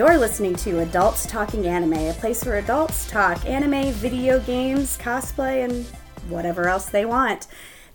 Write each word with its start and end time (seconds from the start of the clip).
You're 0.00 0.16
listening 0.16 0.56
to 0.56 0.80
Adults 0.80 1.26
Talking 1.26 1.66
Anime, 1.66 1.92
a 1.92 2.14
place 2.14 2.42
where 2.46 2.56
adults 2.56 3.06
talk 3.10 3.44
anime, 3.44 3.92
video 3.92 4.40
games, 4.40 4.96
cosplay, 4.96 5.62
and 5.62 5.84
whatever 6.30 6.70
else 6.70 6.86
they 6.86 7.04
want. 7.04 7.46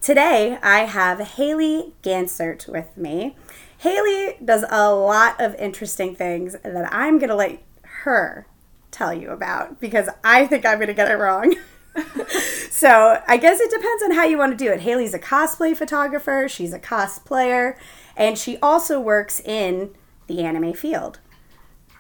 Today, 0.04 0.60
I 0.62 0.82
have 0.82 1.20
Haley 1.20 1.96
Gansert 2.04 2.68
with 2.68 2.96
me. 2.96 3.36
Haley 3.80 4.38
does 4.46 4.64
a 4.70 4.94
lot 4.94 5.42
of 5.42 5.56
interesting 5.56 6.16
things 6.16 6.56
that 6.64 6.94
I'm 6.94 7.18
going 7.18 7.32
to 7.32 7.36
let 7.36 7.64
her 8.04 8.46
tell 8.92 9.12
you 9.12 9.32
about 9.32 9.82
because 9.82 10.08
I 10.24 10.46
think 10.46 10.64
I'm 10.64 10.78
going 10.78 10.90
to 10.90 10.94
get 10.94 11.10
it 11.10 11.16
wrong. 11.16 11.56
so, 12.70 13.20
I 13.28 13.38
guess 13.38 13.60
it 13.60 13.72
depends 13.72 14.04
on 14.04 14.12
how 14.12 14.26
you 14.26 14.38
want 14.38 14.56
to 14.56 14.64
do 14.64 14.72
it. 14.72 14.82
Haley's 14.82 15.16
a 15.16 15.20
cosplay 15.20 15.76
photographer, 15.76 16.48
she's 16.48 16.72
a 16.72 16.80
cosplayer, 16.80 17.76
and 18.16 18.38
she 18.38 18.58
also 18.58 19.00
works 19.00 19.40
in 19.40 19.96
the 20.28 20.44
anime 20.44 20.74
field 20.74 21.20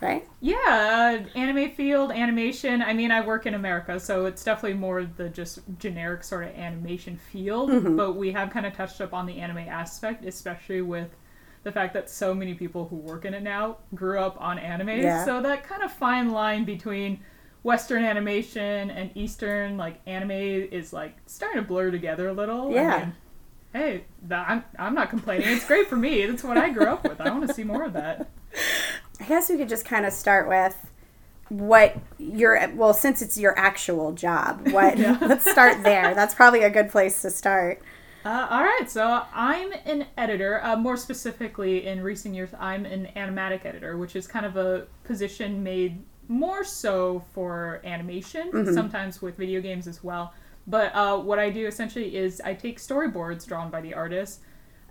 right? 0.01 0.27
Yeah, 0.41 0.55
uh, 1.25 1.37
anime 1.37 1.71
field, 1.71 2.11
animation. 2.11 2.81
I 2.81 2.93
mean, 2.93 3.11
I 3.11 3.25
work 3.25 3.45
in 3.45 3.53
America, 3.53 3.99
so 3.99 4.25
it's 4.25 4.43
definitely 4.43 4.77
more 4.77 5.03
the 5.03 5.29
just 5.29 5.59
generic 5.79 6.23
sort 6.23 6.45
of 6.45 6.55
animation 6.55 7.17
field. 7.17 7.69
Mm-hmm. 7.69 7.95
But 7.95 8.13
we 8.13 8.31
have 8.31 8.49
kind 8.49 8.65
of 8.65 8.73
touched 8.73 9.01
up 9.01 9.13
on 9.13 9.25
the 9.25 9.39
anime 9.39 9.59
aspect, 9.59 10.25
especially 10.25 10.81
with 10.81 11.09
the 11.63 11.71
fact 11.71 11.93
that 11.95 12.09
so 12.09 12.33
many 12.33 12.53
people 12.53 12.87
who 12.87 12.95
work 12.95 13.25
in 13.25 13.33
it 13.33 13.41
now 13.41 13.77
grew 13.93 14.19
up 14.19 14.39
on 14.39 14.59
anime. 14.59 14.89
Yeah. 14.89 15.25
So 15.25 15.41
that 15.41 15.63
kind 15.63 15.81
of 15.81 15.91
fine 15.91 16.31
line 16.31 16.63
between 16.63 17.19
Western 17.63 18.03
animation 18.03 18.91
and 18.91 19.09
Eastern, 19.15 19.75
like 19.75 19.99
anime, 20.05 20.31
is 20.31 20.93
like 20.93 21.17
starting 21.25 21.61
to 21.61 21.67
blur 21.67 21.89
together 21.89 22.27
a 22.27 22.33
little. 22.33 22.71
Yeah. 22.71 22.95
I 22.95 22.99
mean, 22.99 23.13
hey, 23.73 24.05
that, 24.27 24.47
I'm, 24.47 24.63
I'm 24.77 24.93
not 24.93 25.09
complaining. 25.09 25.47
It's 25.49 25.65
great 25.65 25.87
for 25.87 25.95
me. 25.95 26.25
That's 26.27 26.43
what 26.43 26.57
I 26.57 26.69
grew 26.69 26.85
up 26.85 27.03
with. 27.03 27.19
I 27.19 27.31
want 27.31 27.47
to 27.47 27.53
see 27.53 27.63
more 27.63 27.83
of 27.83 27.93
that. 27.93 28.29
I 29.19 29.25
guess 29.25 29.49
we 29.49 29.57
could 29.57 29.69
just 29.69 29.85
kind 29.85 30.05
of 30.05 30.13
start 30.13 30.47
with 30.47 30.91
what 31.49 31.95
your 32.17 32.71
well 32.75 32.93
since 32.93 33.21
it's 33.21 33.37
your 33.37 33.57
actual 33.57 34.11
job 34.13 34.67
what 34.69 34.97
yeah. 34.97 35.17
let's 35.21 35.49
start 35.49 35.83
there 35.83 36.15
that's 36.15 36.33
probably 36.33 36.63
a 36.63 36.69
good 36.69 36.89
place 36.89 37.21
to 37.21 37.29
start 37.29 37.81
uh, 38.25 38.47
all 38.49 38.63
right 38.63 38.89
so 38.89 39.21
i'm 39.31 39.71
an 39.85 40.07
editor 40.17 40.63
uh, 40.63 40.75
more 40.75 40.97
specifically 40.97 41.85
in 41.85 42.01
recent 42.01 42.33
years 42.33 42.49
i'm 42.59 42.83
an 42.85 43.07
animatic 43.15 43.63
editor 43.63 43.95
which 43.95 44.15
is 44.15 44.25
kind 44.25 44.45
of 44.45 44.57
a 44.57 44.87
position 45.03 45.61
made 45.61 46.03
more 46.27 46.63
so 46.63 47.23
for 47.31 47.79
animation 47.83 48.51
mm-hmm. 48.51 48.73
sometimes 48.73 49.21
with 49.21 49.37
video 49.37 49.61
games 49.61 49.87
as 49.87 50.03
well 50.03 50.33
but 50.65 50.93
uh, 50.95 51.15
what 51.15 51.37
i 51.37 51.51
do 51.51 51.67
essentially 51.67 52.15
is 52.15 52.41
i 52.41 52.55
take 52.55 52.79
storyboards 52.79 53.45
drawn 53.45 53.69
by 53.69 53.81
the 53.81 53.93
artist 53.93 54.41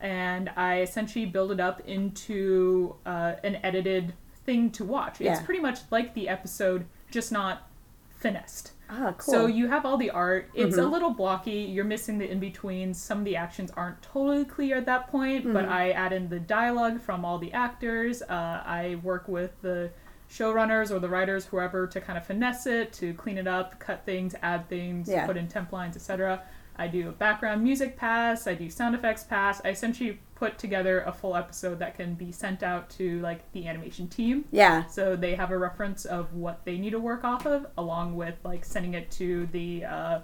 and 0.05 0.51
I 0.55 0.83
essentially 0.83 1.25
build 1.25 1.51
it 1.51 1.61
up 1.61 1.81
into 1.89 2.95
uh, 3.07 3.37
an 3.43 3.59
edited 3.63 4.13
thing 4.45 4.71
to 4.73 4.85
watch. 4.85 5.19
Yeah. 5.19 5.33
It's 5.33 5.43
pretty 5.43 5.61
much 5.61 5.79
like 5.91 6.13
the 6.13 6.29
episode, 6.29 6.85
just 7.11 7.33
not 7.33 7.71
finessed. 8.11 8.73
Ah, 8.91 9.15
cool. 9.17 9.33
So 9.33 9.47
you 9.47 9.67
have 9.69 9.87
all 9.87 9.97
the 9.97 10.11
art. 10.11 10.51
It's 10.55 10.77
mm-hmm. 10.77 10.87
a 10.87 10.91
little 10.91 11.09
blocky. 11.09 11.53
You're 11.53 11.87
missing 11.87 12.19
the 12.19 12.31
in 12.31 12.39
betweens. 12.39 13.01
Some 13.01 13.21
of 13.21 13.25
the 13.25 13.35
actions 13.35 13.71
aren't 13.79 14.03
totally 14.03 14.45
clear 14.45 14.77
at 14.77 14.85
that 14.85 15.09
point, 15.09 15.45
mm-hmm. 15.45 15.55
but 15.55 15.65
I 15.65 15.93
add 15.93 16.13
in 16.13 16.29
the 16.29 16.39
dialogue 16.39 17.01
from 17.01 17.25
all 17.25 17.39
the 17.39 17.55
actors. 17.55 18.21
Uh, 18.21 18.63
I 18.67 18.99
work 19.03 19.27
with 19.27 19.53
the 19.63 19.91
showrunners 20.31 20.91
or 20.91 20.99
the 20.99 21.09
writers, 21.09 21.47
whoever, 21.47 21.87
to 21.87 21.99
kind 21.99 22.19
of 22.19 22.27
finesse 22.27 22.67
it, 22.67 22.93
to 22.95 23.15
clean 23.15 23.39
it 23.39 23.47
up, 23.47 23.81
cut 23.81 24.05
things, 24.05 24.35
add 24.43 24.69
things, 24.69 25.09
yeah. 25.09 25.25
put 25.25 25.39
in 25.39 25.49
temp 25.49 25.73
lines, 25.73 25.97
etc. 25.97 26.43
I 26.77 26.89
do 26.89 27.09
a 27.09 27.13
background 27.13 27.63
music 27.63 27.97
pass, 27.97 28.47
I 28.47 28.55
do 28.55 28.69
sound 28.69 28.95
effects 28.95 29.25
pass. 29.25 29.61
I 29.65 29.69
essentially 29.69 30.19
put 30.35 30.59
together 30.59 31.03
a 31.03 31.13
full 31.13 31.37
episode 31.37 31.79
that 31.79 31.97
can 31.97 32.15
be 32.15 32.33
sent 32.33 32.63
out 32.63 32.91
to 32.91 33.21
like 33.21 33.51
the 33.53 33.69
animation 33.69 34.09
team. 34.09 34.45
Yeah. 34.51 34.87
So 34.87 35.15
they 35.17 35.35
have 35.37 35.51
a 35.51 35.59
reference 35.59 36.05
of 36.05 36.35
what 36.35 36.65
they 36.65 36.77
need 36.77 36.91
to 36.91 36.99
work 36.99 37.25
off 37.25 37.47
of, 37.47 37.67
along 37.79 38.17
with 38.17 38.35
like 38.45 38.65
sending 38.65 38.95
it 38.95 39.11
to 39.13 39.47
the 39.53 39.85
uh, 39.85 40.21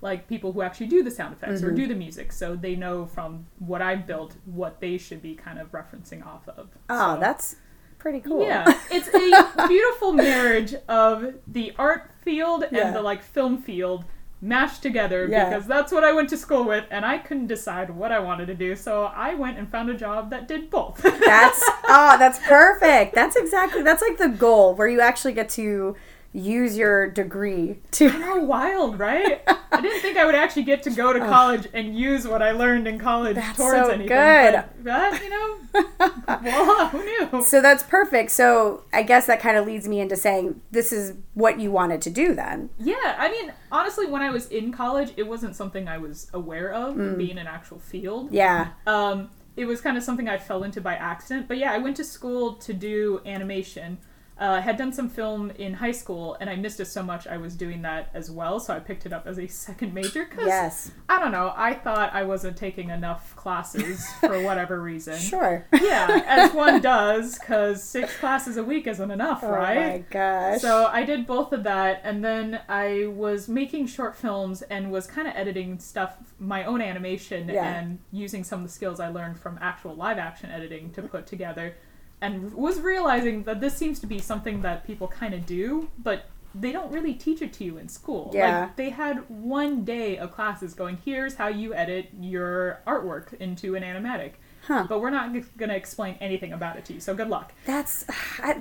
like 0.00 0.28
people 0.28 0.52
who 0.52 0.62
actually 0.62 0.88
do 0.88 1.02
the 1.02 1.10
sound 1.10 1.32
effects 1.32 1.60
mm-hmm. 1.60 1.70
or 1.70 1.74
do 1.74 1.86
the 1.86 1.94
music, 1.94 2.32
so 2.32 2.56
they 2.56 2.74
know 2.74 3.06
from 3.06 3.46
what 3.60 3.80
I've 3.80 4.06
built 4.06 4.34
what 4.44 4.80
they 4.80 4.98
should 4.98 5.22
be 5.22 5.34
kind 5.34 5.58
of 5.58 5.70
referencing 5.70 6.26
off 6.26 6.48
of. 6.48 6.68
Oh, 6.90 7.14
so, 7.14 7.20
that's 7.20 7.56
pretty 7.98 8.20
cool. 8.20 8.42
Yeah, 8.44 8.64
it's 8.90 9.08
a 9.08 9.68
beautiful 9.68 10.12
marriage 10.12 10.74
of 10.88 11.34
the 11.46 11.72
art 11.78 12.10
field 12.22 12.64
and 12.64 12.76
yeah. 12.76 12.90
the 12.90 13.00
like 13.00 13.22
film 13.22 13.62
field 13.62 14.04
mashed 14.42 14.82
together 14.82 15.28
yeah. 15.30 15.48
because 15.48 15.66
that's 15.68 15.92
what 15.92 16.02
I 16.02 16.12
went 16.12 16.28
to 16.30 16.36
school 16.36 16.64
with 16.64 16.84
and 16.90 17.06
I 17.06 17.18
couldn't 17.18 17.46
decide 17.46 17.90
what 17.90 18.10
I 18.10 18.18
wanted 18.18 18.46
to 18.46 18.54
do. 18.54 18.74
So 18.74 19.04
I 19.04 19.34
went 19.34 19.56
and 19.56 19.70
found 19.70 19.88
a 19.88 19.94
job 19.94 20.30
that 20.30 20.48
did 20.48 20.68
both. 20.68 21.00
that's 21.00 21.62
oh, 21.84 22.16
that's 22.18 22.40
perfect. 22.40 23.14
That's 23.14 23.36
exactly 23.36 23.82
that's 23.82 24.02
like 24.02 24.18
the 24.18 24.28
goal 24.28 24.74
where 24.74 24.88
you 24.88 25.00
actually 25.00 25.32
get 25.32 25.48
to 25.50 25.96
use 26.32 26.76
your 26.76 27.10
degree 27.10 27.78
to 27.92 28.08
How 28.08 28.42
wild, 28.42 28.98
right? 28.98 29.42
I 29.70 29.80
didn't 29.80 30.00
think 30.00 30.16
I 30.16 30.24
would 30.24 30.34
actually 30.34 30.62
get 30.62 30.82
to 30.84 30.90
go 30.90 31.12
to 31.12 31.18
college 31.20 31.68
and 31.72 31.96
use 31.96 32.26
what 32.26 32.42
I 32.42 32.52
learned 32.52 32.88
in 32.88 32.98
college 32.98 33.36
that's 33.36 33.56
towards 33.56 33.86
so 33.86 33.90
anything. 33.90 34.08
Good. 34.08 34.64
But, 34.82 35.10
but 35.12 35.22
you 35.22 35.30
know, 35.30 35.58
voila, 36.42 36.88
who 36.88 37.04
knew? 37.04 37.44
So 37.44 37.60
that's 37.60 37.82
perfect. 37.82 38.30
So 38.30 38.84
I 38.92 39.02
guess 39.02 39.26
that 39.26 39.40
kind 39.40 39.56
of 39.56 39.66
leads 39.66 39.86
me 39.86 40.00
into 40.00 40.16
saying 40.16 40.60
this 40.70 40.92
is 40.92 41.14
what 41.34 41.60
you 41.60 41.70
wanted 41.70 42.00
to 42.02 42.10
do 42.10 42.34
then. 42.34 42.70
Yeah, 42.78 43.16
I 43.18 43.30
mean, 43.30 43.52
honestly, 43.70 44.06
when 44.06 44.22
I 44.22 44.30
was 44.30 44.48
in 44.48 44.72
college, 44.72 45.12
it 45.16 45.24
wasn't 45.24 45.54
something 45.54 45.86
I 45.86 45.98
was 45.98 46.30
aware 46.32 46.72
of 46.72 46.94
mm. 46.94 47.18
being 47.18 47.38
an 47.38 47.46
actual 47.46 47.78
field. 47.78 48.32
Yeah. 48.32 48.68
Um, 48.86 49.30
it 49.56 49.66
was 49.66 49.82
kind 49.82 49.98
of 49.98 50.02
something 50.02 50.28
I 50.28 50.38
fell 50.38 50.64
into 50.64 50.80
by 50.80 50.94
accident. 50.94 51.46
But 51.46 51.58
yeah, 51.58 51.72
I 51.72 51.78
went 51.78 51.96
to 51.98 52.04
school 52.04 52.54
to 52.54 52.72
do 52.72 53.20
animation. 53.26 53.98
Uh, 54.42 54.60
had 54.60 54.76
done 54.76 54.92
some 54.92 55.08
film 55.08 55.52
in 55.52 55.72
high 55.72 55.92
school, 55.92 56.36
and 56.40 56.50
I 56.50 56.56
missed 56.56 56.80
it 56.80 56.86
so 56.86 57.00
much. 57.00 57.28
I 57.28 57.36
was 57.36 57.54
doing 57.54 57.82
that 57.82 58.10
as 58.12 58.28
well, 58.28 58.58
so 58.58 58.74
I 58.74 58.80
picked 58.80 59.06
it 59.06 59.12
up 59.12 59.24
as 59.24 59.38
a 59.38 59.46
second 59.66 59.94
major. 59.94 60.24
Cause, 60.24 60.46
yes. 60.46 60.90
I 61.08 61.20
don't 61.20 61.30
know. 61.30 61.52
I 61.56 61.74
thought 61.74 62.12
I 62.12 62.24
wasn't 62.24 62.56
taking 62.56 62.90
enough 62.90 63.36
classes 63.36 64.04
for 64.18 64.42
whatever 64.42 64.82
reason. 64.82 65.16
Sure. 65.16 65.64
Yeah, 65.80 66.24
as 66.26 66.52
one 66.54 66.80
does, 66.80 67.38
because 67.38 67.84
six 67.84 68.16
classes 68.16 68.56
a 68.56 68.64
week 68.64 68.88
isn't 68.88 69.12
enough, 69.12 69.44
oh 69.44 69.50
right? 69.50 69.76
Oh 69.78 69.90
my 69.92 69.98
gosh. 70.10 70.60
So 70.60 70.86
I 70.86 71.04
did 71.04 71.24
both 71.24 71.52
of 71.52 71.62
that, 71.62 72.00
and 72.02 72.24
then 72.24 72.62
I 72.68 73.06
was 73.14 73.48
making 73.48 73.86
short 73.86 74.16
films 74.16 74.62
and 74.62 74.90
was 74.90 75.06
kind 75.06 75.28
of 75.28 75.36
editing 75.36 75.78
stuff, 75.78 76.16
my 76.40 76.64
own 76.64 76.82
animation, 76.82 77.48
yeah. 77.48 77.78
and 77.78 78.00
using 78.10 78.42
some 78.42 78.62
of 78.62 78.66
the 78.66 78.72
skills 78.72 78.98
I 78.98 79.06
learned 79.06 79.38
from 79.38 79.56
actual 79.62 79.94
live 79.94 80.18
action 80.18 80.50
editing 80.50 80.90
to 80.94 81.02
put 81.02 81.28
together 81.28 81.76
and 82.22 82.54
was 82.54 82.80
realizing 82.80 83.42
that 83.42 83.60
this 83.60 83.76
seems 83.76 83.98
to 84.00 84.06
be 84.06 84.20
something 84.20 84.62
that 84.62 84.86
people 84.86 85.08
kind 85.08 85.34
of 85.34 85.44
do, 85.44 85.90
but 85.98 86.26
they 86.54 86.70
don't 86.70 86.92
really 86.92 87.14
teach 87.14 87.42
it 87.42 87.52
to 87.54 87.64
you 87.64 87.78
in 87.78 87.88
school. 87.88 88.30
Yeah. 88.32 88.60
Like 88.60 88.76
they 88.76 88.90
had 88.90 89.28
one 89.28 89.84
day 89.84 90.18
of 90.18 90.30
classes 90.30 90.72
going, 90.72 90.98
here's 91.04 91.34
how 91.34 91.48
you 91.48 91.74
edit 91.74 92.10
your 92.20 92.80
artwork 92.86 93.34
into 93.34 93.74
an 93.74 93.82
animatic. 93.82 94.34
Huh. 94.66 94.86
But 94.88 95.00
we're 95.00 95.10
not 95.10 95.32
going 95.32 95.70
to 95.70 95.76
explain 95.76 96.16
anything 96.20 96.52
about 96.52 96.76
it 96.76 96.84
to 96.86 96.92
you, 96.94 97.00
so 97.00 97.14
good 97.14 97.28
luck. 97.28 97.52
That's 97.66 98.04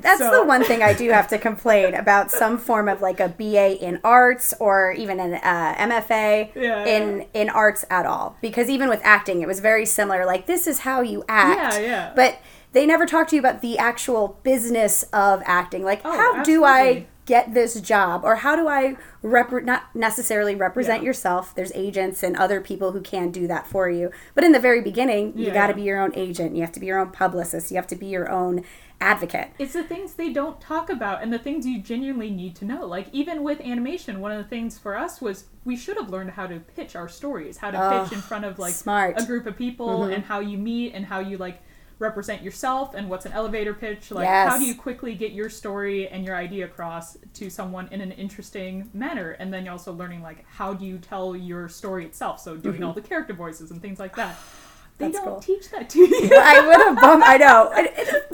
that's 0.02 0.20
so. 0.20 0.32
the 0.32 0.44
one 0.44 0.64
thing 0.64 0.82
I 0.82 0.94
do 0.94 1.10
have 1.12 1.28
to 1.28 1.38
complain 1.38 1.94
about 1.94 2.32
some 2.32 2.58
form 2.58 2.90
of 2.90 3.02
like 3.02 3.20
a 3.20 3.30
BA 3.30 3.78
in 3.86 4.00
arts 4.04 4.54
or 4.60 4.94
even 4.94 5.20
an 5.20 5.36
uh, 5.36 5.76
MFA 5.78 6.56
yeah, 6.56 6.86
in 6.86 7.28
in 7.34 7.50
arts 7.50 7.86
at 7.92 8.08
all. 8.08 8.36
Because 8.42 8.68
even 8.68 8.90
with 8.90 9.02
acting, 9.04 9.42
it 9.42 9.48
was 9.48 9.60
very 9.60 9.86
similar. 9.86 10.26
Like 10.26 10.48
this 10.48 10.66
is 10.66 10.80
how 10.80 11.02
you 11.02 11.24
act. 11.28 11.76
Yeah, 11.76 11.80
yeah. 11.80 12.14
But 12.16 12.40
they 12.74 12.86
never 12.86 13.06
talk 13.06 13.28
to 13.28 13.36
you 13.36 13.42
about 13.42 13.62
the 13.62 13.78
actual 13.78 14.40
business 14.44 15.04
of 15.14 15.44
acting. 15.46 15.84
Like, 15.84 16.02
oh, 16.04 16.12
how 16.12 16.38
absolutely. 16.38 16.54
do 16.54 16.64
I 16.64 17.08
get 17.32 17.54
this 17.54 17.80
job? 17.80 18.26
Or 18.26 18.36
how 18.36 18.58
do 18.58 18.68
I 18.68 18.98
rep- 19.22 19.64
not 19.64 19.84
necessarily 19.96 20.54
represent 20.54 21.02
yeah. 21.02 21.08
yourself? 21.08 21.56
There's 21.56 21.72
agents 21.74 22.24
and 22.24 22.36
other 22.36 22.60
people 22.60 22.92
who 22.92 23.00
can 23.00 23.32
do 23.32 23.48
that 23.48 23.66
for 23.68 23.90
you. 23.90 24.12
But 24.36 24.44
in 24.44 24.52
the 24.52 24.60
very 24.60 24.82
beginning, 24.82 25.38
you 25.38 25.50
got 25.52 25.68
to 25.68 25.74
be 25.74 25.84
your 25.84 26.02
own 26.02 26.12
agent. 26.14 26.56
You 26.58 26.62
have 26.62 26.74
to 26.74 26.80
be 26.82 26.88
your 26.88 27.00
own 27.00 27.12
publicist. 27.12 27.72
You 27.72 27.78
have 27.78 27.88
to 27.88 27.96
be 27.96 28.08
your 28.08 28.30
own 28.30 28.66
advocate. 29.00 29.48
It's 29.58 29.72
the 29.74 29.82
things 29.84 30.14
they 30.16 30.34
don't 30.34 30.60
talk 30.60 30.90
about 30.90 31.24
and 31.24 31.32
the 31.32 31.40
things 31.40 31.66
you 31.66 31.82
genuinely 31.82 32.30
need 32.30 32.54
to 32.58 32.66
know. 32.66 32.86
Like 32.86 33.08
even 33.14 33.44
with 33.44 33.62
animation, 33.62 34.20
one 34.20 34.34
of 34.34 34.38
the 34.38 34.50
things 34.50 34.78
for 34.78 34.98
us 34.98 35.22
was 35.22 35.46
we 35.64 35.78
should 35.78 35.96
have 35.98 36.10
learned 36.10 36.32
how 36.32 36.48
to 36.48 36.60
pitch 36.60 36.98
our 36.98 37.08
stories, 37.08 37.58
how 37.60 37.72
to 37.72 37.82
Oh, 37.82 38.04
pitch 38.04 38.12
in 38.14 38.22
front 38.22 38.44
of 38.44 38.60
like 38.60 38.74
smart. 38.74 39.20
a 39.20 39.26
group 39.26 39.46
of 39.48 39.56
people 39.58 40.00
Mhm. 40.02 40.14
and 40.16 40.24
how 40.26 40.40
you 40.42 40.58
meet 40.58 40.94
and 40.94 41.06
how 41.06 41.20
you 41.20 41.38
like 41.38 41.62
represent 42.02 42.42
yourself 42.42 42.94
and 42.96 43.10
what's 43.10 43.26
an 43.26 43.32
elevator 43.32 43.74
pitch 43.74 44.10
like 44.12 44.26
Yes. 44.26 44.50
how 44.50 44.58
do 44.58 44.66
you 44.66 44.76
quickly 44.76 45.14
get 45.16 45.32
your 45.32 45.50
story 45.50 46.08
and 46.08 46.26
your 46.26 46.36
idea 46.36 46.66
across 46.66 47.16
to 47.36 47.50
someone 47.50 47.88
in 47.92 48.02
an 48.02 48.12
interesting 48.12 48.90
manner 48.94 49.32
and 49.40 49.54
then 49.54 49.64
you're 49.64 49.72
also 49.72 49.94
learning 49.94 50.22
like 50.24 50.44
how 50.50 50.74
do 50.74 50.86
you 50.86 50.98
tell 50.98 51.36
your 51.36 51.70
story 51.70 52.06
itself 52.06 52.40
so 52.40 52.58
doing 52.58 52.76
mm-hmm. 52.76 52.86
all 52.86 52.94
the 52.94 53.02
character 53.02 53.34
voices 53.34 53.70
and 53.72 53.82
things 53.82 54.00
like 54.00 54.16
that 54.16 54.36
they 54.98 55.06
That's 55.06 55.18
don't 55.20 55.28
cool. 55.34 55.40
teach 55.42 55.70
that 55.70 55.90
to 55.92 56.00
you 56.00 56.30
I 56.38 56.66
would 56.66 56.78
have 56.88 56.96
bummed 57.00 57.24
I 57.24 57.38
know. 57.38 57.72
It- 57.76 57.94
it- 57.96 58.26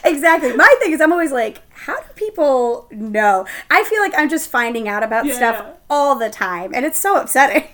exactly. 0.04 0.52
My 0.54 0.74
thing 0.80 0.92
is, 0.92 1.00
I'm 1.00 1.12
always 1.12 1.32
like, 1.32 1.60
how 1.70 1.96
do 2.00 2.06
people 2.14 2.88
know? 2.90 3.46
I 3.70 3.84
feel 3.84 4.00
like 4.00 4.12
I'm 4.16 4.28
just 4.28 4.48
finding 4.50 4.88
out 4.88 5.02
about 5.02 5.26
Yeah, 5.26 5.34
stuff 5.34 5.56
yeah. 5.58 5.72
all 5.90 6.14
the 6.14 6.30
time, 6.30 6.72
and 6.74 6.84
it's 6.86 6.98
so 6.98 7.16
upsetting. 7.20 7.68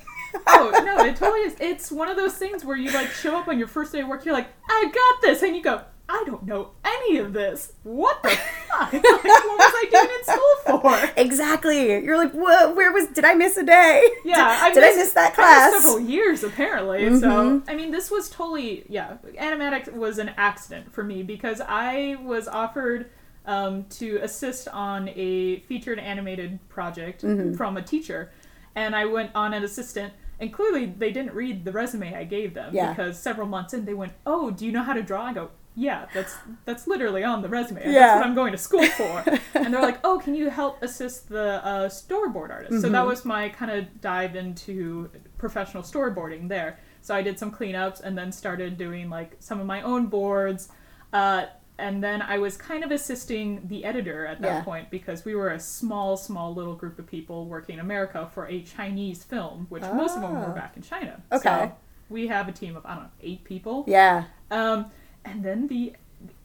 Oh 0.47 0.83
no, 0.85 1.05
it 1.05 1.17
totally 1.17 1.41
is. 1.41 1.57
It's 1.61 1.91
one 1.93 2.09
of 2.09 2.17
those 2.17 2.35
things 2.35 2.65
where 2.65 2.77
you 2.77 2.91
like 2.93 3.11
show 3.11 3.37
up 3.37 3.49
on 3.49 3.59
your 3.59 3.69
first 3.69 3.93
day 3.93 4.01
of 4.01 4.09
work, 4.09 4.25
you're 4.25 4.35
like, 4.35 4.49
I 4.69 4.85
got 4.93 5.23
this, 5.23 5.43
and 5.43 5.55
you 5.57 5.63
go, 5.63 5.83
I 6.11 6.23
don't 6.27 6.45
know 6.47 6.71
any 6.85 7.19
of 7.19 7.33
this. 7.35 7.73
What 7.83 8.23
the 8.23 8.31
fuck? 8.31 8.93
Like, 8.93 9.03
what 9.03 9.25
was 9.25 9.73
I 9.75 9.89
doing 9.91 10.09
in 10.19 10.25
school 10.25 10.81
for? 10.81 11.11
Exactly. 11.21 12.03
You're 12.05 12.17
like, 12.17 12.33
Whoa, 12.33 12.73
where 12.75 12.93
was? 12.93 13.09
Did 13.09 13.25
I 13.25 13.35
miss 13.35 13.57
a 13.57 13.65
day? 13.65 14.03
Yeah, 14.25 14.59
I 14.63 14.73
did 14.73 14.85
I 14.85 14.95
miss 14.95 15.13
that 15.13 15.35
class? 15.35 15.73
several 15.75 16.01
years 16.01 16.45
apparently. 16.45 17.19
So 17.21 17.63
I 17.69 17.75
mean, 17.75 17.91
this 17.91 18.11
was 18.11 18.31
totally 18.31 18.85
yeah. 18.89 19.17
Animatic 19.39 19.93
was 19.93 20.19
an 20.19 20.31
accident 20.37 20.93
for 20.93 21.03
me 21.05 21.23
because 21.23 21.61
I 21.61 22.17
was 22.23 22.49
offered 22.49 23.11
um, 23.47 23.85
to 23.91 24.19
assist 24.23 24.69
on 24.69 25.09
a 25.11 25.61
featured 25.61 25.99
animated 25.99 26.59
project 26.69 27.23
Mm-hmm. 27.23 27.55
from 27.55 27.77
a 27.79 27.83
teacher, 27.83 28.31
and 28.79 28.95
I 28.97 29.05
went 29.07 29.31
on 29.35 29.53
an 29.55 29.63
assistant. 29.65 30.13
And 30.41 30.53
clearly, 30.53 30.87
they 30.87 31.11
didn't 31.11 31.35
read 31.35 31.65
the 31.65 31.73
resume 31.73 32.15
I 32.15 32.25
gave 32.25 32.55
them 32.55 32.71
Yeah. 32.73 32.91
because 32.91 33.19
several 33.19 33.49
months 33.49 33.75
in, 33.75 33.85
they 33.85 33.95
went, 33.95 34.13
"Oh, 34.25 34.51
do 34.51 34.65
you 34.67 34.73
know 34.73 34.85
how 34.85 34.93
to 34.95 35.03
draw?" 35.03 35.23
I 35.25 35.33
go, 35.33 35.51
"Yeah, 35.75 36.07
that's 36.15 36.35
that's 36.65 36.87
literally 36.87 37.25
on 37.25 37.43
the 37.43 37.49
resume. 37.49 37.83
Yeah. 37.85 37.93
That's 37.93 38.17
what 38.21 38.27
I'm 38.29 38.35
going 38.37 38.53
to 38.53 38.59
school 38.59 38.85
for." 39.01 39.25
and 39.55 39.75
they're 39.75 39.83
like, 39.91 39.99
"Oh, 40.05 40.21
can 40.25 40.35
you 40.37 40.49
help 40.49 40.81
assist 40.83 41.29
the 41.29 41.49
uh, 41.73 41.89
storyboard 41.89 42.51
artist?" 42.51 42.81
So 42.83 42.89
that 42.89 42.99
Mm-hmm. 42.99 43.09
was 43.09 43.25
my 43.25 43.49
kind 43.49 43.71
of 43.73 44.01
dive 44.01 44.37
into 44.37 45.11
professional 45.39 45.83
storyboarding 45.83 46.49
there. 46.49 46.79
So 47.03 47.15
I 47.17 47.23
did 47.23 47.37
some 47.39 47.51
cleanups 47.51 48.01
and 48.05 48.17
then 48.17 48.31
started 48.31 48.79
doing 48.79 49.11
like 49.11 49.31
some 49.41 49.59
of 49.61 49.67
my 49.67 49.83
own 49.83 50.07
boards. 50.07 50.69
Uh, 51.13 51.47
and 51.79 52.03
then 52.03 52.21
I 52.23 52.39
was 52.39 52.57
kind 52.57 52.83
of 52.83 52.91
assisting 52.91 53.63
the 53.69 53.85
editor 53.85 54.27
at 54.27 54.41
that 54.41 54.49
Yeah. 54.49 54.63
point 54.63 54.91
because 54.91 55.25
we 55.25 55.35
were 55.35 55.51
a 55.51 55.61
small, 55.61 56.17
small 56.17 56.53
little 56.53 56.75
group 56.75 56.99
of 56.99 57.07
people 57.07 57.47
working 57.47 57.75
in 57.75 57.81
America 57.81 58.29
for 58.35 58.47
a 58.49 58.63
Chinese 58.63 59.23
film, 59.25 59.67
which 59.69 59.83
most 59.83 60.17
of 60.17 60.23
them 60.23 60.35
were 60.35 60.51
Oh. 60.51 60.55
back 60.55 60.77
in 60.77 60.83
China. 60.83 61.21
Okay. 61.33 61.43
So 61.71 61.73
we 62.09 62.27
have 62.29 62.49
a 62.49 62.53
team 62.53 62.77
of, 62.77 62.85
I 62.85 62.95
don't 62.95 63.05
know, 63.05 63.11
eight 63.23 63.45
people. 63.45 63.85
Yeah. 63.87 64.25
Um, 64.51 64.91
and 65.25 65.45
then 65.45 65.69
the, 65.69 65.95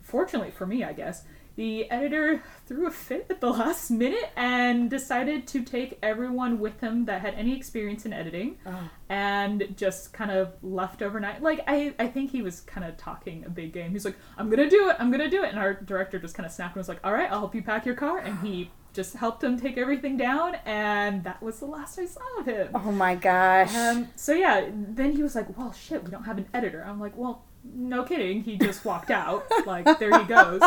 fortunately 0.01 0.51
for 0.51 0.67
me, 0.67 0.83
I 0.83 0.93
guess, 0.93 1.23
the 1.55 1.89
editor 1.91 2.41
threw 2.65 2.87
a 2.87 2.91
fit 2.91 3.27
at 3.29 3.39
the 3.39 3.49
last 3.49 3.91
minute 3.91 4.31
and 4.35 4.89
decided 4.89 5.45
to 5.47 5.61
take 5.63 5.99
everyone 6.01 6.59
with 6.59 6.79
him 6.79 7.05
that 7.05 7.21
had 7.21 7.35
any 7.35 7.55
experience 7.55 8.05
in 8.05 8.13
editing 8.13 8.57
Oh. 8.65 8.89
and 9.09 9.73
just 9.77 10.13
kind 10.13 10.31
of 10.31 10.53
left 10.63 11.01
overnight. 11.01 11.41
Like, 11.43 11.63
I, 11.67 11.93
I 11.99 12.07
think 12.07 12.31
he 12.31 12.41
was 12.41 12.61
kind 12.61 12.85
of 12.87 12.97
talking 12.97 13.43
a 13.45 13.49
big 13.49 13.71
game. 13.73 13.91
He's 13.91 14.05
like, 14.05 14.17
I'm 14.37 14.49
gonna 14.49 14.69
do 14.69 14.89
it, 14.89 14.95
I'm 14.99 15.11
gonna 15.11 15.29
do 15.29 15.43
it. 15.43 15.49
And 15.49 15.59
our 15.59 15.73
director 15.75 16.17
just 16.19 16.35
kind 16.35 16.45
of 16.47 16.51
snapped 16.51 16.75
and 16.75 16.79
was 16.81 16.89
like, 16.89 16.99
All 17.03 17.13
right, 17.13 17.31
I'll 17.31 17.39
help 17.39 17.53
you 17.55 17.61
pack 17.61 17.85
your 17.85 17.95
car. 17.95 18.17
And 18.19 18.39
he 18.39 18.71
just 18.93 19.15
helped 19.15 19.43
him 19.43 19.59
take 19.59 19.75
everything 19.77 20.17
down, 20.17 20.53
and 20.65 21.23
that 21.23 21.41
was 21.41 21.57
the 21.59 21.65
last 21.65 21.97
I 21.97 22.05
saw 22.05 22.21
of 22.39 22.45
him. 22.45 22.69
Oh 22.75 22.91
my 22.91 23.15
gosh. 23.15 23.73
Um, 23.75 24.09
so 24.15 24.33
yeah, 24.33 24.69
then 24.71 25.13
he 25.15 25.23
was 25.23 25.33
like, 25.33 25.57
"Well, 25.57 25.71
shit, 25.73 26.03
we 26.03 26.11
don't 26.11 26.25
have 26.25 26.37
an 26.37 26.45
editor." 26.53 26.85
I'm 26.87 26.99
like, 26.99 27.17
"Well, 27.17 27.43
no 27.63 28.03
kidding." 28.03 28.43
He 28.43 28.57
just 28.57 28.83
walked 28.85 29.11
out. 29.11 29.45
like, 29.65 29.99
there 29.99 30.17
he 30.19 30.25
goes. 30.25 30.61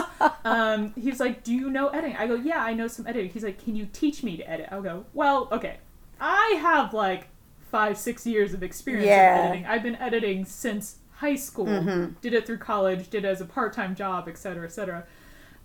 Um, 0.44 0.92
he's 0.94 1.20
like, 1.20 1.42
"Do 1.44 1.52
you 1.54 1.70
know 1.70 1.88
editing?" 1.88 2.16
I 2.16 2.26
go, 2.26 2.34
"Yeah, 2.34 2.62
I 2.62 2.72
know 2.74 2.88
some 2.88 3.06
editing." 3.06 3.30
He's 3.30 3.44
like, 3.44 3.62
"Can 3.62 3.76
you 3.76 3.86
teach 3.92 4.22
me 4.22 4.36
to 4.36 4.48
edit?" 4.48 4.68
I 4.70 4.80
go, 4.80 5.04
"Well, 5.14 5.48
okay, 5.52 5.78
I 6.20 6.58
have 6.60 6.94
like 6.94 7.28
five, 7.70 7.98
six 7.98 8.26
years 8.26 8.54
of 8.54 8.62
experience 8.62 9.06
Yeah. 9.06 9.38
in 9.38 9.44
editing. 9.46 9.66
I've 9.66 9.82
been 9.82 9.96
editing 9.96 10.44
since 10.44 10.96
high 11.14 11.34
school. 11.36 11.66
Mm-hmm. 11.66 12.12
Did 12.20 12.34
it 12.34 12.46
through 12.46 12.58
college. 12.58 13.10
Did 13.10 13.24
it 13.24 13.28
as 13.28 13.40
a 13.40 13.46
part-time 13.46 13.94
job, 13.94 14.28
etc., 14.28 14.64
etc." 14.64 15.04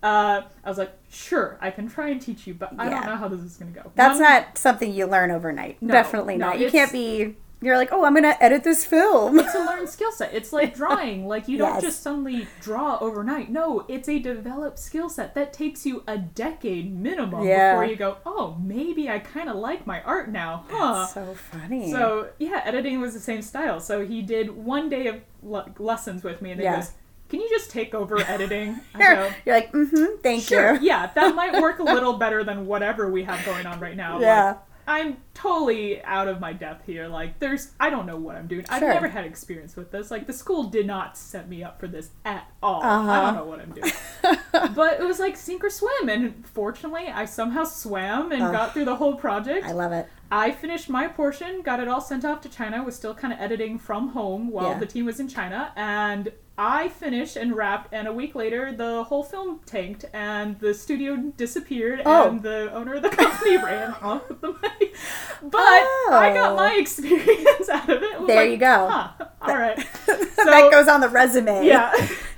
Uh, 0.02 0.42
I 0.64 0.68
was 0.68 0.78
like, 0.78 0.92
"Sure, 1.08 1.56
I 1.60 1.70
can 1.70 1.88
try 1.88 2.08
and 2.08 2.20
teach 2.20 2.44
you, 2.46 2.54
but 2.54 2.72
I 2.76 2.88
don't 2.88 3.06
know 3.06 3.16
how 3.16 3.28
this 3.28 3.40
is 3.40 3.56
gonna 3.56 3.70
go." 3.70 3.92
That's 3.94 4.18
not 4.18 4.58
something 4.58 4.92
you 4.92 5.06
learn 5.06 5.30
overnight. 5.30 5.80
No, 5.80 5.92
Definitely 5.92 6.36
no, 6.38 6.46
not. 6.48 6.58
You 6.58 6.70
can't 6.70 6.90
be. 6.90 7.36
You're 7.62 7.76
like, 7.76 7.90
oh, 7.92 8.04
I'm 8.04 8.14
gonna 8.14 8.36
edit 8.40 8.64
this 8.64 8.84
film. 8.84 9.38
it's 9.38 9.54
a 9.54 9.58
learned 9.60 9.88
skill 9.88 10.10
set. 10.12 10.34
It's 10.34 10.52
like 10.52 10.74
drawing. 10.82 11.26
Like 11.28 11.46
you 11.48 11.56
don't 11.58 11.74
Yes. 11.74 11.82
just 11.82 12.02
suddenly 12.02 12.48
draw 12.60 12.98
overnight. 13.00 13.50
No, 13.50 13.84
it's 13.88 14.08
a 14.08 14.18
developed 14.18 14.78
skill 14.78 15.08
set 15.08 15.34
that 15.36 15.52
takes 15.52 15.86
you 15.86 16.02
a 16.08 16.18
decade 16.18 16.92
minimum 16.94 17.44
Yeah. 17.44 17.74
before 17.74 17.84
you 17.84 17.96
go, 17.96 18.16
"Oh, 18.26 18.56
maybe 18.60 19.08
I 19.08 19.20
kind 19.20 19.48
of 19.48 19.56
like 19.56 19.86
my 19.86 20.02
art 20.02 20.28
now." 20.30 20.64
Huh. 20.68 21.06
so 21.06 21.34
funny. 21.34 21.90
So, 21.90 22.30
yeah, 22.38 22.62
editing 22.64 23.00
was 23.00 23.14
the 23.14 23.20
same 23.20 23.42
style. 23.42 23.78
So 23.80 24.04
he 24.04 24.22
did 24.22 24.50
one 24.50 24.88
day 24.88 25.06
of 25.06 25.20
le- 25.42 25.70
lessons 25.78 26.24
with 26.24 26.42
me 26.42 26.50
and 26.50 26.60
then 26.60 26.64
Yeah. 26.64 26.74
he 26.76 26.80
goes, 26.82 26.90
"Can 27.28 27.40
you 27.40 27.48
just 27.48 27.70
take 27.70 27.94
over 27.94 28.18
editing?" 28.28 28.80
I 28.94 29.30
you're, 29.44 29.54
like, 29.54 29.72
mm-hmm. 29.72 30.20
Thank 30.22 30.42
Sure, 30.42 30.74
you. 30.74 30.80
yeah, 30.82 31.10
that 31.14 31.34
might 31.36 31.60
work 31.62 31.78
a 31.78 31.82
little 31.96 32.14
better 32.14 32.42
than 32.44 32.66
whatever 32.66 33.08
we 33.10 33.22
have 33.24 33.44
going 33.46 33.66
on 33.66 33.78
right 33.80 33.96
now. 33.96 34.14
Like, 34.14 34.22
Yeah. 34.22 34.54
I'm 34.86 35.18
totally 35.34 36.02
out 36.04 36.28
of 36.28 36.40
my 36.40 36.52
depth 36.52 36.86
here. 36.86 37.06
Like, 37.08 37.38
there's, 37.38 37.70
I 37.78 37.90
don't 37.90 38.06
know 38.06 38.16
what 38.16 38.36
I'm 38.36 38.46
doing. 38.46 38.64
I've 38.68 38.82
never 38.82 39.08
had 39.08 39.24
experience 39.24 39.76
with 39.76 39.90
this. 39.90 40.10
Like, 40.10 40.26
the 40.26 40.32
school 40.32 40.64
did 40.64 40.86
not 40.86 41.16
set 41.16 41.48
me 41.48 41.62
up 41.62 41.78
for 41.80 41.86
this 41.86 42.10
at 42.24 42.46
all. 42.62 42.82
I 42.82 42.88
Uh-huh. 42.96 43.20
don't 43.22 43.34
know 43.36 43.44
what 43.44 43.60
I'm 43.60 43.72
doing. 43.72 43.92
but 44.74 45.00
it 45.00 45.04
was 45.04 45.18
like 45.18 45.36
sink 45.36 45.62
or 45.64 45.70
swim, 45.70 46.08
and 46.08 46.44
fortunately, 46.46 47.08
I 47.08 47.24
somehow 47.24 47.64
swam 47.64 48.32
and 48.32 48.40
got 48.52 48.72
through 48.72 48.84
the 48.86 48.96
whole 48.96 49.14
project. 49.16 49.66
I 49.66 49.72
love 49.72 49.92
it. 49.92 50.06
I 50.30 50.50
finished 50.50 50.88
my 50.88 51.08
portion, 51.08 51.60
got 51.62 51.78
it 51.80 51.88
all 51.88 52.00
sent 52.00 52.24
off 52.24 52.40
to 52.42 52.48
China, 52.48 52.82
was 52.82 52.96
still 52.96 53.14
kind 53.14 53.32
of 53.34 53.40
editing 53.40 53.78
from 53.78 54.08
home 54.08 54.50
while 54.50 54.70
Yeah. 54.70 54.78
the 54.78 54.86
team 54.86 55.04
was 55.06 55.20
in 55.20 55.28
China, 55.28 55.72
and 55.76 56.32
I 56.58 56.88
finished 56.88 57.36
and 57.36 57.56
wrapped, 57.56 57.92
and 57.92 58.06
a 58.06 58.12
week 58.12 58.34
later, 58.34 58.72
the 58.72 59.04
whole 59.04 59.22
film 59.24 59.60
tanked, 59.64 60.04
and 60.12 60.58
the 60.60 60.74
studio 60.74 61.16
disappeared, 61.36 62.02
Oh. 62.04 62.28
and 62.28 62.42
the 62.42 62.70
owner 62.72 62.94
of 62.94 63.02
the 63.02 63.08
company 63.22 63.56
ran 63.56 63.92
off 64.02 64.28
with 64.28 64.40
the 64.42 64.48
money. 64.48 64.92
But 65.42 65.60
oh. 65.60 66.10
I 66.12 66.32
got 66.34 66.52
Oh. 66.52 66.56
my 66.56 66.74
experience 66.78 67.68
out 67.70 67.88
of 67.88 68.02
it. 68.02 68.12
It 68.20 68.26
There 68.26 68.42
like, 68.42 68.50
you 68.50 68.56
go. 68.58 68.88
Huh, 68.90 69.08
all 69.40 69.56
right. 69.56 69.76
that 70.06 70.68
goes 70.70 70.88
on 70.88 71.00
the 71.00 71.08
resume. 71.08 71.66
Yeah. 71.66 71.90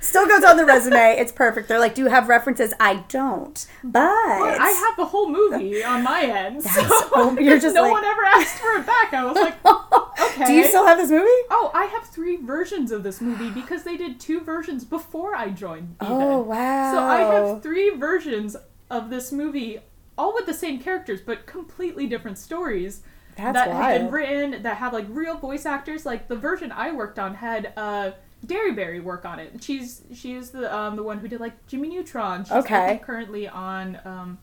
Still 0.05 0.27
goes 0.27 0.43
on 0.43 0.57
the 0.57 0.65
resume. 0.65 1.15
It's 1.25 1.31
perfect. 1.31 1.67
They're 1.67 1.79
like, 1.79 1.95
do 1.95 2.03
you 2.03 2.09
have 2.09 2.29
references? 2.29 2.73
I 2.79 2.97
don't. 3.09 3.65
But, 3.83 3.93
But 4.39 4.59
I 4.61 4.69
have 4.69 4.95
the 4.97 5.05
whole 5.05 5.29
movie 5.29 5.83
on 5.83 6.03
my 6.03 6.23
end, 6.23 6.61
so 6.63 6.81
you're 7.39 7.59
just 7.59 7.73
no 7.75 7.81
like- 7.83 7.91
one 7.91 8.03
ever 8.05 8.23
asked 8.25 8.57
for 8.59 8.73
it 8.79 8.85
back. 8.85 9.13
I 9.13 9.23
was 9.25 9.35
like, 9.35 9.55
okay. 9.65 10.45
Do 10.45 10.53
you 10.53 10.67
still 10.67 10.85
have 10.85 10.97
this 10.97 11.09
movie? 11.09 11.25
Oh, 11.49 11.71
I 11.73 11.85
have 11.85 12.05
three 12.09 12.35
versions 12.37 12.91
of 12.91 13.03
this 13.03 13.19
movie 13.21 13.49
because 13.49 13.83
they 13.83 13.97
did 13.97 14.19
two 14.19 14.41
versions 14.41 14.83
before 14.85 15.35
I 15.35 15.49
joined. 15.49 15.95
Even. 16.01 16.13
Oh 16.13 16.39
wow. 16.41 16.91
So 16.91 16.99
I 16.99 17.19
have 17.21 17.63
three 17.63 17.89
versions 17.91 18.55
of 18.91 19.09
this 19.09 19.31
movie, 19.31 19.79
all 20.17 20.33
with 20.33 20.45
the 20.45 20.53
same 20.53 20.79
characters 20.79 21.21
but 21.21 21.45
completely 21.47 22.05
different 22.07 22.37
stories 22.37 23.01
That's 23.37 23.55
that 23.55 23.71
have 23.71 24.01
been 24.01 24.11
written 24.11 24.63
that 24.63 24.77
have 24.77 24.93
like 24.93 25.05
real 25.09 25.37
voice 25.37 25.65
actors. 25.65 26.05
Like 26.05 26.27
the 26.27 26.35
version 26.35 26.71
I 26.71 26.91
worked 26.91 27.17
on 27.17 27.35
had 27.35 27.73
uh 27.77 28.11
Derryberry 28.45 29.01
work 29.03 29.25
on 29.25 29.39
it. 29.39 29.63
She's 29.63 30.03
she's 30.13 30.51
the 30.51 30.73
um 30.75 30.95
the 30.95 31.03
one 31.03 31.19
who 31.19 31.27
did 31.27 31.39
like 31.39 31.65
Jimmy 31.67 31.89
Neutron. 31.89 32.43
She's 32.43 32.51
Okay. 32.53 33.01
currently 33.03 33.47
on 33.47 33.99
um 34.05 34.37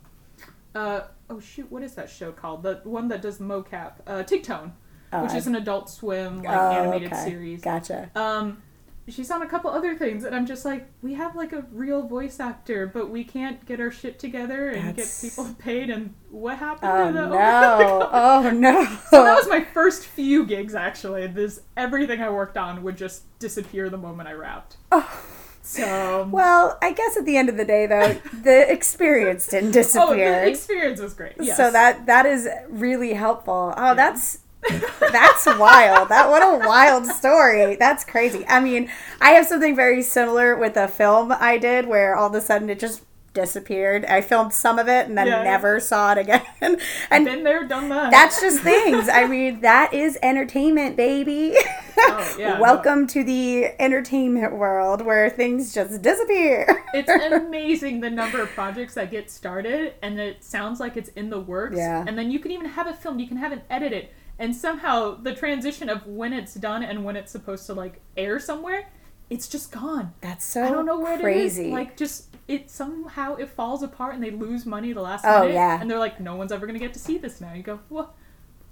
uh 0.75 1.03
oh 1.31 1.39
shoot 1.41 1.71
what 1.71 1.83
is 1.83 1.95
that 1.95 2.09
show 2.11 2.33
called 2.33 2.63
the 2.63 2.81
one 2.85 3.09
that 3.09 3.23
does 3.23 3.39
mocap 3.39 3.95
uh 4.07 4.23
Tigtone. 4.23 4.73
Oh, 5.13 5.23
which 5.25 5.33
I- 5.33 5.37
is 5.37 5.47
an 5.47 5.55
adult 5.57 5.91
swim 5.91 6.43
like 6.43 6.57
Oh, 6.57 6.71
animated 6.71 7.13
okay. 7.13 7.25
series. 7.25 7.61
Gotcha. 7.63 8.11
Um, 8.15 8.63
she's 9.09 9.31
on 9.31 9.43
a 9.43 9.47
couple 9.47 9.71
other 9.71 9.97
things, 9.97 10.25
and 10.25 10.35
I'm 10.35 10.47
just 10.47 10.65
like, 10.65 10.87
we 11.03 11.15
have 11.15 11.35
like 11.37 11.53
a 11.53 11.65
real 11.73 12.07
voice 12.07 12.39
actor, 12.41 12.87
but 12.87 13.11
we 13.11 13.25
can't 13.25 13.65
get 13.67 13.81
our 13.81 13.91
shit 13.91 14.19
together 14.19 14.71
and 14.71 14.89
That's- 14.89 15.21
get 15.23 15.31
people 15.31 15.55
paid. 15.59 15.91
And 15.91 16.15
what 16.31 16.59
happened 16.59 16.91
Oh 16.93 17.07
to 17.09 17.13
the? 17.13 17.27
no. 17.29 18.09
Oh 18.13 18.51
no. 18.51 18.85
so 19.11 19.25
that 19.25 19.35
was 19.35 19.49
my 19.49 19.63
first 19.65 20.07
few 20.07 20.47
gigs 20.47 20.75
actually. 20.75 21.27
This 21.27 21.61
everything 21.77 22.21
I 22.23 22.31
worked 22.31 22.57
on 22.57 22.83
would 22.83 22.97
just 22.97 23.23
disappear 23.39 23.91
the 23.91 23.99
moment 23.99 24.29
I 24.29 24.33
wrapped. 24.33 24.77
Oh. 24.91 25.25
So. 25.65 26.29
Well, 26.33 26.77
I 26.83 26.93
guess 26.93 27.17
at 27.17 27.25
the 27.25 27.37
end 27.37 27.49
of 27.49 27.57
the 27.57 27.65
day, 27.65 27.87
though, 27.87 28.15
the 28.43 28.71
experience 28.71 29.47
didn't 29.47 29.71
disappear 29.71 30.09
Oh, 30.09 30.45
the 30.45 30.49
experience 30.49 31.01
was 31.01 31.15
great. 31.15 31.35
Yes. 31.41 31.57
So 31.57 31.71
that 31.71 32.07
that 32.07 32.27
is 32.27 32.49
really 32.69 33.13
helpful. 33.15 33.73
Oh, 33.77 33.95
that's 33.95 34.39
that's 34.69 35.47
wild. 35.47 36.09
That 36.09 36.29
what 36.31 36.43
a 36.43 36.67
wild 36.67 37.07
story. 37.07 37.77
That's 37.77 38.05
crazy. 38.05 38.45
I 38.49 38.61
mean, 38.61 38.91
I 39.21 39.31
have 39.31 39.47
something 39.47 39.75
very 39.77 40.03
similar 40.03 40.57
with 40.57 40.77
a 40.77 40.89
film 40.89 41.33
I 41.33 41.59
did 41.59 41.87
where 41.87 42.15
all 42.17 42.29
of 42.29 42.35
a 42.35 42.41
sudden 42.41 42.71
it 42.71 42.79
just 42.79 43.03
disappeared. 43.35 44.05
I 44.05 44.21
filmed 44.21 44.53
some 44.53 44.79
of 44.79 44.89
it 44.89 45.07
and 45.09 45.17
then 45.17 45.27
Yeah. 45.27 45.43
never 45.43 45.81
saw 45.81 46.13
it 46.13 46.19
again. 46.19 46.43
And 47.11 47.25
been 47.25 47.45
there, 47.45 47.65
done 47.67 47.89
that. 47.89 48.11
that's 48.11 48.41
just 48.43 48.61
things. 48.61 49.09
I 49.09 49.27
mean, 49.27 49.63
that 49.63 49.95
is 49.95 50.19
entertainment, 50.23 50.97
baby. 50.97 51.55
Oh, 52.05 52.37
yeah, 52.39 52.55
no. 52.55 52.61
Welcome 52.61 53.07
to 53.09 53.23
the 53.23 53.81
entertainment 53.81 54.55
world 54.57 55.03
where 55.03 55.29
things 55.31 55.73
just 55.73 56.03
disappear. 56.03 56.83
it's 56.95 57.09
amazing 57.33 58.01
the 58.01 58.11
number 58.11 58.41
of 58.43 58.49
projects 58.51 58.95
that 58.95 59.11
get 59.11 59.31
started 59.31 59.95
and 60.03 60.19
it 60.19 60.43
sounds 60.43 60.81
like 60.81 60.97
it's 60.97 61.11
in 61.11 61.31
the 61.31 61.39
works 61.39 61.77
Yeah. 61.77 62.03
and 62.07 62.19
then 62.19 62.31
you 62.31 62.41
can 62.41 62.51
even 62.51 62.67
have 62.67 62.87
it 62.89 62.97
filmed 62.97 63.21
you 63.21 63.29
can 63.29 63.37
have 63.37 63.53
it 63.53 63.65
edited 63.71 64.09
and 64.43 64.55
somehow 64.57 65.15
the 65.15 65.35
transition 65.35 65.89
of 65.89 66.05
when 66.07 66.33
it's 66.33 66.55
done 66.55 66.83
and 66.83 67.05
when 67.05 67.15
it's 67.17 67.31
supposed 67.31 67.65
to 67.67 67.75
like 67.75 68.01
air 68.17 68.39
somewhere 68.41 68.89
it's 69.31 69.47
just 69.49 69.71
gone 69.73 70.13
That's 70.21 70.45
so 70.45 70.65
i 70.65 70.69
don't 70.71 70.85
know 70.85 70.99
where 70.99 71.19
crazy. 71.19 71.63
it 71.63 71.67
is 71.69 71.73
like 71.73 71.97
just 71.97 72.37
it 72.49 72.71
somehow 72.71 73.37
it 73.37 73.49
falls 73.49 73.83
apart 73.83 74.15
and 74.15 74.23
they 74.23 74.31
lose 74.33 74.67
money 74.67 74.93
the 74.93 75.01
last 75.01 75.25
Oh, 75.25 75.41
minute 75.43 75.55
yeah. 75.55 75.81
and 75.81 75.89
they're 75.91 75.99
like 76.09 76.21
no 76.21 76.35
one's 76.35 76.53
ever 76.53 76.67
gonna 76.67 76.79
get 76.81 76.93
to 76.95 76.99
see 76.99 77.17
this 77.19 77.41
now 77.41 77.53
you 77.55 77.63
go 77.63 77.79
well 77.89 78.15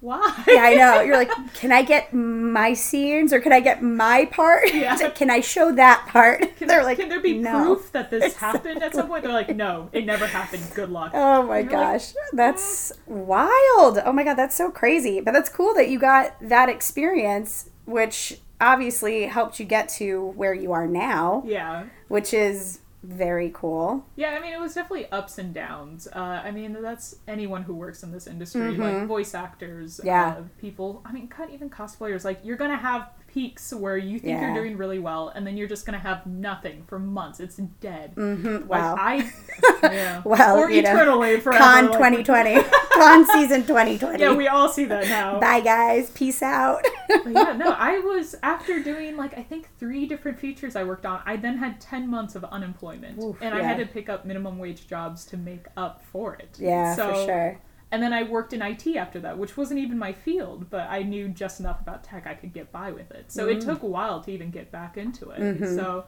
why? 0.01 0.45
yeah, 0.49 0.63
I 0.63 0.75
know. 0.75 1.01
You're 1.03 1.17
like, 1.17 1.31
can 1.55 1.73
I 1.73 1.83
get 1.83 2.13
my 2.13 2.73
scenes 2.73 3.33
or 3.33 3.41
can 3.41 3.53
I 3.53 3.61
get 3.61 3.83
my 3.83 4.25
part? 4.27 4.73
Yeah. 4.73 5.11
can 5.11 5.31
I 5.31 5.41
show 5.41 5.73
that 5.73 6.07
part? 6.09 6.57
Can, 6.57 6.69
They're 6.69 6.83
like, 6.83 6.99
can 6.99 7.09
there 7.09 7.21
be 7.21 7.39
no. 7.39 7.65
proof 7.65 7.93
that 7.93 8.11
this 8.11 8.37
happened 8.37 8.83
at 8.83 8.95
some 8.95 9.09
point? 9.09 9.25
They're 9.25 9.33
like, 9.33 9.55
no, 9.55 9.91
it 9.93 10.07
never 10.07 10.27
happened. 10.27 10.63
Good 10.75 10.91
luck. 10.91 11.13
Oh 11.15 11.43
my 11.43 11.59
you're 11.59 11.71
like, 11.71 11.71
gosh, 11.71 12.13
that's 12.33 12.93
wild. 13.07 13.99
Oh 14.05 14.13
my 14.13 14.25
god, 14.25 14.35
that's 14.35 14.57
so 14.57 14.71
crazy. 14.71 15.21
But 15.21 15.33
that's 15.33 15.49
cool 15.49 15.75
that 15.75 15.89
you 15.89 15.99
got 15.99 16.35
that 16.41 16.69
experience, 16.69 17.71
which 17.85 18.41
obviously 18.61 19.27
helped 19.27 19.59
you 19.59 19.67
get 19.67 19.89
to 19.89 20.33
where 20.37 20.55
you 20.55 20.73
are 20.73 20.87
now, 20.87 21.43
yeah. 21.47 21.85
which 22.09 22.35
is 22.35 22.80
very 23.03 23.51
cool. 23.55 24.05
Yeah, 24.17 24.31
I 24.31 24.41
mean, 24.41 24.53
it 24.53 24.61
was 24.61 24.75
definitely 24.75 25.11
ups 25.11 25.39
and 25.39 25.55
downs. 25.55 26.07
Uh, 26.15 26.19
I 26.45 26.51
mean, 26.51 26.77
that's 26.83 27.17
anyone 27.27 27.63
who 27.63 27.75
works 27.75 28.03
in 28.03 28.13
this 28.13 28.27
industry, 28.27 28.77
like 28.77 29.07
voice 29.07 29.35
actors, 29.35 29.99
Mm-hmm. 29.99 30.07
Yeah. 30.07 30.29
uh, 30.39 30.43
people. 30.61 31.03
I 31.07 31.13
mean, 31.13 31.29
cut 31.29 31.51
even 31.51 31.71
cosplayers. 31.71 32.25
Like, 32.25 32.41
you're 32.45 32.57
gonna 32.59 32.77
have 32.77 33.11
peaks 33.33 33.73
where 33.73 33.97
you 33.97 34.19
think 34.19 34.39
Yeah. 34.39 34.53
you're 34.53 34.63
doing 34.63 34.77
really 34.77 34.99
well, 34.99 35.29
and 35.35 35.47
then 35.47 35.57
you're 35.57 35.69
just 35.69 35.87
gonna 35.87 35.99
have 35.99 36.27
nothing 36.27 36.85
for 36.87 36.99
months. 36.99 37.41
It's 37.41 37.57
dead. 37.57 38.15
Mhm, 38.17 38.69
Like, 38.69 38.71
Wow. 38.71 38.97
I. 38.99 39.33
Yeah. 39.83 40.23
Well, 40.25 40.59
or 40.59 40.71
you 40.71 40.83
know, 40.83 40.91
eternally 40.93 41.41
forever. 41.41 41.63
Con 41.63 41.85
like- 41.87 41.93
2020. 42.25 42.63
Con 42.95 43.25
season 43.27 43.63
2020. 43.67 44.23
Yeah, 44.23 44.35
we 44.35 44.47
all 44.49 44.69
see 44.69 44.85
that 44.87 45.05
now. 45.09 45.39
Bye 45.41 45.61
guys. 45.61 46.11
Peace 46.11 46.43
out. 46.43 46.85
Yeah, 47.09 47.55
no, 47.57 47.71
I 47.79 47.99
was 47.99 48.35
after 48.43 48.83
doing 48.83 49.17
like 49.17 49.37
I 49.39 49.43
think 49.43 49.69
three 49.79 50.07
different 50.07 50.39
features 50.39 50.77
I 50.77 50.85
worked 50.85 51.07
on. 51.07 51.21
I 51.25 51.37
then 51.37 51.57
had 51.59 51.81
ten 51.81 52.09
months 52.09 52.35
of 52.35 52.45
unemployment, 52.45 53.23
Oof, 53.23 53.37
and 53.41 53.55
I 53.55 53.63
had 53.63 53.79
to 53.79 53.87
pick 53.87 54.09
up 54.09 54.25
minimum 54.25 54.59
wage 54.59 54.87
jobs 54.87 55.25
to 55.27 55.37
make 55.37 55.67
up 55.77 56.03
for 56.13 56.35
it. 56.35 56.57
yeah, 56.59 56.95
so, 56.95 57.09
for 57.15 57.25
sure. 57.27 57.59
And 57.93 58.03
then 58.03 58.13
I 58.13 58.23
worked 58.23 58.53
in 58.53 58.63
IT 58.63 58.87
after 58.97 59.19
that, 59.21 59.37
which 59.37 59.57
wasn't 59.57 59.81
even 59.81 59.99
my 59.99 60.13
field, 60.13 60.71
but 60.71 60.89
I 60.89 61.03
knew 61.03 61.29
just 61.29 61.59
enough 61.59 61.81
about 61.81 62.05
tech 62.05 62.27
I 62.27 62.35
could 62.35 62.53
get 62.53 62.71
by 62.71 62.93
with 62.93 63.11
it. 63.11 63.33
So 63.33 63.47
Mm. 63.49 63.57
it 63.57 63.61
took 63.63 63.83
a 63.83 63.87
while 63.87 64.21
to 64.23 64.31
even 64.31 64.51
get 64.51 64.71
back 64.71 64.97
into 64.97 65.31
it. 65.31 65.41
Mm-hmm. 65.41 65.75
So 65.77 66.05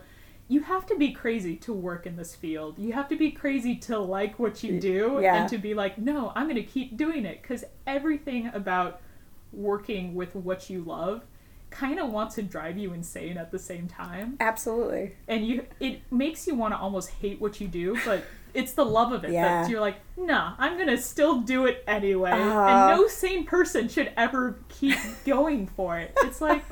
you 0.48 0.60
have 0.62 0.86
to 0.86 0.96
be 0.96 1.12
crazy 1.12 1.56
to 1.56 1.72
work 1.72 2.06
in 2.06 2.14
this 2.16 2.34
field. 2.36 2.78
You 2.78 2.92
have 2.92 3.08
to 3.08 3.16
be 3.16 3.32
crazy 3.32 3.74
to 3.76 3.98
like 3.98 4.38
what 4.38 4.62
you 4.62 4.78
do 4.78 5.18
Yeah. 5.20 5.40
and 5.40 5.48
to 5.50 5.58
be 5.58 5.74
like, 5.74 5.98
no, 5.98 6.32
I'm 6.36 6.44
going 6.44 6.56
to 6.56 6.62
keep 6.62 6.96
doing 6.96 7.24
it 7.24 7.42
because 7.42 7.64
everything 7.86 8.48
about 8.54 9.00
working 9.52 10.14
with 10.14 10.34
what 10.34 10.70
you 10.70 10.82
love 10.82 11.22
kind 11.70 11.98
of 11.98 12.10
wants 12.10 12.34
to 12.34 12.42
drive 12.42 12.76
you 12.76 12.92
insane 12.92 13.38
at 13.38 13.50
the 13.50 13.58
same 13.58 13.88
time 13.88 14.36
Absolutely. 14.40 15.14
and 15.26 15.46
you 15.46 15.66
it 15.80 16.00
makes 16.10 16.46
you 16.46 16.54
want 16.54 16.74
to 16.74 16.78
almost 16.78 17.08
hate 17.08 17.40
what 17.40 17.60
you 17.62 17.66
do 17.68 17.96
but 18.04 18.24
it's 18.54 18.72
the 18.72 18.84
love 18.84 19.12
of 19.12 19.24
it 19.24 19.30
Yeah. 19.30 19.62
that 19.62 19.70
you're 19.70 19.80
like 19.80 19.96
nah 20.16 20.54
i'm 20.58 20.76
gonna 20.78 20.96
still 20.98 21.40
do 21.40 21.66
it 21.66 21.82
anyway 21.86 22.30
Uh. 22.32 22.36
and 22.90 22.96
no 23.00 23.06
sane 23.08 23.44
person 23.44 23.88
should 23.88 24.12
ever 24.16 24.58
keep 24.68 24.96
going 25.24 25.66
for 25.66 25.98
it 25.98 26.12
it's 26.18 26.40
like 26.40 26.62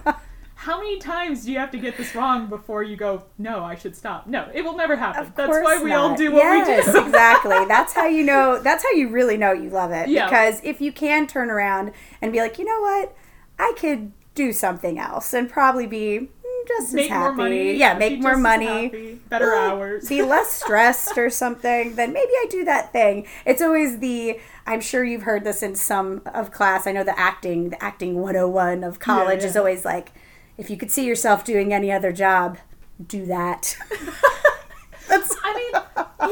how 0.55 0.79
many 0.79 0.99
times 0.99 1.45
do 1.47 1.53
you 1.53 1.59
have 1.59 1.71
to 1.71 1.79
get 1.79 1.97
this 1.97 2.15
wrong 2.15 2.47
before 2.49 2.83
you 2.83 2.95
go 2.97 3.25
no 3.39 3.65
i 3.65 3.75
should 3.75 3.97
stop 3.97 4.27
no 4.27 4.47
it 4.53 4.63
will 4.63 4.77
never 4.77 4.95
happen 4.97 5.23
Of 5.23 5.35
that's 5.35 5.49
why 5.51 5.83
we 5.83 5.93
all 5.93 6.15
do 6.15 6.33
what 6.33 6.43
yes, 6.45 6.87
we 6.87 6.93
do 6.93 6.99
exactly. 7.07 7.65
That's 7.67 7.95
how 7.95 8.07
you 8.07 8.25
know. 8.25 8.61
That's 8.61 8.83
how 8.85 8.91
you 8.93 9.09
really 9.09 9.37
know 9.39 9.53
you 9.53 9.71
love 9.71 9.91
it. 9.93 10.09
Yeah. 10.09 10.27
Because 10.27 10.61
if 10.63 10.81
you 10.81 10.93
can 10.93 11.27
turn 11.27 11.51
around 11.51 11.93
and 12.21 12.31
be 12.33 12.41
like, 12.41 12.59
you 12.59 12.65
know 12.65 12.81
what, 12.81 13.15
I 13.59 13.73
could 13.79 14.13
do 14.35 14.53
something 14.53 14.99
else 14.99 15.33
and 15.33 15.49
probably 15.49 15.87
be 15.87 16.29
just 16.67 16.93
make 16.93 17.05
as 17.05 17.11
happy. 17.11 17.37
more 17.37 17.49
money 17.49 17.75
Yeah, 17.75 17.95
make 17.95 18.21
more 18.21 18.37
money. 18.37 18.85
happy, 18.85 19.15
better 19.29 19.55
hours 19.55 20.09
be 20.09 20.23
less 20.23 20.51
stressed 20.53 21.17
or 21.19 21.31
something, 21.31 21.95
then 21.97 22.13
maybe 22.13 22.33
I 22.33 22.47
do 22.51 22.65
that 22.65 22.93
thing. 22.93 23.27
It's 23.45 23.63
always 23.63 23.99
the 23.99 24.39
I'm 24.67 24.81
sure 24.81 25.05
you've 25.05 25.23
heard 25.23 25.45
this 25.45 25.63
in 25.63 25.75
some 25.75 26.23
of 26.27 26.53
class. 26.53 26.87
I 26.87 26.93
know 26.93 27.05
the 27.05 27.19
acting, 27.19 27.71
the 27.71 27.83
acting 27.83 28.17
101 28.17 28.85
of 28.85 28.99
college 28.99 29.41
yeah. 29.41 29.47
is 29.49 29.57
always 29.57 29.85
like 29.85 30.13
if 30.57 30.69
you 30.71 30.77
could 30.77 30.91
see 30.91 31.07
yourself 31.07 31.45
doing 31.45 31.73
any 31.73 31.91
other 31.91 32.13
job, 32.13 32.59
do 33.05 33.25
that. 33.27 33.77
That's 35.09 35.35
I 35.43 35.55
mean, 35.55 35.83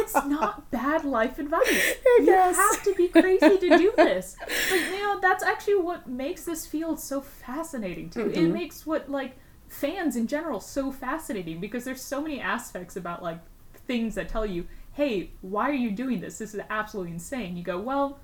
it's 0.00 0.14
not 0.26 0.70
bad 0.70 1.04
life 1.04 1.38
advice. 1.38 1.66
You 2.20 2.32
have 2.32 2.82
to 2.82 2.94
be 2.94 3.08
crazy 3.08 3.58
to 3.58 3.78
do 3.78 3.92
this. 3.96 4.36
But 4.70 4.76
you 4.76 4.98
know, 4.98 5.20
that's 5.20 5.44
actually 5.44 5.76
what 5.76 6.08
makes 6.08 6.44
this 6.44 6.66
field 6.66 6.98
so 6.98 7.20
fascinating 7.20 8.10
too. 8.10 8.24
Mm-hmm. 8.24 8.46
It 8.46 8.48
makes 8.52 8.84
what 8.86 9.08
like 9.08 9.36
fans 9.68 10.16
in 10.16 10.26
general 10.26 10.60
so 10.60 10.90
fascinating 10.90 11.60
because 11.60 11.84
there's 11.84 12.00
so 12.00 12.20
many 12.20 12.40
aspects 12.40 12.96
about 12.96 13.22
like 13.22 13.38
things 13.86 14.14
that 14.14 14.28
tell 14.28 14.46
you, 14.46 14.66
"Hey, 14.92 15.30
why 15.40 15.68
are 15.70 15.74
you 15.74 15.90
doing 15.90 16.20
this? 16.20 16.38
This 16.38 16.54
is 16.54 16.60
absolutely 16.70 17.12
insane." 17.12 17.56
You 17.56 17.62
go, 17.62 17.78
"Well, 17.78 18.18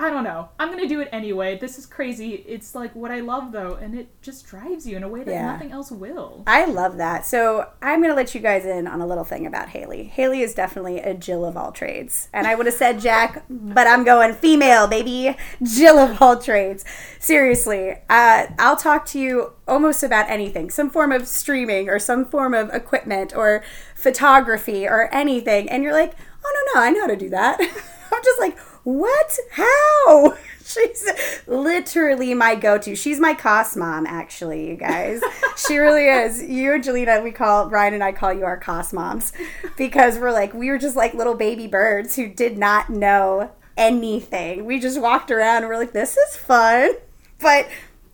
I 0.00 0.10
don't 0.10 0.22
know. 0.22 0.48
I'm 0.60 0.70
gonna 0.70 0.86
do 0.86 1.00
it 1.00 1.08
anyway. 1.10 1.58
This 1.58 1.76
is 1.76 1.84
crazy. 1.84 2.44
It's 2.46 2.72
like 2.74 2.94
what 2.94 3.10
I 3.10 3.18
love 3.18 3.50
though, 3.50 3.74
and 3.74 3.98
it 3.98 4.08
just 4.22 4.46
drives 4.46 4.86
you 4.86 4.96
in 4.96 5.02
a 5.02 5.08
way 5.08 5.24
that 5.24 5.32
Yeah. 5.32 5.52
nothing 5.52 5.72
else 5.72 5.90
will." 5.90 6.44
I 6.46 6.66
love 6.66 6.98
that. 6.98 7.26
So 7.26 7.66
I'm 7.82 7.98
going 8.00 8.10
to 8.10 8.14
let 8.14 8.32
you 8.34 8.40
guys 8.40 8.64
in 8.64 8.86
on 8.86 9.00
a 9.00 9.06
little 9.06 9.24
thing 9.24 9.44
about 9.44 9.70
Haley. 9.70 10.04
Haley 10.04 10.40
is 10.42 10.54
definitely 10.54 11.00
a 11.00 11.14
Jill 11.14 11.44
of 11.44 11.56
all 11.56 11.72
trades. 11.72 12.28
And 12.32 12.46
I 12.46 12.54
would 12.54 12.66
have 12.66 12.74
said 12.76 13.00
Jack, 13.00 13.42
but 13.50 13.86
I'm 13.88 14.04
going 14.04 14.34
female, 14.34 14.86
baby. 14.86 15.36
Jill 15.62 15.98
of 15.98 16.22
all 16.22 16.38
trades. 16.38 16.84
Seriously, 17.18 17.96
uh, 18.08 18.46
I'll 18.58 18.76
talk 18.76 19.04
to 19.06 19.18
you 19.18 19.52
almost 19.66 20.02
about 20.04 20.30
anything 20.30 20.70
some 20.70 20.90
form 20.90 21.10
of 21.12 21.26
streaming 21.26 21.88
or 21.88 21.98
some 21.98 22.24
form 22.24 22.54
of 22.54 22.70
equipment 22.72 23.34
or 23.36 23.62
photography 23.96 24.86
or 24.86 25.12
anything. 25.12 25.68
And 25.68 25.82
you're 25.82 25.92
like, 25.92 26.14
oh, 26.44 26.64
no, 26.74 26.80
no, 26.80 26.86
I 26.86 26.90
know 26.90 27.00
how 27.00 27.06
to 27.08 27.16
do 27.16 27.28
that. 27.30 27.60
I'm 28.12 28.22
just 28.24 28.40
like, 28.40 28.56
what? 28.88 29.38
How? 29.50 30.36
She's 30.64 31.06
literally 31.46 32.34
my 32.34 32.54
go-to. 32.54 32.94
She's 32.94 33.20
my 33.20 33.34
cost 33.34 33.76
mom, 33.76 34.06
actually, 34.06 34.68
you 34.68 34.76
guys. 34.76 35.20
she 35.56 35.78
really 35.78 36.06
is. 36.08 36.42
You 36.42 36.74
and 36.74 36.84
Jelena, 36.84 37.22
we 37.22 37.30
call 37.30 37.68
Ryan 37.70 37.94
and 37.94 38.04
I 38.04 38.12
call 38.12 38.32
you 38.32 38.44
our 38.44 38.56
cost 38.58 38.92
moms 38.92 39.32
because 39.76 40.18
we're 40.18 40.32
like 40.32 40.52
we 40.52 40.70
were 40.70 40.78
just 40.78 40.94
like 40.96 41.14
little 41.14 41.34
baby 41.34 41.66
birds 41.66 42.16
who 42.16 42.28
did 42.28 42.58
not 42.58 42.90
know 42.90 43.50
anything. 43.78 44.64
We 44.66 44.78
just 44.78 45.00
walked 45.00 45.30
around 45.30 45.58
and 45.58 45.68
we're 45.68 45.78
like, 45.78 45.92
this 45.92 46.16
is 46.16 46.36
fun, 46.36 46.92
but 47.40 47.68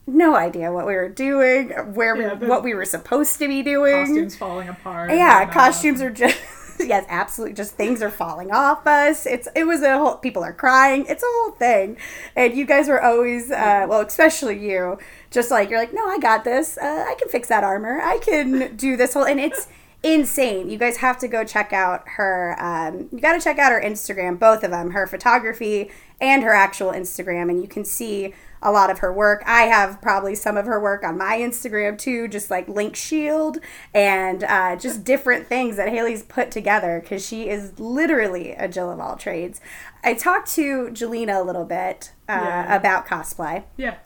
no 0.06 0.36
idea 0.36 0.72
what 0.72 0.86
we 0.86 0.94
were 0.94 1.08
doing, 1.08 1.70
where 1.94 2.16
Yeah, 2.16 2.34
we, 2.34 2.46
what 2.46 2.62
we 2.62 2.74
were 2.74 2.84
supposed 2.84 3.38
to 3.38 3.48
be 3.48 3.62
doing. 3.62 4.06
Costumes 4.06 4.36
falling 4.36 4.68
apart. 4.68 5.10
Yeah, 5.10 5.50
costumes 5.52 6.00
are 6.00 6.10
just 6.10 6.38
yes, 6.80 7.04
absolutely. 7.08 7.54
Just 7.54 7.72
things 7.72 8.02
are 8.02 8.10
falling 8.10 8.50
off 8.50 8.86
us. 8.86 9.26
It's 9.26 9.48
it 9.54 9.64
was 9.64 9.82
a 9.82 9.98
whole. 9.98 10.16
People 10.16 10.42
are 10.42 10.52
crying. 10.52 11.04
It's 11.08 11.22
a 11.22 11.26
whole 11.28 11.52
thing, 11.52 11.96
and 12.36 12.54
you 12.54 12.64
guys 12.64 12.88
were 12.88 13.02
always 13.02 13.50
uh, 13.50 13.86
well, 13.88 14.00
especially 14.00 14.58
you. 14.58 14.98
Just 15.30 15.50
like 15.50 15.70
you're 15.70 15.78
like, 15.78 15.92
no, 15.92 16.06
I 16.06 16.18
got 16.18 16.44
this. 16.44 16.78
Uh, 16.78 17.04
I 17.08 17.14
can 17.18 17.28
fix 17.28 17.48
that 17.48 17.64
armor. 17.64 18.00
I 18.00 18.18
can 18.18 18.76
do 18.76 18.96
this 18.96 19.14
whole, 19.14 19.24
and 19.26 19.40
it's 19.40 19.68
insane. 20.04 20.70
You 20.70 20.78
guys 20.78 20.98
have 20.98 21.18
to 21.18 21.28
go 21.28 21.44
check 21.44 21.72
out 21.72 22.06
her. 22.10 22.54
Um, 22.60 23.08
you 23.10 23.18
got 23.20 23.32
to 23.32 23.40
check 23.40 23.58
out 23.58 23.72
her 23.72 23.80
Instagram, 23.80 24.38
both 24.38 24.62
of 24.62 24.70
them, 24.70 24.90
her 24.90 25.06
photography 25.06 25.90
and 26.20 26.42
her 26.44 26.52
actual 26.52 26.92
Instagram, 26.92 27.50
and 27.50 27.60
you 27.60 27.66
can 27.68 27.84
see 27.84 28.34
a 28.62 28.70
lot 28.72 28.88
of 28.90 29.00
her 29.00 29.12
work. 29.12 29.42
I 29.46 29.62
have 29.62 30.00
probably 30.00 30.34
some 30.34 30.56
of 30.56 30.64
her 30.66 30.80
work 30.80 31.04
on 31.04 31.18
my 31.18 31.36
Instagram 31.38 31.98
too, 31.98 32.28
just 32.28 32.50
like 32.50 32.66
Link 32.68 32.96
Shield 32.96 33.58
and 33.92 34.42
uh, 34.44 34.76
just 34.76 35.04
different 35.04 35.46
things 35.48 35.76
that 35.76 35.88
Haley's 35.88 36.22
put 36.22 36.50
together 36.50 37.00
because 37.00 37.26
she 37.26 37.48
is 37.48 37.78
literally 37.78 38.52
a 38.52 38.68
Jill 38.68 38.90
of 38.90 39.00
all 39.00 39.16
trades. 39.16 39.60
I 40.02 40.14
talked 40.14 40.50
to 40.54 40.88
Jelena 40.92 41.40
a 41.40 41.44
little 41.44 41.64
bit 41.66 42.12
uh, 42.28 42.32
Yeah. 42.42 42.76
about 42.76 43.06
cosplay 43.06 43.64
Yeah. 43.76 43.96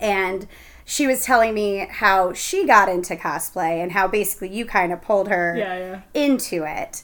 and 0.00 0.46
she 0.90 1.06
was 1.06 1.22
telling 1.22 1.52
me 1.52 1.86
how 1.90 2.32
she 2.32 2.64
got 2.66 2.88
into 2.88 3.14
cosplay 3.14 3.82
and 3.82 3.92
how 3.92 4.08
basically 4.08 4.48
you 4.48 4.64
kind 4.64 4.90
of 4.90 5.02
pulled 5.02 5.28
her 5.28 5.54
Yeah, 5.54 5.76
yeah. 5.78 6.00
into 6.14 6.64
it. 6.66 7.02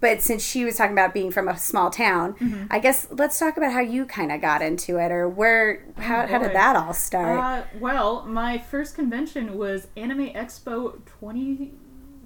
But 0.00 0.22
since 0.22 0.44
she 0.44 0.64
was 0.64 0.76
talking 0.76 0.92
about 0.92 1.12
being 1.12 1.32
from 1.32 1.48
a 1.48 1.58
small 1.58 1.90
town, 1.90 2.34
Mm-hmm. 2.34 2.66
I 2.70 2.78
guess 2.78 3.08
let's 3.10 3.36
talk 3.38 3.56
about 3.56 3.72
how 3.72 3.80
you 3.80 4.06
kind 4.06 4.30
of 4.30 4.40
got 4.40 4.62
into 4.62 4.98
it 4.98 5.10
or 5.10 5.28
where 5.28 5.84
how, 5.96 6.26
how 6.28 6.38
did 6.38 6.52
that 6.54 6.76
all 6.76 6.92
start? 6.94 7.38
Uh, 7.40 7.62
well, 7.80 8.24
my 8.24 8.58
first 8.58 8.94
convention 8.94 9.58
was 9.58 9.88
Anime 9.96 10.28
Expo 10.30 11.00
20, 11.18 11.72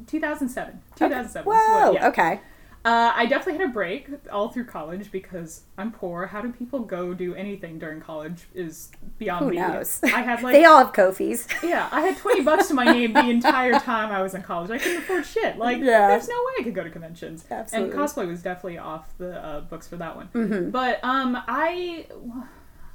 2007. 0.06 0.80
2007. 0.96 1.46
was 1.46 1.56
Whoa, 1.56 1.84
what- 1.92 1.94
yeah. 1.94 2.08
okay. 2.08 2.40
Uh, 2.84 3.12
I 3.14 3.26
definitely 3.26 3.60
had 3.60 3.70
a 3.70 3.72
break 3.72 4.08
all 4.32 4.48
through 4.48 4.64
college 4.64 5.12
because 5.12 5.62
I'm 5.78 5.92
poor. 5.92 6.26
How 6.26 6.40
do 6.42 6.52
people 6.52 6.80
go 6.80 7.14
do 7.14 7.32
anything 7.34 7.78
during 7.78 8.00
college 8.00 8.48
is 8.54 8.90
beyond 9.18 9.44
Who 9.44 9.50
me. 9.52 9.58
knows? 9.58 10.00
I 10.02 10.22
had 10.22 10.42
like 10.42 10.52
they 10.52 10.64
all 10.64 10.78
have 10.78 10.92
Ko-fis. 10.92 11.46
yeah, 11.62 11.88
I 11.92 12.00
had 12.00 12.16
20 12.16 12.42
bucks 12.42 12.66
to 12.68 12.74
my 12.74 12.84
name 12.84 13.12
the 13.12 13.20
entire 13.30 13.78
time 13.78 14.10
I 14.10 14.20
was 14.20 14.34
in 14.34 14.42
college. 14.42 14.70
I 14.72 14.78
couldn't 14.78 14.98
afford 14.98 15.24
shit. 15.26 15.58
Like, 15.58 15.78
Yeah. 15.78 16.08
there's 16.08 16.26
no 16.26 16.34
way 16.34 16.52
I 16.58 16.62
could 16.64 16.74
go 16.74 16.82
to 16.82 16.90
conventions. 16.90 17.44
Absolutely. 17.48 17.92
And 17.92 18.00
cosplay 18.00 18.26
was 18.26 18.42
definitely 18.42 18.78
off 18.78 19.16
the 19.16 19.36
uh, 19.38 19.60
books 19.60 19.86
for 19.86 19.96
that 19.98 20.16
one. 20.16 20.70
But 20.72 20.98
um, 21.04 21.36
I, 21.46 22.06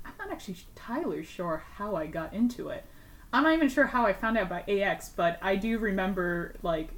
I'm 0.05 0.13
not 0.19 0.31
actually 0.31 0.57
entirely 0.75 1.23
sure 1.23 1.63
how 1.75 1.95
I 1.95 2.07
got 2.07 2.33
into 2.33 2.67
it. 2.69 2.83
I'm 3.31 3.43
not 3.43 3.53
even 3.53 3.69
sure 3.69 3.85
how 3.85 4.05
I 4.05 4.11
found 4.13 4.37
out 4.37 4.47
about 4.47 4.67
AX, 4.69 5.09
but 5.09 5.37
I 5.41 5.55
do 5.55 5.77
remember 5.79 6.55
like 6.61 6.89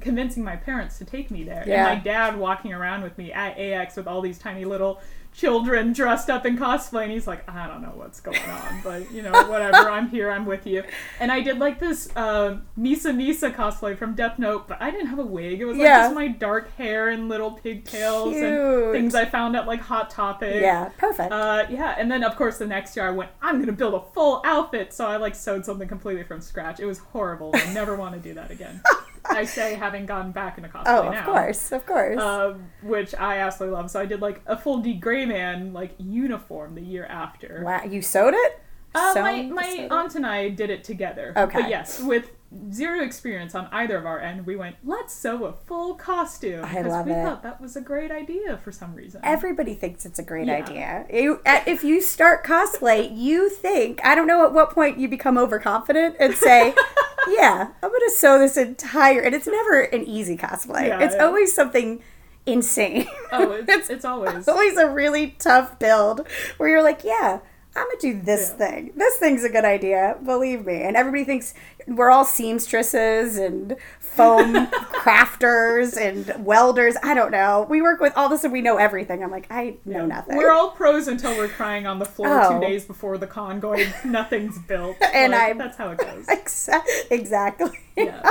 convincing 0.00 0.44
my 0.44 0.56
parents 0.56 0.98
to 0.98 1.04
take 1.04 1.30
me 1.30 1.42
there. 1.44 1.64
Yeah. 1.66 1.88
And 1.88 1.98
my 1.98 2.04
dad 2.04 2.36
walking 2.38 2.72
around 2.72 3.02
with 3.02 3.16
me 3.18 3.32
at 3.32 3.58
AX 3.58 3.96
with 3.96 4.06
all 4.06 4.20
these 4.20 4.38
tiny 4.38 4.64
little 4.64 5.00
children 5.32 5.92
dressed 5.92 6.28
up 6.28 6.44
in 6.44 6.58
cosplay 6.58 7.04
and 7.04 7.12
he's 7.12 7.24
like 7.24 7.48
i 7.48 7.68
don't 7.68 7.80
know 7.80 7.92
what's 7.94 8.18
going 8.20 8.36
on 8.42 8.80
but 8.82 9.08
you 9.12 9.22
know 9.22 9.30
whatever 9.48 9.88
i'm 9.88 10.08
here 10.08 10.28
i'm 10.28 10.44
with 10.44 10.66
you 10.66 10.82
and 11.20 11.30
i 11.30 11.40
did 11.40 11.56
like 11.60 11.78
this 11.78 12.08
uh, 12.16 12.56
misa 12.76 13.14
misa 13.14 13.54
cosplay 13.54 13.96
from 13.96 14.16
death 14.16 14.40
note 14.40 14.66
but 14.66 14.82
i 14.82 14.90
didn't 14.90 15.06
have 15.06 15.20
a 15.20 15.24
wig 15.24 15.60
it 15.60 15.64
was 15.66 15.76
like 15.76 15.84
Yeah. 15.86 16.02
just 16.02 16.16
my 16.16 16.26
dark 16.26 16.74
hair 16.76 17.10
and 17.10 17.28
little 17.28 17.52
pigtails 17.52 18.32
Cute. 18.34 18.42
and 18.42 18.92
things 18.92 19.14
i 19.14 19.24
found 19.24 19.54
at 19.54 19.68
like 19.68 19.80
hot 19.80 20.10
topic 20.10 20.60
Yeah, 20.62 20.88
perfect. 20.98 21.30
uh, 21.32 21.64
yeah, 21.70 21.94
and 21.96 22.10
then 22.10 22.24
of 22.24 22.34
course 22.34 22.58
the 22.58 22.66
next 22.66 22.96
year 22.96 23.06
I 23.06 23.10
went, 23.12 23.30
I'm 23.40 23.60
gonna 23.60 23.70
build 23.70 23.94
a 23.94 24.00
full 24.12 24.42
outfit, 24.44 24.92
so 24.92 25.06
I 25.06 25.16
like 25.16 25.36
sewed 25.36 25.64
something 25.64 25.86
completely 25.86 26.24
from 26.24 26.40
scratch. 26.40 26.80
It 26.80 26.86
was 26.86 26.98
horrible. 26.98 27.52
I 27.54 27.72
never 27.72 27.94
want 27.94 28.14
to 28.14 28.20
do 28.20 28.34
that 28.34 28.50
again. 28.50 28.82
I 29.30 29.44
say 29.44 29.74
having 29.78 30.06
gone 30.06 30.32
back 30.32 30.58
into 30.58 30.68
cosplay 30.68 30.84
oh, 30.86 31.10
now. 31.10 31.18
of 31.20 31.24
course, 31.24 31.72
of 31.72 31.86
course. 31.86 32.20
Um, 32.20 32.70
which 32.82 33.14
I 33.14 33.38
absolutely 33.38 33.76
love. 33.76 33.90
So 33.90 34.00
I 34.00 34.06
did 34.06 34.20
like 34.20 34.40
a 34.46 34.56
full 34.56 34.78
D 34.78 34.94
Gray 34.94 35.26
Man 35.26 35.72
like 35.72 35.94
uniform 35.98 36.74
the 36.74 36.82
year 36.82 37.06
after. 37.06 37.62
wow, 37.64 37.84
you 37.84 38.02
sewed 38.02 38.34
it? 38.34 38.62
Uh, 38.94 39.12
my 39.16 39.42
my 39.42 39.88
aunt 39.90 40.14
and 40.16 40.26
I 40.26 40.48
did 40.48 40.70
it 40.70 40.82
together. 40.82 41.32
Okay. 41.36 41.62
But 41.62 41.70
yes, 41.70 42.00
with 42.00 42.30
zero 42.72 43.00
experience 43.02 43.54
on 43.54 43.68
either 43.70 43.96
of 43.96 44.06
our 44.06 44.18
end, 44.20 44.44
we 44.44 44.56
went, 44.56 44.76
let's 44.84 45.14
sew 45.14 45.44
a 45.44 45.52
full 45.52 45.94
costume. 45.94 46.64
I 46.64 46.74
'cause 46.82 46.86
love 46.86 47.06
we 47.06 47.12
it. 47.12 47.22
thought 47.24 47.42
that 47.44 47.60
was 47.60 47.76
a 47.76 47.80
great 47.80 48.10
idea 48.10 48.58
for 48.64 48.72
some 48.72 48.94
reason. 48.94 49.20
Everybody 49.22 49.74
thinks 49.74 50.04
it's 50.04 50.18
a 50.18 50.22
great 50.22 50.48
Yeah. 50.48 50.54
idea. 50.56 51.06
You, 51.12 51.40
uh, 51.46 51.60
if 51.66 51.84
you 51.84 52.00
start 52.00 52.44
cosplay, 52.44 53.08
you 53.16 53.48
think 53.48 54.00
I 54.04 54.14
don't 54.14 54.26
know 54.26 54.44
at 54.44 54.52
what 54.52 54.70
point 54.70 54.98
you 54.98 55.06
become 55.08 55.38
overconfident 55.38 56.16
and 56.18 56.34
say, 56.34 56.74
"Yeah, 57.28 57.68
I'm 57.82 57.88
going 57.90 58.00
to 58.06 58.12
sew 58.16 58.38
this 58.38 58.56
entire." 58.56 59.20
And 59.20 59.34
it's 59.34 59.46
never 59.46 59.80
an 59.82 60.02
easy 60.04 60.36
cosplay. 60.36 60.88
Yeah, 60.88 61.00
it's 61.00 61.14
yeah. 61.14 61.24
always 61.24 61.54
something 61.54 62.02
insane. 62.46 63.06
oh, 63.32 63.52
it's, 63.68 63.90
it's 63.90 64.04
always. 64.04 64.34
It's 64.34 64.48
always 64.48 64.76
a 64.76 64.88
really 64.90 65.36
tough 65.38 65.78
build 65.78 66.26
where 66.56 66.68
you're 66.68 66.82
like, 66.82 67.04
"Yeah, 67.04 67.40
I'm 67.76 67.84
gonna 67.86 68.00
do 68.00 68.20
this 68.20 68.50
Yeah. 68.50 68.56
thing. 68.68 68.92
This 68.96 69.16
thing's 69.18 69.44
a 69.44 69.48
good 69.48 69.64
idea, 69.64 70.16
believe 70.24 70.66
me." 70.66 70.82
And 70.82 70.96
everybody 70.96 71.24
thinks 71.24 71.54
we're 71.86 72.10
all 72.10 72.24
seamstresses 72.24 73.36
and 73.38 73.76
foam 74.00 74.66
crafters 74.92 75.96
and 75.96 76.44
welders. 76.44 76.96
I 77.02 77.14
don't 77.14 77.30
know. 77.30 77.66
We 77.70 77.80
work 77.80 78.00
with 78.00 78.12
all 78.16 78.28
this 78.28 78.42
and 78.44 78.52
we 78.52 78.60
know 78.60 78.76
everything. 78.76 79.22
I'm 79.22 79.30
like, 79.30 79.46
I 79.50 79.76
know 79.84 80.04
nothing. 80.04 80.36
We're 80.36 80.50
all 80.52 80.70
pros 80.72 81.06
until 81.08 81.36
we're 81.36 81.48
crying 81.48 81.86
on 81.86 81.98
the 82.00 82.04
floor 82.04 82.28
Oh. 82.42 82.54
two 82.54 82.60
days 82.66 82.84
before 82.84 83.18
the 83.18 83.26
con, 83.28 83.60
going, 83.60 83.86
"Nothing's 84.04 84.58
built." 84.58 84.96
And 85.14 85.32
Like, 85.32 85.42
I- 85.42 85.52
that's 85.58 85.76
how 85.76 85.90
it 85.90 85.98
goes. 85.98 86.26
Exa- 86.26 86.82
exactly. 87.10 87.78
Yeah, 87.96 88.22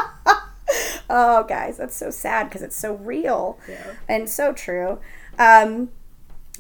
Oh, 1.10 1.44
guys, 1.46 1.78
that's 1.78 1.96
so 1.96 2.12
sad 2.12 2.44
because 2.50 2.62
it's 2.62 2.76
so 2.76 2.94
real 2.96 3.58
yeah. 3.68 3.94
and 4.08 4.30
so 4.30 4.54
true. 4.54 5.00
Um, 5.40 5.90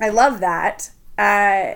I 0.01 0.09
love 0.09 0.39
that. 0.39 0.89
Uh, 1.17 1.73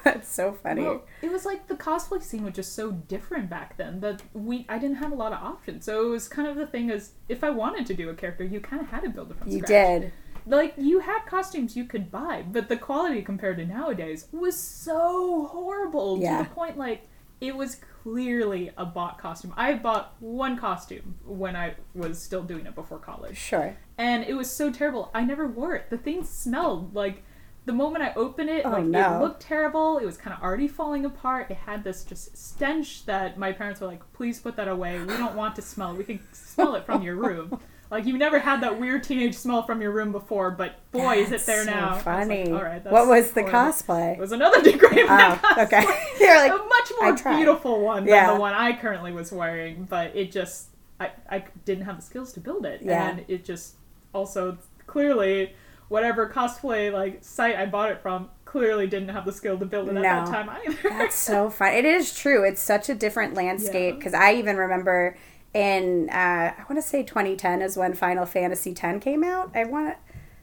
that's 0.04 0.28
so 0.28 0.52
funny. 0.52 0.82
Well, 0.82 1.04
it 1.22 1.30
was 1.30 1.44
like 1.44 1.66
the 1.68 1.74
cosplay 1.74 2.22
scene 2.22 2.44
was 2.44 2.54
just 2.54 2.74
so 2.74 2.92
different 2.92 3.48
back 3.50 3.76
then 3.76 4.00
that 4.00 4.22
we 4.32 4.66
I 4.68 4.78
didn't 4.78 4.96
have 4.96 5.12
a 5.12 5.14
lot 5.14 5.32
of 5.32 5.42
options. 5.42 5.84
So 5.84 6.06
it 6.06 6.10
was 6.10 6.28
kind 6.28 6.48
of 6.48 6.56
the 6.56 6.66
thing 6.66 6.90
is 6.90 7.12
if 7.28 7.42
I 7.44 7.50
wanted 7.50 7.86
to 7.86 7.94
do 7.94 8.08
a 8.10 8.14
character, 8.14 8.44
you 8.44 8.60
kind 8.60 8.82
of 8.82 8.88
had 8.88 9.02
to 9.04 9.10
build 9.10 9.30
it 9.30 9.38
from 9.38 9.48
you 9.48 9.58
scratch. 9.58 9.70
You 9.70 10.00
did. 10.00 10.12
Like 10.46 10.74
you 10.78 11.00
had 11.00 11.20
costumes 11.26 11.76
you 11.76 11.84
could 11.84 12.10
buy, 12.10 12.44
but 12.50 12.68
the 12.68 12.76
quality 12.76 13.22
compared 13.22 13.58
to 13.58 13.66
nowadays 13.66 14.26
was 14.32 14.58
so 14.58 15.46
horrible 15.46 16.18
Yeah. 16.20 16.38
to 16.38 16.44
the 16.48 16.50
point 16.54 16.78
like 16.78 17.06
it 17.40 17.54
was 17.56 17.76
clearly 18.02 18.70
a 18.76 18.84
bought 18.84 19.18
costume. 19.18 19.52
I 19.56 19.74
bought 19.74 20.14
one 20.20 20.58
costume 20.58 21.16
when 21.24 21.56
I 21.56 21.74
was 21.94 22.20
still 22.20 22.42
doing 22.42 22.66
it 22.66 22.74
before 22.74 22.98
college 22.98 23.36
Sure. 23.38 23.76
and 23.98 24.24
it 24.24 24.34
was 24.34 24.50
so 24.50 24.70
terrible. 24.72 25.10
I 25.14 25.22
never 25.24 25.46
wore 25.46 25.74
it. 25.74 25.88
The 25.90 25.98
thing 25.98 26.24
smelled 26.24 26.94
like 26.94 27.22
the 27.66 27.72
moment 27.72 28.02
I 28.02 28.12
opened 28.14 28.48
it, 28.50 28.64
Oh, 28.64 28.70
like 28.70 28.84
no. 28.84 29.16
it 29.16 29.20
looked 29.22 29.40
terrible. 29.42 29.98
It 29.98 30.06
was 30.06 30.16
kind 30.16 30.34
of 30.36 30.42
already 30.42 30.66
falling 30.68 31.04
apart. 31.04 31.50
It 31.50 31.56
had 31.58 31.84
this 31.84 32.04
just 32.04 32.36
stench 32.36 33.04
that 33.06 33.38
my 33.38 33.52
parents 33.52 33.80
were 33.80 33.86
like, 33.86 34.00
"Please 34.12 34.38
put 34.40 34.56
that 34.56 34.66
away. 34.68 34.98
We 35.00 35.06
don't 35.16 35.34
want 35.36 35.56
to 35.56 35.62
smell. 35.62 35.92
it. 35.92 35.98
We 35.98 36.04
can 36.04 36.20
smell 36.32 36.74
it 36.74 36.84
from 36.86 37.02
your 37.02 37.16
room." 37.16 37.60
Like 37.92 38.06
you've 38.06 38.18
never 38.20 38.38
had 38.38 38.60
that 38.60 38.78
weird 38.78 39.02
teenage 39.02 39.34
smell 39.34 39.64
from 39.64 39.82
your 39.82 39.90
room 39.90 40.12
before, 40.12 40.52
but 40.52 40.76
boy, 40.92 41.14
is 41.16 41.32
it 41.32 41.44
there 41.44 41.64
so 41.64 41.70
now. 41.72 41.88
Was 41.88 41.96
like, 41.96 42.04
Funny. 42.04 42.52
All 42.52 42.62
right. 42.62 42.84
That's 42.84 42.92
what 42.94 43.08
was 43.08 43.32
the 43.32 43.40
horrible." 43.42 43.58
cosplay? 43.72 44.12
It 44.12 44.20
was 44.20 44.30
another 44.30 44.62
degree. 44.72 45.04
Oh, 45.08 45.56
okay. 45.58 45.82
You're 46.20 46.36
like, 46.36 46.52
a 46.52 46.56
much 46.56 46.92
more 47.24 47.34
beautiful 47.36 47.80
one 47.80 48.06
Yeah. 48.06 48.26
than 48.28 48.34
the 48.36 48.40
one 48.40 48.54
I 48.54 48.74
currently 48.76 49.10
was 49.10 49.32
wearing, 49.32 49.88
but 49.90 50.14
it 50.14 50.30
just 50.30 50.68
I, 51.00 51.10
I 51.28 51.44
didn't 51.64 51.84
have 51.86 51.96
the 51.96 52.02
skills 52.02 52.32
to 52.34 52.40
build 52.40 52.64
it, 52.64 52.80
Yeah. 52.80 53.08
and 53.10 53.24
it 53.26 53.44
just 53.44 53.74
also 54.14 54.56
clearly 54.86 55.56
whatever 55.90 56.28
cosplay 56.28 56.90
like 56.90 57.22
site 57.22 57.56
I 57.56 57.66
bought 57.66 57.90
it 57.90 58.00
from 58.00 58.30
clearly 58.44 58.86
didn't 58.86 59.10
have 59.10 59.26
the 59.26 59.32
skill 59.32 59.58
to 59.58 59.66
build 59.66 59.88
it 59.88 59.96
at 59.96 60.02
that 60.02 60.26
time 60.26 60.48
either. 60.48 60.76
That's 60.88 61.16
so 61.16 61.50
fun. 61.50 61.74
It 61.74 61.84
is 61.84 62.16
true. 62.16 62.44
It's 62.44 62.62
such 62.62 62.88
a 62.88 62.94
different 62.94 63.34
landscape 63.34 63.94
Yeah. 63.94 63.98
because 63.98 64.14
I 64.14 64.34
even 64.34 64.56
remember 64.56 65.16
in 65.52 66.08
uh, 66.10 66.54
I 66.56 66.64
want 66.70 66.76
to 66.76 66.88
say 66.88 67.02
2010 67.02 67.60
is 67.60 67.76
when 67.76 67.94
Final 67.94 68.24
Fantasy 68.24 68.74
X 68.80 69.04
came 69.04 69.22
out. 69.22 69.50
I 69.54 69.64
want 69.64 69.90
to. 69.94 69.96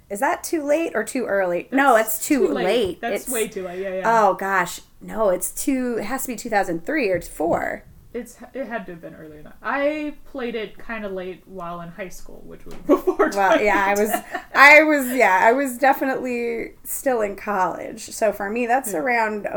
Is 0.09 0.19
that 0.19 0.43
too 0.43 0.63
late 0.63 0.93
or 0.95 1.03
too 1.03 1.25
early? 1.25 1.67
no, 1.71 1.95
it's 1.95 2.25
too, 2.25 2.47
late. 2.47 3.01
That's 3.01 3.23
it's, 3.23 3.31
way 3.31 3.47
too 3.47 3.65
late. 3.65 3.81
Yeah, 3.81 3.95
yeah. 3.95 4.03
Oh 4.05 4.35
gosh, 4.35 4.81
no, 5.01 5.29
it's 5.29 5.51
too. 5.51 5.97
It 5.99 6.05
has 6.05 6.23
to 6.23 6.27
be 6.29 6.35
2003 6.35 7.09
or 7.09 7.21
four. 7.21 7.83
It's 8.17 8.37
it 8.53 8.65
had 8.67 8.85
to 8.87 8.93
have 8.93 9.01
been 9.01 9.15
earlier 9.15 9.41
than. 9.43 9.53
I 9.61 10.15
played 10.25 10.55
it 10.55 10.77
kind 10.77 11.05
of 11.05 11.11
late 11.11 11.43
while 11.45 11.81
in 11.81 11.89
high 11.89 12.09
school, 12.09 12.41
which 12.45 12.65
was 12.65 12.73
before. 12.87 13.29
Well, 13.33 13.61
yeah, 13.61 13.85
I 13.85 13.99
was, 13.99 14.11
I 14.55 14.83
was, 14.83 15.07
yeah, 15.15 15.39
I 15.43 15.51
was 15.53 15.77
definitely 15.77 16.73
still 16.83 17.21
in 17.21 17.35
college. 17.35 18.01
So 18.09 18.31
for 18.31 18.49
me, 18.49 18.65
that's 18.65 18.93
Yeah. 18.93 18.99
around 18.99 19.47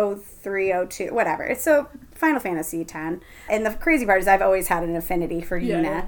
03, 0.43 0.73
02, 0.89 1.15
whatever. 1.15 1.45
It's 1.45 1.63
so 1.63 1.89
Final 2.15 2.41
Fantasy 2.41 2.85
ten. 2.85 3.21
And 3.49 3.65
the 3.65 3.71
crazy 3.73 4.05
part 4.07 4.21
is 4.21 4.29
I've 4.29 4.43
always 4.43 4.69
had 4.69 4.83
an 4.85 4.95
affinity 4.97 5.41
for 5.41 5.57
Yeah, 5.57 5.77
Yuna. 5.77 5.83
yeah. 5.85 6.05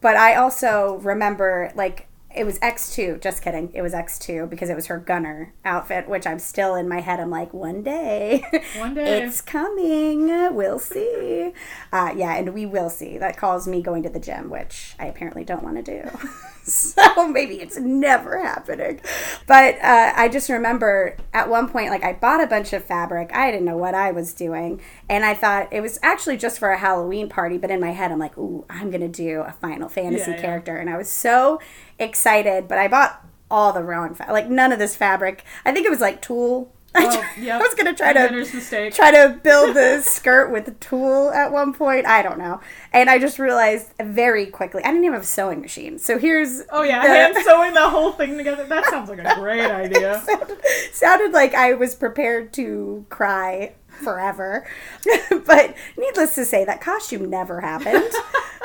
But 0.00 0.16
I 0.16 0.34
also 0.34 1.00
remember, 1.02 1.72
like, 1.74 2.08
it 2.34 2.44
was 2.44 2.58
X2. 2.58 3.20
Just 3.20 3.42
kidding. 3.42 3.70
It 3.74 3.82
was 3.82 3.92
X2 3.92 4.48
because 4.50 4.70
it 4.70 4.74
was 4.74 4.86
her 4.86 4.98
gunner 4.98 5.54
outfit, 5.64 6.08
which 6.08 6.26
I'm 6.26 6.38
still 6.38 6.74
in 6.74 6.88
my 6.88 7.00
head. 7.00 7.20
I'm 7.20 7.30
like, 7.30 7.54
one 7.54 7.82
day. 7.82 8.44
One 8.76 8.94
day. 8.94 9.22
It's 9.22 9.40
coming. 9.40 10.54
We'll 10.54 10.78
see. 10.78 11.52
Uh, 11.92 12.12
yeah, 12.16 12.34
and 12.36 12.52
we 12.52 12.66
will 12.66 12.90
see. 12.90 13.18
That 13.18 13.36
calls 13.36 13.68
me 13.68 13.82
going 13.82 14.02
to 14.02 14.08
the 14.08 14.18
gym, 14.18 14.50
which 14.50 14.94
I 14.98 15.06
apparently 15.06 15.44
don't 15.44 15.62
want 15.62 15.84
to 15.84 16.02
do. 16.02 16.10
so 16.68 17.28
maybe 17.28 17.60
it's 17.60 17.76
never 17.78 18.42
happening. 18.42 19.00
But 19.46 19.76
uh, 19.82 20.12
I 20.16 20.28
just 20.28 20.48
remember 20.48 21.16
at 21.32 21.48
one 21.48 21.68
point, 21.68 21.90
like, 21.90 22.02
I 22.02 22.14
bought 22.14 22.42
a 22.42 22.46
bunch 22.46 22.72
of 22.72 22.84
fabric. 22.84 23.30
I 23.34 23.50
didn't 23.50 23.66
know 23.66 23.76
what 23.76 23.94
I 23.94 24.10
was 24.12 24.32
doing. 24.32 24.80
And 25.08 25.24
I 25.24 25.34
thought 25.34 25.72
it 25.72 25.80
was 25.82 25.98
actually 26.02 26.38
just 26.38 26.58
for 26.58 26.70
a 26.70 26.78
Halloween 26.78 27.28
party. 27.28 27.58
But 27.58 27.70
in 27.70 27.80
my 27.80 27.90
head, 27.90 28.10
I'm 28.10 28.18
like, 28.18 28.36
ooh, 28.38 28.64
I'm 28.70 28.90
going 28.90 29.02
to 29.02 29.08
do 29.08 29.40
a 29.42 29.52
Final 29.52 29.88
Fantasy 29.88 30.30
Yeah, 30.30 30.36
yeah. 30.36 30.42
character. 30.42 30.76
And 30.76 30.88
I 30.88 30.96
was 30.96 31.08
so 31.10 31.60
excited. 31.98 32.66
But 32.66 32.78
I 32.78 32.88
bought 32.88 33.24
all 33.50 33.72
the 33.72 33.82
wrong, 33.82 34.14
fa- 34.14 34.26
like, 34.30 34.48
none 34.48 34.72
of 34.72 34.78
this 34.78 34.96
fabric. 34.96 35.44
I 35.64 35.72
think 35.72 35.86
it 35.86 35.90
was 35.90 36.00
like 36.00 36.22
tulle. 36.22 36.72
I, 36.96 37.04
Oh, 37.36 37.40
yep. 37.40 37.60
I 37.60 37.64
was 37.64 37.74
going 37.74 37.86
to 37.86 37.94
try 37.94 38.12
to 38.12 38.90
try 38.90 39.10
to 39.10 39.38
build 39.42 39.74
the 39.74 40.00
skirt 40.02 40.50
with 40.52 40.78
tulle 40.80 41.30
at 41.30 41.50
one 41.52 41.72
point. 41.72 42.06
I 42.06 42.22
don't 42.22 42.38
know. 42.38 42.60
And 42.92 43.10
I 43.10 43.18
just 43.18 43.38
realized 43.38 43.90
very 44.00 44.46
quickly, 44.46 44.82
I 44.84 44.88
didn't 44.88 45.02
even 45.04 45.14
have 45.14 45.22
a 45.22 45.26
sewing 45.26 45.60
machine. 45.60 45.98
So 45.98 46.18
here's. 46.18 46.62
Oh 46.70 46.82
yeah, 46.82 47.02
the- 47.02 47.08
hand 47.08 47.36
sewing 47.44 47.74
the 47.74 47.88
whole 47.88 48.12
thing 48.12 48.36
together. 48.36 48.64
That 48.64 48.84
sounds 48.86 49.08
like 49.10 49.18
a 49.18 49.34
great 49.40 49.64
idea. 49.70 50.22
sounded, 50.24 50.58
sounded 50.92 51.32
like 51.32 51.54
I 51.54 51.72
was 51.74 51.94
prepared 51.94 52.52
to 52.54 53.04
cry 53.08 53.72
forever. 54.04 54.66
but 55.46 55.74
needless 55.98 56.34
to 56.36 56.44
say, 56.44 56.64
that 56.64 56.80
costume 56.80 57.28
never 57.30 57.60
happened. 57.60 58.04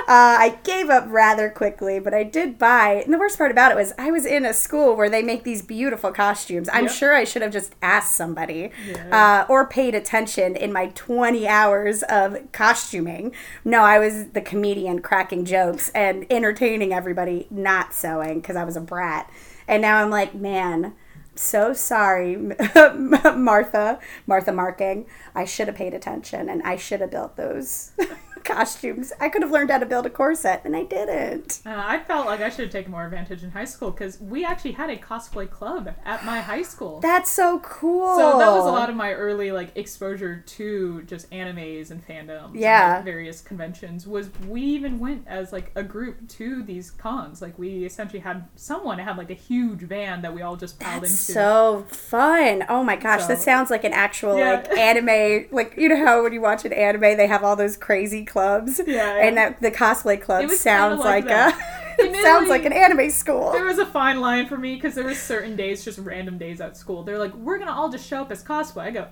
Uh, 0.08 0.38
I 0.39 0.58
gave 0.63 0.89
up 0.89 1.06
rather 1.10 1.49
quickly, 1.52 1.99
but 1.99 2.15
I 2.15 2.23
did 2.23 2.58
buy. 2.58 3.04
And 3.06 3.13
the 3.13 3.19
worst 3.19 3.38
part 3.38 3.52
about 3.52 3.71
it 3.71 3.75
was 3.75 3.93
I 3.99 4.10
was 4.10 4.25
in 4.25 4.43
a 4.43 4.56
school 4.56 4.95
where 4.95 5.10
they 5.10 5.21
make 5.21 5.43
these 5.43 5.62
beautiful 5.62 6.12
costumes. 6.12 6.67
I'm 6.73 6.86
Yep. 6.86 6.93
sure 6.93 7.13
I 7.15 7.25
should 7.25 7.43
have 7.43 7.52
just 7.52 7.75
asked 7.84 8.15
somebody 8.15 8.71
Yeah. 8.89 9.43
uh, 9.45 9.52
or 9.52 9.67
paid 9.67 9.93
attention 9.93 10.56
in 10.56 10.73
my 10.73 10.88
20 10.95 11.47
hours 11.47 12.02
of 12.04 12.39
costuming. 12.52 13.34
No, 13.63 13.82
I 13.84 13.99
was 13.99 14.30
the 14.30 14.41
comedian 14.41 14.99
cracking 15.04 15.45
jokes 15.45 15.89
and 15.93 16.25
entertaining 16.32 16.91
everybody, 16.91 17.45
not 17.52 17.93
sewing 17.93 18.39
because 18.39 18.56
I 18.56 18.63
was 18.63 18.75
a 18.78 18.82
brat. 18.82 19.30
And 19.67 19.80
now 19.80 20.02
I'm 20.02 20.10
like, 20.10 20.34
man, 20.34 20.93
so 21.39 21.71
sorry, 21.71 22.36
Martha, 23.36 23.99
Martha 24.28 24.52
Marking. 24.52 25.06
I 25.34 25.45
should 25.45 25.67
have 25.67 25.78
paid 25.78 25.93
attention 25.93 26.49
and 26.49 26.62
I 26.63 26.75
should 26.75 26.99
have 26.99 27.12
built 27.12 27.38
those 27.38 27.91
costumes. 28.43 29.12
I 29.19 29.30
could 29.30 29.41
have 29.41 29.52
learned 29.52 29.71
how 29.71 29.78
to 29.80 29.86
build 29.86 30.06
a 30.06 30.10
corset, 30.10 30.62
and 30.65 30.75
I 30.75 30.84
didn't. 30.84 31.62
Uh, 31.65 31.73
I 31.75 31.99
felt 31.99 32.25
like 32.25 32.41
I 32.41 32.49
should 32.49 32.65
have 32.65 32.71
taken 32.71 32.91
more 32.91 33.06
advantage 33.06 33.43
in 33.43 33.52
high 33.52 33.65
school 33.65 33.91
because 33.91 34.19
we 34.19 34.45
actually 34.45 34.73
had 34.73 34.89
a 34.89 34.97
cosplay 34.97 35.49
club 35.49 35.93
at 36.06 36.25
my 36.25 36.39
high 36.41 36.62
school. 36.63 36.99
That's 36.99 37.32
so 37.32 37.60
cool. 37.60 38.15
So 38.17 38.38
that 38.39 38.52
was 38.52 38.65
a 38.65 38.71
lot 38.71 38.89
of 38.89 38.95
my 38.95 39.13
early 39.13 39.52
like 39.52 39.75
exposure 39.78 40.43
to 40.45 41.02
just 41.04 41.30
animes 41.32 41.91
and 41.91 42.06
fandoms. 42.06 42.52
Yeah. 42.56 42.86
And, 42.86 42.95
like, 42.97 43.06
various 43.06 43.41
conventions 43.41 44.06
was 44.08 44.30
we 44.47 44.62
even 44.62 44.99
went 44.99 45.25
as 45.28 45.52
like 45.52 45.71
a 45.75 45.84
group 45.84 46.28
to 46.30 46.63
these 46.63 46.91
cons. 46.91 47.41
Like 47.41 47.58
we 47.58 47.86
essentially 47.86 48.19
had 48.19 48.47
someone 48.56 48.99
had 48.99 49.17
like 49.17 49.30
a 49.30 49.36
huge 49.36 49.82
van 49.82 50.21
that 50.21 50.34
we 50.34 50.41
all 50.41 50.56
just 50.56 50.80
piled 50.80 51.04
That's 51.04 51.30
into. 51.30 51.34
so 51.34 51.86
fun. 51.89 52.63
Oh 52.69 52.84
my 52.84 52.95
gosh, 52.95 53.25
that 53.25 53.39
sounds 53.39 53.69
like 53.69 53.84
an 53.84 53.93
actual 53.93 54.38
Yeah. 54.38 54.52
like 54.54 54.78
anime. 54.78 55.47
Like 55.52 55.75
you 55.78 55.89
know 55.89 56.04
how 56.06 56.23
when 56.23 56.34
you 56.34 56.41
watch 56.41 56.65
an 56.65 56.73
anime, 56.73 57.02
they 57.17 57.28
have 57.28 57.43
all 57.43 57.56
those 57.56 57.78
crazy 57.78 58.25
clubs. 58.29 58.79
Yeah, 58.85 58.93
yeah. 58.93 59.27
And 59.27 59.37
that 59.37 59.61
the 59.61 59.71
cosplay 59.71 60.21
club 60.21 60.49
sounds 60.51 60.99
like 60.99 61.25
like, 61.25 61.53
a. 61.53 61.57
it 61.99 62.23
sounds 62.23 62.49
like 62.49 62.65
an 62.65 62.73
anime 62.73 63.09
school. 63.09 63.51
There 63.51 63.65
was 63.65 63.79
a 63.79 63.85
fine 63.85 64.21
line 64.21 64.47
for 64.47 64.57
me 64.57 64.75
because 64.75 64.95
there 64.95 65.05
was 65.05 65.19
certain 65.19 65.55
days, 65.55 65.83
just 65.83 65.99
random 65.99 66.37
days 66.37 66.61
at 66.61 66.77
school. 66.77 67.03
They're 67.03 67.19
like, 67.19 67.33
"We're 67.33 67.57
gonna 67.57 67.71
all 67.71 67.89
just 67.89 68.07
show 68.07 68.21
up 68.21 68.31
as 68.31 68.43
cosplay." 68.43 68.83
I 68.83 68.91
go, 68.91 69.07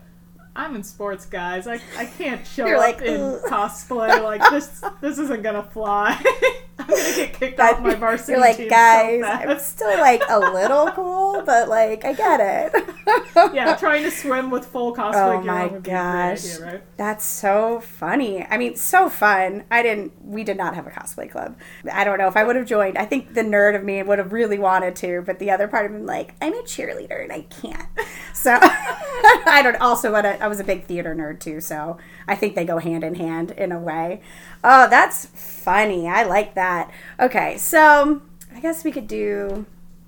"I'm 0.58 0.76
in 0.76 0.84
sports, 0.84 1.26
guys. 1.26 1.68
I, 1.68 1.80
I 1.98 2.06
can't 2.06 2.46
show 2.46 2.66
You're 2.66 2.78
up 2.78 3.00
like, 3.00 3.02
in 3.02 3.22
"Ugh." 3.22 3.42
cosplay. 3.48 4.22
Like 4.24 4.42
this 4.50 4.84
this 5.02 5.18
isn't 5.20 5.44
gonna 5.44 5.64
fly. 5.64 6.22
I'm 6.80 6.86
gonna 6.88 7.16
get 7.16 7.34
kicked 7.34 7.60
off 7.60 7.80
my 7.82 7.96
varsity 7.96 8.34
You're 8.34 8.42
like, 8.42 8.58
team 8.58 8.70
guys, 8.70 9.22
so 9.22 9.28
I'm 9.28 9.60
still 9.60 10.00
like 10.00 10.22
a 10.30 10.40
little 10.40 10.92
cool, 10.96 11.42
but 11.44 11.68
like 11.70 12.06
I 12.06 12.14
get 12.14 12.40
it. 12.74 12.86
yeah, 13.54 13.76
trying 13.76 14.04
to 14.04 14.12
swim 14.12 14.52
with 14.52 14.66
full 14.66 14.96
cosplay 14.96 15.40
Oh 15.40 15.42
gear 15.42 15.52
my 15.52 15.64
would 15.66 15.72
be 15.72 15.78
a 15.78 15.82
great 15.82 15.94
gosh. 15.94 16.46
idea, 16.56 16.66
right? 16.66 16.98
That's 16.98 17.26
so 17.26 17.80
funny. 17.82 18.46
I 18.46 18.58
mean, 18.58 18.76
so 18.76 19.10
fun. 19.10 19.64
I 19.72 19.82
didn't, 19.82 20.14
we 20.24 20.44
did 20.44 20.56
not 20.58 20.76
have 20.76 20.86
a 20.86 20.92
cosplay 20.92 21.30
club. 21.32 21.58
I 21.92 22.04
don't 22.04 22.20
know 22.20 22.28
if 22.28 22.38
I 22.38 22.44
would 22.44 22.56
have 22.56 22.66
joined. 22.68 22.98
I 22.98 23.06
think 23.06 23.34
the 23.34 23.42
nerd 23.42 23.76
of 23.76 23.84
me 23.84 24.04
would 24.04 24.20
have 24.20 24.32
really 24.32 24.60
wanted 24.60 24.96
to, 24.98 25.24
but 25.26 25.40
the 25.40 25.50
other 25.52 25.68
part 25.68 25.86
of 25.88 25.92
me, 25.94 26.02
like, 26.04 26.36
I'm 26.42 26.54
a 26.54 26.62
cheerleader 26.64 27.24
and 27.24 27.32
I 27.32 27.42
can't. 27.42 27.88
So 28.34 28.58
I 28.62 29.62
don't, 29.64 29.78
also, 29.78 30.12
what 30.12 30.26
I 30.48 30.50
was 30.50 30.62
a 30.62 30.64
big 30.64 30.86
theater 30.86 31.14
nerd 31.14 31.42
too, 31.42 31.60
so 31.60 31.98
I 32.26 32.36
think 32.36 32.56
they 32.56 32.64
go 32.64 32.78
hand 32.78 33.04
in 33.04 33.16
hand 33.16 33.52
in 33.52 33.74
a 33.74 33.80
way. 33.80 34.22
Oh, 34.64 34.90
that's 34.90 35.26
funny. 35.26 36.08
I 36.08 36.24
like 36.24 36.56
that. 36.56 36.90
Okay, 37.20 37.58
so 37.58 38.22
I 38.56 38.62
guess 38.62 38.86
we 38.86 38.94
could 38.94 39.10
do 39.10 39.66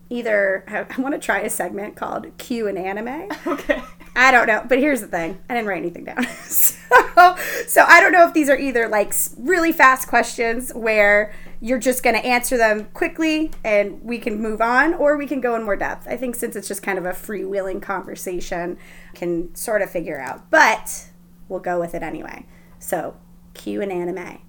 either, 0.10 0.64
I, 0.90 1.02
want 1.02 1.14
to 1.14 1.20
try 1.20 1.40
a 1.42 1.50
segment 1.50 1.98
called 1.98 2.38
Q 2.38 2.68
and 2.68 2.78
Anime. 2.78 3.30
Okay. 3.46 3.82
I 4.16 4.32
don't 4.32 4.48
know, 4.48 4.66
but 4.68 4.80
here's 4.80 5.02
the 5.02 5.08
thing: 5.08 5.40
I 5.50 5.54
didn't 5.54 5.68
write 5.68 5.78
anything 5.78 6.04
down, 6.06 6.26
so 6.44 7.36
so 7.68 7.84
I 7.88 8.00
don't 8.02 8.12
know 8.12 8.28
if 8.28 8.34
these 8.34 8.50
are 8.50 8.58
either 8.58 8.88
like 8.88 9.14
really 9.38 9.72
fast 9.72 10.08
questions 10.08 10.72
where 10.74 11.34
you're 11.62 11.80
just 11.80 12.04
going 12.04 12.16
to 12.16 12.26
answer 12.26 12.58
them 12.58 12.86
quickly 12.94 13.52
and 13.64 14.02
we 14.02 14.18
can 14.18 14.42
move 14.42 14.62
on, 14.62 14.94
or 14.94 15.18
we 15.18 15.28
can 15.28 15.42
go 15.42 15.56
in 15.56 15.64
more 15.64 15.76
depth. 15.76 16.08
I 16.08 16.16
think 16.16 16.36
since 16.36 16.56
it's 16.56 16.68
just 16.68 16.82
kind 16.82 16.98
of 16.98 17.06
a 17.06 17.12
freewheeling 17.12 17.82
conversation, 17.82 18.78
can 19.14 19.54
sort 19.56 19.82
of 19.82 19.90
figure 19.90 20.20
out, 20.20 20.50
but 20.50 21.10
we'll 21.50 21.60
go 21.60 21.80
with 21.80 21.94
it 21.94 22.04
anyway. 22.04 22.46
So, 22.80 23.18
Q 23.54 23.82
and 23.82 23.92
anime. 23.92 24.40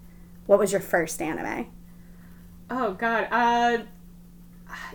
What 0.47 0.59
was 0.59 0.73
your 0.73 0.81
first 0.81 1.21
anime? 1.21 1.67
Oh 2.71 2.93
God. 2.95 3.29
Uh, 3.31 3.79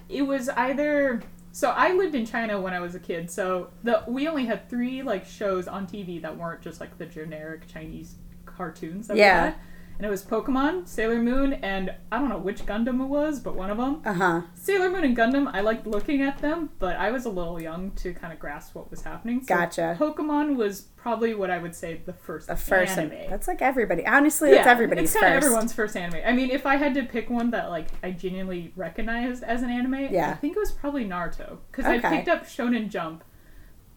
it 0.10 0.24
was 0.24 0.50
either. 0.50 1.22
So 1.56 1.70
I 1.70 1.94
lived 1.94 2.16
in 2.16 2.26
China 2.26 2.60
when 2.60 2.74
I 2.74 2.82
was 2.82 2.96
a 2.96 3.00
kid. 3.00 3.32
So 3.32 3.70
the 3.82 4.04
we 4.10 4.28
only 4.28 4.46
had 4.46 4.70
three 4.70 5.02
like 5.02 5.26
shows 5.26 5.70
on 5.70 5.88
TV 5.88 6.22
that 6.22 6.36
weren't 6.36 6.62
just 6.62 6.82
like 6.82 6.98
the 6.98 7.06
generic 7.06 7.66
Chinese 7.66 8.16
cartoons 8.46 9.08
that 9.08 9.16
Yeah. 9.16 9.54
And 9.98 10.06
it 10.06 10.10
was 10.10 10.24
Pokemon, 10.24 10.88
Sailor 10.88 11.22
Moon, 11.22 11.54
and 11.54 11.94
I 12.12 12.20
don't 12.20 12.30
know 12.30 12.38
which 12.38 12.66
Gundam 12.66 13.02
it 13.02 13.08
was, 13.08 13.40
but 13.40 13.56
one 13.56 13.70
of 13.70 13.78
them. 13.78 14.02
Uh 14.06 14.14
huh. 14.14 14.42
Sailor 14.54 14.90
Moon 14.90 15.04
and 15.06 15.16
Gundam, 15.16 15.50
I 15.54 15.62
liked 15.62 15.88
looking 15.88 16.22
at 16.22 16.40
them, 16.40 16.70
but 16.80 16.98
I 16.98 17.12
was 17.12 17.26
a 17.26 17.30
little 17.30 17.62
young 17.62 17.92
to 17.92 18.14
kind 18.14 18.34
of 18.34 18.40
grasp 18.40 18.76
what 18.76 18.92
was 18.92 19.04
happening. 19.04 19.42
So 19.42 19.48
Gotcha. 19.56 19.96
Pokemon 20.00 20.56
was 20.58 20.82
probably 20.98 21.34
what 21.34 21.50
I 21.50 21.60
would 21.60 21.76
say 21.76 22.02
the 22.06 22.14
first 22.14 22.48
The 22.48 22.56
first 22.56 22.98
anime. 22.98 23.30
That's 23.30 23.48
like 23.48 23.62
everybody. 23.62 24.06
Honestly, 24.06 24.52
that's 24.52 24.68
everybody's 24.68 25.12
it's 25.12 25.14
kinda 25.20 25.36
everyone's 25.36 25.72
first 25.72 25.96
anime. 25.96 26.22
I 26.26 26.34
mean, 26.34 26.50
if 26.50 26.66
I 26.66 26.76
had 26.76 26.94
to 26.96 27.04
pick 27.04 27.30
one 27.30 27.52
that 27.52 27.70
like 27.70 27.88
I 28.04 28.12
genuinely 28.12 28.74
recognized 28.76 29.44
as 29.44 29.62
an 29.64 29.70
anime, 29.70 30.08
Yeah. 30.12 30.32
I 30.32 30.34
think 30.34 30.58
it 30.58 30.60
was 30.60 30.72
probably 30.72 31.06
Naruto 31.06 31.60
because 31.72 31.86
I 31.86 32.00
picked 32.00 32.28
up 32.28 32.46
Shonen 32.46 32.90
Jump 32.90 33.24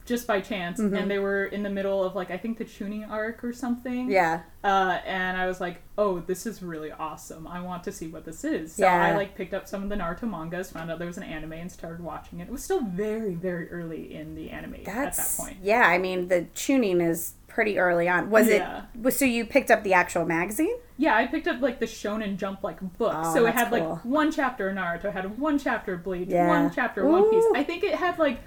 just 0.08 0.26
by 0.26 0.40
chance, 0.40 0.80
Mm-hmm. 0.80 0.94
and 0.96 1.10
they 1.10 1.18
were 1.18 1.44
in 1.46 1.62
the 1.62 1.70
middle 1.70 2.02
of 2.02 2.14
like 2.16 2.30
I 2.30 2.36
think 2.38 2.58
the 2.58 2.64
Chunin 2.64 3.08
arc 3.08 3.44
or 3.44 3.52
something. 3.52 4.10
Yeah. 4.10 4.40
Uh, 4.64 4.98
and 5.06 5.36
I 5.36 5.46
was 5.46 5.60
like, 5.60 5.82
oh, 5.96 6.18
this 6.20 6.44
is 6.46 6.62
really 6.62 6.90
awesome. 6.90 7.46
I 7.46 7.60
want 7.60 7.84
to 7.84 7.92
see 7.92 8.08
what 8.08 8.24
this 8.24 8.42
is. 8.44 8.72
So 8.74 8.82
Yeah. 8.84 9.04
I 9.04 9.14
like 9.14 9.36
picked 9.36 9.54
up 9.54 9.68
some 9.68 9.82
of 9.84 9.88
the 9.88 9.94
Naruto 9.96 10.28
mangas, 10.28 10.70
found 10.72 10.90
out 10.90 10.98
there 10.98 11.06
was 11.06 11.16
an 11.18 11.22
anime, 11.22 11.52
and 11.52 11.70
started 11.70 12.00
watching 12.02 12.40
it. 12.40 12.44
It 12.48 12.50
was 12.52 12.64
still 12.64 12.80
very, 12.80 13.34
very 13.34 13.70
early 13.70 14.14
in 14.14 14.34
the 14.34 14.50
anime 14.50 14.78
That's 14.84 15.18
at 15.18 15.24
that 15.26 15.36
point. 15.36 15.56
yeah. 15.62 15.82
I 15.82 15.98
mean, 15.98 16.28
the 16.28 16.46
Chunin 16.54 17.00
is 17.06 17.34
pretty 17.46 17.78
early 17.78 18.08
on. 18.08 18.30
Was 18.30 18.48
Yeah. 18.48 18.84
it? 18.94 19.00
Was 19.00 19.16
so 19.18 19.24
you 19.24 19.44
picked 19.44 19.70
up 19.70 19.82
the 19.84 19.92
actual 19.94 20.24
magazine? 20.24 20.76
Yeah, 20.96 21.16
I 21.16 21.26
picked 21.26 21.46
up 21.46 21.60
like 21.60 21.78
the 21.78 21.86
Shonen 21.86 22.36
Jump 22.36 22.64
like 22.64 22.80
book. 22.98 23.14
Oh, 23.16 23.34
so 23.34 23.46
it 23.46 23.54
had 23.54 23.70
cool. 23.70 23.78
like 23.94 24.04
one 24.04 24.32
chapter 24.32 24.68
of 24.68 24.76
Naruto, 24.76 25.12
had 25.12 25.38
one 25.38 25.58
chapter 25.58 25.94
of 25.94 26.02
Bleach, 26.04 26.28
Yeah. 26.28 26.48
one 26.48 26.70
chapter 26.74 27.04
of 27.04 27.10
One 27.12 27.30
Piece. 27.30 27.44
I 27.54 27.62
think 27.62 27.84
it 27.84 27.94
had 27.94 28.18
like 28.18 28.40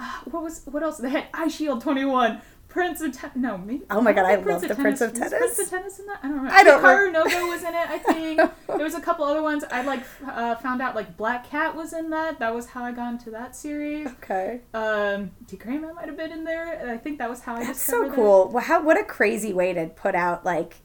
what 0.30 0.42
was 0.42 0.62
what 0.66 0.82
else? 0.82 0.98
They 0.98 1.10
had 1.10 1.26
Eye 1.34 1.48
Shield 1.48 1.80
twenty 1.80 2.04
one. 2.04 2.40
Prince 2.68 3.00
of 3.00 3.10
Tennis. 3.12 3.34
No, 3.34 3.58
maybe. 3.58 3.82
Oh 3.90 4.00
my 4.00 4.12
God, 4.12 4.22
don't 4.22 4.48
I 4.48 4.52
love 4.52 4.62
the 4.62 4.76
Prince 4.76 5.00
of 5.00 5.12
Tennis. 5.12 5.34
Prince 5.36 5.58
of 5.58 5.70
Tennis 5.70 5.98
in 5.98 6.06
that? 6.06 6.20
I 6.22 6.28
don't 6.28 6.44
know. 6.44 6.50
I 6.52 6.62
don't 6.62 6.80
Hikaru 6.80 7.12
no 7.12 7.24
Go 7.24 7.48
was 7.48 7.62
in 7.62 7.74
it. 7.74 7.74
I 7.74 7.98
think 7.98 8.40
there 8.68 8.78
was 8.84 8.94
a 8.94 9.00
couple 9.00 9.24
other 9.24 9.42
ones. 9.42 9.64
I 9.72 9.82
like 9.82 10.04
uh, 10.24 10.54
found 10.54 10.80
out 10.80 10.94
like 10.94 11.16
Black 11.16 11.50
Cat 11.50 11.74
was 11.74 11.92
in 11.92 12.10
that. 12.10 12.38
That 12.38 12.54
was 12.54 12.66
how 12.66 12.84
I 12.84 12.92
got 12.92 13.12
into 13.14 13.30
that 13.32 13.56
series. 13.56 14.06
Okay, 14.06 14.60
Um, 14.72 15.32
D.Gray-man 15.48 15.96
might 15.96 16.06
have 16.06 16.16
been 16.16 16.30
in 16.30 16.44
there. 16.44 16.88
I 16.92 16.96
think 16.96 17.18
that 17.18 17.28
was 17.28 17.40
how 17.40 17.56
I 17.56 17.64
that's 17.64 17.78
discovered 17.84 18.04
so 18.04 18.08
that. 18.10 18.14
cool. 18.14 18.48
Well, 18.52 18.62
how 18.62 18.80
what 18.84 18.96
a 18.96 19.02
crazy 19.04 19.52
way 19.52 19.72
to 19.72 19.86
put 19.86 20.14
out 20.14 20.44
like. 20.44 20.76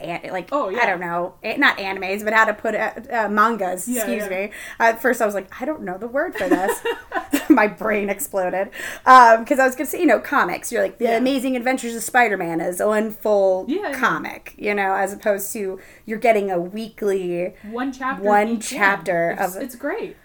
An, 0.00 0.30
like 0.30 0.48
Oh, 0.52 0.68
yeah. 0.68 0.80
I 0.80 0.86
don't 0.86 1.00
know, 1.00 1.34
not 1.56 1.78
animes, 1.78 2.22
but 2.24 2.32
how 2.32 2.44
to 2.44 2.54
put 2.54 2.74
uh, 2.74 2.92
uh, 3.12 3.28
mangas. 3.28 3.88
Yeah, 3.88 4.02
excuse 4.02 4.24
yeah. 4.30 4.46
me. 4.46 4.50
At 4.78 5.02
first, 5.02 5.20
I 5.20 5.26
was 5.26 5.34
like, 5.34 5.50
I 5.60 5.64
don't 5.64 5.82
know 5.82 5.98
the 5.98 6.06
word 6.06 6.36
for 6.36 6.48
this. 6.48 6.80
My 7.50 7.66
brain 7.66 8.08
exploded 8.10 8.70
because 9.04 9.58
I 9.58 9.66
was 9.66 9.74
gonna 9.74 9.86
say, 9.86 10.00
you 10.00 10.06
know, 10.06 10.20
comics. 10.20 10.70
You're 10.70 10.82
like 10.82 10.98
the. 10.98 11.16
Amazing 11.18 11.56
Adventures 11.56 11.94
of 11.96 12.02
Spider-Man 12.02 12.60
is 12.60 12.80
one 12.80 13.10
full 13.10 13.66
comic, 13.94 14.54
you 14.56 14.74
know, 14.74 14.94
as 14.94 15.12
opposed 15.12 15.52
to 15.54 15.80
you're 16.06 16.18
getting 16.18 16.50
a 16.50 16.60
weekly. 16.60 17.54
one 17.70 17.92
chapter 17.92 18.22
One 18.22 18.60
chapter 18.60 19.36
it's, 19.38 19.56
of- 19.56 19.62
it's 19.62 19.74
great 19.76 20.16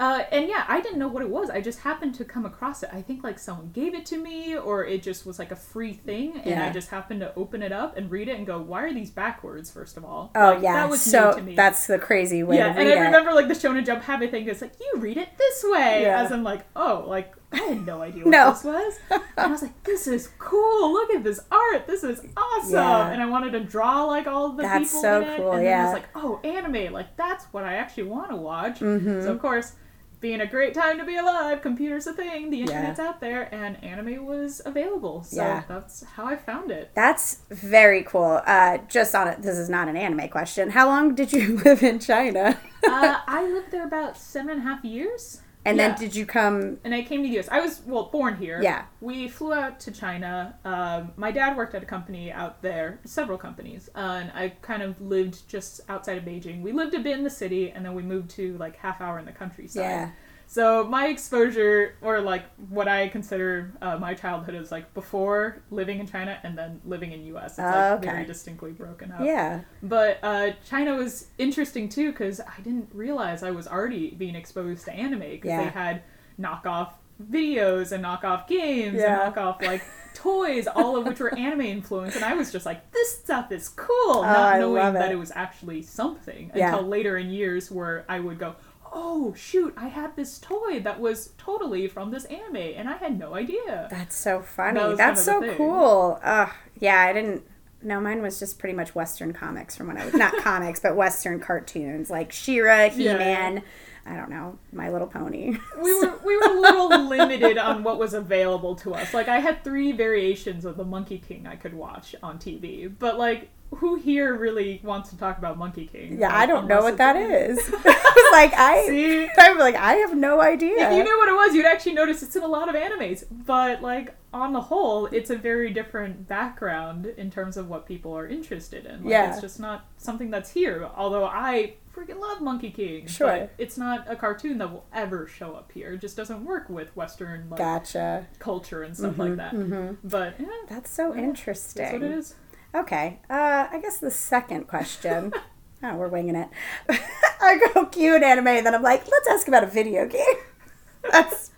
uh, 0.00 0.24
and 0.32 0.48
yeah 0.48 0.64
i 0.66 0.80
didn't 0.80 0.98
know 0.98 1.06
what 1.08 1.22
it 1.22 1.28
was 1.28 1.50
i 1.50 1.60
just 1.60 1.80
happened 1.80 2.14
to 2.14 2.24
come 2.24 2.44
across 2.46 2.82
it 2.82 2.88
i 2.92 3.00
think 3.02 3.22
like 3.22 3.38
someone 3.38 3.70
gave 3.72 3.94
it 3.94 4.04
to 4.06 4.16
me 4.16 4.56
or 4.56 4.84
it 4.84 5.02
just 5.02 5.26
was 5.26 5.38
like 5.38 5.52
a 5.52 5.56
free 5.56 5.92
thing 5.92 6.32
and 6.38 6.46
Yeah. 6.46 6.66
i 6.66 6.70
just 6.70 6.88
happened 6.88 7.20
to 7.20 7.34
open 7.36 7.62
it 7.62 7.70
up 7.70 7.96
and 7.98 8.10
read 8.10 8.28
it 8.28 8.36
and 8.38 8.46
go 8.46 8.58
why 8.60 8.82
are 8.84 8.94
these 8.94 9.10
backwards 9.10 9.70
first 9.70 9.96
of 9.98 10.04
all 10.04 10.30
Oh 10.34 10.54
Like, 10.54 10.62
yeah, 10.62 10.72
that 10.74 10.90
was 10.90 11.02
so 11.02 11.30
new 11.32 11.36
to 11.36 11.42
me 11.42 11.54
that's 11.54 11.86
the 11.86 11.98
crazy 11.98 12.42
way 12.42 12.56
yeah 12.56 12.68
and 12.70 12.78
i 12.88 12.92
it. 12.92 12.98
remember 13.00 13.32
like 13.34 13.48
the 13.48 13.54
shonen 13.54 13.84
jump 13.84 14.02
habit 14.02 14.30
thing 14.30 14.48
is 14.48 14.60
like 14.62 14.72
you 14.80 15.00
read 15.00 15.18
it 15.18 15.28
this 15.38 15.64
way 15.68 16.02
Yeah. 16.02 16.22
as 16.22 16.32
i'm 16.32 16.42
like 16.42 16.64
oh 16.74 17.04
like 17.06 17.34
i 17.52 17.56
had 17.58 17.84
no 17.84 18.00
idea 18.00 18.24
what 18.24 18.30
No. 18.30 18.52
this 18.52 18.64
was 18.64 18.98
and 19.10 19.22
i 19.36 19.46
was 19.48 19.60
like 19.60 19.82
this 19.84 20.06
is 20.06 20.30
cool 20.38 20.92
look 20.94 21.10
at 21.12 21.22
this 21.24 21.40
art 21.50 21.86
this 21.86 22.04
is 22.04 22.20
awesome 22.38 22.72
Yeah. 22.72 23.10
and 23.10 23.20
i 23.22 23.26
wanted 23.26 23.50
to 23.50 23.60
draw 23.60 24.04
like 24.04 24.26
all 24.26 24.50
the 24.52 24.62
That's 24.62 24.88
people 24.90 25.02
so 25.02 25.20
in 25.20 25.28
it 25.28 25.36
cool, 25.36 25.52
and 25.52 25.66
then 25.66 25.78
i 25.80 25.84
was 25.84 25.92
like 25.92 26.08
oh 26.14 26.40
anime 26.42 26.90
like 26.92 27.16
that's 27.18 27.44
what 27.52 27.64
i 27.64 27.74
actually 27.74 28.04
want 28.04 28.30
to 28.30 28.36
watch 28.36 28.80
Mhm. 28.80 29.22
so 29.24 29.32
of 29.32 29.40
course 29.42 29.72
being 30.20 30.40
a 30.40 30.46
great 30.46 30.74
time 30.74 30.98
to 30.98 31.04
be 31.04 31.16
alive 31.16 31.62
computer's 31.62 32.06
a 32.06 32.12
thing 32.12 32.50
the 32.50 32.58
Yeah. 32.58 32.64
internet's 32.66 33.00
out 33.00 33.20
there 33.20 33.52
and 33.54 33.82
anime 33.82 34.24
was 34.26 34.60
available 34.64 35.22
so 35.22 35.42
Yeah. 35.42 35.62
that's 35.68 36.02
how 36.04 36.26
i 36.26 36.36
found 36.36 36.70
it 36.70 36.90
That's 36.94 37.38
very 37.50 38.02
cool. 38.02 38.40
Uh, 38.46 38.78
just 38.88 39.14
on 39.14 39.28
it, 39.28 39.42
this 39.42 39.56
is 39.56 39.68
not 39.70 39.88
an 39.88 39.96
anime 39.96 40.28
question. 40.28 40.70
How 40.70 40.86
long 40.86 41.14
did 41.14 41.32
you 41.32 41.56
live 41.64 41.82
in 41.82 41.98
China? 41.98 42.58
uh, 42.86 43.18
i 43.26 43.46
lived 43.46 43.70
there 43.70 43.84
about 43.86 44.16
seven 44.16 44.50
and 44.50 44.60
a 44.60 44.64
half 44.64 44.84
years 44.84 45.40
and 45.64 45.76
Yeah. 45.76 45.88
then 45.88 45.98
did 45.98 46.14
you 46.14 46.24
come? 46.26 46.78
and 46.84 46.94
I 46.94 47.02
came 47.02 47.22
to 47.22 47.28
the 47.28 47.34
U.S. 47.34 47.48
I 47.50 47.60
was 47.60 47.82
well 47.86 48.04
born 48.12 48.36
here. 48.36 48.60
Yeah. 48.62 48.84
We 49.00 49.28
flew 49.28 49.52
out 49.52 49.80
to 49.80 49.90
China. 49.90 50.56
Um, 50.64 51.12
my 51.16 51.30
dad 51.30 51.56
worked 51.56 51.74
at 51.74 51.82
a 51.82 51.86
company 51.86 52.32
out 52.32 52.62
there, 52.62 53.00
several 53.04 53.38
companies, 53.38 53.88
uh, 53.94 53.98
and 53.98 54.30
I 54.34 54.50
kind 54.62 54.82
of 54.82 55.00
lived 55.00 55.48
just 55.48 55.80
outside 55.88 56.18
of 56.18 56.24
Beijing. 56.24 56.62
We 56.62 56.72
lived 56.72 56.94
a 56.94 57.00
bit 57.00 57.16
in 57.18 57.24
the 57.24 57.30
city, 57.30 57.70
and 57.70 57.84
then 57.84 57.94
we 57.94 58.02
moved 58.02 58.30
to 58.32 58.56
like 58.58 58.76
half 58.76 59.00
hour 59.00 59.18
in 59.18 59.24
the 59.26 59.32
countryside. 59.32 59.80
Yeah. 59.82 60.10
So 60.52 60.82
my 60.82 61.06
exposure, 61.06 61.94
or 62.02 62.20
like 62.20 62.42
what 62.70 62.88
I 62.88 63.06
consider 63.06 63.72
uh, 63.80 63.98
my 63.98 64.14
childhood, 64.14 64.56
is 64.56 64.72
like 64.72 64.92
before 64.94 65.62
living 65.70 66.00
in 66.00 66.08
China 66.08 66.40
and 66.42 66.58
then 66.58 66.80
living 66.84 67.12
in 67.12 67.22
U.S. 67.26 67.50
It's 67.52 67.58
like 67.58 67.72
Oh, 67.72 67.94
okay. 67.98 68.06
very 68.10 68.24
distinctly 68.26 68.72
broken 68.72 69.12
up. 69.12 69.20
Yeah. 69.20 69.60
But 69.80 70.18
uh, 70.24 70.50
China 70.68 70.96
was 70.96 71.28
interesting 71.38 71.88
too 71.88 72.10
because 72.10 72.40
I 72.40 72.60
didn't 72.62 72.88
realize 72.92 73.44
I 73.44 73.52
was 73.52 73.68
already 73.68 74.10
being 74.10 74.34
exposed 74.34 74.86
to 74.86 74.92
anime 74.92 75.20
because 75.20 75.50
Yeah. 75.50 75.62
they 75.62 75.70
had 75.70 76.02
knockoff 76.36 76.94
videos 77.30 77.92
and 77.92 78.04
knockoff 78.04 78.48
games 78.48 78.96
Yeah. 78.98 79.26
and 79.26 79.32
knockoff 79.36 79.62
like 79.62 79.82
toys, 80.14 80.66
all 80.66 80.96
of 80.96 81.06
which 81.06 81.20
were 81.20 81.32
anime 81.38 81.60
influenced, 81.60 82.16
and 82.16 82.24
I 82.24 82.34
was 82.34 82.50
just 82.50 82.66
like, 82.66 82.90
"This 82.90 83.18
stuff 83.20 83.52
is 83.52 83.68
cool," 83.68 83.88
Oh, 84.16 84.22
not 84.22 84.58
knowing 84.58 84.74
love 84.74 84.94
that 84.94 85.10
it. 85.10 85.12
it 85.12 85.16
was 85.18 85.30
actually 85.36 85.82
something 85.82 86.50
Yeah. 86.54 86.72
until 86.72 86.88
later 86.88 87.16
in 87.18 87.30
years 87.30 87.70
where 87.70 88.04
I 88.08 88.18
would 88.18 88.38
go, 88.40 88.56
"Oh 88.92 89.34
shoot, 89.34 89.74
I 89.76 89.88
had 89.88 90.16
this 90.16 90.38
toy 90.38 90.80
that 90.80 91.00
was 91.00 91.30
totally 91.38 91.86
from 91.88 92.10
this 92.10 92.24
anime, 92.26 92.56
and 92.56 92.88
I 92.88 92.96
had 92.96 93.18
no 93.18 93.34
idea." 93.34 93.88
That's 93.90 94.16
so 94.16 94.40
funny. 94.42 94.80
That 94.80 94.96
That's 94.96 95.24
kind 95.26 95.26
so 95.26 95.42
of 95.42 95.48
thing. 95.48 95.56
cool. 95.56 96.20
Ugh. 96.22 96.50
Yeah, 96.78 97.00
I 97.00 97.12
didn't. 97.12 97.44
No, 97.82 98.00
mine 98.00 98.20
was 98.20 98.38
just 98.38 98.58
pretty 98.58 98.74
much 98.74 98.94
Western 98.94 99.32
comics 99.32 99.74
from 99.74 99.86
when 99.86 99.96
I 99.96 100.04
was 100.04 100.14
not 100.14 100.36
comics, 100.42 100.80
but 100.80 100.96
Western 100.96 101.40
cartoons 101.40 102.10
like 102.10 102.30
She-Ra, 102.30 102.90
He-Man. 102.90 103.62
I 104.04 104.16
don't 104.16 104.28
know, 104.30 104.58
My 104.72 104.90
Little 104.90 105.06
Pony. 105.06 105.56
we 105.80 105.94
were 105.94 106.18
we 106.24 106.36
were 106.36 106.56
a 106.56 106.60
little 106.60 107.06
limited 107.06 107.58
on 107.58 107.82
what 107.82 107.98
was 107.98 108.12
available 108.14 108.74
to 108.76 108.94
us. 108.94 109.14
Like 109.14 109.28
I 109.28 109.38
had 109.40 109.62
three 109.62 109.92
variations 109.92 110.64
of 110.64 110.76
the 110.76 110.84
Monkey 110.84 111.18
King 111.18 111.46
I 111.46 111.56
could 111.56 111.74
watch 111.74 112.14
on 112.22 112.38
TV, 112.38 112.90
but 112.98 113.18
like 113.18 113.50
who 113.76 113.94
here 113.96 114.34
really 114.34 114.80
wants 114.82 115.10
to 115.10 115.16
talk 115.16 115.38
about 115.38 115.56
Monkey 115.56 115.86
King? 115.86 116.18
Yeah, 116.18 116.28
Like, 116.28 116.36
I 116.36 116.46
don't 116.46 116.66
know 116.66 116.82
what 116.82 116.96
that 116.98 117.16
is. 117.16 117.58
I 117.84 118.30
like, 118.32 118.52
I, 118.54 118.86
See? 118.86 119.28
I'm 119.38 119.58
like, 119.58 119.76
I 119.76 119.94
have 119.94 120.16
no 120.16 120.40
idea. 120.40 120.90
If 120.90 120.96
you 120.96 121.04
knew 121.04 121.18
what 121.18 121.28
it 121.28 121.34
was, 121.34 121.54
you'd 121.54 121.66
actually 121.66 121.94
notice 121.94 122.22
it's 122.22 122.36
in 122.36 122.42
a 122.42 122.48
lot 122.48 122.68
of 122.68 122.74
animes. 122.74 123.24
But 123.30 123.80
like 123.82 124.14
on 124.32 124.52
the 124.52 124.60
whole, 124.60 125.06
it's 125.06 125.30
a 125.30 125.36
very 125.36 125.72
different 125.72 126.28
background 126.28 127.06
in 127.06 127.30
terms 127.30 127.56
of 127.56 127.68
what 127.68 127.86
people 127.86 128.16
are 128.16 128.26
interested 128.26 128.86
in. 128.86 129.02
Like, 129.04 129.10
Yeah. 129.10 129.32
it's 129.32 129.40
just 129.40 129.60
not 129.60 129.86
something 129.98 130.30
that's 130.30 130.50
here. 130.50 130.88
Although 130.96 131.24
I 131.24 131.74
freaking 131.94 132.20
love 132.20 132.40
Monkey 132.40 132.70
King. 132.70 133.06
Sure. 133.06 133.26
but 133.26 133.52
it's 133.58 133.76
not 133.76 134.04
a 134.10 134.16
cartoon 134.16 134.58
that 134.58 134.70
will 134.72 134.86
ever 134.92 135.26
show 135.26 135.54
up 135.54 135.72
here. 135.72 135.92
It 135.94 136.00
just 136.00 136.16
doesn't 136.16 136.44
work 136.44 136.68
with 136.68 136.94
Western 136.96 137.48
like 137.50 137.58
Gotcha. 137.58 138.26
culture 138.38 138.82
and 138.82 138.96
stuff 138.96 139.18
like 139.18 139.30
mm-hmm, 139.32 139.36
that. 139.36 139.54
Mm-hmm. 139.54 140.08
But 140.08 140.34
yeah, 140.38 140.46
That's 140.68 140.90
so 140.90 141.14
Yeah, 141.14 141.22
interesting. 141.22 141.82
that's 141.82 141.92
what 141.94 142.02
it 142.02 142.10
is. 142.12 142.34
Okay. 142.74 143.18
Uh, 143.28 143.66
I 143.70 143.80
guess 143.80 143.98
the 143.98 144.10
second 144.10 144.68
question. 144.68 145.32
oh, 145.82 145.96
we're 145.96 146.08
winging 146.08 146.36
it. 146.36 146.48
I 147.40 147.58
go 147.74 147.86
cute 147.86 148.22
anime, 148.22 148.46
and 148.48 148.66
then 148.66 148.74
I'm 148.74 148.82
like, 148.82 149.08
let's 149.10 149.28
ask 149.28 149.48
about 149.48 149.64
a 149.64 149.66
video 149.66 150.06
game. 150.06 150.36
That's 151.10 151.50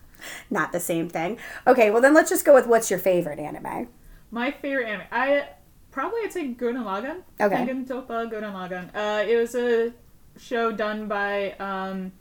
not 0.51 0.72
the 0.72 0.81
same 0.81 1.09
thing. 1.09 1.38
Okay, 1.66 1.90
well 1.90 2.01
then 2.01 2.14
let's 2.14 2.31
just 2.31 2.44
go 2.44 2.55
with 2.55 2.66
what's 2.66 2.90
your 2.90 2.98
favorite 2.98 3.38
anime? 3.38 3.88
My 4.31 4.51
favorite 4.51 4.87
anime, 4.88 5.07
I 5.11 5.48
probably 5.90 6.20
I'd 6.25 6.33
say 6.33 6.55
Gurren 6.55 6.85
Lagann. 6.85 7.22
Okay. 7.40 7.57
Tengen 7.57 7.87
Toppa 7.87 8.31
Gurren 8.31 8.53
Lagann. 8.55 8.94
Uh, 8.94 9.25
it 9.29 9.37
was 9.37 9.55
a 9.55 9.92
show 10.38 10.72
done 10.72 11.09
by 11.09 11.53
um, 11.53 12.12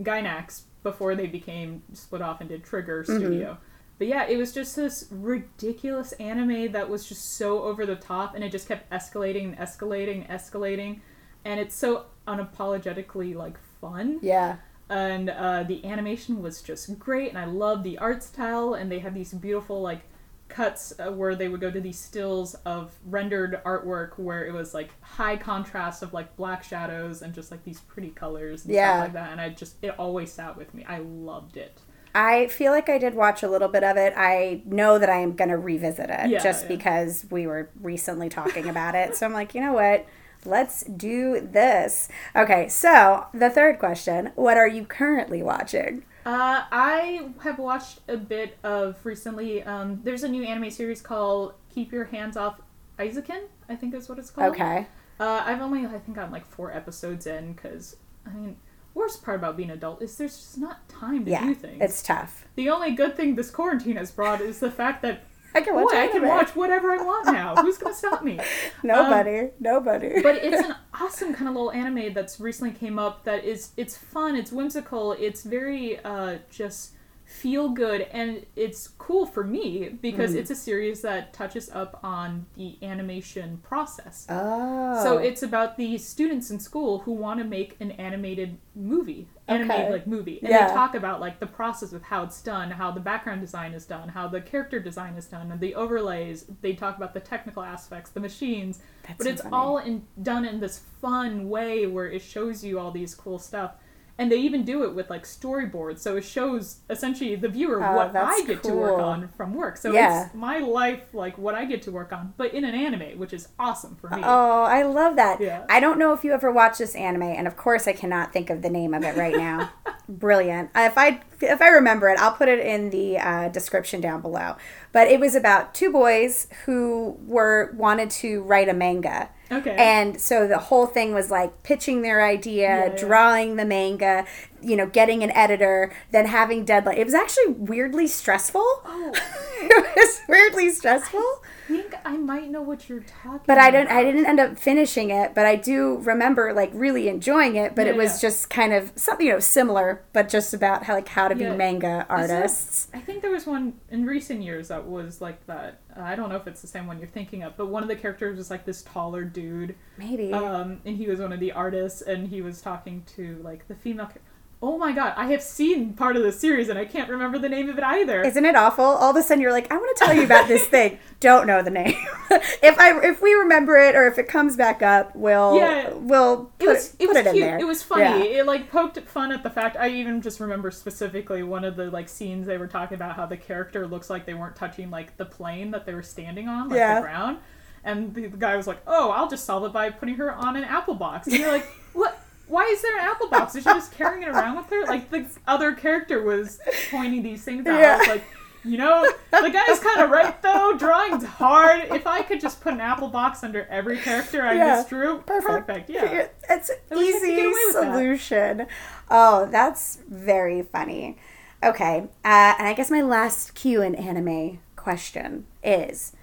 Gainax 0.00 0.62
before 0.82 1.14
they 1.14 1.26
became 1.26 1.82
split 1.92 2.22
off 2.22 2.40
and 2.40 2.48
did 2.48 2.64
Trigger 2.64 3.04
Mm-hmm. 3.04 3.54
But 3.98 4.08
yeah, 4.08 4.26
it 4.26 4.36
was 4.36 4.52
just 4.52 4.74
this 4.76 5.06
ridiculous 5.10 6.12
anime 6.14 6.72
that 6.72 6.88
was 6.88 7.08
just 7.08 7.36
so 7.36 7.62
over 7.62 7.86
the 7.86 7.96
top, 7.96 8.34
and 8.34 8.42
it 8.42 8.50
just 8.50 8.66
kept 8.68 8.90
escalating 8.90 9.44
and 9.44 9.56
escalating, 9.58 10.28
and 10.28 10.40
escalating, 10.40 11.00
and 11.44 11.60
it's 11.60 11.74
so 11.76 12.06
unapologetically 12.26 13.34
like 13.34 13.58
fun. 13.80 14.18
Yeah. 14.22 14.56
and 14.90 15.30
uh, 15.30 15.62
the 15.62 15.84
animation 15.84 16.42
was 16.42 16.60
just 16.60 16.98
great 16.98 17.30
and 17.30 17.38
i 17.38 17.46
love 17.46 17.82
the 17.82 17.96
art 17.98 18.22
style 18.22 18.74
and 18.74 18.92
they 18.92 18.98
had 18.98 19.14
these 19.14 19.32
beautiful 19.32 19.80
like 19.80 20.02
cuts 20.48 20.92
uh, 21.00 21.10
where 21.10 21.34
they 21.34 21.48
would 21.48 21.60
go 21.60 21.70
to 21.70 21.80
these 21.80 21.98
stills 21.98 22.54
of 22.66 22.92
rendered 23.06 23.62
artwork 23.64 24.18
where 24.18 24.44
it 24.46 24.52
was 24.52 24.74
like 24.74 24.90
high 25.02 25.36
contrast 25.38 26.02
of 26.02 26.12
like 26.12 26.36
black 26.36 26.62
shadows 26.62 27.22
and 27.22 27.32
just 27.32 27.50
like 27.50 27.64
these 27.64 27.80
pretty 27.80 28.10
colors 28.10 28.64
and 28.66 28.74
Yeah. 28.74 28.90
stuff 28.96 29.04
like 29.06 29.12
that 29.14 29.32
and 29.32 29.40
i 29.40 29.48
just 29.48 29.76
it 29.82 29.98
always 29.98 30.30
sat 30.30 30.54
with 30.56 30.74
me 30.74 30.84
i 30.86 30.98
loved 30.98 31.56
it 31.56 31.80
I 32.14 32.46
feel 32.46 32.70
like 32.72 32.88
I 32.88 32.98
did 32.98 33.14
watch 33.14 33.42
a 33.42 33.48
little 33.48 33.68
bit 33.68 33.82
of 33.82 33.96
it. 33.96 34.12
I 34.16 34.62
know 34.66 34.98
that 34.98 35.08
I 35.10 35.18
am 35.18 35.34
going 35.34 35.50
to 35.50 35.58
revisit 35.58 36.10
it 36.10 36.30
Yeah, 36.30 36.38
just 36.42 36.62
yeah. 36.64 36.68
because 36.68 37.26
we 37.30 37.46
were 37.46 37.70
recently 37.80 38.28
talking 38.28 38.68
about 38.68 38.94
it. 38.94 39.16
So 39.16 39.26
I'm 39.26 39.32
like, 39.32 39.54
you 39.54 39.60
know 39.60 39.72
what? 39.72 40.06
Let's 40.44 40.84
do 40.84 41.40
this. 41.40 42.08
Okay, 42.36 42.68
so 42.68 43.26
the 43.32 43.50
third 43.50 43.78
question 43.78 44.30
What 44.34 44.56
are 44.56 44.68
you 44.68 44.84
currently 44.84 45.42
watching? 45.42 46.04
Uh, 46.26 46.64
I 46.70 47.28
have 47.42 47.58
watched 47.58 48.00
a 48.08 48.16
bit 48.16 48.58
of 48.62 48.96
recently. 49.04 49.62
Um, 49.62 50.00
there's 50.04 50.22
a 50.22 50.28
new 50.28 50.42
anime 50.44 50.70
series 50.70 51.00
called 51.02 51.54
"Keep 51.74 51.92
Your 51.92 52.04
Hands 52.04 52.36
Off 52.36 52.60
Eizouken." 52.98 53.42
I 53.68 53.74
think 53.76 53.94
is 53.94 54.08
what 54.08 54.18
it's 54.18 54.30
called. 54.30 54.52
Okay. 54.54 54.86
Uh, 55.18 55.42
I've 55.44 55.60
only 55.60 55.84
I 55.86 55.98
think 55.98 56.16
I'm 56.18 56.30
like 56.30 56.46
four 56.46 56.72
episodes 56.72 57.26
in 57.26 57.52
because 57.54 57.96
I 58.26 58.30
mean, 58.30 58.56
worst 58.94 59.24
part 59.24 59.36
about 59.38 59.56
being 59.56 59.70
an 59.70 59.76
adult 59.76 60.00
is 60.02 60.16
there's 60.16 60.36
just 60.36 60.58
not 60.58 60.88
time 60.88 61.24
to 61.24 61.30
Yeah, 61.30 61.46
do 61.46 61.54
things. 61.54 61.78
it's 61.80 62.02
tough. 62.02 62.46
the 62.54 62.68
only 62.70 62.92
good 62.92 63.16
thing 63.16 63.34
this 63.34 63.50
quarantine 63.50 63.96
has 63.96 64.10
brought 64.12 64.40
is 64.40 64.60
the 64.60 64.70
fact 64.70 65.02
that 65.02 65.24
I 65.56 65.60
can 65.60 65.74
boy, 65.74 65.82
watch 65.84 65.94
I 65.94 66.08
can 66.08 66.26
watch 66.26 66.56
whatever 66.56 66.90
I 66.90 66.96
want 66.96 67.26
now. 67.26 67.54
Who's 67.62 67.78
gonna 67.78 67.94
stop 67.94 68.24
me? 68.24 68.40
Nobody. 68.82 69.50
nobody. 69.60 70.20
but 70.22 70.36
it's 70.36 70.60
an 70.68 70.74
awesome 71.00 71.32
kind 71.32 71.48
of 71.48 71.54
little 71.54 71.70
anime 71.72 72.12
that's 72.12 72.40
recently 72.40 72.72
came 72.72 72.98
up 72.98 73.24
that 73.24 73.44
is 73.44 73.70
it's 73.76 73.96
fun 73.96 74.34
it's 74.36 74.50
whimsical 74.52 75.12
it's 75.12 75.42
very 75.44 75.98
uh, 76.04 76.38
just 76.50 76.92
feel 77.34 77.68
good 77.68 78.02
and 78.12 78.46
it's 78.54 78.86
cool 78.96 79.26
for 79.26 79.42
me 79.42 79.88
because 80.00 80.32
Mm. 80.34 80.36
it's 80.38 80.50
a 80.52 80.54
series 80.54 81.02
that 81.02 81.32
touches 81.32 81.68
up 81.70 81.98
on 82.04 82.46
the 82.56 82.76
animation 82.80 83.58
process 83.58 84.24
oh. 84.30 85.02
so 85.02 85.18
it's 85.18 85.42
about 85.42 85.76
the 85.76 85.98
students 85.98 86.50
in 86.52 86.60
school 86.60 87.00
who 87.00 87.10
want 87.12 87.40
to 87.40 87.44
make 87.44 87.76
an 87.80 87.90
animated 87.92 88.56
movie 88.76 89.26
animated 89.48 89.84
Okay. 89.86 89.92
like 89.92 90.06
movie 90.06 90.38
and 90.42 90.48
Yeah. 90.48 90.68
they 90.68 90.74
talk 90.74 90.94
about 90.94 91.20
like 91.20 91.40
the 91.40 91.46
process 91.46 91.92
of 91.92 92.04
how 92.04 92.22
it's 92.22 92.40
done 92.40 92.70
how 92.70 92.92
the 92.92 93.00
background 93.00 93.40
design 93.40 93.74
is 93.74 93.84
done 93.84 94.10
how 94.10 94.28
the 94.28 94.40
character 94.40 94.78
design 94.78 95.14
is 95.14 95.26
done 95.26 95.50
and 95.50 95.60
the 95.60 95.74
overlays 95.74 96.46
they 96.62 96.72
talk 96.72 96.96
about 96.96 97.14
the 97.14 97.20
technical 97.20 97.64
aspects 97.64 98.10
the 98.10 98.20
machines 98.20 98.78
That's 99.02 99.18
but 99.18 99.24
so 99.24 99.30
it's 99.32 99.42
funny. 99.42 99.54
all 99.54 99.78
in, 99.78 100.06
done 100.22 100.44
in 100.44 100.60
this 100.60 100.78
fun 101.02 101.48
way 101.50 101.86
where 101.86 102.06
it 102.06 102.22
shows 102.22 102.64
you 102.64 102.78
all 102.78 102.92
these 102.92 103.12
cool 103.14 103.40
stuff 103.40 103.72
and 104.18 104.30
they 104.30 104.36
even 104.36 104.64
do 104.64 104.84
it 104.84 104.94
with 104.94 105.10
like 105.10 105.24
storyboards 105.24 105.98
so 105.98 106.16
it 106.16 106.24
shows 106.24 106.80
essentially 106.88 107.34
the 107.34 107.48
viewer 107.48 107.82
Oh, 107.84 107.96
what 107.96 108.14
i 108.16 108.42
get 108.46 108.62
to 108.64 108.72
work 108.72 109.00
on 109.00 109.28
from 109.36 109.54
work 109.54 109.76
so 109.76 109.92
Yeah. 109.92 110.26
it's 110.26 110.34
my 110.34 110.58
life 110.58 111.02
like 111.12 111.36
what 111.38 111.54
i 111.54 111.64
get 111.64 111.82
to 111.82 111.90
work 111.90 112.12
on 112.12 112.32
but 112.36 112.54
in 112.54 112.64
an 112.64 112.74
anime 112.74 113.18
which 113.18 113.32
is 113.32 113.48
awesome 113.58 113.96
for 113.96 114.08
me 114.10 114.22
Oh, 114.24 114.62
I 114.62 114.82
love 114.82 115.16
that. 115.16 115.40
Yeah. 115.40 115.64
I 115.68 115.80
don't 115.80 115.98
know 115.98 116.12
if 116.12 116.24
you 116.24 116.32
ever 116.32 116.50
watched 116.50 116.78
this 116.78 116.94
anime, 116.94 117.22
and 117.22 117.46
of 117.46 117.56
course 117.56 117.86
I 117.86 117.92
cannot 117.92 118.32
think 118.32 118.48
of 118.50 118.62
the 118.62 118.70
name 118.70 118.94
of 118.94 119.02
it 119.04 119.16
right 119.16 119.36
now. 119.36 119.70
Brilliant. 120.08 120.70
Uh, 120.74 120.80
If 120.90 120.98
I 120.98 121.20
if 121.40 121.60
I 121.62 121.68
remember 121.68 122.08
it, 122.08 122.18
I'll 122.18 122.32
put 122.32 122.48
it 122.48 122.58
in 122.60 122.90
the 122.90 123.18
uh, 123.18 123.48
description 123.48 124.00
down 124.00 124.20
below. 124.20 124.56
But 124.92 125.08
it 125.08 125.18
was 125.20 125.34
about 125.34 125.74
two 125.74 125.90
boys 125.92 126.46
who 126.66 127.16
were 127.26 127.74
wanted 127.76 128.10
to 128.10 128.42
write 128.42 128.68
a 128.68 128.74
manga. 128.74 129.30
Okay. 129.50 129.74
And 129.76 130.20
so 130.20 130.46
the 130.46 130.58
whole 130.58 130.86
thing 130.86 131.12
was 131.14 131.30
like 131.30 131.62
pitching 131.62 132.02
their 132.02 132.24
idea, 132.24 132.62
Yeah, 132.68 132.86
yeah. 132.86 132.96
drawing 132.96 133.56
the 133.56 133.64
manga, 133.64 134.24
you 134.64 134.76
know, 134.76 134.86
getting 134.86 135.22
an 135.22 135.30
editor, 135.32 135.92
then 136.10 136.26
having 136.26 136.64
deadline. 136.64 136.98
It 136.98 137.04
was 137.04 137.14
actually 137.14 137.48
weirdly 137.52 138.06
stressful. 138.06 138.60
Oh. 138.62 139.12
it 139.60 139.96
was 139.96 140.20
weirdly 140.28 140.70
stressful. 140.70 141.20
I 141.20 141.66
think 141.68 141.94
I 142.04 142.16
might 142.18 142.50
know 142.50 142.60
what 142.60 142.88
you're 142.88 143.00
talking 143.00 143.30
about. 143.36 143.46
But 143.46 143.58
I 143.58 143.68
about. 143.68 143.78
didn't. 143.78 143.96
I 143.96 144.04
didn't 144.04 144.26
end 144.26 144.40
up 144.40 144.58
finishing 144.58 145.10
it. 145.10 145.34
But 145.34 145.46
I 145.46 145.56
do 145.56 145.98
remember 145.98 146.52
like 146.52 146.70
really 146.74 147.08
enjoying 147.08 147.56
it. 147.56 147.74
But 147.74 147.86
Yeah, 147.86 147.92
it 147.92 147.96
was 147.96 148.22
yeah. 148.22 148.28
just 148.28 148.50
kind 148.50 148.72
of 148.72 148.92
something 148.96 149.26
you 149.26 149.32
know 149.32 149.38
similar, 149.40 150.04
but 150.12 150.28
just 150.28 150.52
about 150.52 150.84
how 150.84 150.94
like 150.94 151.08
how 151.08 151.28
to 151.28 151.34
be 151.34 151.44
manga 151.48 152.04
artists. 152.08 152.88
I 152.92 153.00
think 153.00 153.22
there 153.22 153.30
was 153.30 153.46
one 153.46 153.74
in 153.90 154.04
recent 154.06 154.42
years 154.42 154.68
that 154.68 154.86
was 154.86 155.20
like 155.20 155.46
that. 155.46 155.80
Uh, 155.96 156.00
I 156.02 156.16
don't 156.16 156.28
know 156.28 156.36
if 156.36 156.46
it's 156.46 156.60
the 156.60 156.66
same 156.66 156.86
one 156.86 156.98
you're 156.98 157.08
thinking 157.08 157.42
of, 157.42 157.56
but 157.56 157.66
one 157.66 157.82
of 157.82 157.88
the 157.88 157.96
characters 157.96 158.36
was 158.36 158.50
like 158.50 158.64
this 158.64 158.82
taller 158.82 159.24
dude, 159.24 159.74
Maybe. 159.96 160.32
um, 160.32 160.80
and 160.84 160.96
he 160.96 161.06
was 161.06 161.20
one 161.20 161.32
of 161.32 161.40
the 161.40 161.52
artists, 161.52 162.02
and 162.02 162.28
he 162.28 162.42
was 162.42 162.60
talking 162.60 163.04
to 163.16 163.40
like 163.42 163.68
the 163.68 163.74
female. 163.74 164.06
Char- 164.06 164.18
oh 164.66 164.78
my 164.78 164.92
god, 164.92 165.12
I 165.16 165.26
have 165.26 165.42
seen 165.42 165.92
part 165.92 166.16
of 166.16 166.22
the 166.22 166.32
series, 166.32 166.70
and 166.70 166.78
I 166.78 166.86
can't 166.86 167.10
remember 167.10 167.38
the 167.38 167.48
name 167.50 167.68
of 167.68 167.76
it 167.76 167.84
either. 167.84 168.22
Isn't 168.22 168.44
it 168.46 168.56
awful? 168.56 168.84
All 168.84 169.10
of 169.10 169.16
a 169.16 169.22
sudden, 169.22 169.42
you're 169.42 169.52
like, 169.52 169.70
I 169.70 169.76
want 169.76 169.94
to 169.96 170.04
tell 170.04 170.14
you 170.16 170.22
about 170.24 170.48
this 170.48 170.66
thing. 170.66 170.98
Don't 171.20 171.46
know 171.46 171.62
the 171.62 171.70
name. 171.70 171.94
if 172.30 172.78
I 172.78 172.98
if 173.04 173.20
we 173.20 173.34
remember 173.34 173.76
it 173.76 173.94
or 173.94 174.06
if 174.08 174.18
it 174.18 174.26
comes 174.26 174.56
back 174.56 174.82
up, 174.82 175.14
we'll 175.14 175.56
Yeah. 175.56 175.90
we'll 175.92 176.50
it 176.58 176.64
put 176.64 176.68
was 176.68 176.94
it, 176.94 177.02
it 177.04 177.08
was 177.08 177.16
it 177.18 177.26
in 177.26 177.32
cute. 177.34 177.44
there. 177.44 177.58
It 177.60 177.64
was 177.66 177.82
funny. 177.82 178.02
Yeah. 178.32 178.40
It 178.40 178.46
like 178.46 178.70
poked 178.70 178.98
fun 179.00 179.32
at 179.32 179.42
the 179.42 179.50
fact. 179.50 179.76
I 179.76 179.88
even 179.90 180.22
just 180.22 180.40
remember 180.40 180.70
specifically 180.70 181.42
one 181.42 181.64
of 181.64 181.76
the 181.76 181.90
like 181.90 182.08
scenes 182.08 182.46
they 182.46 182.56
were 182.58 182.66
talking 182.66 182.94
about 182.96 183.16
how 183.16 183.26
the 183.26 183.36
character 183.36 183.86
looks 183.86 184.08
like 184.10 184.24
they 184.26 184.34
weren't 184.34 184.56
touching 184.56 184.90
like 184.90 185.16
the 185.18 185.26
plane 185.26 185.70
that 185.72 185.84
they 185.86 185.94
were 185.94 186.02
standing 186.02 186.48
on, 186.48 186.68
like 186.70 186.78
Yeah. 186.78 186.96
the 186.96 187.00
ground. 187.02 187.38
And 187.86 188.14
the, 188.14 188.28
the 188.28 188.38
guy 188.38 188.56
was 188.56 188.66
like, 188.66 188.78
"Oh, 188.86 189.10
I'll 189.10 189.28
just 189.28 189.44
solve 189.44 189.64
it 189.64 189.72
by 189.74 189.90
putting 189.90 190.14
her 190.14 190.32
on 190.32 190.56
an 190.56 190.64
apple 190.64 190.94
box." 190.94 191.26
And 191.26 191.36
you're 191.36 191.52
like, 191.52 191.66
"What? 191.92 192.18
Why 192.48 192.64
is 192.64 192.82
there 192.82 192.98
an 192.98 193.04
apple 193.04 193.28
box? 193.28 193.54
Is 193.54 193.62
she 193.64 193.70
just 193.70 193.92
carrying 193.92 194.22
it 194.22 194.28
around 194.28 194.56
with 194.56 194.70
her?" 194.70 194.84
Like 194.86 195.10
the 195.10 195.26
other 195.46 195.72
character 195.72 196.22
was 196.22 196.60
pointing 196.90 197.22
these 197.22 197.42
things 197.44 197.66
out. 197.66 197.78
Yeah. 197.78 198.00
like. 198.08 198.24
You 198.66 198.78
know, 198.78 199.06
the 199.30 199.50
guy's 199.50 199.78
kind 199.78 200.00
of 200.00 200.08
right 200.08 200.40
though. 200.40 200.74
Drawing's 200.78 201.22
hard. 201.22 201.82
If 201.90 202.06
I 202.06 202.22
could 202.22 202.40
just 202.40 202.62
put 202.62 202.72
an 202.72 202.80
apple 202.80 203.08
box 203.08 203.44
under 203.44 203.66
every 203.66 203.98
character 203.98 204.40
I 204.40 204.54
Yeah. 204.54 204.76
just 204.76 204.88
drew, 204.88 205.18
Perfect. 205.18 205.66
perfect. 205.66 205.90
Yeah. 205.90 206.28
It's 206.48 206.70
an 206.70 206.76
I 206.90 206.94
wish 206.94 207.14
I 207.14 207.20
could 207.20 207.28
easy 207.28 207.46
with 207.46 207.74
that. 207.74 207.92
solution. 207.92 208.66
Oh, 209.10 209.44
that's 209.52 209.98
very 210.08 210.62
funny. 210.62 211.18
Okay. 211.62 212.04
Uh, 212.24 212.54
and 212.58 212.66
I 212.66 212.72
guess 212.72 212.90
my 212.90 213.02
last 213.02 213.54
Q 213.54 213.82
and 213.82 213.94
anime 213.96 214.60
question 214.76 215.44
is 215.62 216.13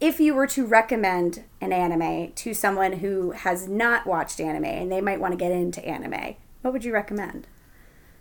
if 0.00 0.20
you 0.20 0.34
were 0.34 0.46
to 0.46 0.64
recommend 0.66 1.44
an 1.60 1.72
anime 1.72 2.32
to 2.32 2.54
someone 2.54 2.94
who 2.94 3.32
has 3.32 3.66
not 3.68 4.06
watched 4.06 4.40
anime 4.40 4.64
and 4.64 4.92
they 4.92 5.00
might 5.00 5.20
want 5.20 5.32
to 5.32 5.36
get 5.38 5.50
into 5.52 5.84
anime, 5.84 6.36
what 6.62 6.72
would 6.72 6.84
you 6.84 6.92
recommend? 6.92 7.46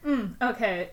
Mm, 0.06 0.36
okay. 0.42 0.90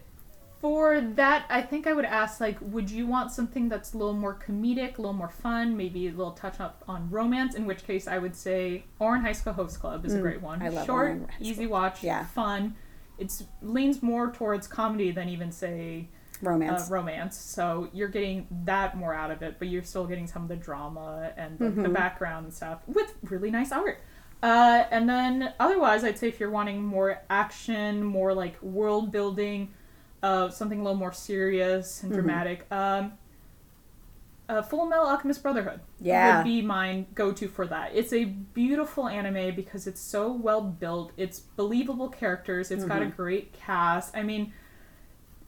For 0.60 1.00
that, 1.00 1.44
I 1.50 1.60
think 1.60 1.86
I 1.86 1.92
would 1.92 2.06
ask 2.06 2.40
like, 2.40 2.56
would 2.60 2.90
you 2.90 3.06
want 3.06 3.32
something 3.32 3.68
that's 3.68 3.92
a 3.92 3.98
little 3.98 4.14
more 4.14 4.34
comedic, 4.34 4.96
a 4.96 5.02
little 5.02 5.12
more 5.12 5.28
fun, 5.28 5.76
maybe 5.76 6.08
a 6.08 6.10
little 6.10 6.32
touch 6.32 6.58
up 6.58 6.82
on 6.88 7.10
romance? 7.10 7.54
In 7.54 7.66
which 7.66 7.86
case, 7.86 8.06
I 8.08 8.16
would 8.18 8.34
say 8.34 8.84
Ouran 8.98 9.20
High 9.20 9.32
School 9.32 9.52
Host 9.52 9.78
Club 9.78 10.06
is 10.06 10.14
a 10.14 10.20
great 10.20 10.40
one. 10.40 10.60
Mm, 10.60 10.64
I 10.64 10.68
love 10.70 10.86
Short, 10.86 11.20
easy 11.38 11.66
watch, 11.66 12.02
Yeah. 12.02 12.24
fun. 12.26 12.76
It 13.18 13.30
leans 13.60 14.02
more 14.02 14.32
towards 14.32 14.66
comedy 14.66 15.10
than 15.10 15.28
even 15.28 15.52
say 15.52 16.08
uh, 16.46 16.50
Romance. 16.50 16.90
romance. 16.90 17.36
So 17.38 17.88
you're 17.92 18.08
getting 18.08 18.46
that 18.64 18.96
more 18.96 19.14
out 19.14 19.30
of 19.30 19.42
it, 19.42 19.56
but 19.58 19.68
you're 19.68 19.82
still 19.82 20.06
getting 20.06 20.26
some 20.26 20.42
of 20.42 20.48
the 20.48 20.56
drama 20.56 21.32
and 21.36 21.58
the, 21.58 21.64
Mm-hmm. 21.66 21.82
the 21.82 21.88
background 21.88 22.44
and 22.46 22.54
stuff 22.54 22.80
with 22.86 23.14
really 23.22 23.50
nice 23.50 23.72
art. 23.72 24.00
Uh, 24.42 24.84
and 24.90 25.08
then 25.08 25.54
otherwise, 25.58 26.04
I'd 26.04 26.18
say 26.18 26.28
if 26.28 26.38
you're 26.38 26.50
wanting 26.50 26.84
more 26.84 27.22
action, 27.30 28.02
more 28.04 28.34
like 28.34 28.60
world 28.62 29.10
building, 29.10 29.72
uh, 30.22 30.50
something 30.50 30.80
a 30.80 30.82
little 30.82 30.98
more 30.98 31.12
serious 31.12 31.98
Mm-hmm. 31.98 32.06
and 32.06 32.14
dramatic, 32.14 32.66
um, 32.72 33.12
uh, 34.46 34.60
Full 34.60 34.84
Metal 34.86 35.06
Alchemist 35.06 35.42
Brotherhood 35.42 35.80
Yeah. 36.00 36.36
would 36.38 36.44
be 36.44 36.60
my 36.60 37.06
go-to 37.14 37.48
for 37.48 37.66
that. 37.68 37.92
It's 37.94 38.12
a 38.12 38.24
beautiful 38.26 39.08
anime 39.08 39.54
because 39.56 39.86
it's 39.86 40.00
so 40.02 40.30
well 40.32 40.60
built. 40.60 41.12
It's 41.16 41.40
believable 41.40 42.10
characters. 42.10 42.70
It's 42.70 42.84
got 42.84 43.00
a 43.00 43.06
Mm-hmm. 43.06 43.16
great 43.16 43.52
cast. 43.54 44.14
I 44.14 44.22
mean, 44.22 44.52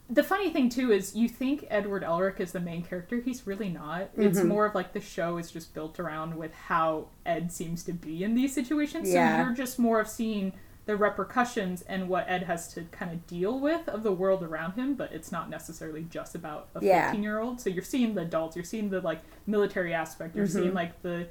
the 0.08 0.22
funny 0.22 0.50
thing 0.50 0.68
too 0.68 0.92
is 0.92 1.16
you 1.16 1.28
think 1.28 1.66
Edward 1.68 2.02
Elric 2.04 2.38
is 2.40 2.52
the 2.52 2.60
main 2.60 2.82
character. 2.82 3.20
He's 3.20 3.46
really 3.46 3.68
not. 3.68 4.10
It's 4.16 4.38
Mm-hmm. 4.38 4.48
more 4.48 4.66
of 4.66 4.74
like 4.74 4.92
the 4.92 5.00
show 5.00 5.36
is 5.38 5.50
just 5.50 5.74
built 5.74 5.98
around 5.98 6.36
with 6.36 6.54
how 6.54 7.08
Ed 7.24 7.50
seems 7.50 7.82
to 7.84 7.92
be 7.92 8.22
in 8.22 8.34
these 8.34 8.54
situations. 8.54 9.08
Yeah. 9.10 9.38
So 9.38 9.44
you're 9.46 9.56
just 9.56 9.78
more 9.78 9.98
of 10.00 10.08
seeing 10.08 10.52
the 10.84 10.96
repercussions 10.96 11.82
and 11.82 12.08
what 12.08 12.24
Ed 12.28 12.44
has 12.44 12.72
to 12.74 12.82
kind 12.92 13.10
of 13.10 13.26
deal 13.26 13.58
with 13.58 13.88
of 13.88 14.04
the 14.04 14.12
world 14.12 14.44
around 14.44 14.74
him, 14.74 14.94
but 14.94 15.10
it's 15.10 15.32
not 15.32 15.50
necessarily 15.50 16.04
just 16.08 16.36
about 16.36 16.68
a 16.76 16.84
Yeah. 16.84 17.06
15 17.06 17.22
year 17.24 17.40
old. 17.40 17.60
So 17.60 17.68
you're 17.70 17.82
seeing 17.82 18.14
the 18.14 18.22
adults, 18.22 18.54
you're 18.54 18.64
seeing 18.64 18.90
the 18.90 19.00
like 19.00 19.20
military 19.48 19.92
aspect, 19.92 20.36
you're 20.36 20.46
Mm-hmm. 20.46 20.58
seeing 20.58 20.74
like 20.74 21.02
the 21.02 21.26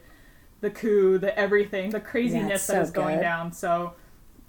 the 0.62 0.70
coup, 0.72 1.18
the 1.18 1.38
everything, 1.38 1.92
the 1.92 2.00
craziness 2.02 2.64
so 2.64 2.74
that 2.74 2.82
is 2.82 2.92
going 2.92 3.16
good. 3.18 3.22
down. 3.22 3.54
So 3.54 3.94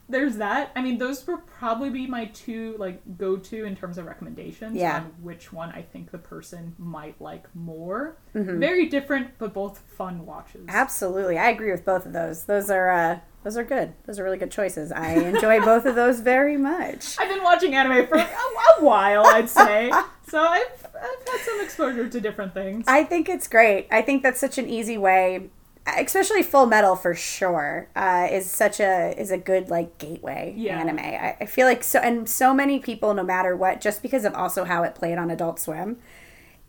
there's 0.08 0.36
that. 0.36 0.70
I 0.76 0.82
mean, 0.82 0.98
those 0.98 1.26
would 1.26 1.46
probably 1.46 1.90
be 1.90 2.06
my 2.06 2.26
two 2.26 2.76
like 2.78 3.00
go 3.18 3.36
to 3.36 3.64
in 3.64 3.74
terms 3.76 3.98
of 3.98 4.06
recommendations 4.06 4.76
Yeah. 4.76 4.96
on 4.96 5.02
which 5.22 5.52
one 5.52 5.70
I 5.70 5.82
think 5.82 6.10
the 6.10 6.18
person 6.18 6.74
might 6.78 7.20
like 7.20 7.46
more. 7.54 8.16
Mm-hmm. 8.34 8.60
Very 8.60 8.86
different, 8.86 9.32
but 9.38 9.52
both 9.52 9.78
fun 9.96 10.24
watches. 10.26 10.66
Absolutely. 10.68 11.38
I 11.38 11.50
agree 11.50 11.72
with 11.72 11.84
both 11.84 12.06
of 12.06 12.12
those. 12.12 12.44
Those 12.44 12.70
are 12.70 12.90
uh 12.90 13.18
those 13.42 13.56
are 13.56 13.64
good. 13.64 13.92
Those 14.06 14.18
are 14.18 14.24
really 14.24 14.38
good 14.38 14.50
choices. 14.50 14.90
I 14.90 15.12
enjoy 15.14 15.60
both 15.60 15.86
of 15.86 15.94
those 15.94 16.18
very 16.20 16.56
much. 16.56 17.16
I've 17.20 17.28
been 17.28 17.44
watching 17.44 17.74
anime 17.76 18.06
for 18.08 18.16
a, 18.16 18.22
a 18.22 18.84
while, 18.84 19.24
I'd 19.26 19.48
say. 19.48 19.92
So 20.28 20.40
I've, 20.42 20.66
I've 20.92 21.28
had 21.28 21.40
some 21.44 21.60
exposure 21.62 22.08
to 22.08 22.20
different 22.20 22.52
things. 22.52 22.84
I 22.88 23.04
think 23.04 23.28
it's 23.28 23.46
great. 23.46 23.86
I 23.92 24.02
think 24.02 24.24
that's 24.24 24.40
such 24.40 24.58
an 24.58 24.68
easy 24.68 24.98
way, 24.98 25.50
especially 25.98 26.42
Full 26.42 26.66
Metal 26.66 26.96
for 26.96 27.14
sure, 27.14 27.88
uh, 27.94 28.28
is 28.30 28.50
such 28.50 28.80
a 28.80 29.14
is 29.20 29.30
a 29.30 29.38
good 29.38 29.68
like 29.70 29.98
gateway 29.98 30.52
Yeah. 30.56 30.78
anime. 30.80 30.98
I, 30.98 31.36
I 31.40 31.46
feel 31.46 31.66
like 31.66 31.84
so 31.84 31.98
and 32.00 32.28
so 32.28 32.52
many 32.52 32.78
people, 32.78 33.14
no 33.14 33.22
matter 33.22 33.56
what, 33.56 33.80
just 33.80 34.02
because 34.02 34.24
of 34.24 34.34
also 34.34 34.64
how 34.64 34.82
it 34.82 34.94
played 34.94 35.18
on 35.18 35.30
Adult 35.30 35.60
Swim, 35.60 35.98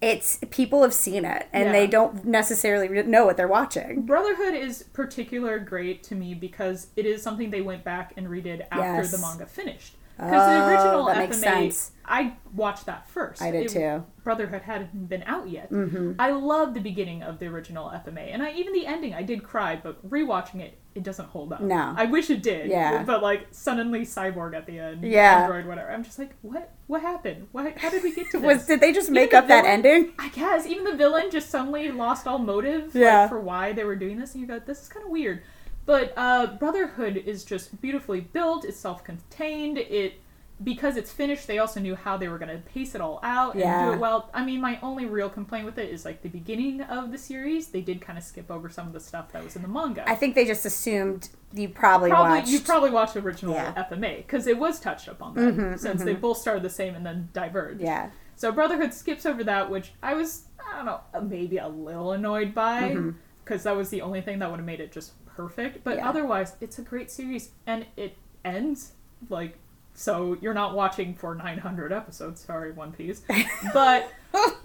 it's 0.02 0.40
people 0.52 0.84
have 0.84 0.94
seen 0.94 1.26
it 1.26 1.48
and 1.52 1.66
Yeah. 1.66 1.72
they 1.72 1.88
don't 1.88 2.24
necessarily 2.26 2.88
know 3.04 3.26
what 3.26 3.36
they're 3.38 3.48
watching. 3.48 4.04
Brotherhood 4.04 4.54
is 4.54 4.84
particular 4.94 5.58
great 5.58 6.04
to 6.04 6.16
me 6.16 6.36
because 6.36 6.88
it 6.96 7.06
is 7.08 7.24
something 7.24 7.50
they 7.50 7.62
went 7.62 7.84
back 7.84 8.14
and 8.16 8.28
redid 8.28 8.62
after 8.72 9.02
Yes. 9.02 9.12
the 9.12 9.18
manga 9.18 9.46
finished. 9.48 9.96
Because 10.18 10.32
the 10.48 10.66
Oh, 10.66 10.68
original 10.70 11.06
that 11.06 11.16
FMA, 11.18 11.20
makes 11.20 11.38
sense. 11.38 11.92
I 12.10 12.34
watched 12.54 12.86
that 12.88 13.08
first. 13.10 13.42
I 13.42 13.52
did 13.52 13.66
It- 13.66 13.70
too. 13.70 13.80
Mm-hmm. 13.80 14.04
Brotherhood 14.24 14.62
hadn't 14.64 15.08
been 15.08 15.24
out 15.24 15.48
yet. 15.50 15.72
I 16.20 16.32
love 16.32 16.74
the 16.74 16.80
beginning 16.82 17.24
of 17.24 17.40
the 17.40 17.46
original 17.48 17.90
FMA, 17.90 18.34
and 18.34 18.42
I 18.44 18.52
even 18.52 18.74
the 18.74 18.86
ending. 18.86 19.14
I 19.14 19.22
did 19.24 19.42
cry, 19.44 19.80
but 19.82 20.06
rewatching 20.10 20.60
it, 20.60 20.78
it 20.96 21.04
doesn't 21.04 21.30
hold 21.30 21.54
up. 21.54 21.62
No. 21.62 21.94
I 21.96 22.06
wish 22.06 22.30
it 22.30 22.42
did. 22.44 22.70
Yeah. 22.70 23.04
but 23.04 23.22
like 23.22 23.48
suddenly 23.52 24.02
cyborg 24.02 24.54
at 24.56 24.66
the 24.66 24.80
end. 24.80 25.04
Yeah. 25.04 25.44
android, 25.44 25.66
whatever. 25.66 25.92
I'm 25.92 26.04
just 26.04 26.20
like, 26.20 26.32
what? 26.42 26.74
What 26.88 27.02
happened? 27.02 27.48
What? 27.54 27.78
How 27.78 27.90
did 27.90 28.04
we 28.04 28.14
get 28.14 28.30
to 28.32 28.40
this? 28.40 28.46
Was 28.58 28.66
did 28.66 28.80
they 28.82 28.92
just 28.92 29.10
make 29.12 29.32
the 29.32 29.38
up 29.38 29.48
that 29.48 29.66
ending? 29.66 30.12
I 30.20 30.28
guess 30.30 30.66
even 30.66 30.84
the 30.86 30.96
villain 30.96 31.30
just 31.32 31.50
suddenly 31.50 31.90
lost 31.92 32.28
all 32.28 32.40
motive 32.40 32.86
like, 32.96 32.96
Yeah. 32.96 33.28
for 33.30 33.40
why 33.40 33.72
they 33.74 33.84
were 33.86 33.96
doing 33.96 34.18
this, 34.20 34.34
and 34.34 34.42
you 34.42 34.48
go, 34.48 34.60
"This 34.60 34.82
is 34.82 34.88
kind 34.90 35.06
of 35.06 35.12
weird." 35.12 35.42
But 35.88 36.14
uh, 36.16 36.46
Brotherhood 36.60 37.18
is 37.18 37.44
just 37.44 37.82
beautifully 37.82 38.22
built. 38.22 38.64
It's 38.66 38.78
self-contained. 38.78 39.80
It 39.80 40.20
because 40.64 40.98
it's 40.98 41.12
finished. 41.14 41.46
They 41.46 41.60
also 41.60 41.80
knew 41.80 41.94
how 41.96 42.18
they 42.18 42.28
were 42.28 42.40
going 42.40 42.50
to 42.50 42.58
pace 42.70 42.96
it 42.96 43.00
all 43.02 43.20
out 43.22 43.52
and 43.54 43.62
Yeah. 43.62 43.86
do 43.86 43.94
it 43.94 44.00
well. 44.00 44.28
I 44.34 44.44
mean, 44.44 44.60
my 44.60 44.80
only 44.82 45.06
real 45.06 45.30
complaint 45.30 45.66
with 45.66 45.78
it 45.78 45.92
is 45.92 46.04
like 46.04 46.24
the 46.24 46.30
beginning 46.30 46.82
of 46.82 47.12
the 47.12 47.18
series. 47.20 47.68
They 47.68 47.82
did 47.82 48.02
kind 48.02 48.18
of 48.18 48.24
skip 48.24 48.50
over 48.50 48.68
some 48.68 48.88
of 48.88 48.94
the 48.94 49.00
stuff 49.00 49.32
that 49.34 49.44
was 49.44 49.56
in 49.56 49.62
the 49.62 49.68
manga. 49.68 50.04
I 50.10 50.16
think 50.16 50.34
they 50.34 50.46
just 50.46 50.66
assumed 50.66 51.30
you 51.54 51.70
probably, 51.70 52.10
Probably 52.10 52.40
watched. 52.40 52.50
you 52.50 52.60
probably 52.60 52.90
watched 52.90 53.14
the 53.14 53.20
original 53.22 53.54
Yeah. 53.54 53.72
Mm-hmm, 53.74 53.94
FMA 54.04 54.18
because 54.18 54.48
it 54.48 54.58
was 54.58 54.80
touched 54.80 55.08
up 55.08 55.22
on 55.22 55.36
that 55.36 55.80
since 55.80 56.04
they 56.04 56.16
both 56.16 56.38
started 56.40 56.64
the 56.64 56.70
same 56.72 56.96
and 56.96 57.06
then 57.06 57.30
diverged. 57.34 57.80
yeah. 57.82 58.10
So 58.36 58.52
Brotherhood 58.52 58.94
skips 58.96 59.26
over 59.28 59.44
that, 59.46 59.70
which 59.70 59.94
I 60.02 60.16
was, 60.16 60.46
I 60.72 60.76
don't 60.78 60.86
know, 60.88 61.00
maybe 61.22 61.58
a 61.60 61.68
little 61.68 62.12
annoyed 62.14 62.54
by, 62.56 62.98
because 63.44 63.62
that 63.64 63.76
was 63.78 63.90
the 63.90 64.02
only 64.02 64.22
thing 64.22 64.40
that 64.40 64.50
would 64.50 64.58
have 64.60 64.66
made 64.66 64.80
it 64.80 64.92
just 64.92 65.14
perfect. 65.38 65.84
But 65.86 65.98
Yeah. 65.98 66.10
otherwise, 66.10 66.56
it's 66.60 66.80
a 66.80 66.82
great 66.82 67.10
series, 67.12 67.52
and 67.66 67.86
it 67.96 68.18
ends 68.44 68.92
like 69.30 69.58
so. 69.94 70.36
You're 70.42 70.54
not 70.54 70.76
watching 70.76 71.14
for 71.14 71.34
900 71.36 71.94
episodes. 71.94 72.42
Sorry, 72.42 72.72
One 72.72 72.92
Piece, 72.92 73.22
but 73.74 74.12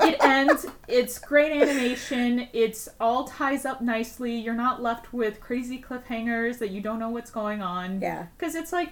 it 0.00 0.16
ends. 0.24 0.66
It's 0.88 1.18
great 1.18 1.52
animation. 1.52 2.48
It's 2.52 2.88
all 2.98 3.24
ties 3.24 3.64
up 3.64 3.80
nicely. 3.82 4.34
You're 4.36 4.54
not 4.54 4.82
left 4.82 5.12
with 5.12 5.40
crazy 5.40 5.80
cliffhangers 5.80 6.58
that 6.58 6.70
you 6.70 6.80
don't 6.80 6.98
know 6.98 7.10
what's 7.10 7.30
going 7.30 7.62
on. 7.62 8.00
Yeah. 8.00 8.26
Because 8.36 8.54
it's 8.54 8.72
like, 8.72 8.90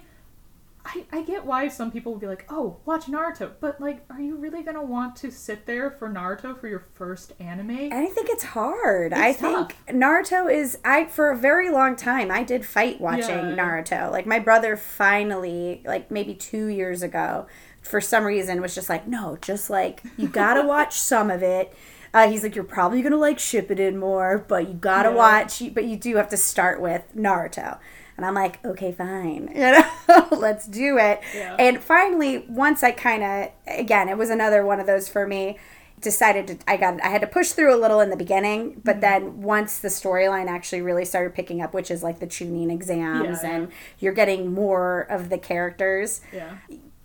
I, 0.85 1.05
I 1.13 1.23
get 1.23 1.45
why 1.45 1.69
some 1.69 1.91
people 1.91 2.13
would 2.13 2.21
be 2.21 2.27
like, 2.27 2.47
oh, 2.49 2.79
watch 2.87 3.05
Naruto. 3.07 3.53
But, 3.61 3.81
like, 3.81 4.05
are 4.11 4.21
you 4.21 4.37
really 4.37 4.63
going 4.63 4.77
to 4.77 4.83
want 4.83 5.15
to 5.17 5.31
sit 5.31 5.67
there 5.67 5.91
for 5.91 6.09
Naruto 6.09 6.59
for 6.59 6.69
your 6.69 6.87
first 6.95 7.35
anime? 7.39 7.93
I 7.93 8.07
think 8.07 8.29
it's 8.31 8.45
hard. 8.45 9.13
I 9.13 9.29
It's 9.29 9.41
think 9.41 9.77
Naruto 9.89 10.53
is 10.53 10.79
I 10.85 11.05
for 11.05 11.31
a 11.31 11.37
very 11.37 11.71
long 11.71 11.97
time 11.97 12.31
I 12.31 12.43
did 12.45 12.65
fight 12.65 13.01
watching 13.01 13.29
Yeah. 13.29 13.57
Naruto. 13.57 14.11
Like 14.11 14.27
my 14.27 14.39
brother 14.39 14.77
finally, 14.77 15.83
like 15.85 16.11
maybe 16.11 16.35
2 16.35 16.67
years 16.67 17.03
ago, 17.03 17.47
for 17.83 18.01
some 18.01 18.25
reason 18.25 18.61
was 18.61 18.75
just 18.75 18.89
like, 18.89 19.07
"No, 19.07 19.39
just 19.41 19.71
like 19.71 20.03
you 20.17 20.29
got 20.29 20.55
to 20.55 20.63
watch 20.67 20.99
some 20.99 21.31
of 21.31 21.43
it." 21.43 21.75
Uh, 22.13 22.29
he's 22.29 22.43
like, 22.43 22.55
"You're 22.55 22.65
probably 22.65 23.03
going 23.03 23.13
to 23.13 23.19
like 23.19 23.39
ship 23.39 23.71
it 23.71 23.79
in 23.81 23.97
more, 23.99 24.45
but 24.49 24.67
you 24.69 24.75
got 24.75 25.03
to 25.05 25.11
Yeah. 25.11 25.15
watch 25.15 25.63
but 25.75 25.85
you 25.85 25.97
do 25.97 26.17
have 26.17 26.29
to 26.31 26.37
start 26.37 26.81
with 26.81 27.05
Naruto." 27.17 27.79
And 28.21 28.27
I'm 28.27 28.35
like, 28.35 28.65
"Okay, 28.65 28.93
fine." 28.93 29.51
You 29.55 29.73
know, 29.73 30.29
let's 30.31 30.67
do 30.67 30.99
it. 30.99 31.21
Yeah. 31.35 31.57
And 31.59 31.83
finally, 31.83 32.45
once 32.49 32.83
I 32.83 32.91
kind 32.93 33.23
of 33.23 33.51
again, 33.67 34.09
it 34.09 34.17
was 34.19 34.31
another 34.31 34.65
one 34.65 34.81
of 34.81 34.87
those 34.87 35.09
for 35.09 35.27
me 35.27 35.59
decided 36.01 36.47
to 36.47 36.59
I 36.67 36.77
got 36.77 37.03
I 37.03 37.09
had 37.09 37.21
to 37.21 37.27
push 37.27 37.51
through 37.51 37.75
a 37.75 37.79
little 37.79 38.01
in 38.01 38.11
the 38.11 38.17
beginning, 38.17 38.81
but 38.85 38.93
mm-hmm. 38.93 39.01
then 39.01 39.43
once 39.43 39.79
the 39.79 39.89
storyline 39.89 40.49
actually 40.49 40.83
really 40.83 41.05
started 41.05 41.35
picking 41.35 41.61
up, 41.61 41.75
which 41.75 41.91
is 41.91 42.03
like 42.03 42.21
the 42.21 42.27
Chunin 42.27 42.71
exams 42.71 43.43
Yeah, 43.43 43.51
and 43.51 43.69
you're 43.99 44.13
getting 44.13 44.53
more 44.53 45.03
of 45.11 45.29
the 45.29 45.39
characters, 45.39 46.21
Yeah. 46.33 46.57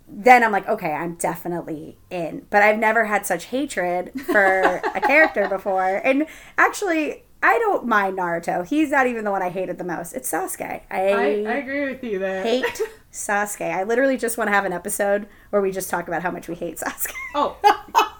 then 0.08 0.43
I'm 0.43 0.51
like, 0.51 0.67
okay, 0.67 0.91
I'm 0.91 1.15
definitely 1.15 1.97
in. 2.10 2.45
But 2.49 2.63
I've 2.63 2.80
never 2.80 3.06
had 3.06 3.25
such 3.25 3.45
hatred 3.45 4.12
for 4.21 4.82
a 4.95 5.01
character 5.01 5.47
before. 5.49 6.01
And 6.04 6.25
actually, 6.58 7.24
I 7.45 7.60
don't 7.60 7.86
mind 7.86 8.17
Naruto. 8.17 8.65
He's 8.65 8.89
not 8.89 9.05
even 9.05 9.23
the 9.23 9.29
one 9.29 9.43
I 9.43 9.49
hated 9.49 9.77
the 9.77 9.84
most. 9.84 10.13
It's 10.13 10.31
Sasuke. 10.31 10.81
I, 10.89 10.99
I 10.99 11.58
agree 11.58 11.86
with 11.91 12.03
you 12.03 12.17
there. 12.17 12.41
hate 12.41 12.81
Sasuke. 13.13 13.71
I 13.71 13.84
literally 13.84 14.17
just 14.17 14.36
want 14.36 14.47
to 14.47 14.51
have 14.51 14.65
an 14.65 14.73
episode 14.73 15.27
where 15.51 15.62
we 15.62 15.71
just 15.71 15.88
talk 15.88 16.08
about 16.08 16.23
how 16.23 16.31
much 16.31 16.47
we 16.47 16.55
hate 16.55 16.77
Sasuke. 16.77 17.13
Oh, 17.36 17.55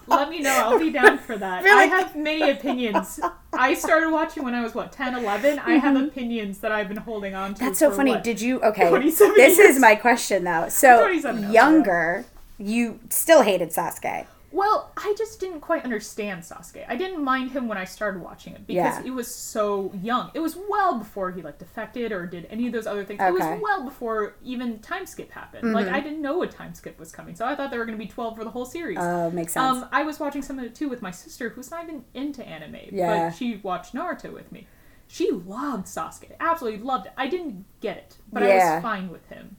let 0.06 0.30
me 0.30 0.42
know. 0.42 0.52
I'll 0.52 0.78
be 0.78 0.92
down 0.92 1.18
for 1.18 1.36
that. 1.38 1.64
Really? 1.64 1.86
I 1.86 1.88
have 1.88 2.16
many 2.16 2.52
opinions. 2.52 3.20
I 3.52 3.74
started 3.74 4.12
watching 4.12 4.44
when 4.44 4.54
I 4.54 4.62
was, 4.62 4.76
what, 4.76 4.92
10, 4.92 5.16
11? 5.16 5.58
I 5.58 5.72
have 5.78 5.96
opinions 5.96 6.60
that 6.60 6.72
I've 6.72 6.88
been 6.88 6.98
holding 6.98 7.34
on 7.34 7.56
to. 7.56 7.56
Mm-hmm. 7.56 7.66
That's 7.66 7.80
so 7.80 7.90
funny. 7.90 8.12
what, 8.12 8.24
Did 8.24 8.40
you? 8.40 8.62
Okay, 8.62 8.92
this 9.00 9.20
years. 9.20 9.58
is 9.58 9.80
my 9.80 9.96
question 9.96 10.44
though. 10.44 10.70
So 10.70 11.08
younger, 11.08 12.26
you 12.60 13.00
still 13.10 13.42
hated 13.42 13.70
Sasuke. 13.72 14.28
Well, 14.56 14.90
I 14.96 15.14
just 15.18 15.42
didn't 15.42 15.60
quite 15.60 15.84
understand 15.84 16.42
Sasuke. 16.44 16.86
I 16.88 16.96
didn't 16.96 17.22
mind 17.22 17.52
him 17.52 17.68
when 17.68 17.78
I 17.78 17.84
started 17.84 18.22
watching 18.22 18.54
it 18.54 18.66
because 18.66 19.00
Yeah. 19.00 19.04
it 19.06 19.10
was 19.14 19.28
so 19.28 19.92
young. 20.02 20.32
It 20.34 20.40
was 20.40 20.56
well 20.70 20.98
before 20.98 21.30
he 21.32 21.42
like 21.42 21.58
defected 21.58 22.14
or 22.14 22.26
did 22.26 22.48
any 22.50 22.66
of 22.68 22.72
those 22.72 22.88
other 22.88 23.04
things. 23.04 23.20
It 23.20 23.24
Okay. 23.26 23.34
was 23.54 23.62
well 23.62 23.84
before 23.84 24.38
even 24.42 24.80
time 24.80 25.06
skip 25.08 25.30
happened. 25.32 25.74
Like 25.74 25.90
I 25.90 26.00
didn't 26.00 26.22
know 26.22 26.42
a 26.42 26.48
time 26.48 26.74
skip 26.74 26.98
was 26.98 27.12
coming, 27.12 27.36
so 27.36 27.46
I 27.46 27.54
thought 27.54 27.70
there 27.70 27.80
were 27.80 27.86
going 27.86 27.98
to 27.98 28.04
be 28.06 28.10
twelve 28.10 28.38
for 28.38 28.46
the 28.46 28.50
whole 28.50 28.66
series. 28.66 28.98
Oh, 29.02 29.30
makes 29.30 29.52
sense. 29.52 29.78
Um, 29.84 29.90
I 29.92 30.04
was 30.04 30.22
watching 30.22 30.42
some 30.42 30.58
of 30.58 30.64
it 30.64 30.74
too 30.74 30.88
with 30.88 31.02
my 31.02 31.12
sister, 31.12 31.50
who's 31.50 31.70
not 31.70 31.84
even 31.84 32.06
into 32.14 32.42
anime, 32.48 32.78
Yeah. 32.94 33.28
but 33.28 33.36
she 33.36 33.58
watched 33.58 33.94
Naruto 33.94 34.32
with 34.32 34.54
me. 34.54 34.68
She 35.08 35.32
loved 35.32 35.86
Sasuke, 35.86 36.32
absolutely 36.40 36.80
loved 36.80 37.08
it. 37.08 37.12
I 37.18 37.28
didn't 37.28 37.66
get 37.82 37.98
it, 37.98 38.18
but 38.32 38.42
I 38.42 38.48
Yeah. 38.48 38.76
was 38.76 38.82
fine 38.82 39.10
with 39.10 39.28
him. 39.28 39.58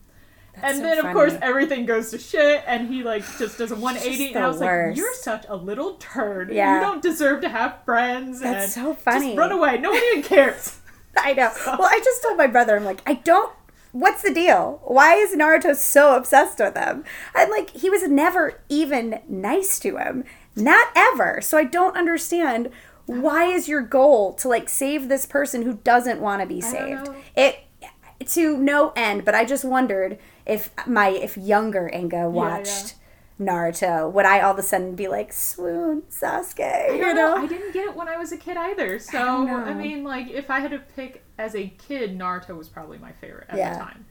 That's 0.56 0.72
and 0.72 0.76
so 0.78 0.82
then, 0.82 1.04
of 1.04 1.12
course, 1.12 1.36
everything 1.42 1.84
goes 1.84 2.10
to 2.12 2.18
shit, 2.18 2.64
and 2.66 2.88
he 2.88 3.02
like 3.02 3.22
just 3.38 3.58
does 3.58 3.70
a 3.70 3.76
180, 3.76 4.16
just 4.16 4.34
and 4.34 4.44
I 4.44 4.48
was 4.48 4.58
worst. 4.58 4.88
like, 4.88 4.96
"You're 4.96 5.14
such 5.14 5.44
a 5.48 5.56
little 5.56 5.94
turd. 5.94 6.50
Yeah. 6.50 6.76
You 6.76 6.80
don't 6.80 7.02
deserve 7.02 7.42
to 7.42 7.48
have 7.48 7.82
friends." 7.84 8.40
That's 8.40 8.74
so 8.74 8.94
funny. 8.94 9.28
Just 9.28 9.38
run 9.38 9.52
away. 9.52 9.78
Nobody 9.78 10.04
even 10.12 10.22
cares. 10.22 10.78
I 11.16 11.34
know. 11.34 11.50
Well, 11.66 11.88
I 11.90 12.00
just 12.02 12.22
told 12.22 12.38
my 12.38 12.46
brother, 12.46 12.76
I'm 12.76 12.84
like, 12.84 13.02
I 13.06 13.14
don't. 13.14 13.52
What's 13.92 14.22
the 14.22 14.34
deal? 14.34 14.80
Why 14.84 15.14
is 15.14 15.34
Naruto 15.34 15.74
so 15.74 16.16
obsessed 16.16 16.58
with 16.58 16.76
him? 16.76 17.04
I'm 17.34 17.48
like, 17.50 17.70
he 17.70 17.88
was 17.88 18.06
never 18.06 18.60
even 18.68 19.20
nice 19.26 19.78
to 19.80 19.96
him. 19.96 20.24
Not 20.54 20.88
ever. 20.94 21.40
So 21.40 21.56
I 21.56 21.64
don't 21.64 21.96
understand 21.96 22.70
why 23.06 23.46
is 23.46 23.68
your 23.68 23.80
goal 23.80 24.34
to 24.34 24.48
like 24.48 24.68
save 24.68 25.08
this 25.08 25.24
person 25.24 25.62
who 25.62 25.74
doesn't 25.84 26.20
want 26.20 26.42
to 26.42 26.46
be 26.46 26.60
saved? 26.60 27.08
It 27.34 27.60
to 28.26 28.56
no 28.58 28.92
end, 28.96 29.24
but 29.24 29.34
I 29.34 29.44
just 29.44 29.64
wondered 29.64 30.18
if 30.46 30.70
my 30.86 31.08
if 31.10 31.36
younger 31.36 31.90
Inga 31.92 32.30
watched 32.30 32.94
Naruto, 33.40 34.10
would 34.10 34.24
I 34.24 34.40
all 34.40 34.52
of 34.52 34.58
a 34.58 34.62
sudden 34.62 34.94
be 34.94 35.08
like, 35.08 35.32
swoon, 35.32 36.02
Sasuke? 36.10 36.90
I 36.90 36.94
you 36.94 37.00
don't 37.02 37.16
know? 37.16 37.34
know. 37.36 37.42
I 37.42 37.46
didn't 37.46 37.72
get 37.72 37.86
it 37.88 37.94
when 37.96 38.08
I 38.08 38.16
was 38.16 38.32
a 38.32 38.36
kid 38.38 38.56
either. 38.56 38.98
So 38.98 39.18
don't 39.18 39.50
I, 39.50 39.74
mean, 39.74 40.04
like, 40.04 40.28
if 40.30 40.50
I 40.50 40.60
had 40.60 40.70
to 40.70 40.78
pick 40.78 41.22
as 41.36 41.54
a 41.54 41.68
kid, 41.68 42.18
Naruto 42.18 42.56
was 42.56 42.68
probably 42.68 42.96
my 42.98 43.12
favorite 43.12 43.46
at 43.50 43.58
Yeah. 43.58 43.74
the 43.74 43.78
time, 43.80 44.06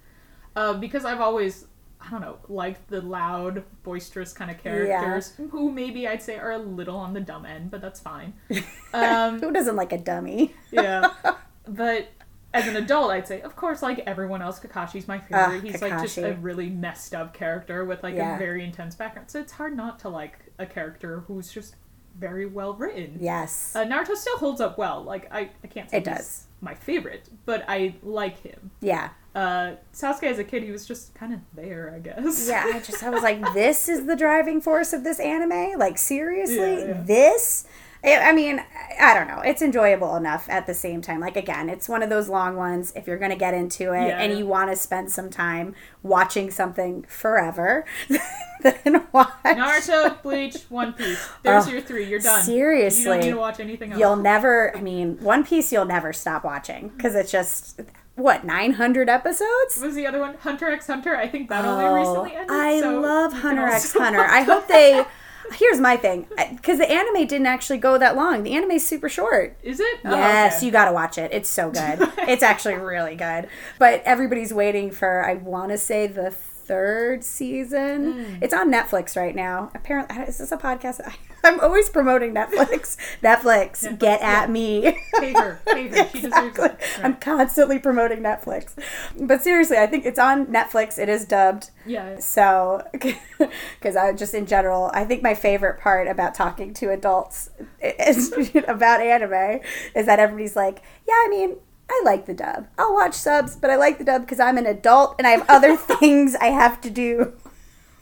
uh, 0.55 0.73
because 0.73 1.05
I've 1.05 1.21
always. 1.21 1.65
I 2.07 2.11
don't 2.11 2.21
know, 2.21 2.37
liked 2.49 2.87
the 2.89 3.01
loud, 3.01 3.63
boisterous 3.81 4.31
kind 4.31 4.51
of 4.51 4.59
characters 4.61 5.33
who 5.49 5.71
maybe 5.71 6.07
I'd 6.07 6.21
say 6.21 6.37
are 6.37 6.51
a 6.51 6.57
little 6.59 6.97
on 6.97 7.13
the 7.15 7.19
dumb 7.21 7.47
end, 7.47 7.71
but 7.71 7.81
that's 7.81 7.99
fine. 7.99 8.33
Um, 8.93 9.39
Who 9.39 9.51
doesn't 9.51 9.75
like 9.75 9.91
a 9.91 9.97
dummy? 9.97 10.53
yeah. 10.71 11.09
But 11.67 12.09
as 12.55 12.67
an 12.67 12.75
adult, 12.77 13.11
I'd 13.11 13.27
say, 13.27 13.41
of 13.41 13.55
course, 13.55 13.81
like 13.81 13.99
everyone 14.07 14.41
else, 14.41 14.59
Kakashi's 14.59 15.07
my 15.07 15.19
favorite. 15.19 15.57
Ah, 15.57 15.59
He's 15.61 15.81
like 15.81 16.01
just 16.01 16.17
a 16.17 16.33
really 16.41 16.69
messed 16.69 17.13
up 17.13 17.33
character 17.33 17.85
with 17.85 18.01
like 18.03 18.15
Yeah. 18.15 18.35
a 18.35 18.39
very 18.39 18.63
intense 18.63 18.95
background. 18.95 19.29
So 19.29 19.39
it's 19.39 19.51
hard 19.53 19.75
not 19.75 19.99
to 19.99 20.09
like 20.09 20.39
a 20.57 20.65
character 20.65 21.19
who's 21.27 21.51
just 21.51 21.75
very 22.17 22.45
well 22.45 22.73
written. 22.73 23.17
Yes. 23.19 23.75
Uh, 23.75 23.83
Naruto 23.85 24.15
still 24.15 24.37
holds 24.37 24.61
up 24.61 24.77
well. 24.77 25.03
Like 25.03 25.27
I, 25.33 25.49
I 25.63 25.67
can't 25.67 25.89
say 25.91 25.97
It 25.97 26.07
he's 26.07 26.17
does. 26.17 26.47
my 26.61 26.73
favorite, 26.73 27.29
but 27.45 27.65
I 27.67 27.95
like 28.03 28.41
him. 28.41 28.71
yeah. 28.81 29.09
Uh, 29.35 29.75
Sasuke 29.93 30.23
as 30.23 30.39
a 30.39 30.45
kid, 30.45 30.63
he 30.63 30.71
was 30.71 30.85
just 30.87 31.13
kind 31.13 31.33
of 31.33 31.41
there, 31.53 31.91
I 31.93 31.99
guess. 31.99 32.47
Yeah, 32.47 32.71
I 32.73 32.79
just 32.79 33.03
I 33.03 33.09
was 33.09 33.21
like, 33.21 33.53
this 33.53 33.89
is 33.89 34.05
the 34.05 34.15
driving 34.15 34.61
force 34.61 34.93
of 34.93 35.03
this 35.03 35.19
anime. 35.19 35.77
Like 35.77 35.97
seriously, 35.97 36.55
Yeah, 36.55 36.87
yeah. 36.87 37.01
this. 37.03 37.65
I 38.05 38.29
I 38.29 38.33
mean, 38.33 38.63
I 39.01 39.13
don't 39.13 39.27
know. 39.27 39.41
It's 39.41 39.61
enjoyable 39.61 40.15
enough 40.15 40.47
at 40.49 40.67
the 40.67 40.73
same 40.73 41.01
time. 41.01 41.19
Like 41.19 41.35
again, 41.35 41.69
it's 41.69 41.89
one 41.89 42.03
of 42.03 42.09
those 42.09 42.29
long 42.29 42.55
ones. 42.55 42.93
If 42.95 43.07
you're 43.07 43.17
gonna 43.17 43.35
get 43.35 43.53
into 43.53 43.93
it 43.93 44.07
Yeah, 44.07 44.21
and 44.21 44.37
you 44.37 44.45
want 44.45 44.69
to 44.71 44.75
spend 44.75 45.11
some 45.11 45.29
time 45.29 45.75
watching 46.03 46.51
something 46.51 47.03
forever, 47.09 47.85
then 48.61 49.05
watch. 49.11 49.29
Naruto, 49.45 50.21
Bleach, 50.21 50.57
One 50.69 50.93
Piece. 50.93 51.27
There's 51.43 51.67
Oh, 51.67 51.71
your 51.71 51.81
three. 51.81 52.05
You're 52.05 52.19
done. 52.19 52.43
Seriously, 52.43 53.03
you 53.03 53.09
don't 53.11 53.19
need 53.21 53.29
to 53.31 53.37
watch 53.37 53.59
anything 53.59 53.91
else. 53.91 53.99
You'll 53.99 54.15
never. 54.17 54.75
I 54.75 54.81
mean, 54.81 55.17
One 55.21 55.43
Piece. 55.43 55.71
You'll 55.71 55.85
never 55.85 56.13
stop 56.13 56.43
watching 56.43 56.89
because 56.89 57.15
it's 57.15 57.31
just 57.31 57.81
what 58.15 58.45
900 58.45 59.09
episodes. 59.09 59.77
What 59.77 59.87
was 59.87 59.95
the 59.95 60.07
other 60.07 60.19
one? 60.19 60.35
Hunter 60.35 60.69
x 60.69 60.87
Hunter. 60.87 61.15
I 61.15 61.27
think 61.27 61.49
that 61.49 61.65
only 61.65 61.83
Oh, 61.85 61.95
recently 61.95 62.31
ended. 62.33 62.51
I 62.55 62.79
so 62.79 62.99
love 62.99 63.33
Hunter 63.33 63.65
x 63.67 63.91
Hunter. 63.93 64.19
I 64.21 64.43
hope 64.43 64.67
they. 64.67 65.05
Here's 65.53 65.79
my 65.79 65.95
thing, 65.97 66.27
uh, 66.37 66.45
because 66.55 66.77
the 66.79 66.89
anime 66.91 67.27
didn't 67.27 67.45
actually 67.47 67.77
go 67.77 67.97
that 67.97 68.15
long. 68.15 68.43
The 68.43 68.53
anime's 68.55 68.85
super 68.85 69.07
short. 69.09 69.57
Is 69.63 69.79
it? 69.79 69.99
Oh, 70.03 70.11
Yes, 70.15 70.57
okay. 70.57 70.65
you 70.65 70.71
got 70.71 70.85
to 70.85 70.91
watch 70.91 71.17
it. 71.17 71.31
It's 71.33 71.49
so 71.49 71.69
good. 71.71 71.99
it's 72.27 72.43
actually 72.43 72.75
really 72.75 73.15
good. 73.15 73.47
But 73.79 74.01
everybody's 74.05 74.53
waiting 74.53 74.91
for. 74.91 75.25
I 75.25 75.35
want 75.35 75.71
to 75.71 75.77
say 75.77 76.07
the 76.07 76.33
third 76.65 77.23
season. 77.23 78.13
Hmm. 78.13 78.43
It's 78.43 78.53
on 78.53 78.71
Netflix 78.71 79.15
right 79.15 79.35
now. 79.35 79.71
Apparently, 79.73 80.17
is 80.23 80.39
this 80.39 80.51
a 80.51 80.57
podcast? 80.57 80.99
I'm 81.43 81.59
always 81.59 81.89
promoting 81.89 82.33
Netflix. 82.33 82.97
Netflix, 83.21 83.97
get 83.99 84.21
at 84.21 84.49
me. 84.49 84.97
Pay 85.19 85.33
her. 85.33 85.59
Pay 85.65 85.89
her. 85.89 86.09
She 86.15 86.21
deserves 86.21 86.57
it. 86.59 86.79
I'm 87.03 87.17
constantly 87.17 87.77
promoting 87.77 88.19
Netflix. 88.19 88.73
But 89.19 89.43
seriously, 89.43 89.77
I 89.77 89.85
think 89.85 90.05
it's 90.05 90.17
on 90.17 90.47
Netflix. 90.47 90.97
It 90.97 91.09
is 91.09 91.25
dubbed. 91.25 91.69
Yeah. 91.85 92.19
So, 92.19 92.81
because 92.91 93.95
I 93.95 94.13
just 94.13 94.33
in 94.33 94.45
general, 94.45 94.89
I 94.93 95.05
think 95.05 95.21
my 95.21 95.35
favorite 95.35 95.79
part 95.79 96.07
about 96.07 96.33
talking 96.33 96.73
to 96.75 96.89
adults 96.91 97.49
is 97.81 98.33
about 98.67 99.01
anime 99.01 99.61
is 99.95 100.05
that 100.05 100.19
everybody's 100.19 100.55
like, 100.55 100.81
yeah, 101.07 101.13
I 101.13 101.27
mean, 101.29 101.57
I 101.89 102.01
like 102.03 102.25
the 102.25 102.33
dub. 102.33 102.67
I'll 102.77 102.93
watch 102.93 103.13
subs, 103.13 103.55
but 103.55 103.69
I 103.69 103.75
like 103.75 103.97
the 103.99 104.03
dub 104.03 104.21
because 104.23 104.39
I'm 104.39 104.57
an 104.57 104.65
adult 104.65 105.15
and 105.19 105.27
I 105.27 105.31
have 105.31 105.45
other 105.49 105.75
things 105.99 106.35
I 106.35 106.47
have 106.47 106.81
to 106.81 106.89
do. 106.89 107.33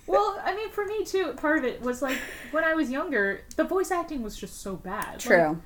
Well, 0.07 0.39
I 0.43 0.55
mean, 0.55 0.69
for 0.71 0.85
me 0.85 1.05
too, 1.05 1.33
part 1.33 1.57
of 1.59 1.65
it 1.65 1.81
was 1.81 2.01
like 2.01 2.17
when 2.51 2.63
I 2.63 2.73
was 2.73 2.89
younger, 2.91 3.41
the 3.55 3.63
voice 3.63 3.91
acting 3.91 4.21
was 4.21 4.37
just 4.37 4.61
so 4.61 4.75
bad. 4.75 5.07
Like, 5.13 5.19
True. 5.19 5.61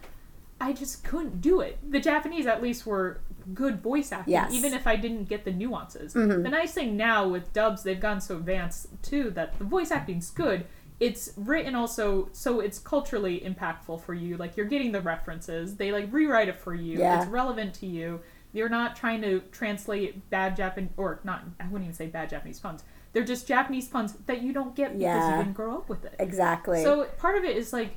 I 0.59 0.73
just 0.73 1.03
couldn't 1.03 1.41
do 1.41 1.59
it. 1.61 1.77
The 1.87 1.99
Japanese, 1.99 2.47
at 2.47 2.61
least, 2.63 2.85
were 2.85 3.19
good 3.53 3.81
voice 3.81 4.11
acting, 4.11 4.33
Yes. 4.33 4.51
even 4.51 4.73
if 4.73 4.87
I 4.87 4.95
didn't 4.95 5.25
get 5.29 5.45
the 5.45 5.51
nuances. 5.51 6.13
Mhm. 6.13 6.43
The 6.43 6.49
nice 6.49 6.73
thing 6.73 6.97
now 6.97 7.27
with 7.27 7.53
dubs, 7.53 7.83
they've 7.83 7.99
gotten 7.99 8.21
so 8.21 8.37
advanced 8.37 8.87
too 9.03 9.29
that 9.31 9.57
the 9.59 9.63
voice 9.65 9.91
acting's 9.91 10.29
good. 10.31 10.65
It's 10.99 11.31
written 11.37 11.75
also 11.75 12.29
so 12.31 12.59
it's 12.59 12.79
culturally 12.79 13.39
impactful 13.41 14.01
for 14.01 14.13
you. 14.13 14.37
Like 14.37 14.57
you're 14.57 14.65
getting 14.65 14.91
the 14.91 15.01
references. 15.01 15.75
They 15.75 15.91
like 15.91 16.11
rewrite 16.11 16.47
it 16.47 16.59
for 16.59 16.73
you. 16.73 16.99
Yeah. 16.99 17.21
It's 17.21 17.29
relevant 17.29 17.73
to 17.75 17.85
you. 17.85 18.21
You're 18.53 18.69
not 18.69 18.95
trying 18.95 19.21
to 19.21 19.41
translate 19.51 20.29
bad 20.29 20.55
japanese 20.55 20.89
or 20.97 21.19
not. 21.23 21.43
I 21.59 21.65
wouldn't 21.65 21.83
even 21.83 21.93
say 21.93 22.07
bad 22.07 22.29
Japanese 22.29 22.59
puns. 22.59 22.83
They're 23.13 23.23
just 23.23 23.47
Japanese 23.47 23.87
puns 23.87 24.13
that 24.25 24.41
you 24.41 24.53
don't 24.53 24.75
get 24.75 24.97
because 24.97 25.31
you 25.31 25.37
didn't 25.37 25.53
grow 25.53 25.77
up 25.77 25.89
with 25.89 26.05
it. 26.05 26.15
Exactly. 26.19 26.83
So 26.83 27.05
part 27.17 27.37
of 27.37 27.43
it 27.43 27.55
is 27.55 27.73
like, 27.73 27.91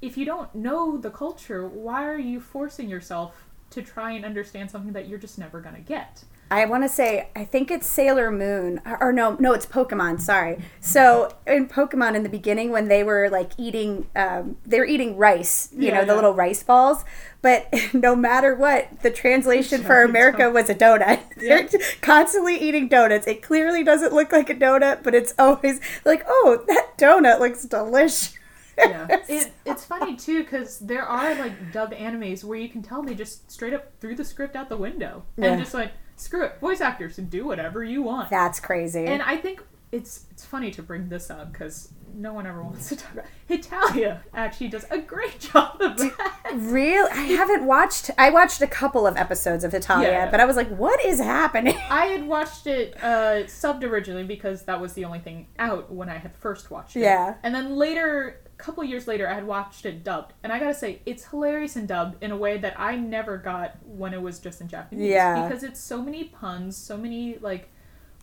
if 0.00 0.16
you 0.16 0.24
don't 0.24 0.54
know 0.54 0.96
the 0.96 1.10
culture, 1.10 1.66
why 1.66 2.06
are 2.06 2.18
you 2.18 2.40
forcing 2.40 2.88
yourself 2.88 3.46
to 3.70 3.82
try 3.82 4.12
and 4.12 4.24
understand 4.24 4.70
something 4.70 4.92
that 4.92 5.08
you're 5.08 5.18
just 5.18 5.38
never 5.38 5.60
gonna 5.60 5.80
get? 5.80 6.24
I 6.52 6.66
want 6.66 6.82
to 6.84 6.88
say 6.88 7.28
I 7.34 7.44
think 7.44 7.70
it's 7.70 7.86
Sailor 7.86 8.30
Moon 8.30 8.80
or, 8.84 9.12
no 9.12 9.36
no 9.40 9.52
it's 9.54 9.64
Pokemon 9.66 10.20
sorry. 10.20 10.58
So 10.80 11.34
in 11.46 11.66
Pokemon 11.66 12.14
in 12.14 12.22
the 12.22 12.28
beginning 12.28 12.70
when 12.70 12.88
they 12.88 13.02
were 13.02 13.30
like 13.30 13.52
eating 13.56 14.06
um, 14.14 14.56
they 14.66 14.78
were 14.78 14.84
eating 14.84 15.16
rice 15.16 15.70
you 15.72 15.88
Yeah, 15.88 16.00
know 16.00 16.04
the 16.04 16.14
little 16.14 16.34
rice 16.34 16.62
balls. 16.62 17.04
But 17.40 17.72
no 17.94 18.14
matter 18.14 18.54
what 18.54 19.00
the 19.02 19.10
translation 19.10 19.82
for 19.82 20.02
America 20.02 20.50
was 20.50 20.68
a 20.68 20.74
donut. 20.74 21.20
Yeah. 21.40 21.62
they're 21.70 21.80
constantly 22.02 22.56
eating 22.56 22.88
donuts. 22.88 23.26
It 23.26 23.42
clearly 23.42 23.82
doesn't 23.82 24.12
look 24.12 24.30
like 24.32 24.50
a 24.50 24.54
donut 24.54 25.02
but 25.02 25.14
it's 25.14 25.34
always 25.38 25.80
like 26.04 26.22
oh 26.28 26.62
that 26.68 26.98
donut 26.98 27.40
looks 27.40 27.64
delicious. 27.64 28.34
Yeah, 28.78 29.06
it, 29.28 29.52
it's 29.66 29.84
funny 29.84 30.16
too 30.16 30.42
because 30.44 30.78
there 30.78 31.04
are 31.04 31.34
like 31.34 31.72
dub 31.72 31.92
animes 31.92 32.42
where 32.42 32.58
you 32.58 32.68
can 32.68 32.82
tell 32.82 33.02
they 33.02 33.14
just 33.14 33.50
straight 33.50 33.74
up 33.74 33.92
threw 34.00 34.14
the 34.14 34.24
script 34.24 34.56
out 34.56 34.68
the 34.70 34.76
window 34.78 35.24
Yeah. 35.36 35.52
and 35.52 35.60
just 35.60 35.74
like 35.74 35.92
screw 36.16 36.44
it, 36.44 36.58
voice 36.60 36.80
actors 36.80 37.16
do 37.16 37.44
whatever 37.46 37.82
you 37.84 38.02
want. 38.02 38.30
that's 38.30 38.60
crazy 38.60 39.06
And 39.06 39.22
I 39.22 39.36
think 39.36 39.62
it's 39.90 40.24
it's 40.30 40.44
funny 40.44 40.70
to 40.70 40.82
bring 40.82 41.08
this 41.08 41.28
up 41.30 41.52
because 41.52 41.90
no 42.14 42.32
one 42.34 42.46
ever 42.46 42.62
wants 42.62 42.88
to 42.90 42.96
talk 42.96 43.12
about. 43.12 43.24
Hetalia. 43.48 44.20
actually 44.34 44.68
does 44.68 44.84
a 44.90 44.98
great 44.98 45.38
job 45.52 45.80
of 45.80 45.96
that. 45.98 46.50
Real, 46.54 47.06
I 47.10 47.22
haven't 47.22 47.64
watched. 47.66 48.10
I 48.18 48.28
watched 48.30 48.60
a 48.60 48.66
couple 48.66 49.06
of 49.06 49.16
episodes 49.16 49.64
of 49.64 49.72
Hetalia, 49.72 50.08
Yeah. 50.08 50.30
but 50.30 50.38
I 50.40 50.44
was 50.44 50.56
like, 50.56 50.68
"What 50.68 51.02
is 51.04 51.20
happening?" 51.20 51.76
I 51.90 52.06
had 52.06 52.26
watched 52.26 52.66
it 52.66 52.96
uh, 53.02 53.44
subbed 53.44 53.82
originally 53.82 54.24
because 54.24 54.64
that 54.64 54.78
was 54.80 54.92
the 54.94 55.04
only 55.06 55.20
thing 55.20 55.46
out 55.58 55.90
when 55.92 56.10
I 56.10 56.18
had 56.18 56.34
first 56.36 56.70
watched 56.70 56.96
it. 56.96 57.00
Yeah. 57.00 57.34
And 57.42 57.54
then 57.54 57.76
later, 57.76 58.41
couple 58.62 58.84
years 58.84 59.08
later, 59.08 59.28
I 59.28 59.34
had 59.34 59.46
watched 59.46 59.84
it 59.84 60.04
dubbed, 60.04 60.34
and 60.42 60.52
I 60.52 60.58
gotta 60.58 60.74
say, 60.74 61.02
it's 61.04 61.26
hilarious 61.26 61.76
in 61.76 61.86
dubbed 61.86 62.22
in 62.22 62.30
a 62.30 62.36
way 62.36 62.58
that 62.58 62.78
I 62.78 62.96
never 62.96 63.36
got 63.36 63.76
when 63.84 64.14
it 64.14 64.22
was 64.22 64.38
just 64.38 64.60
in 64.60 64.68
Japanese. 64.68 65.10
Yeah. 65.10 65.42
Because 65.42 65.64
it's 65.64 65.80
so 65.80 66.00
many 66.00 66.24
puns, 66.24 66.76
so 66.76 66.96
many 66.96 67.38
like 67.38 67.70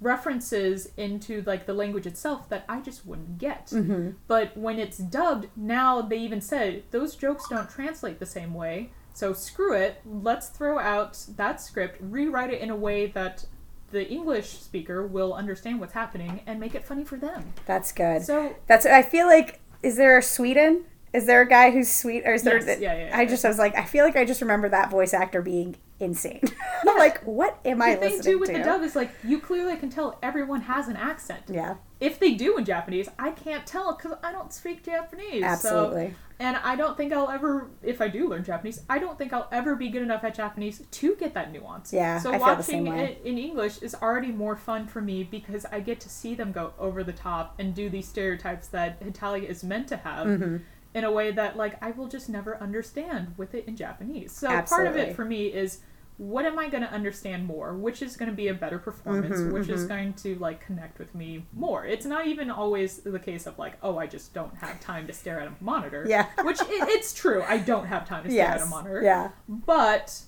references 0.02 0.90
into 0.96 1.42
like 1.42 1.66
the 1.66 1.74
language 1.74 2.08
itself 2.08 2.48
that 2.50 2.64
I 2.70 2.80
just 2.80 3.06
wouldn't 3.06 3.38
get. 3.38 3.68
Mm-hmm. 3.68 4.12
But 4.28 4.56
when 4.56 4.80
it's 4.80 4.98
dubbed, 4.98 5.48
now 5.58 6.02
they 6.02 6.18
even 6.20 6.40
said 6.40 6.84
those 6.92 7.16
jokes 7.16 7.48
don't 7.50 7.70
translate 7.70 8.20
the 8.20 8.26
same 8.26 8.54
way. 8.54 8.92
So 9.12 9.34
screw 9.34 9.74
it. 9.74 10.02
Let's 10.06 10.48
throw 10.48 10.80
out 10.80 11.26
that 11.36 11.60
script, 11.60 11.98
rewrite 12.00 12.54
it 12.54 12.62
in 12.62 12.70
a 12.70 12.76
way 12.76 13.08
that 13.08 13.46
the 13.92 14.08
English 14.08 14.52
speaker 14.52 15.06
will 15.06 15.34
understand 15.34 15.82
what's 15.82 15.94
happening 15.94 16.42
and 16.46 16.60
make 16.60 16.76
it 16.76 16.86
funny 16.86 17.04
for 17.04 17.18
them. 17.18 17.54
That's 17.66 17.92
good. 17.92 18.24
So 18.24 18.56
That's. 18.68 18.86
I 18.86 19.02
feel 19.02 19.28
like 19.28 19.60
is 19.84 19.98
there 19.98 20.18
a 20.18 20.22
Sweden? 20.22 20.86
Is 21.12 21.26
there 21.26 21.42
a 21.42 21.48
guy 21.48 21.72
who's 21.72 21.90
sweet 21.90 22.24
or 22.26 22.34
is 22.34 22.44
there? 22.44 22.64
Yes, 22.64 22.80
yeah, 22.80 23.08
yeah, 23.08 23.18
I 23.18 23.26
just 23.26 23.44
I 23.44 23.48
was 23.48 23.58
like 23.58 23.76
I 23.76 23.84
feel 23.86 24.06
like 24.06 24.16
I 24.16 24.26
just 24.26 24.42
remember 24.42 24.70
that 24.70 24.92
voice 24.92 25.14
actor 25.14 25.42
being 25.42 25.76
insane. 26.00 26.42
I'm 26.88 26.98
like, 26.98 27.22
what 27.24 27.60
am 27.66 27.82
I 27.82 27.96
listening 27.96 28.10
to? 28.12 28.18
the 28.18 28.24
thing 28.24 28.32
too 28.34 28.40
with 28.40 28.54
the 28.54 28.60
dub 28.60 28.84
is 28.84 28.96
like 28.96 29.10
you 29.24 29.40
clearly 29.40 29.76
can 29.76 29.90
tell 29.90 30.20
everyone 30.22 30.62
has 30.62 30.88
an 30.88 30.96
accent. 30.96 31.42
yeah, 31.50 31.76
If 32.00 32.20
they 32.20 32.36
do 32.36 32.58
in 32.58 32.66
Japanese, 32.66 33.10
I 33.18 33.32
can't 33.32 33.66
tell 33.66 33.96
because 33.96 34.18
I 34.24 34.32
don't 34.32 34.54
speak 34.54 34.84
Japanese. 34.86 35.42
so- 35.42 35.48
absolutely. 35.48 36.14
And 36.42 36.56
I 36.56 36.78
don't 36.78 36.96
think 36.96 37.12
I'll 37.12 37.30
ever, 37.30 37.70
if 37.84 38.00
I 38.00 38.08
do 38.08 38.30
learn 38.30 38.46
Japanese, 38.46 38.82
I 38.90 38.98
don't 38.98 39.18
think 39.18 39.34
I'll 39.34 39.50
ever 39.52 39.76
be 39.76 39.90
good 39.90 40.02
enough 40.02 40.24
at 40.24 40.36
Japanese 40.36 40.82
to 40.90 41.16
get 41.18 41.34
that 41.34 41.52
nuance. 41.52 41.92
Yeah, 41.92 42.18
So 42.18 42.32
I 42.32 42.40
feel 42.40 42.56
the 42.56 42.64
same 42.64 42.86
watching 42.86 43.02
it 43.02 43.22
in 43.26 43.38
English 43.38 43.80
is 43.82 43.94
already 43.94 44.32
more 44.32 44.56
fun 44.56 44.88
for 44.88 45.02
me 45.02 45.26
because 45.26 45.66
I 45.66 45.82
get 45.82 46.00
to 46.00 46.10
see 46.10 46.36
them 46.36 46.54
go 46.54 46.74
over 46.80 47.04
the 47.04 47.12
top 47.12 47.56
and 47.60 47.76
do 47.76 47.90
these 47.90 48.08
stereotypes 48.08 48.68
that 48.68 49.02
Hetalia 49.02 49.50
is 49.50 49.66
meant 49.66 49.90
to 49.90 49.98
have. 49.98 50.28
Mm-hmm. 50.28 50.58
In 50.96 51.04
a 51.04 51.12
way 51.12 51.30
that, 51.32 51.56
like, 51.56 51.78
I 51.84 51.92
will 51.92 52.08
just 52.08 52.30
never 52.30 52.58
understand 52.58 53.36
with 53.38 53.54
it 53.54 53.68
in 53.68 53.76
Japanese. 53.76 54.32
So 54.32 54.48
part 54.64 54.88
of 54.88 54.96
it 54.96 55.16
for 55.16 55.24
me 55.24 55.46
is 55.46 55.82
what 56.20 56.44
am 56.44 56.60
I 56.60 56.68
going 56.68 56.84
to 56.84 56.92
understand 56.92 57.46
more? 57.46 57.74
Which 57.74 58.02
is 58.02 58.18
going 58.18 58.30
to 58.30 58.36
be 58.36 58.50
a 58.50 58.54
better 58.54 58.78
performance? 58.78 59.38
Mm-hmm, 59.38 59.54
which 59.54 59.70
is 59.70 59.86
going 59.86 60.14
to 60.16 60.36
like 60.36 60.60
connect 60.60 61.00
with 61.00 61.16
me 61.16 61.46
more? 61.54 61.86
It's 61.86 62.06
not 62.06 62.28
even 62.28 62.52
always 62.52 62.98
the 62.98 63.20
case 63.20 63.48
of 63.48 63.58
like, 63.58 63.78
oh, 63.82 63.98
I 63.98 64.06
just 64.06 64.34
don't 64.34 64.54
have 64.58 64.82
time 64.82 65.08
to 65.08 65.14
stare 65.14 65.40
at 65.40 65.48
a 65.48 65.54
monitor. 65.62 66.06
Yeah. 66.06 66.28
which 66.44 66.60
it, 66.60 66.68
it's 66.70 67.14
true. 67.14 67.42
I 67.48 67.58
don't 67.58 67.86
have 67.86 68.06
time 68.06 68.26
to 68.26 68.30
stare 68.30 68.48
at 68.48 68.62
a 68.62 68.66
monitor. 68.66 69.02
Yeah. 69.02 69.30
but 69.48 70.22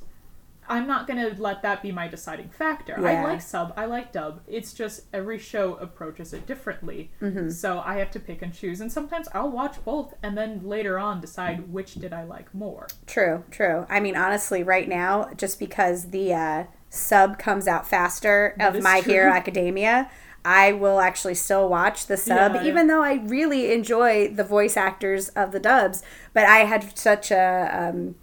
I'm 0.71 0.87
not 0.87 1.05
going 1.05 1.19
to 1.19 1.41
let 1.41 1.61
that 1.63 1.81
be 1.81 1.91
my 1.91 2.07
deciding 2.07 2.49
factor. 2.49 2.95
Yeah. 2.99 3.07
I 3.07 3.23
like 3.23 3.41
sub. 3.41 3.73
I 3.75 3.85
like 3.85 4.13
dub. 4.13 4.41
It's 4.47 4.73
just 4.73 5.03
every 5.13 5.37
show 5.37 5.75
approaches 5.75 6.33
it 6.33 6.47
differently. 6.47 7.11
Mm-hmm. 7.21 7.49
So 7.49 7.81
I 7.85 7.97
have 7.97 8.09
to 8.11 8.19
pick 8.19 8.41
and 8.41 8.53
choose, 8.53 8.79
and 8.79 8.91
sometimes 8.91 9.27
I'll 9.33 9.51
watch 9.51 9.83
both, 9.83 10.13
and 10.23 10.37
then 10.37 10.61
later 10.63 10.97
on 10.97 11.19
decide 11.19 11.71
which 11.71 11.95
did 11.95 12.13
I 12.13 12.23
like 12.23 12.53
more. 12.55 12.87
True, 13.05 13.43
true. 13.51 13.85
I 13.89 13.99
mean, 13.99 14.15
honestly, 14.15 14.63
right 14.63 14.87
now, 14.87 15.29
just 15.35 15.59
because 15.59 16.11
the 16.11 16.33
uh, 16.33 16.63
sub 16.89 17.37
comes 17.37 17.67
out 17.67 17.85
faster 17.85 18.55
That 18.57 18.75
of 18.75 18.81
My 18.81 19.01
true. 19.01 19.13
Hero 19.13 19.31
Academia, 19.31 20.09
I 20.43 20.71
will 20.71 20.99
actually 20.99 21.35
still 21.35 21.67
watch 21.67 22.07
the 22.07 22.17
sub, 22.17 22.55
Yeah, 22.55 22.63
even 22.63 22.87
though 22.87 23.03
I 23.03 23.15
really 23.15 23.73
enjoy 23.73 24.29
the 24.29 24.43
voice 24.43 24.77
actors 24.77 25.29
of 25.29 25.51
the 25.51 25.59
dubs. 25.59 26.01
But 26.33 26.45
I 26.45 26.59
had 26.59 26.97
such 26.97 27.29
a. 27.29 27.69
Um, 27.71 28.15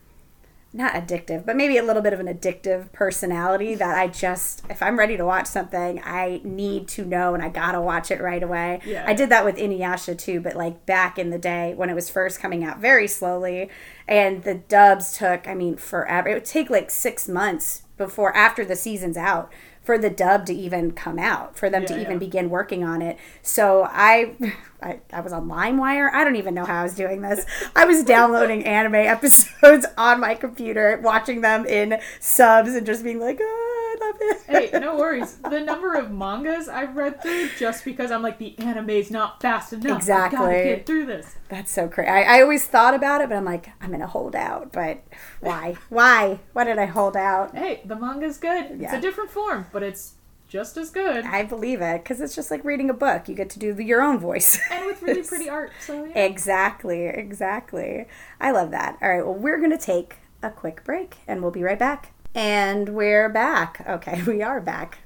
not 0.72 0.92
addictive, 0.92 1.46
but 1.46 1.56
maybe 1.56 1.78
a 1.78 1.82
little 1.82 2.02
bit 2.02 2.12
of 2.12 2.20
an 2.20 2.26
addictive 2.26 2.92
personality 2.92 3.74
that 3.74 3.96
I 3.96 4.06
just, 4.08 4.62
if 4.68 4.82
I'm 4.82 4.98
ready 4.98 5.16
to 5.16 5.24
watch 5.24 5.46
something, 5.46 6.00
I 6.04 6.42
need 6.44 6.88
to 6.88 7.04
know 7.06 7.34
and 7.34 7.42
I 7.42 7.48
gotta 7.48 7.80
watch 7.80 8.10
it 8.10 8.20
right 8.20 8.42
away. 8.42 8.80
Yeah. 8.84 9.04
I 9.06 9.14
did 9.14 9.30
that 9.30 9.46
with 9.46 9.56
Inuyasha 9.56 10.18
too, 10.18 10.40
but 10.40 10.56
like 10.56 10.84
back 10.84 11.18
in 11.18 11.30
the 11.30 11.38
day 11.38 11.72
when 11.74 11.88
it 11.88 11.94
was 11.94 12.10
first 12.10 12.38
coming 12.38 12.64
out 12.64 12.80
very 12.80 13.08
slowly, 13.08 13.70
and 14.06 14.44
the 14.44 14.54
dubs 14.54 15.16
took, 15.16 15.48
I 15.48 15.54
mean, 15.54 15.76
forever. 15.76 16.28
It 16.28 16.34
would 16.34 16.44
take 16.44 16.68
like 16.68 16.90
six 16.90 17.28
months 17.28 17.82
before, 17.96 18.36
after 18.36 18.64
the 18.64 18.76
season's 18.76 19.16
out, 19.16 19.50
for 19.88 19.96
the 19.96 20.10
dub 20.10 20.44
to 20.44 20.52
even 20.52 20.92
come 20.92 21.18
out, 21.18 21.56
for 21.56 21.70
them 21.70 21.86
to 21.86 21.94
Yeah, 21.94 22.02
even 22.02 22.18
begin 22.18 22.50
working 22.50 22.84
on 22.84 23.00
it. 23.00 23.16
So 23.40 23.88
I, 23.90 24.34
I, 24.82 25.00
I 25.10 25.22
was 25.22 25.32
on 25.32 25.48
LimeWire. 25.48 26.12
I 26.12 26.24
don't 26.24 26.36
even 26.36 26.52
know 26.52 26.66
how 26.66 26.80
I 26.80 26.82
was 26.82 26.94
doing 26.94 27.22
this. 27.22 27.46
I 27.74 27.86
was 27.86 28.04
downloading 28.04 28.66
anime 28.66 28.94
episodes 28.96 29.86
on 29.96 30.20
my 30.20 30.34
computer, 30.34 31.00
watching 31.02 31.40
them 31.40 31.64
in 31.64 31.98
subs, 32.20 32.74
and 32.74 32.84
just 32.84 33.02
being 33.02 33.18
like, 33.18 33.38
oh, 33.40 33.67
love 34.10 34.16
it. 34.20 34.72
hey, 34.72 34.78
no 34.80 34.96
worries. 34.96 35.36
The 35.36 35.60
number 35.60 35.94
of 35.94 36.10
mangas 36.10 36.68
I've 36.68 36.96
read 36.96 37.22
through 37.22 37.50
just 37.58 37.84
because 37.84 38.10
I'm 38.10 38.22
like 38.22 38.38
the 38.38 38.58
anime's 38.58 39.10
not 39.10 39.40
fast 39.40 39.72
enough. 39.72 39.84
I 39.84 39.88
gotta 39.88 39.96
Exactly. 39.98 40.64
get 40.64 40.86
through 40.86 41.06
this. 41.06 41.34
That's 41.48 41.70
so 41.70 41.88
crazy. 41.88 42.08
I, 42.10 42.38
I 42.38 42.42
always 42.42 42.66
thought 42.66 42.94
about 42.94 43.20
it, 43.20 43.28
but 43.28 43.36
I'm 43.36 43.44
like, 43.44 43.70
I'm 43.80 43.90
gonna 43.90 44.06
hold 44.06 44.34
out. 44.36 44.72
But 44.72 45.02
why? 45.40 45.76
why? 45.88 46.40
Why 46.52 46.64
did 46.64 46.78
I 46.78 46.86
hold 46.86 47.16
out? 47.16 47.54
Hey, 47.56 47.80
the 47.84 47.96
manga's 47.96 48.38
good. 48.38 48.78
Yeah. 48.78 48.86
It's 48.86 48.94
a 48.94 49.00
different 49.00 49.30
form, 49.30 49.66
but 49.72 49.82
it's 49.82 50.14
just 50.48 50.76
as 50.78 50.88
good. 50.90 51.26
I 51.26 51.44
believe 51.44 51.82
it 51.82 52.02
because 52.02 52.20
it's 52.22 52.34
just 52.34 52.50
like 52.50 52.64
reading 52.64 52.88
a 52.88 52.94
book. 52.94 53.28
You 53.28 53.34
get 53.34 53.50
to 53.50 53.58
do 53.58 53.74
the, 53.74 53.84
your 53.84 54.00
own 54.02 54.18
voice. 54.18 54.58
And 54.70 54.86
with 54.86 55.02
really 55.02 55.22
pretty 55.28 55.48
art, 55.48 55.72
so 55.80 56.04
yeah. 56.04 56.18
exactly, 56.24 57.06
exactly. 57.06 58.06
I 58.40 58.50
love 58.50 58.70
that. 58.70 58.98
All 59.02 59.08
right, 59.08 59.24
well, 59.24 59.34
we're 59.34 59.60
gonna 59.60 59.78
take 59.78 60.16
a 60.42 60.50
quick 60.50 60.84
break, 60.84 61.16
and 61.26 61.42
we'll 61.42 61.50
be 61.50 61.62
right 61.62 61.78
back. 61.78 62.12
And 62.34 62.90
we're 62.90 63.28
back. 63.28 63.84
Okay, 63.88 64.22
we 64.26 64.42
are 64.42 64.60
back. 64.60 64.98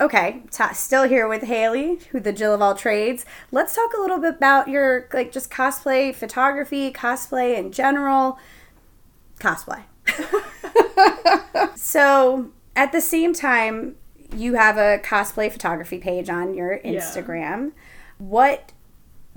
Okay, 0.00 0.42
ta 0.50 0.72
still 0.72 1.04
here 1.08 1.26
with 1.26 1.42
Haley, 1.44 1.98
who 2.10 2.20
the 2.20 2.32
Jill 2.32 2.52
of 2.54 2.60
all 2.60 2.74
trades. 2.74 3.24
Let's 3.50 3.74
talk 3.74 3.92
a 3.96 4.00
little 4.00 4.18
bit 4.18 4.34
about 4.36 4.68
your 4.68 5.08
like 5.12 5.32
just 5.32 5.50
cosplay 5.50 6.14
photography, 6.14 6.92
cosplay 6.92 7.56
in 7.56 7.72
general, 7.72 8.38
cosplay. 9.40 9.82
so 11.76 12.50
at 12.74 12.92
the 12.92 13.00
same 13.00 13.32
time, 13.32 13.96
you 14.36 14.54
have 14.54 14.76
a 14.76 14.98
cosplay 15.02 15.50
photography 15.50 15.98
page 15.98 16.28
on 16.28 16.52
your 16.54 16.74
Yeah. 16.84 17.00
Instagram. 17.00 17.72
What 18.18 18.72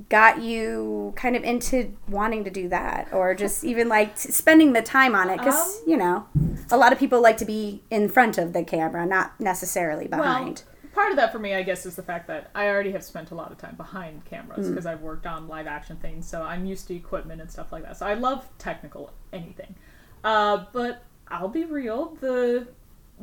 got 0.07 0.41
you 0.41 1.13
kind 1.17 1.35
of 1.35 1.43
into 1.43 1.93
wanting 2.07 2.43
to 2.45 2.49
do 2.49 2.69
that 2.69 3.09
or 3.11 3.35
just 3.35 3.63
even 3.71 3.89
like 3.89 4.15
t- 4.17 4.31
spending 4.31 4.73
the 4.73 4.81
time 4.81 5.13
on 5.15 5.29
it 5.29 5.37
because 5.39 5.77
Um, 5.79 5.83
you 5.87 5.97
know 5.97 6.27
a 6.71 6.77
lot 6.77 6.93
of 6.93 6.99
people 6.99 7.21
like 7.21 7.37
to 7.37 7.45
be 7.45 7.83
in 7.89 8.07
front 8.07 8.37
of 8.37 8.53
the 8.53 8.63
camera 8.63 9.05
not 9.05 9.37
necessarily 9.39 10.07
behind 10.07 10.63
Well, 10.65 10.91
part 10.93 11.11
of 11.11 11.17
that 11.17 11.31
for 11.31 11.39
me, 11.39 11.53
I 11.53 11.63
guess, 11.63 11.85
is 11.85 11.95
the 11.95 12.03
fact 12.03 12.27
that 12.27 12.49
I 12.55 12.67
already 12.67 12.91
have 12.91 13.03
spent 13.03 13.31
a 13.31 13.35
lot 13.35 13.51
of 13.51 13.57
time 13.57 13.75
behind 13.75 14.25
cameras 14.25 14.65
Mm. 14.67 14.69
because 14.71 14.85
I've 14.85 15.01
worked 15.01 15.25
on 15.27 15.47
live 15.47 15.67
action 15.67 15.97
things, 15.97 16.27
so 16.27 16.41
I'm 16.41 16.65
used 16.65 16.87
to 16.89 16.95
equipment 16.95 17.39
and 17.41 17.49
stuff 17.49 17.71
like 17.71 17.83
that. 17.83 17.97
So 17.97 18.05
I 18.05 18.15
love 18.15 18.47
technical 18.57 19.11
anything. 19.31 19.75
Uh, 20.23 20.65
but 20.73 21.03
I'll 21.29 21.47
be 21.47 21.63
real, 21.65 22.17
the 22.21 22.67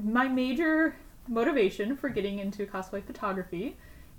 my 0.02 0.28
major 0.28 0.96
motivation 1.28 1.96
for 1.96 2.08
getting 2.08 2.38
into 2.38 2.66
cosplay 2.66 3.02
photography 3.04 3.76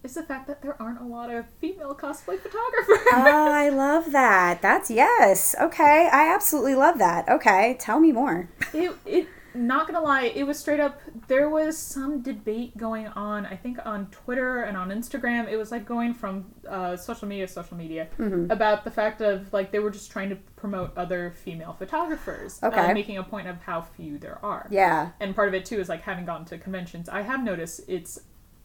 is 0.08 0.16
the 0.16 0.24
fact 0.24 0.48
that 0.48 0.62
there 0.62 0.82
aren't 0.82 1.02
a 1.02 1.06
lot 1.06 1.30
of 1.32 1.46
female 1.62 1.94
cosplay 1.94 2.40
photographers. 2.40 3.00
oh 3.14 3.52
i 3.64 3.70
love 3.70 4.12
that. 4.12 4.62
That's 4.62 4.90
yes. 4.90 5.56
Okay. 5.62 6.10
I 6.12 6.34
absolutely 6.34 6.76
love 6.76 6.98
that. 7.00 7.28
Okay. 7.30 7.76
Tell 7.80 8.00
me 8.00 8.12
more. 8.12 8.50
It, 8.74 8.92
it 9.06 9.28
not 9.56 9.88
gonna 9.88 10.02
lie 10.02 10.26
it 10.36 10.46
was 10.46 10.60
straight 10.60 10.80
up 10.80 11.02
there 11.28 11.50
was 11.50 11.76
some 11.76 12.22
debate 12.22 12.78
going 12.78 13.08
on 13.08 13.44
i 13.48 13.56
think 13.56 13.80
on 13.86 14.06
twitter 14.12 14.62
and 14.62 14.78
on 14.78 14.90
instagram. 14.90 15.50
It 15.50 15.58
was 15.58 15.72
like 15.72 15.84
going 15.84 16.14
from 16.14 16.46
uh, 16.70 16.96
social 16.96 17.28
media 17.28 17.48
to 17.48 17.54
social 17.54 17.76
media 17.76 18.08
Mm-hmm. 18.20 18.52
about 18.52 18.84
the 18.84 18.92
fact 18.92 19.20
of 19.22 19.52
like 19.54 19.72
they 19.72 19.80
were 19.80 19.90
just 19.90 20.12
trying 20.12 20.30
to 20.30 20.36
promote 20.58 20.96
other 20.96 21.34
female 21.44 21.74
photographers 21.74 22.60
uh, 22.62 22.68
Okay. 22.68 22.94
making 22.94 23.18
a 23.18 23.24
point 23.24 23.48
of 23.48 23.58
how 23.62 23.82
few 23.82 24.20
there 24.20 24.38
are. 24.46 24.68
Yeah. 24.70 25.12
And 25.20 25.34
part 25.36 25.48
of 25.48 25.56
it 25.56 25.66
too 25.66 25.80
is 25.80 25.90
like 25.90 26.04
having 26.04 26.26
gone 26.26 26.46
to 26.46 26.58
conventions 26.60 27.10
i 27.10 27.22
have 27.24 27.44
noticed 27.44 27.82
it's 27.88 28.20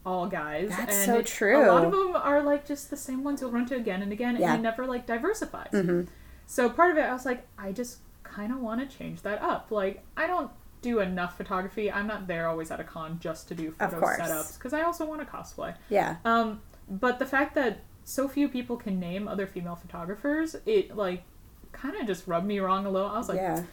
all 0.05 0.27
guys 0.27 0.69
That's 0.69 0.95
and 0.97 1.05
so 1.05 1.21
true. 1.21 1.65
a 1.65 1.71
lot 1.71 1.85
of 1.85 1.91
them 1.91 2.15
are 2.15 2.41
like 2.43 2.65
just 2.67 2.89
the 2.89 2.97
same 2.97 3.23
ones 3.23 3.39
you'll 3.41 3.51
run 3.51 3.65
to 3.67 3.75
again 3.75 4.01
and 4.01 4.11
again 4.11 4.35
Yeah. 4.37 4.51
and 4.53 4.59
it 4.59 4.63
never 4.63 4.85
like 4.85 5.05
diversifies 5.05 5.71
Mhm. 5.71 6.07
so 6.45 6.69
part 6.69 6.91
of 6.91 6.97
it, 6.97 7.01
I 7.03 7.13
was 7.13 7.25
like, 7.25 7.47
I 7.57 7.71
just 7.71 7.99
kind 8.23 8.51
of 8.51 8.59
want 8.59 8.81
to 8.81 8.97
change 8.97 9.21
that 9.21 9.41
up. 9.41 9.69
Like, 9.71 10.03
I 10.17 10.27
don't 10.27 10.49
do 10.81 10.99
enough 10.99 11.37
photography. 11.37 11.89
I'm 11.91 12.07
not 12.07 12.27
there 12.27 12.47
always 12.49 12.69
at 12.71 12.79
a 12.79 12.83
con 12.83 13.17
just 13.21 13.47
to 13.49 13.55
do 13.55 13.71
photo 13.71 14.01
setups 14.01 14.57
because 14.57 14.73
I 14.73 14.81
also 14.81 15.05
want 15.05 15.21
to 15.21 15.27
cosplay. 15.27 15.75
yeah 15.89 16.17
Um, 16.25 16.61
but 16.89 17.19
the 17.19 17.25
fact 17.25 17.55
that 17.55 17.79
so 18.03 18.27
few 18.27 18.49
people 18.49 18.75
can 18.75 18.99
name 18.99 19.27
other 19.29 19.47
female 19.47 19.75
photographers, 19.77 20.55
it 20.65 20.95
like 20.97 21.23
kind 21.71 21.95
of 21.95 22.05
just 22.07 22.27
rubbed 22.27 22.45
me 22.45 22.59
wrong 22.59 22.85
a 22.85 22.89
little. 22.89 23.09
I 23.09 23.17
was 23.17 23.29
like, 23.29 23.37
yeah 23.37 23.63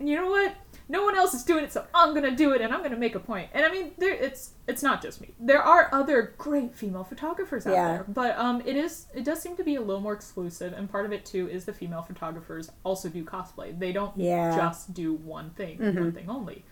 you 0.00 0.16
know 0.16 0.28
what? 0.28 0.54
No 0.88 1.02
one 1.04 1.16
else 1.16 1.32
is 1.32 1.44
doing 1.44 1.64
it, 1.64 1.72
so 1.72 1.86
I'm 1.94 2.12
gonna 2.14 2.36
do 2.36 2.52
it, 2.52 2.60
and 2.60 2.72
I'm 2.74 2.82
gonna 2.82 2.96
make 2.98 3.14
a 3.14 3.20
point. 3.20 3.48
And 3.54 3.64
I 3.64 3.70
mean, 3.70 3.92
there 3.96 4.12
it's 4.12 4.50
it's 4.68 4.82
not 4.82 5.00
just 5.00 5.20
me. 5.20 5.34
There 5.40 5.62
are 5.62 5.88
other 5.92 6.34
great 6.36 6.74
female 6.74 7.04
photographers 7.04 7.66
out 7.66 7.72
Yeah. 7.72 7.88
there, 7.88 8.04
but 8.08 8.38
um, 8.38 8.62
it 8.66 8.76
is 8.76 9.06
it 9.14 9.24
does 9.24 9.40
seem 9.40 9.56
to 9.56 9.64
be 9.64 9.76
a 9.76 9.80
little 9.80 10.02
more 10.02 10.12
exclusive. 10.12 10.74
And 10.74 10.90
part 10.90 11.06
of 11.06 11.12
it 11.12 11.24
too 11.24 11.48
is 11.48 11.64
the 11.64 11.72
female 11.72 12.02
photographers 12.02 12.70
also 12.84 13.08
do 13.08 13.24
cosplay. 13.24 13.78
They 13.78 13.92
don't 13.92 14.16
Yeah. 14.18 14.50
Mm-hmm. 14.50 14.58
just 14.58 14.92
do 14.92 15.14
one 15.14 15.50
thing, 15.50 15.78
one 15.78 16.12
thing 16.12 16.28
only. 16.28 16.64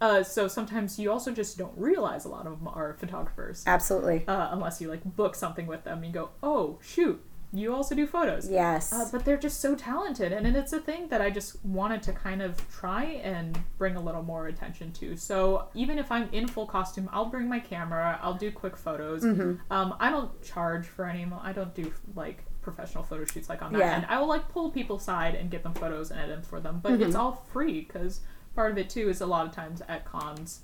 Uh, 0.00 0.22
so 0.22 0.46
sometimes 0.46 0.96
you 0.98 1.10
also 1.10 1.32
just 1.32 1.58
don't 1.58 1.76
realize 1.76 2.24
a 2.24 2.28
lot 2.28 2.46
of 2.46 2.56
them 2.58 2.68
are 2.68 2.94
photographers, 3.00 3.64
absolutely 3.66 4.24
uh, 4.28 4.48
unless 4.52 4.80
you 4.80 4.88
like 4.88 5.02
book 5.16 5.34
something 5.34 5.66
with 5.66 5.82
them 5.82 5.98
and 5.98 6.06
you 6.06 6.12
go, 6.12 6.30
oh 6.42 6.78
shoot, 6.80 7.20
you 7.52 7.74
also 7.74 7.94
do 7.94 8.06
photos. 8.06 8.48
yes 8.50 8.92
Uh, 8.92 9.08
but 9.10 9.24
they're 9.24 9.38
just 9.38 9.60
so 9.60 9.74
talented, 9.74 10.32
and 10.32 10.46
it's 10.56 10.72
a 10.72 10.80
thing 10.80 11.08
that 11.08 11.20
I 11.20 11.30
just 11.30 11.64
wanted 11.64 12.02
to 12.04 12.12
kind 12.12 12.42
of 12.42 12.52
try 12.70 13.04
and 13.04 13.58
bring 13.78 13.96
a 13.96 14.00
little 14.00 14.22
more 14.22 14.46
attention 14.48 14.92
to. 14.92 15.16
So 15.16 15.68
even 15.74 15.98
if 15.98 16.12
I'm 16.12 16.28
in 16.32 16.46
full 16.46 16.66
costume, 16.66 17.08
I'll 17.12 17.26
bring 17.26 17.48
my 17.48 17.60
camera. 17.60 18.18
I'll 18.22 18.34
do 18.34 18.50
quick 18.52 18.76
photos. 18.76 19.24
Um, 19.24 19.94
I 19.98 20.10
don't 20.10 20.42
charge 20.42 20.86
for 20.86 21.04
any. 21.06 21.26
I 21.42 21.52
don't 21.52 21.74
do 21.74 21.92
like 22.14 22.44
professional 22.60 23.02
photo 23.02 23.24
shoots 23.24 23.48
like 23.48 23.62
on 23.62 23.72
that 23.72 23.78
Yeah. 23.78 23.94
end. 23.96 24.06
I 24.10 24.18
will 24.20 24.28
like 24.28 24.48
pull 24.50 24.70
people 24.70 24.96
aside 24.96 25.34
and 25.34 25.50
get 25.50 25.62
them 25.62 25.72
photos 25.74 26.10
and 26.10 26.20
edit 26.20 26.36
them 26.36 26.42
for 26.44 26.60
them, 26.60 26.80
but 26.82 27.00
it's 27.00 27.14
all 27.14 27.44
free 27.52 27.80
because 27.80 28.20
part 28.54 28.72
of 28.72 28.78
it 28.78 28.90
too 28.90 29.08
is 29.08 29.20
a 29.22 29.26
lot 29.26 29.46
of 29.46 29.54
times 29.54 29.80
at 29.88 30.04
cons 30.04 30.60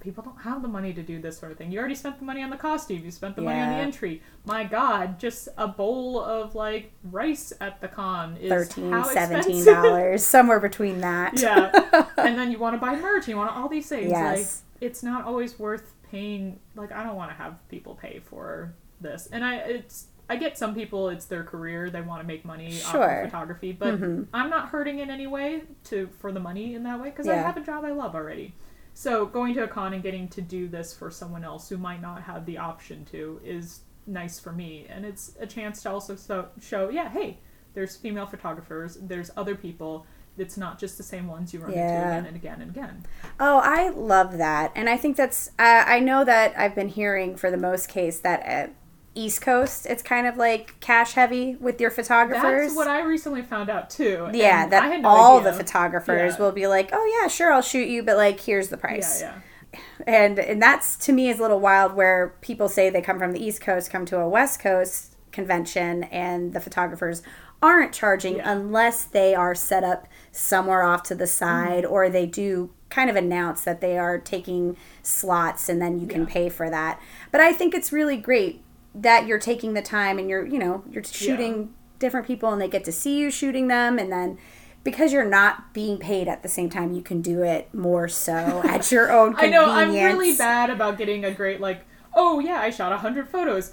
people 0.00 0.22
don't 0.22 0.40
have 0.42 0.62
the 0.62 0.68
money 0.68 0.92
to 0.92 1.02
do 1.02 1.20
this 1.20 1.38
sort 1.38 1.50
of 1.52 1.58
thing. 1.58 1.72
You 1.72 1.78
already 1.78 1.94
spent 1.94 2.18
the 2.18 2.24
money 2.24 2.42
on 2.42 2.50
the 2.50 2.56
costume. 2.56 3.04
You 3.04 3.10
spent 3.10 3.36
the 3.36 3.42
money 3.42 3.60
on 3.60 3.68
the 3.70 3.74
entry. 3.76 4.22
My 4.44 4.64
God, 4.64 5.18
just 5.18 5.48
a 5.56 5.66
bowl 5.68 6.20
of 6.22 6.54
like 6.54 6.92
rice 7.04 7.52
at 7.60 7.80
the 7.80 7.88
con 7.88 8.36
is 8.36 8.48
13 8.50 8.92
how 8.92 9.02
17 9.02 9.64
dollars, 9.64 10.24
somewhere 10.24 10.60
between 10.60 11.00
that 11.00 11.40
yeah, 11.40 11.70
and 12.16 12.38
then 12.38 12.50
you 12.52 12.58
want 12.58 12.74
to 12.74 12.78
buy 12.80 12.94
merch. 12.96 13.28
You 13.28 13.36
want 13.36 13.56
all 13.56 13.68
these 13.68 13.88
things. 13.88 14.10
Yes. 14.10 14.62
Like 14.74 14.82
it's 14.82 15.02
not 15.02 15.24
always 15.24 15.58
worth 15.58 15.92
paying. 16.10 16.60
Like 16.76 16.92
I 16.92 17.02
don't 17.02 17.16
want 17.16 17.30
to 17.30 17.36
have 17.36 17.56
people 17.68 17.94
pay 17.94 18.20
for 18.24 18.74
this, 19.00 19.28
and 19.32 19.44
I 19.44 19.56
it's. 19.56 20.06
I 20.30 20.36
get 20.36 20.58
some 20.58 20.74
people; 20.74 21.08
it's 21.08 21.24
their 21.24 21.42
career; 21.42 21.88
they 21.88 22.02
want 22.02 22.20
to 22.20 22.26
make 22.26 22.44
money 22.44 22.66
off 22.82 22.92
Sure. 22.92 23.00
Mm-hmm. 23.00 23.24
of 23.24 23.30
photography. 23.30 23.72
But 23.72 23.94
I'm 24.34 24.50
not 24.50 24.68
hurting 24.68 24.98
in 24.98 25.08
any 25.08 25.26
way 25.26 25.62
to 25.84 26.10
for 26.20 26.32
the 26.32 26.40
money 26.40 26.74
in 26.74 26.82
that 26.82 27.00
way 27.00 27.08
because 27.08 27.26
I 27.28 27.36
have 27.36 27.56
a 27.56 27.62
job 27.62 27.82
I 27.84 27.92
love 27.92 28.14
already. 28.14 28.52
So 28.98 29.26
going 29.26 29.54
to 29.54 29.62
a 29.62 29.68
con 29.68 29.94
and 29.94 30.02
getting 30.02 30.26
to 30.30 30.42
do 30.42 30.66
this 30.66 30.92
for 30.92 31.08
someone 31.08 31.44
else 31.44 31.68
who 31.68 31.76
might 31.78 32.02
not 32.02 32.20
have 32.22 32.44
the 32.46 32.58
option 32.58 33.04
to 33.12 33.40
is 33.44 33.82
nice 34.08 34.40
for 34.40 34.50
me, 34.50 34.86
and 34.88 35.06
it's 35.06 35.36
a 35.38 35.46
chance 35.46 35.84
to 35.84 35.90
also 35.90 36.16
so, 36.16 36.48
show, 36.60 36.88
yeah, 36.88 37.08
hey, 37.08 37.38
there's 37.74 37.94
female 37.94 38.26
photographers, 38.26 38.98
there's 39.00 39.30
other 39.36 39.54
people. 39.54 40.04
It's 40.36 40.56
not 40.56 40.80
just 40.80 40.96
the 40.96 41.04
same 41.04 41.28
ones 41.28 41.54
you 41.54 41.60
run 41.60 41.74
into 41.74 41.80
Yeah. 41.80 42.08
again 42.08 42.26
and 42.26 42.34
again 42.34 42.60
and 42.60 42.70
again. 42.72 43.04
Oh, 43.38 43.60
I 43.62 43.90
love 43.90 44.36
that. 44.38 44.72
And 44.74 44.88
I 44.88 44.96
think 44.96 45.16
that's, 45.16 45.50
uh, 45.60 45.84
I 45.86 46.00
know 46.00 46.24
that 46.24 46.58
I've 46.58 46.74
been 46.74 46.88
hearing 46.88 47.36
for 47.36 47.52
the 47.52 47.56
most 47.56 47.88
case 47.88 48.18
that 48.18 48.42
at 48.42 48.74
East 49.18 49.40
Coast, 49.42 49.86
it's 49.86 50.02
kind 50.02 50.26
of 50.26 50.36
like 50.36 50.78
cash 50.80 51.12
heavy 51.12 51.56
with 51.56 51.80
your 51.80 51.90
photographers. 51.90 52.68
That's 52.68 52.76
what 52.76 52.88
I 52.88 53.02
recently 53.02 53.42
found 53.42 53.68
out 53.70 53.90
too. 53.90 54.30
yeah, 54.32 54.64
and 54.64 54.74
I 54.74 54.80
that 54.80 54.92
had 54.92 55.02
no 55.02 55.08
all 55.08 55.38
idea. 55.40 55.52
the 55.52 55.56
photographers 55.58 56.34
Yeah. 56.34 56.38
will 56.44 56.52
be 56.52 56.66
like, 56.66 56.90
oh, 56.92 57.18
yeah, 57.20 57.28
sure, 57.28 57.52
I'll 57.52 57.62
shoot 57.62 57.88
you, 57.88 58.02
but 58.02 58.16
like, 58.16 58.40
here's 58.40 58.68
the 58.68 58.76
price. 58.76 59.20
Yeah, 59.20 59.34
yeah. 59.74 59.80
And, 60.06 60.38
and 60.38 60.62
that's 60.62 60.96
to 61.06 61.12
me 61.12 61.28
is 61.28 61.38
a 61.38 61.42
little 61.42 61.60
wild 61.60 61.94
where 61.94 62.34
people 62.40 62.68
say 62.68 62.88
they 62.90 63.02
come 63.02 63.18
from 63.18 63.32
the 63.32 63.44
East 63.44 63.60
Coast, 63.60 63.90
come 63.90 64.06
to 64.06 64.18
a 64.18 64.28
West 64.28 64.60
Coast 64.60 65.16
convention, 65.32 66.04
and 66.04 66.52
the 66.54 66.60
photographers 66.60 67.22
aren't 67.60 67.92
charging 67.92 68.36
Yeah. 68.36 68.52
unless 68.52 69.04
they 69.04 69.34
are 69.34 69.54
set 69.54 69.82
up 69.84 70.06
somewhere 70.32 70.82
off 70.84 71.02
to 71.04 71.14
the 71.14 71.26
side 71.26 71.84
Mm-hmm. 71.84 71.92
or 71.92 72.08
they 72.08 72.24
do 72.24 72.70
kind 72.88 73.10
of 73.10 73.16
announce 73.16 73.62
that 73.64 73.80
they 73.82 73.98
are 73.98 74.16
taking 74.16 74.76
slots 75.02 75.68
and 75.68 75.82
then 75.82 75.98
you 76.00 76.06
can 76.06 76.22
Yeah. 76.22 76.28
pay 76.32 76.48
for 76.48 76.70
that. 76.70 76.98
But 77.30 77.40
I 77.42 77.52
think 77.52 77.74
it's 77.74 77.92
really 77.92 78.16
great 78.16 78.62
that 78.94 79.26
you're 79.26 79.38
taking 79.38 79.74
the 79.74 79.82
time 79.82 80.18
and 80.18 80.28
you're, 80.28 80.46
you 80.46 80.58
know, 80.58 80.82
you're 80.90 81.04
shooting 81.04 81.74
different 81.98 82.26
people 82.26 82.50
and 82.52 82.60
they 82.60 82.68
get 82.68 82.84
to 82.84 82.92
see 82.92 83.18
you 83.18 83.30
shooting 83.30 83.68
them 83.68 83.98
and 83.98 84.10
then 84.12 84.38
because 84.84 85.12
you're 85.12 85.24
not 85.24 85.74
being 85.74 85.98
paid 85.98 86.28
at 86.28 86.42
the 86.42 86.48
same 86.48 86.70
time, 86.70 86.92
you 86.94 87.02
can 87.02 87.20
do 87.20 87.42
it 87.42 87.72
more 87.74 88.08
so 88.08 88.32
at 88.64 88.90
your 88.90 89.10
own 89.12 89.34
I 89.36 89.48
know 89.48 89.64
I'm 89.70 89.92
really 89.92 90.34
bad 90.34 90.70
about 90.70 90.96
getting 90.98 91.24
a 91.24 91.30
great 91.30 91.60
like. 91.60 91.84
Oh 92.14 92.38
yeah, 92.40 92.60
I 92.60 92.70
shot 92.70 92.92
a 92.92 92.96
hundred 92.98 93.28
photos. 93.28 93.72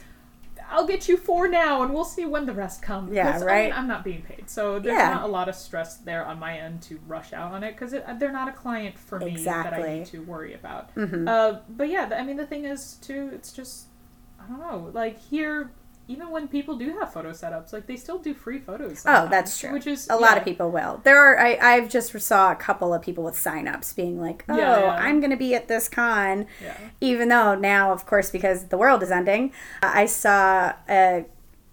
I'll 0.70 0.88
get 0.88 1.08
you 1.08 1.16
four 1.16 1.48
now, 1.48 1.84
and 1.84 1.94
we'll 1.94 2.04
see 2.04 2.26
when 2.26 2.48
the 2.48 2.54
rest 2.54 2.82
come. 2.82 3.14
Yeah, 3.14 3.32
'Cause, 3.32 3.44
I 3.44 3.46
right. 3.46 3.64
mean, 3.66 3.74
I'm 3.74 3.88
not 3.88 4.04
being 4.04 4.24
paid, 4.24 4.50
so 4.50 4.80
there's 4.80 4.98
Yeah. 4.98 5.14
not 5.14 5.24
a 5.24 5.28
lot 5.28 5.48
of 5.48 5.54
stress 5.56 5.98
there 5.98 6.26
on 6.26 6.40
my 6.40 6.58
end 6.58 6.82
to 6.84 7.00
rush 7.08 7.34
out 7.34 7.54
on 7.54 7.64
it 7.64 7.74
because 7.78 7.92
they're 7.92 8.32
not 8.32 8.48
a 8.50 8.52
client 8.52 8.98
for 8.98 9.20
me 9.20 9.26
that 9.26 9.32
I 9.32 9.38
Exactly. 9.70 9.84
Mm-hmm. 9.84 9.94
need 10.00 10.06
to 10.08 10.20
worry 10.24 10.54
about. 10.56 10.90
Uh, 10.98 11.60
but 11.70 11.88
yeah, 11.90 12.10
I 12.18 12.24
mean 12.24 12.36
the 12.38 12.48
thing 12.48 12.66
is 12.66 12.96
too, 12.96 13.30
it's 13.32 13.54
just 13.54 13.86
I 14.46 14.50
don't 14.50 14.60
know. 14.60 14.92
Like 14.94 15.20
here, 15.20 15.72
even 16.08 16.30
when 16.30 16.48
people 16.48 16.76
do 16.78 16.98
have 17.00 17.12
photo 17.12 17.32
setups, 17.32 17.74
like 17.74 17.88
they 17.88 17.96
still 17.96 18.20
do 18.20 18.34
free 18.34 18.60
photos. 18.60 19.04
Oh, 19.08 19.28
that's 19.30 19.60
true. 19.60 19.72
Which 19.74 19.88
is 19.88 20.08
a 20.10 20.16
lot 20.16 20.38
of 20.38 20.44
people 20.44 20.70
will. 20.72 21.02
There 21.04 21.18
are. 21.18 21.40
I, 21.40 21.58
I've 21.58 21.90
just 21.90 22.18
saw 22.22 22.52
a 22.52 22.56
couple 22.56 22.94
of 22.94 23.02
people 23.02 23.24
with 23.24 23.36
signups 23.36 23.96
being 23.96 24.20
like, 24.22 24.44
"Oh, 24.48 24.58
Yeah, 24.58 24.80
yeah. 24.82 24.90
I'm 24.92 25.20
going 25.20 25.32
to 25.32 25.38
be 25.38 25.56
at 25.56 25.68
this 25.68 25.90
con," 25.90 26.46
Yeah. 26.64 26.78
even 27.02 27.30
though 27.30 27.56
now, 27.56 27.92
of 27.92 28.06
course, 28.06 28.30
because 28.30 28.66
the 28.66 28.78
world 28.78 29.02
is 29.04 29.12
ending. 29.12 29.52
uh, 29.82 29.92
I 29.94 30.06
saw 30.06 30.74
a 30.88 31.26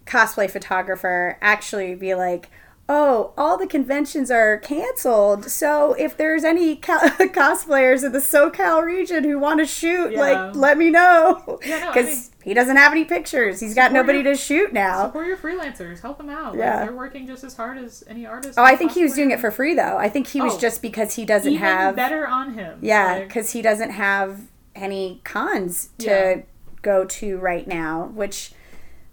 cosplay 0.06 0.50
photographer 0.50 1.38
actually 1.40 1.94
be 1.94 2.14
like. 2.14 2.48
Oh, 2.94 3.32
all 3.38 3.56
the 3.56 3.66
conventions 3.66 4.30
are 4.30 4.58
canceled. 4.58 5.46
So 5.50 5.94
if 5.94 6.14
there's 6.16 6.44
any 6.44 6.76
co- 6.76 6.98
cosplayers 6.98 8.04
in 8.04 8.12
the 8.12 8.18
SoCal 8.18 8.82
region 8.84 9.24
who 9.24 9.38
want 9.38 9.60
to 9.60 9.66
shoot, 9.66 10.12
Yeah. 10.12 10.20
like, 10.20 10.54
let 10.54 10.76
me 10.76 10.90
know. 10.90 11.58
Yeah, 11.64 11.78
no, 11.78 11.88
I 11.90 11.94
Because 11.94 12.06
mean- 12.06 12.24
he 12.44 12.52
doesn't 12.54 12.76
have 12.76 12.92
any 12.92 13.06
pictures. 13.06 13.60
He's 13.60 13.74
got 13.74 13.92
nobody 13.92 14.18
your- 14.18 14.32
to 14.32 14.36
shoot 14.36 14.74
now. 14.74 15.06
Support 15.06 15.26
your 15.26 15.36
freelancers. 15.38 16.00
Help 16.02 16.18
them 16.18 16.28
out. 16.28 16.54
Yeah. 16.54 16.76
Like, 16.80 16.88
they're 16.88 16.96
working 16.96 17.26
just 17.26 17.44
as 17.44 17.56
hard 17.56 17.78
as 17.78 18.04
any 18.08 18.26
artist. 18.26 18.58
Oh, 18.58 18.64
I 18.64 18.76
think 18.76 18.92
he 18.92 19.02
was 19.02 19.14
doing 19.14 19.30
it 19.30 19.40
for 19.40 19.50
free 19.50 19.74
though. 19.74 19.96
I 19.96 20.10
think 20.10 20.26
he 20.26 20.42
was 20.42 20.56
Oh. 20.56 20.58
just 20.58 20.82
because 20.82 21.14
he 21.14 21.24
doesn't 21.24 21.54
have 21.56 21.96
better 21.96 22.26
on 22.26 22.52
him. 22.54 22.78
yeah, 22.82 23.12
Like, 23.14 23.28
because 23.28 23.52
he 23.52 23.62
doesn't 23.62 23.90
have 23.92 24.40
any 24.74 25.22
cons 25.24 25.88
to 25.98 26.06
Yeah. 26.06 26.36
go 26.82 27.04
to 27.06 27.38
right 27.38 27.66
now, 27.66 28.10
which 28.14 28.52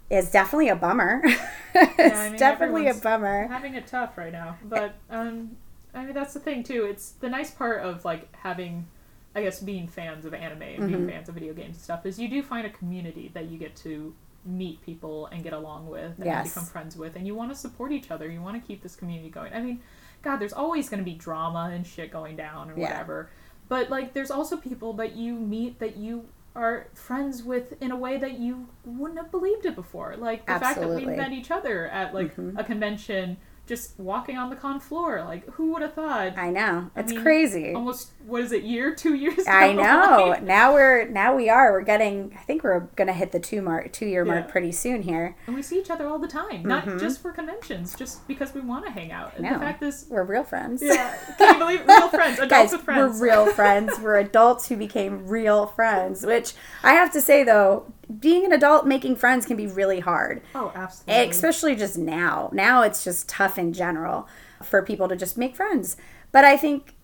is 0.09 0.31
definitely 0.31 0.69
a 0.69 0.75
bummer. 0.75 1.21
it's 1.73 2.17
I 2.19 2.29
mean, 2.29 2.39
definitely 2.39 2.87
a 2.87 2.93
bummer. 2.95 3.47
having 3.47 3.75
it 3.75 3.87
tough 3.87 4.17
right 4.17 4.31
now. 4.31 4.57
But 4.63 4.95
um, 5.09 5.55
I 5.93 6.05
mean 6.05 6.13
that's 6.13 6.33
the 6.33 6.39
thing 6.39 6.63
too. 6.63 6.85
It's 6.85 7.11
the 7.11 7.29
nice 7.29 7.51
part 7.51 7.81
of 7.83 8.05
like 8.05 8.33
having, 8.35 8.87
I 9.35 9.43
guess, 9.43 9.59
being 9.59 9.87
fans 9.87 10.25
of 10.25 10.33
anime 10.33 10.61
and 10.61 10.77
being 10.87 10.99
Mm-hmm. 11.01 11.09
fans 11.09 11.29
of 11.29 11.35
video 11.35 11.53
games 11.53 11.75
and 11.75 11.83
stuff 11.83 12.05
is 12.05 12.17
you 12.19 12.27
do 12.29 12.41
find 12.43 12.65
a 12.65 12.69
community 12.71 13.31
that 13.33 13.45
you 13.49 13.57
get 13.57 13.75
to 13.77 14.13
meet 14.45 14.81
people 14.83 15.27
and 15.27 15.43
get 15.43 15.53
along 15.53 15.87
with 15.87 16.15
and 16.17 16.25
Yes. 16.25 16.49
become 16.53 16.65
friends 16.65 16.95
with, 16.97 17.15
and 17.15 17.27
you 17.27 17.35
want 17.35 17.51
to 17.51 17.55
support 17.55 17.91
each 17.91 18.09
other. 18.09 18.29
You 18.31 18.41
want 18.41 18.59
to 18.59 18.65
keep 18.67 18.81
this 18.81 18.95
community 18.95 19.29
going. 19.29 19.53
I 19.53 19.61
mean, 19.61 19.81
God, 20.21 20.37
there's 20.37 20.53
always 20.53 20.89
going 20.89 20.99
to 20.99 21.05
be 21.05 21.13
drama 21.13 21.71
and 21.73 21.85
shit 21.85 22.11
going 22.11 22.35
down 22.37 22.69
and 22.69 22.77
Yeah. 22.77 22.89
whatever. 22.89 23.29
But 23.67 23.89
like, 23.91 24.13
there's 24.13 24.31
also 24.31 24.57
people 24.57 24.93
that 24.93 25.15
you 25.15 25.35
meet 25.35 25.77
that 25.79 25.97
you 25.97 26.25
are 26.59 26.87
friends 26.93 27.41
with 27.41 27.73
in 27.81 27.91
a 27.91 27.95
way 27.95 28.17
that 28.17 28.37
you 28.37 28.67
wouldn't 28.83 29.17
have 29.19 29.31
believed 29.31 29.65
it 29.65 29.75
before. 29.75 30.15
Like 30.17 30.45
the 30.45 30.59
fact 30.59 30.79
that 30.81 30.89
Mm-hmm. 30.89 31.09
we 31.09 31.15
met 31.15 31.31
each 31.31 31.51
other 31.51 31.87
at 31.87 32.13
like 32.13 32.35
a 32.57 32.63
convention, 32.63 33.37
just 33.69 33.97
walking 33.99 34.37
on 34.37 34.49
the 34.49 34.55
con 34.55 34.79
floor. 34.79 35.23
Like, 35.23 35.45
who 35.51 35.71
would 35.71 35.81
have 35.83 35.93
thought? 35.93 36.37
I 36.37 36.49
know. 36.49 36.89
I 36.95 36.99
It's 37.01 37.11
mean, 37.13 37.21
crazy. 37.21 37.73
Almost 37.73 38.09
what 38.25 38.41
is 38.41 38.51
it? 38.51 38.63
Year, 38.63 38.93
two 39.03 39.13
years? 39.13 39.47
I 39.47 39.71
know. 39.73 40.29
line? 40.31 40.45
Now 40.45 40.73
we're 40.73 41.07
now 41.07 41.35
we 41.35 41.49
are. 41.49 41.71
We're 41.71 41.81
getting 41.81 42.33
I 42.37 42.41
think 42.43 42.63
we're 42.63 42.81
gonna 42.97 43.13
hit 43.13 43.31
the 43.31 43.39
two 43.39 43.61
mark 43.61 43.93
two 43.93 44.07
year 44.07 44.25
mark 44.25 44.49
pretty 44.49 44.71
soon 44.71 45.03
here. 45.03 45.35
And 45.47 45.55
we 45.55 45.61
see 45.61 45.79
each 45.79 45.89
other 45.91 46.07
all 46.07 46.19
the 46.19 46.27
time, 46.27 46.63
not 46.63 46.85
just 46.99 47.21
for 47.21 47.31
conventions, 47.31 47.95
just 47.95 48.27
because 48.27 48.53
we 48.53 48.61
want 48.61 48.85
to 48.85 48.91
hang 48.91 49.11
out. 49.11 49.35
And 49.37 49.45
Mm-hmm. 49.45 49.53
No. 49.53 49.59
the 49.59 49.65
fact 49.65 49.83
is, 49.83 50.05
We're 50.09 50.23
real 50.23 50.43
friends. 50.43 50.81
yeah, 50.83 51.15
can 51.37 51.53
you 51.53 51.59
believe 51.59 51.87
real 51.87 52.09
friends, 52.19 52.39
adults 52.39 52.49
Guys, 52.51 52.71
with 52.71 52.81
friends? 52.81 53.19
we're 53.19 53.27
real 53.27 53.45
friends. 53.53 53.99
We're 53.99 54.17
adults 54.17 54.67
who 54.67 54.75
became 54.77 55.27
real 55.27 55.67
friends, 55.67 56.25
which 56.25 56.53
I 56.83 56.93
have 56.93 57.11
to 57.13 57.21
say 57.21 57.43
though, 57.43 57.85
being 58.19 58.43
an 58.43 58.51
adult 58.51 58.87
making 58.87 59.15
friends 59.17 59.45
can 59.45 59.55
be 59.55 59.67
really 59.67 59.99
hard. 59.99 60.41
Oh, 60.55 60.71
absolutely. 60.73 61.29
especially 61.29 61.75
just 61.75 61.95
now. 61.97 62.49
Now 62.51 62.81
it's 62.81 63.03
just 63.03 63.29
tough 63.29 63.58
in 63.59 63.73
general 63.73 64.27
for 64.63 64.81
people 64.81 65.07
to 65.09 65.15
just 65.15 65.37
make 65.37 65.55
friends. 65.55 65.97
But 66.31 66.45
I 66.45 66.57
think 66.57 66.95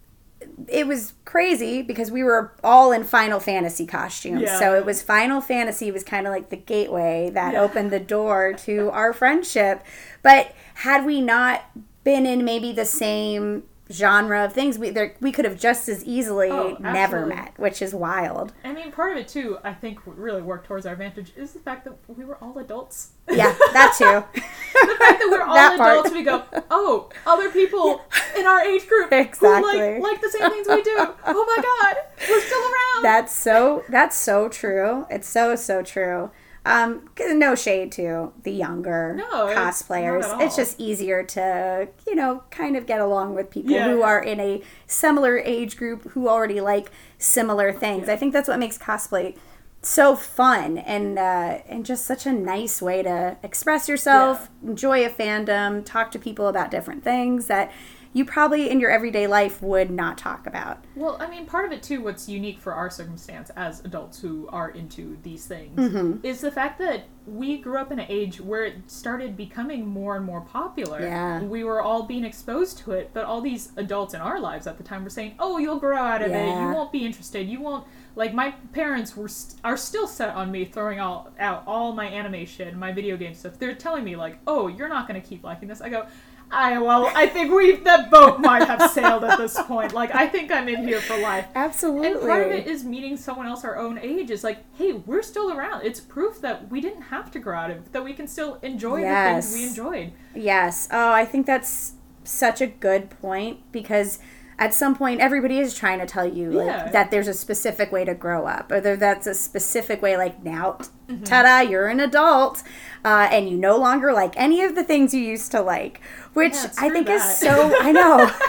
it 0.68 0.86
was 0.88 1.14
crazy 1.24 1.82
because 1.82 2.12
we 2.12 2.24
were 2.24 2.54
all 2.64 2.92
in 2.92 3.04
Final 3.04 3.40
Fantasy 3.40 3.86
costumes. 3.86 4.42
Yeah. 4.42 4.60
So 4.60 4.76
it 4.76 4.86
was 4.86 5.02
Final 5.02 5.42
Fantasy 5.42 5.92
was 5.92 6.04
kind 6.04 6.28
of 6.28 6.34
like 6.34 6.50
the 6.50 6.58
gateway 6.58 7.30
that 7.34 7.54
Yeah. 7.54 7.62
opened 7.62 7.92
the 7.92 8.00
door 8.00 8.54
to 8.66 8.90
our 8.92 9.14
friendship. 9.14 9.84
But 10.22 10.52
had 10.76 11.06
we 11.06 11.22
not 11.22 11.64
been 12.04 12.26
in 12.26 12.44
maybe 12.46 12.72
the 12.72 12.86
same 12.86 13.64
genre 13.92 14.44
of 14.46 14.54
things, 14.54 14.80
we 14.80 14.90
there, 14.90 15.16
we 15.22 15.32
could 15.32 15.46
have 15.46 15.60
just 15.60 15.88
as 15.90 16.04
easily 16.04 16.50
Oh, 16.50 16.76
never 16.80 17.26
met, 17.26 17.54
which 17.58 17.82
is 17.82 17.94
wild. 17.94 18.52
I 18.64 18.74
mean, 18.74 18.92
part 18.92 19.12
of 19.12 19.18
it 19.20 19.28
too, 19.28 19.58
I 19.64 19.74
think, 19.74 20.00
really 20.06 20.42
worked 20.42 20.66
towards 20.68 20.86
our 20.86 20.94
advantage 20.94 21.32
is 21.36 21.54
the 21.54 21.60
fact 21.60 21.86
that 21.86 21.94
we 22.08 22.26
were 22.26 22.38
all 22.44 22.58
adults. 22.58 23.12
Yeah, 23.30 23.56
that 23.74 23.94
too. 23.98 24.24
the 24.34 24.96
fact 24.98 25.20
that 25.20 25.28
we're 25.30 25.42
all 25.48 25.54
That 25.56 25.78
part. 25.78 25.92
adults, 26.00 26.12
we 26.12 26.24
go, 26.24 26.44
oh, 26.72 27.10
other 27.28 27.50
people 27.52 28.02
in 28.38 28.46
our 28.46 28.62
age 28.62 28.88
group 28.88 29.12
Exactly. 29.12 29.80
who 29.80 30.02
like 30.02 30.02
like 30.02 30.22
the 30.22 30.30
same 30.30 30.50
things 30.50 30.68
we 30.68 30.82
do. 30.82 30.96
Oh 31.26 31.46
my 31.56 31.64
god, 31.64 31.98
we're 32.30 32.42
still 32.42 32.62
around. 32.62 33.04
That's 33.04 33.36
so 33.36 33.84
that's 33.90 34.18
so 34.18 34.50
true. 34.50 35.06
It's 35.10 35.28
so 35.28 35.56
so 35.56 35.82
true. 35.84 36.32
Um, 36.66 37.08
no 37.20 37.54
shade 37.54 37.92
to 37.94 38.34
the 38.44 38.52
younger 38.52 39.14
No, 39.16 39.48
cosplayers. 39.56 40.24
at 40.24 40.42
It's 40.42 40.56
just 40.56 40.80
easier 40.80 41.22
to 41.24 41.88
you 42.08 42.16
know 42.16 42.44
kind 42.50 42.76
of 42.76 42.86
get 42.88 43.00
along 43.00 43.36
with 43.36 43.50
people 43.52 43.72
Yeah. 43.72 43.86
who 43.90 44.02
are 44.02 44.22
in 44.22 44.40
a 44.40 44.62
similar 44.88 45.38
age 45.38 45.78
group 45.78 46.10
who 46.12 46.28
already 46.28 46.60
like 46.62 46.90
similar 47.20 47.72
things. 47.72 48.10
I 48.10 48.16
think 48.16 48.34
that's 48.34 48.48
what 48.48 48.58
makes 48.60 48.78
cosplay 48.78 49.38
so 49.84 50.16
fun 50.16 50.80
and 50.80 51.20
uh, 51.20 51.60
and 51.70 51.86
just 51.86 52.06
such 52.06 52.26
a 52.26 52.32
nice 52.32 52.82
way 52.82 53.04
to 53.04 53.38
express 53.44 53.88
yourself, 53.88 54.50
enjoy 54.64 55.06
a 55.06 55.10
fandom, 55.10 55.86
talk 55.86 56.10
to 56.12 56.18
people 56.20 56.48
about 56.48 56.72
different 56.72 57.04
things 57.04 57.46
that 57.46 57.72
you 58.16 58.24
probably 58.24 58.70
in 58.70 58.80
your 58.80 58.90
everyday 58.90 59.28
life 59.28 59.62
would 59.62 59.92
not 59.92 60.18
talk 60.18 60.48
about. 60.48 60.84
Well, 60.96 61.18
I 61.20 61.30
mean, 61.30 61.46
part 61.46 61.66
of 61.66 61.74
it 61.74 61.84
too, 61.84 62.02
what's 62.02 62.30
unique 62.30 62.60
for 62.62 62.72
our 62.74 62.90
circumstance 62.90 63.50
as 63.58 63.84
adults 63.84 64.22
who 64.22 64.48
are 64.54 64.70
into 64.70 65.18
these 65.22 65.46
things, 65.46 65.78
Mm-hmm. 65.78 66.26
is 66.26 66.40
the 66.40 66.50
fact 66.50 66.80
that 66.80 67.04
we 67.28 67.58
grew 67.58 67.78
up 67.78 67.92
in 67.92 68.00
an 68.00 68.06
age 68.08 68.40
where 68.40 68.64
it 68.64 68.76
started 68.90 69.36
becoming 69.36 69.86
more 69.86 70.16
and 70.16 70.24
more 70.26 70.40
popular. 70.42 71.02
Yeah. 71.02 71.42
We 71.42 71.66
were 71.66 71.82
all 71.82 72.04
being 72.04 72.24
exposed 72.24 72.78
to 72.80 72.92
it, 72.94 73.10
but 73.14 73.26
all 73.26 73.42
these 73.42 73.72
adults 73.76 74.14
in 74.14 74.22
our 74.22 74.40
lives 74.40 74.66
at 74.66 74.78
the 74.78 74.84
time 74.84 75.04
were 75.04 75.10
saying, 75.10 75.36
"Oh, 75.40 75.58
you'll 75.58 75.80
grow 75.80 75.98
out 75.98 76.22
of 76.22 76.32
it. 76.32 76.46
You 76.48 76.70
won't 76.74 76.92
be 76.94 77.06
interested. 77.06 77.50
You 77.50 77.60
won't." 77.60 77.86
Like 78.16 78.34
my 78.34 78.52
parents 78.72 79.18
were 79.18 79.28
st- 79.28 79.60
are 79.66 79.76
still 79.76 80.08
set 80.08 80.30
on 80.36 80.52
me 80.52 80.64
throwing 80.64 81.02
all 81.02 81.32
out 81.40 81.64
all 81.68 81.92
my 81.94 82.06
animation, 82.08 82.80
my 82.80 82.94
video 82.94 83.18
game 83.18 83.34
stuff. 83.34 83.60
They're 83.60 83.76
telling 83.76 84.04
me 84.06 84.16
like, 84.16 84.38
"Oh, 84.48 84.68
you're 84.68 84.88
not 84.88 85.08
going 85.08 85.20
to 85.22 85.28
keep 85.28 85.44
liking 85.44 85.68
this." 85.68 85.82
I 85.82 85.90
go, 85.90 86.06
I 86.52 86.78
well, 86.78 87.12
I 87.16 87.28
think 87.28 87.52
we 87.54 87.76
that 87.78 88.10
boat 88.12 88.40
might 88.40 88.64
have 88.68 88.90
sailed 88.92 89.24
at 89.24 89.38
this 89.38 89.60
point. 89.64 89.94
Like 89.94 90.14
I 90.16 90.28
think 90.28 90.52
I'm 90.52 90.70
in 90.70 90.88
here 90.88 91.02
for 91.02 91.18
life. 91.18 91.48
Absolutely. 91.56 92.08
And 92.12 92.20
part 92.22 92.46
of 92.46 92.52
it 92.52 92.68
is 92.68 92.84
meeting 92.84 93.18
someone 93.18 93.48
else 93.48 93.64
our 93.66 93.78
own 93.78 93.98
age 93.98 94.30
is 94.32 94.44
like, 94.44 94.60
hey, 94.76 94.94
we're 94.94 95.22
still 95.24 95.52
around. 95.52 95.84
It's 95.86 96.00
proof 96.00 96.40
that 96.42 96.70
we 96.70 96.80
didn't 96.82 97.04
have 97.04 97.32
to 97.32 97.40
grow 97.40 97.58
out 97.58 97.72
of 97.72 97.92
that 97.92 98.04
we 98.04 98.14
can 98.14 98.28
still 98.28 98.60
enjoy 98.62 99.02
the 99.02 99.08
things 99.08 99.54
we 99.54 99.68
enjoyed. 99.68 100.14
Yes. 100.34 100.88
Oh, 100.92 101.12
I 101.12 101.26
think 101.26 101.46
that's 101.46 101.94
such 102.24 102.62
a 102.62 102.68
good 102.68 103.10
point 103.22 103.60
because 103.72 104.20
at 104.58 104.74
some 104.74 104.96
point 104.96 105.20
everybody 105.20 105.60
is 105.60 105.76
trying 105.76 106.00
to 106.00 106.06
tell 106.06 106.26
you 106.26 106.50
like 106.52 106.68
Yeah. 106.68 106.90
that 106.92 107.12
there's 107.12 107.28
a 107.28 107.34
specific 107.34 107.92
way 107.92 108.06
to 108.06 108.16
grow 108.16 108.46
up 108.48 108.72
or 108.72 108.80
that's 108.96 109.28
a 109.28 109.34
specific 109.34 110.02
way 110.02 110.16
like 110.16 110.44
now 110.44 110.78
Mm-hmm. 111.08 111.24
ta-da 111.24 111.60
you're 111.60 111.86
an 111.86 112.00
adult 112.00 112.64
uh, 113.04 113.28
and 113.32 113.48
you 113.48 113.58
no 113.58 113.78
longer 113.78 114.12
like 114.12 114.34
any 114.38 114.64
of 114.64 114.74
the 114.74 114.84
things 114.84 115.14
you 115.14 115.22
used 115.22 115.52
to 115.52 115.62
like 115.62 116.02
which 116.36 116.54
Yeah, 116.54 116.72
i 116.78 116.90
think 116.90 117.08
that. 117.08 117.16
is 117.16 117.38
so 117.38 117.76
i 117.82 117.92
know. 117.92 118.32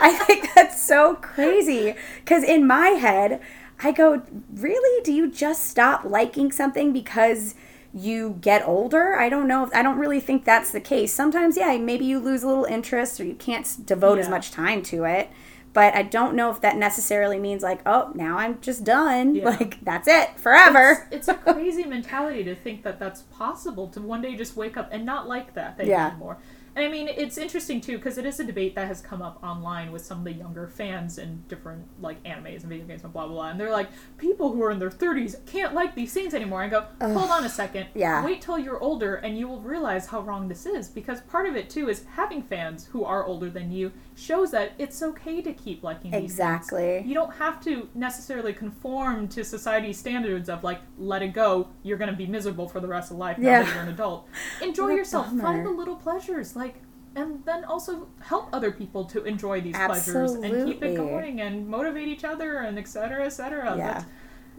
I 0.00 0.12
think 0.12 0.48
that's 0.54 0.80
so 0.86 1.16
crazy. 1.16 1.94
Because 2.20 2.44
in 2.44 2.66
my 2.66 2.90
head 2.90 3.40
i 3.82 3.90
go 3.92 4.22
really? 4.54 5.02
Do 5.02 5.12
you 5.12 5.30
just 5.30 5.64
stop 5.66 6.04
liking 6.04 6.52
something 6.52 6.92
because 6.92 7.54
you 7.94 8.38
get 8.40 8.62
older? 8.66 9.16
I 9.16 9.28
don't 9.28 9.48
know 9.48 9.64
if 9.64 9.74
i 9.74 9.82
don't 9.82 9.98
really 9.98 10.20
think 10.20 10.44
that's 10.44 10.70
the 10.70 10.80
case. 10.80 11.12
Sometimes 11.12 11.56
yeah 11.56 11.76
maybe 11.78 12.04
you 12.04 12.18
lose 12.20 12.42
a 12.42 12.46
little 12.48 12.64
interest 12.64 13.18
or 13.20 13.24
you 13.24 13.34
can't 13.34 13.66
devote 13.86 14.18
as 14.18 14.28
much 14.28 14.50
time 14.50 14.82
to 14.92 15.04
it. 15.04 15.30
But 15.72 15.94
i 15.94 16.02
don't 16.02 16.34
know 16.34 16.50
if 16.50 16.60
that 16.60 16.76
necessarily 16.76 17.38
means 17.38 17.62
like 17.62 17.80
oh 17.86 18.12
now 18.14 18.36
i'm 18.38 18.60
just 18.60 18.84
done. 18.84 19.34
Yeah. 19.34 19.44
like 19.50 19.82
that's 19.84 20.06
it. 20.06 20.28
Forever. 20.38 21.08
It's, 21.10 21.26
it's 21.26 21.28
a 21.28 21.34
crazy 21.34 21.84
mentality 21.84 22.44
to 22.44 22.54
think 22.54 22.82
that 22.84 22.98
that's 23.00 23.22
possible 23.22 23.88
to 23.88 24.00
one 24.00 24.22
day 24.22 24.36
just 24.36 24.56
wake 24.56 24.76
up 24.76 24.88
and 24.92 25.04
not 25.04 25.26
like 25.28 25.54
that 25.54 25.76
thing 25.76 25.88
Yeah. 25.88 26.08
anymore. 26.10 26.38
And 26.78 26.86
I 26.86 26.90
mean, 26.92 27.08
it's 27.08 27.36
interesting 27.38 27.80
too 27.80 27.96
because 27.96 28.18
it 28.18 28.24
is 28.24 28.38
a 28.38 28.44
debate 28.44 28.76
that 28.76 28.86
has 28.86 29.00
come 29.00 29.20
up 29.20 29.42
online 29.42 29.90
with 29.90 30.04
some 30.04 30.18
of 30.18 30.24
the 30.24 30.32
younger 30.32 30.68
fans 30.68 31.18
in 31.18 31.42
different 31.48 31.84
like 32.00 32.22
animes 32.22 32.60
and 32.60 32.68
video 32.68 32.86
games 32.86 33.02
and 33.02 33.12
blah 33.12 33.26
blah 33.26 33.34
blah. 33.34 33.48
And 33.48 33.58
they're 33.58 33.72
like, 33.72 33.88
people 34.16 34.52
who 34.52 34.62
are 34.62 34.70
in 34.70 34.78
their 34.78 34.88
thirties 34.88 35.34
can't 35.44 35.74
like 35.74 35.96
these 35.96 36.12
scenes 36.12 36.34
anymore. 36.34 36.62
I 36.62 36.68
go, 36.68 36.86
hold 37.00 37.30
on 37.32 37.44
a 37.44 37.48
second. 37.48 37.88
Yeah. 37.96 38.24
Wait 38.24 38.40
till 38.40 38.60
you're 38.60 38.78
older 38.78 39.16
and 39.16 39.36
you 39.36 39.48
will 39.48 39.60
realize 39.60 40.06
how 40.06 40.20
wrong 40.20 40.46
this 40.46 40.66
is 40.66 40.88
because 40.88 41.20
part 41.22 41.48
of 41.48 41.56
it 41.56 41.68
too 41.68 41.88
is 41.88 42.04
having 42.12 42.44
fans 42.44 42.86
who 42.86 43.04
are 43.04 43.24
older 43.24 43.50
than 43.50 43.72
you 43.72 43.90
shows 44.18 44.50
that 44.50 44.72
it's 44.78 45.02
okay 45.02 45.40
to 45.40 45.52
keep 45.52 45.82
liking. 45.82 46.12
Exactly. 46.12 47.02
You 47.06 47.14
don't 47.14 47.34
have 47.36 47.60
to 47.64 47.88
necessarily 47.94 48.52
conform 48.52 49.28
to 49.28 49.44
society's 49.44 49.98
standards 49.98 50.48
of 50.48 50.64
like, 50.64 50.80
let 50.98 51.22
it 51.22 51.28
go. 51.32 51.68
You're 51.82 51.98
gonna 51.98 52.12
be 52.16 52.26
miserable 52.26 52.68
for 52.68 52.80
the 52.80 52.88
rest 52.88 53.10
of 53.10 53.16
life 53.18 53.38
now 53.38 53.48
Yeah. 53.48 53.62
that 53.62 53.74
you're 53.74 53.82
an 53.84 53.88
adult. 53.90 54.28
Enjoy 54.62 54.88
yourself. 54.88 55.28
Find 55.38 55.64
the 55.64 55.70
little 55.70 55.96
pleasures, 55.96 56.56
like, 56.56 56.82
and 57.14 57.44
then 57.44 57.64
also 57.64 58.08
help 58.20 58.48
other 58.52 58.70
people 58.70 59.04
to 59.06 59.24
enjoy 59.24 59.60
these 59.60 59.76
pleasures 59.76 60.32
and 60.32 60.66
keep 60.66 60.82
it 60.82 60.96
going 60.96 61.40
and 61.40 61.66
motivate 61.68 62.08
each 62.08 62.24
other 62.24 62.58
and 62.58 62.78
et 62.78 62.86
cetera, 62.88 63.24
et 63.24 63.30
cetera. 63.30 63.74
Yeah. 63.76 63.92
That's 63.92 64.04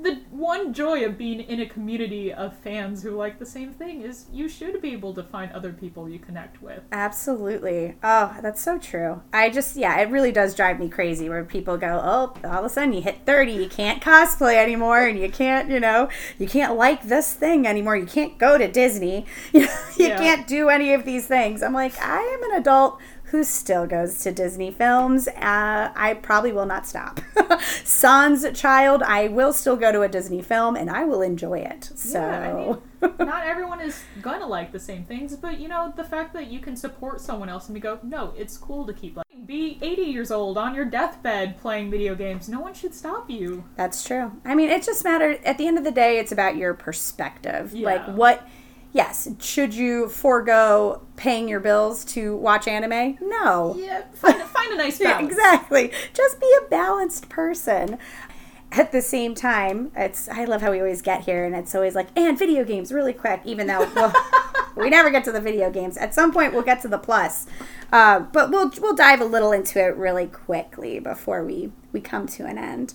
the 0.02 0.22
one 0.32 0.74
joy 0.74 1.04
of 1.04 1.18
being 1.18 1.42
in 1.42 1.60
a 1.60 1.66
community 1.66 2.32
of 2.32 2.56
fans 2.58 3.04
who 3.04 3.12
like 3.12 3.38
the 3.40 3.46
same 3.46 3.74
thing 3.74 4.02
is 4.02 4.26
you 4.32 4.48
should 4.48 4.82
be 4.82 4.94
able 4.94 5.14
to 5.14 5.24
find 5.24 5.52
other 5.52 5.74
people 5.74 6.08
you 6.08 6.20
connect 6.20 6.62
with. 6.62 6.82
Absolutely. 6.92 7.96
Oh, 8.04 8.38
that's 8.42 8.62
so 8.62 8.78
true. 8.78 9.22
I 9.34 9.50
just, 9.50 9.76
yeah, 9.76 10.00
it 10.00 10.10
really 10.10 10.32
does 10.32 10.56
drive 10.56 10.80
me 10.80 10.88
crazy 10.90 11.28
where 11.28 11.44
people 11.44 11.78
go, 11.78 12.00
oh, 12.02 12.34
all 12.48 12.60
of 12.60 12.66
a 12.66 12.70
sudden 12.70 12.94
you 12.94 13.02
hit 13.02 13.20
30, 13.26 13.52
you 13.52 13.68
can't 13.68 14.02
cosplay 14.02 14.56
anymore, 14.56 15.06
and 15.06 15.20
you 15.20 15.30
can't, 15.30 15.70
you 15.70 15.80
know, 15.80 16.08
you 16.38 16.48
can't 16.48 16.76
like 16.78 17.04
this 17.04 17.34
thing 17.34 17.68
anymore. 17.68 17.98
You 17.98 18.06
can't 18.06 18.38
go 18.38 18.58
to 18.58 18.68
Disney. 18.72 19.26
You, 19.54 19.62
know, 19.66 19.74
you 19.98 20.08
Yeah. 20.08 20.18
can't 20.18 20.48
do 20.48 20.70
any 20.70 20.94
of 20.94 21.04
these 21.06 21.28
things. 21.28 21.62
I'm 21.62 21.74
like, 21.74 22.00
I 22.02 22.22
am 22.22 22.52
an 22.52 22.58
adult 22.62 23.00
who 23.32 23.44
still 23.44 23.86
goes 23.86 24.20
to 24.24 24.32
Disney 24.32 24.72
films. 24.72 25.28
Uh, 25.28 25.92
I 25.96 26.18
probably 26.22 26.52
will 26.52 26.66
not 26.66 26.88
stop. 26.88 27.20
Sans 27.84 28.46
child, 28.54 29.04
I 29.04 29.28
will 29.28 29.54
still 29.54 29.76
go 29.76 29.92
to 29.92 30.02
a 30.02 30.08
Disney 30.08 30.42
film 30.42 30.76
and 30.76 30.90
I 30.90 31.04
will 31.06 31.22
enjoy 31.22 31.60
it. 31.60 31.92
So. 31.96 32.20
Yeah, 32.20 32.40
I 32.40 32.54
mean, 32.54 33.14
not 33.28 33.46
everyone 33.46 33.82
is 33.82 34.02
gonna 34.22 34.48
like 34.48 34.72
the 34.72 34.80
same 34.80 35.04
things, 35.04 35.36
but 35.36 35.60
you 35.60 35.68
know, 35.68 35.94
the 35.96 36.04
fact 36.04 36.34
that 36.34 36.48
you 36.48 36.60
can 36.60 36.76
support 36.76 37.22
someone 37.22 37.50
else 37.50 37.68
and 37.68 37.74
we 37.74 37.80
go, 37.80 38.00
no, 38.04 38.34
it's 38.38 38.58
cool 38.58 38.86
to 38.88 38.94
keep 38.94 39.16
like 39.16 39.26
be 39.46 39.80
80 39.82 40.02
years 40.04 40.32
old 40.32 40.58
on 40.58 40.76
your 40.76 40.86
deathbed 40.86 41.58
playing 41.58 41.90
video 41.90 42.14
games. 42.14 42.48
No 42.50 42.60
one 42.60 42.74
should 42.74 42.94
stop 42.94 43.30
you. 43.30 43.64
That's 43.76 44.04
true. 44.04 44.32
I 44.46 44.54
mean, 44.54 44.70
it 44.70 44.84
just 44.84 45.04
matters. 45.04 45.40
At 45.44 45.58
the 45.58 45.68
end 45.68 45.78
of 45.78 45.84
the 45.84 45.92
day, 45.92 46.20
it's 46.20 46.32
about 46.32 46.56
your 46.56 46.76
perspective. 46.76 47.74
Like, 47.74 48.06
what, 48.10 48.48
yes, 48.94 49.28
should 49.40 49.74
you 49.74 50.08
forego 50.10 51.02
paying 51.16 51.48
your 51.48 51.60
bills 51.60 52.04
to 52.06 52.36
watch 52.38 52.68
anime? 52.68 53.18
No. 53.22 53.76
Yeah, 53.78 54.04
find, 54.14 54.42
find 54.42 54.74
a 54.74 54.78
nice 54.78 55.00
Yeah, 55.00 55.14
balance. 55.18 55.32
exactly. 55.32 55.92
Just 56.14 56.40
be 56.40 56.52
a 56.66 56.70
balanced 56.70 57.30
person. 57.30 57.98
At 58.72 58.92
the 58.92 59.02
same 59.02 59.34
time, 59.34 59.92
it's 59.96 60.30
I 60.30 60.46
love 60.46 60.62
how 60.62 60.70
we 60.72 60.80
always 60.80 61.02
get 61.02 61.22
here, 61.26 61.44
and 61.44 61.56
it's 61.56 61.74
always 61.74 61.96
like, 61.96 62.08
and 62.16 62.38
video 62.38 62.64
games 62.64 62.92
really 62.92 63.14
quick, 63.14 63.42
even 63.44 63.66
though 63.66 63.90
well, 63.96 64.14
we 64.76 64.92
never 64.92 65.10
get 65.10 65.24
to 65.24 65.32
the 65.32 65.42
video 65.42 65.72
games. 65.72 65.98
At 65.98 66.14
some 66.14 66.32
point, 66.32 66.54
we'll 66.54 66.62
get 66.62 66.80
to 66.84 66.88
the 66.88 67.00
plus, 67.00 67.48
uh, 67.92 68.20
but 68.20 68.52
we'll 68.52 68.72
we'll 68.80 68.94
dive 68.96 69.22
a 69.22 69.26
little 69.26 69.52
into 69.52 69.80
it 69.84 69.96
really 69.98 70.28
quickly 70.28 71.00
before 71.00 71.44
we 71.44 71.72
we 71.94 72.00
come 72.00 72.28
to 72.28 72.46
an 72.46 72.60
end. 72.60 72.94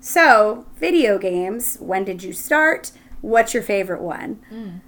So, 0.00 0.66
video 0.76 1.18
games. 1.18 1.76
When 1.78 2.02
did 2.04 2.24
you 2.24 2.32
start? 2.32 2.90
What's 3.20 3.54
your 3.54 3.62
favorite 3.62 4.02
one? 4.02 4.80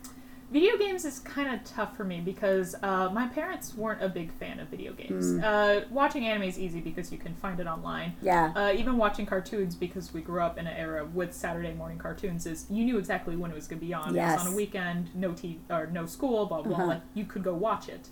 Video 0.55 0.79
games 0.79 1.05
is 1.05 1.19
kind 1.19 1.53
of 1.53 1.65
tough 1.65 1.97
for 1.97 2.05
me 2.05 2.21
because 2.21 2.77
uh, 2.81 3.11
my 3.13 3.27
parents 3.27 3.75
weren't 3.75 4.01
a 4.01 4.09
big 4.09 4.33
fan 4.35 4.61
of 4.61 4.69
video 4.69 4.93
games. 4.93 5.33
Mm. 5.33 5.43
Uh, 5.43 5.85
watching 5.91 6.27
anime 6.27 6.45
is 6.45 6.61
easy 6.61 6.81
because 6.81 7.11
you 7.11 7.19
can 7.19 7.35
find 7.35 7.59
it 7.59 7.67
online. 7.67 8.15
Yeah. 8.23 8.53
Uh, 8.55 8.73
even 8.73 8.97
watching 8.97 9.27
cartoons 9.27 9.75
because 9.75 10.15
we 10.15 10.21
grew 10.21 10.41
up 10.41 10.57
in 10.57 10.69
an 10.69 10.77
era 10.77 11.07
with 11.07 11.35
Saturday 11.35 11.75
morning 11.75 11.99
cartoons 11.99 12.47
is 12.47 12.67
you 12.71 12.85
knew 12.85 12.99
exactly 12.99 13.35
when 13.35 13.51
it 13.51 13.55
was 13.55 13.67
going 13.67 13.81
to 13.81 13.85
be 13.85 13.93
on. 13.93 14.17
It 14.17 14.21
was 14.21 14.47
on 14.47 14.53
a 14.53 14.57
weekend, 14.57 15.13
no 15.13 15.31
TV 15.31 15.59
or 15.69 15.89
no 15.89 16.07
school, 16.07 16.47
blah 16.47 16.63
blah. 16.63 16.77
Uh-huh. 16.77 16.87
Like 16.87 17.03
you 17.15 17.25
could 17.25 17.43
go 17.43 17.53
watch 17.53 17.89
it. 17.89 18.11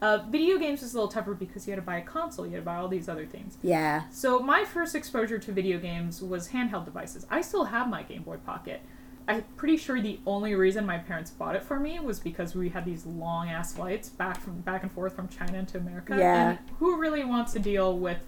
Uh, 0.00 0.24
video 0.30 0.56
games 0.56 0.80
was 0.80 0.94
a 0.94 0.96
little 0.96 1.12
tougher 1.12 1.34
because 1.34 1.66
you 1.66 1.72
had 1.72 1.76
to 1.76 1.86
buy 1.86 1.98
a 1.98 2.02
console, 2.02 2.46
you 2.46 2.52
had 2.52 2.60
to 2.60 2.64
buy 2.64 2.76
all 2.76 2.88
these 2.88 3.08
other 3.08 3.26
things. 3.26 3.58
Yeah. 3.62 4.04
So 4.10 4.40
my 4.40 4.64
first 4.64 4.94
exposure 4.94 5.38
to 5.38 5.52
video 5.52 5.78
games 5.78 6.22
was 6.22 6.48
handheld 6.48 6.86
devices. 6.86 7.26
I 7.28 7.42
still 7.42 7.64
have 7.64 7.90
my 7.90 8.02
Game 8.02 8.22
Boy 8.22 8.38
Pocket. 8.38 8.80
I'm 9.28 9.44
pretty 9.56 9.76
sure 9.76 10.00
the 10.00 10.18
only 10.26 10.54
reason 10.54 10.84
my 10.86 10.98
parents 10.98 11.30
bought 11.30 11.56
it 11.56 11.62
for 11.62 11.78
me 11.78 11.98
was 12.00 12.18
because 12.20 12.54
we 12.54 12.68
had 12.70 12.84
these 12.84 13.06
long 13.06 13.48
ass 13.48 13.74
flights 13.74 14.08
back 14.08 14.40
from 14.40 14.60
back 14.60 14.82
and 14.82 14.92
forth 14.92 15.14
from 15.14 15.28
China 15.28 15.64
to 15.64 15.78
America. 15.78 16.16
Yeah. 16.18 16.50
And 16.50 16.58
who 16.78 16.98
really 16.98 17.24
wants 17.24 17.52
to 17.52 17.58
deal 17.58 17.98
with 17.98 18.18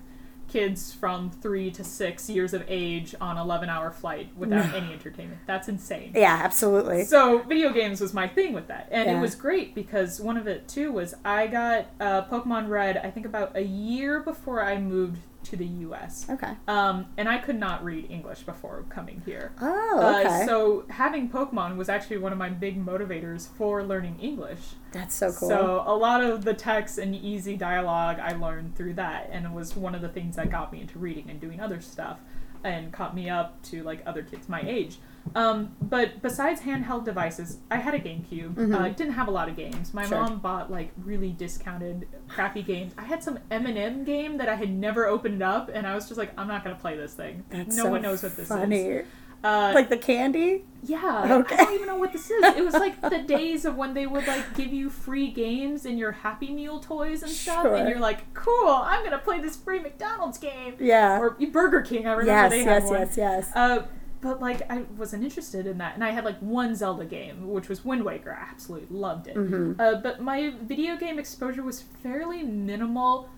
kids 0.47 0.93
from 0.93 1.31
three 1.31 1.71
to 1.71 1.83
six 1.83 2.29
years 2.29 2.53
of 2.53 2.63
age 2.69 3.15
on 3.21 3.39
11 3.39 3.69
hour 3.71 3.91
flight 3.91 4.29
without 4.37 4.75
any 4.75 4.93
entertainment? 4.93 5.41
That's 5.47 5.69
insane. 5.69 6.13
Yeah, 6.15 6.39
absolutely. 6.43 7.05
So 7.05 7.39
video 7.39 7.73
games 7.73 8.01
was 8.01 8.13
my 8.13 8.29
thing 8.29 8.53
with 8.53 8.69
that, 8.69 8.89
and 8.91 9.09
Yeah. 9.11 9.19
it 9.19 9.21
was 9.21 9.35
great 9.35 9.75
because 9.75 10.21
one 10.21 10.37
of 10.37 10.47
it 10.47 10.69
too 10.69 10.93
was 10.93 11.15
I 11.25 11.47
got 11.47 11.87
uh, 11.99 12.25
Pokemon 12.27 12.69
Red. 12.69 12.99
I 12.99 13.11
think 13.11 13.27
about 13.27 13.57
a 13.57 13.63
year 13.63 14.21
before 14.21 14.63
I 14.63 14.79
moved 14.79 15.19
to 15.45 15.57
the 15.57 15.67
U.S. 15.67 16.27
Okay. 16.29 16.53
Um, 16.67 17.07
and 17.17 17.29
I 17.29 17.39
could 17.39 17.59
not 17.59 17.85
read 17.85 18.11
English 18.11 18.43
before 18.43 18.85
coming 18.89 19.23
here. 19.25 19.53
Oh, 19.61 20.19
okay. 20.21 20.43
Uh, 20.43 20.47
so 20.47 20.85
having 20.89 21.29
Pokemon 21.29 21.77
was 21.77 21.89
actually 21.89 22.19
one 22.19 22.33
of 22.33 22.39
my 22.39 22.49
big 22.49 22.85
motivators 22.85 23.49
for 23.49 23.83
learning 23.83 24.19
English. 24.21 24.61
That's 24.93 25.15
so 25.15 25.33
cool. 25.33 25.49
So 25.49 25.85
a 25.87 25.95
lot 25.95 26.23
of 26.23 26.45
the 26.45 26.55
text 26.55 26.99
and 26.99 27.15
easy 27.15 27.57
dialogue 27.57 28.19
I 28.21 28.33
learned 28.33 28.77
through 28.77 28.95
that, 28.95 29.29
and 29.33 29.47
it 29.47 29.53
was 29.53 29.77
one 29.77 29.95
of 29.95 30.01
the 30.01 30.09
things 30.09 30.37
that 30.37 30.51
got 30.51 30.73
me 30.73 30.81
into 30.81 30.99
reading 30.99 31.31
and 31.31 31.41
doing 31.41 31.61
other 31.61 31.81
stuff, 31.81 32.21
and 32.63 32.93
caught 32.93 33.15
me 33.15 33.29
up 33.29 33.63
to 33.65 33.83
like 33.83 34.03
other 34.07 34.23
kids 34.23 34.49
my 34.49 34.63
age. 34.63 34.99
Um, 35.35 35.75
but 35.81 36.23
besides 36.23 36.61
handheld 36.61 37.05
devices, 37.05 37.59
I 37.71 37.77
had 37.79 37.95
a 37.95 37.99
GameCube. 37.99 38.73
Uh, 38.75 38.89
didn't 38.91 39.15
have 39.15 39.27
a 39.27 39.31
lot 39.31 39.49
of 39.49 39.57
games. 39.57 39.93
My 39.95 40.03
Mm-hmm. 40.03 40.09
Sure. 40.13 40.21
mom 40.21 40.39
bought 40.39 40.71
like 40.71 40.93
really 41.03 41.33
discounted, 41.33 42.07
crappy 42.29 42.63
games. 42.63 42.93
I 42.99 43.03
had 43.05 43.23
some 43.23 43.39
M&M 43.51 44.05
game 44.05 44.37
that 44.39 44.49
I 44.49 44.55
had 44.55 44.71
never 44.71 45.07
opened 45.07 45.43
up, 45.43 45.71
and 45.73 45.87
I 45.87 45.95
was 45.95 46.07
just 46.07 46.19
like, 46.19 46.33
I'm 46.39 46.47
not 46.49 46.63
gonna 46.63 46.77
play 46.77 46.97
this 46.97 47.15
thing. 47.15 47.45
That's 47.51 47.77
no 47.77 47.85
so 47.85 47.91
one 47.91 48.03
knows 48.03 48.23
what 48.23 48.37
this 48.37 48.49
funny. 48.49 48.81
is. 48.83 49.07
Uh, 49.43 49.73
Like 49.75 49.91
the 49.91 49.99
candy? 49.99 50.65
yeah, 50.83 51.27
Okay. 51.41 51.55
I 51.57 51.65
don't 51.65 51.75
even 51.75 51.87
know 51.87 51.97
what 51.97 52.13
this 52.13 52.31
is. 52.31 52.43
It 52.57 52.65
was 52.65 52.73
like 52.75 52.99
the 53.03 53.19
days 53.27 53.65
of 53.67 53.77
when 53.77 53.93
they 53.93 54.07
would 54.07 54.27
like 54.27 54.55
give 54.55 54.73
you 54.73 54.89
free 54.89 55.31
games 55.31 55.85
in 55.85 55.99
your 55.99 56.13
Happy 56.13 56.51
Meal 56.51 56.81
toys 56.81 57.23
and 57.23 57.31
stuff, 57.31 57.63
Sure. 57.63 57.75
and 57.75 57.87
you're 57.89 57.99
like, 57.99 58.33
"Cool, 58.35 58.69
I'm 58.69 59.03
gonna 59.05 59.19
play 59.19 59.41
this 59.41 59.57
free 59.57 59.81
McDonald's 59.81 60.39
game." 60.39 60.77
Yeah. 60.81 61.19
Or 61.21 61.31
Burger 61.53 61.83
King, 61.83 62.07
I 62.07 62.13
remember 62.13 62.25
yes, 62.33 62.51
they 62.53 62.65
had 62.65 62.83
yes, 62.85 62.91
one. 62.91 63.01
yes, 63.01 63.17
yes. 63.19 63.53
Uh, 63.55 63.83
but 64.25 64.41
like 64.41 64.63
I 64.71 64.79
wasn't 64.97 65.23
interested 65.23 65.67
in 65.67 65.77
that, 65.79 65.95
and 65.95 66.03
I 66.03 66.11
had 66.11 66.25
like 66.25 66.39
one 66.41 66.75
Zelda 66.75 67.05
game, 67.05 67.47
which 67.49 67.69
was 67.69 67.85
Wind 67.85 68.03
Waker. 68.05 68.33
I 68.33 68.51
absolutely 68.51 68.97
loved 68.97 69.27
it. 69.29 69.37
Mhm. 69.37 69.79
Uh, 69.79 70.01
but 70.01 70.21
my 70.23 70.55
video 70.63 70.97
game 70.97 71.19
exposure 71.19 71.63
was 71.63 71.83
fairly 71.83 72.43
minimal. 72.43 73.29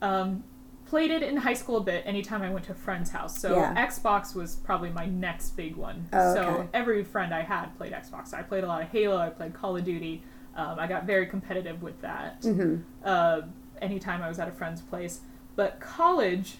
Um, 0.00 0.44
played 0.86 1.10
it 1.10 1.24
in 1.24 1.36
high 1.38 1.54
school 1.54 1.78
a 1.78 1.82
bit. 1.82 2.04
Anytime 2.06 2.42
I 2.42 2.50
went 2.50 2.64
to 2.66 2.72
a 2.72 2.76
friend's 2.76 3.10
house, 3.10 3.36
so 3.40 3.56
Yeah. 3.56 3.74
Xbox 3.88 4.36
was 4.36 4.54
probably 4.54 4.90
my 4.90 5.06
next 5.06 5.56
big 5.56 5.74
one. 5.74 6.06
Oh, 6.12 6.34
So 6.34 6.42
okay. 6.42 6.68
every 6.72 7.02
friend 7.02 7.34
I 7.34 7.42
had 7.42 7.76
played 7.76 7.92
Xbox. 7.92 8.32
I 8.32 8.42
played 8.42 8.62
a 8.62 8.68
lot 8.68 8.82
of 8.82 8.88
Halo. 8.90 9.16
I 9.18 9.30
played 9.30 9.52
Call 9.52 9.76
of 9.76 9.82
Duty. 9.84 10.22
Um, 10.54 10.78
I 10.78 10.86
got 10.86 11.04
very 11.04 11.26
competitive 11.26 11.82
with 11.82 12.00
that 12.02 12.42
hmm 12.44 12.76
uh, 13.04 13.42
anytime 13.82 14.22
I 14.22 14.28
was 14.28 14.38
at 14.38 14.46
a 14.48 14.52
friend's 14.52 14.80
place. 14.80 15.22
But 15.56 15.80
college, 15.80 16.58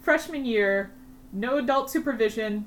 freshman 0.00 0.44
year, 0.44 0.90
no 1.32 1.58
adult 1.58 1.90
supervision. 1.90 2.66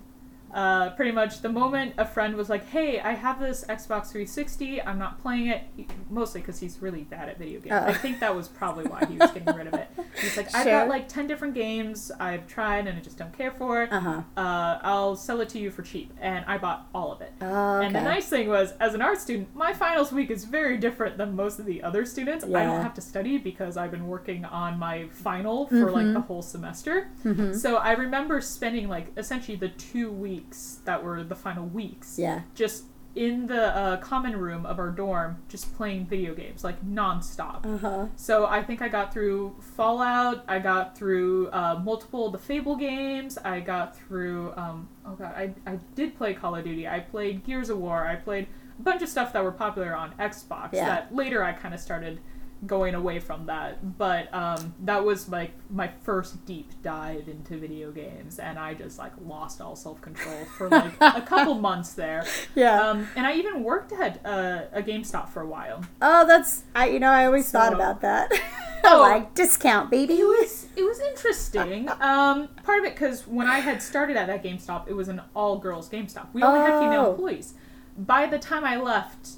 Uh, 0.54 0.90
pretty 0.92 1.12
much 1.12 1.42
the 1.42 1.50
moment 1.50 1.94
a 1.98 2.06
friend 2.06 2.36
was 2.36 2.50
like, 2.50 2.66
"Hey, 2.70 3.00
I 3.00 3.14
have 3.14 3.40
this 3.40 3.66
Xbox 3.68 4.08
360. 4.12 4.82
I'm 4.82 4.98
not 4.98 5.22
playing 5.22 5.48
it," 5.48 5.64
mostly 6.10 6.42
because 6.42 6.60
he's 6.60 6.82
really 6.82 7.04
bad 7.04 7.30
at 7.30 7.38
video 7.38 7.60
games. 7.60 7.74
Oh. 7.74 7.86
I 7.88 7.94
think 7.94 8.20
that 8.22 8.36
was 8.36 8.48
probably 8.48 8.86
why 8.86 9.06
he 9.06 9.18
was 9.18 9.32
getting 9.32 9.54
rid 9.56 9.68
of 9.68 9.74
it. 9.74 9.88
He's 10.22 10.36
like, 10.38 10.48
"I've 10.56 10.64
Sure. 10.64 10.72
got 10.80 10.88
like 10.90 11.08
ten 11.08 11.28
different 11.28 11.54
games 11.54 12.12
I've 12.20 12.48
tried 12.48 12.88
and 12.88 12.98
I 12.98 13.02
just 13.02 13.18
don't 13.20 13.38
care 13.38 13.52
for 13.52 13.84
it. 13.84 13.92
Uh 13.92 14.00
huh. 14.00 14.22
Uh, 14.36 14.80
I'll 14.82 15.16
sell 15.16 15.42
it 15.42 15.50
to 15.50 15.60
you 15.60 15.70
for 15.70 15.82
cheap." 15.84 16.12
And 16.22 16.44
I 16.48 16.58
bought 16.58 16.88
all 16.96 17.12
of 17.12 17.22
it. 17.22 17.34
Oh, 17.42 17.80
And 17.82 17.94
the 17.94 18.02
nice 18.02 18.28
thing 18.28 18.48
was, 18.50 18.72
as 18.80 18.94
an 18.94 19.02
art 19.02 19.20
student, 19.20 19.54
my 19.56 19.74
finals 19.74 20.12
week 20.12 20.32
is 20.32 20.46
very 20.46 20.78
different 20.78 21.18
than 21.18 21.36
most 21.36 21.60
of 21.60 21.66
the 21.66 21.84
other 21.84 22.06
students. 22.06 22.44
I 22.46 22.64
don't 22.64 22.82
have 22.82 22.94
to 22.96 23.02
study 23.02 23.38
because 23.38 23.78
I've 23.78 23.92
been 23.92 24.08
working 24.08 24.46
on 24.46 24.80
my 24.80 25.08
final 25.12 25.68
for 25.68 25.92
like 25.92 26.06
Mm-hmm. 26.06 26.14
the 26.14 26.22
whole 26.22 26.42
semester. 26.42 27.10
So 27.54 27.76
I 27.78 27.92
remember 27.94 28.40
spending 28.42 28.88
like 28.88 29.12
essentially 29.18 29.58
the 29.58 29.70
two 29.70 30.10
weeks 30.12 30.37
that 30.86 31.04
were 31.04 31.24
the 31.24 31.36
final 31.36 31.66
weeks 31.66 32.18
Yeah. 32.20 32.42
just 32.56 32.86
in 33.16 33.48
the 33.48 33.76
uh, 33.76 33.98
common 33.98 34.38
room 34.38 34.64
of 34.64 34.78
our 34.78 34.92
dorm, 34.92 35.42
just 35.50 35.76
playing 35.76 36.06
video 36.06 36.36
games 36.36 36.64
like 36.64 36.80
nonstop. 36.86 37.66
Uh 37.66 37.78
huh. 37.80 38.06
So 38.16 38.46
I 38.46 38.62
think 38.62 38.80
I 38.84 38.90
got 38.90 39.12
through 39.12 39.56
Fallout. 39.76 40.44
I 40.48 40.60
got 40.60 40.96
through 40.96 41.50
uh, 41.50 41.82
multiple 41.84 42.28
of 42.28 42.32
the 42.34 42.38
Fable 42.38 42.76
games. 42.76 43.38
I 43.40 43.60
got 43.60 43.98
through. 43.98 44.54
Um, 44.56 44.88
oh 45.04 45.16
god, 45.16 45.34
I 45.36 45.54
I 45.66 45.80
did 45.96 46.16
play 46.16 46.36
Call 46.36 46.56
of 46.56 46.64
Duty. 46.64 46.88
I 46.88 47.00
played 47.00 47.44
Gears 47.44 47.72
of 47.72 47.80
War. 47.80 48.06
I 48.06 48.18
played 48.18 48.46
a 48.78 48.82
bunch 48.84 49.02
of 49.02 49.10
stuff 49.10 49.34
that 49.34 49.44
were 49.44 49.52
popular 49.52 49.96
on 49.96 50.14
Xbox. 50.20 50.74
Yeah. 50.74 50.86
That 50.86 51.16
later 51.16 51.44
I 51.44 51.54
kind 51.54 51.74
of 51.74 51.80
started 51.80 52.20
going 52.66 52.96
away 52.96 53.20
from 53.20 53.46
that. 53.46 53.98
But 53.98 54.34
um, 54.34 54.74
that 54.86 55.04
was 55.06 55.30
like 55.30 55.52
my 55.70 55.90
first 56.04 56.46
deep 56.46 56.72
dive 56.82 57.28
into 57.28 57.58
video 57.58 57.92
games, 57.92 58.40
and 58.40 58.58
I 58.58 58.74
just 58.74 58.98
like 58.98 59.14
lost 59.26 59.62
all 59.62 59.76
self 59.76 60.02
control 60.02 60.46
for 60.58 60.70
like 60.70 60.94
a 61.02 61.22
couple 61.22 61.54
months 61.56 61.94
there. 61.94 62.26
Yeah. 62.56 62.82
Um, 62.82 63.08
and 63.16 63.26
I 63.28 63.34
even 63.34 63.64
worked 63.64 63.92
at 63.94 64.26
uh, 64.26 64.64
a 64.74 64.82
GameStop 64.82 65.30
for 65.30 65.42
a 65.42 65.48
while. 65.48 65.84
oh, 66.02 66.26
that's 66.26 66.64
I. 66.76 66.88
You 66.90 67.00
know, 67.00 67.12
I 67.12 67.26
always 67.26 67.50
thought 67.52 67.74
about 67.74 68.02
that. 68.02 68.32
Oh. 68.90 69.00
like 69.02 69.34
discount, 69.34 69.90
baby. 69.92 70.14
It 70.14 70.24
was 70.24 70.68
it 70.78 70.84
was 70.84 70.98
interesting. 71.02 71.90
Um, 72.00 72.48
part 72.64 72.80
of 72.80 72.86
it 72.86 72.94
because 72.94 73.28
when 73.28 73.46
I 73.46 73.60
had 73.60 73.82
started 73.82 74.16
at 74.16 74.28
that 74.28 74.44
GameStop, 74.44 74.88
it 74.88 74.94
was 74.94 75.10
an 75.10 75.22
all 75.36 75.58
girls 75.58 75.90
GameStop. 75.90 76.28
We 76.32 76.42
only 76.42 76.60
had 76.62 76.80
female 76.80 77.08
Oh. 77.08 77.12
employees. 77.12 77.56
By 77.98 78.28
the 78.28 78.40
time 78.40 78.64
I 78.64 78.78
left, 78.78 79.30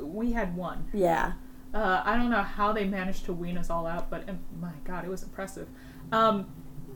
we 0.00 0.32
had 0.32 0.56
one. 0.56 0.86
Yeah. 0.94 1.32
Uh, 1.72 2.02
I 2.04 2.16
don't 2.16 2.30
know 2.30 2.42
how 2.42 2.72
they 2.72 2.84
managed 2.84 3.24
to 3.26 3.32
wean 3.32 3.56
us 3.56 3.70
all 3.70 3.86
out, 3.86 4.10
but 4.10 4.28
um, 4.28 4.38
my 4.60 4.72
god, 4.84 5.04
it 5.04 5.10
was 5.10 5.22
impressive. 5.22 5.68
Um, 6.10 6.46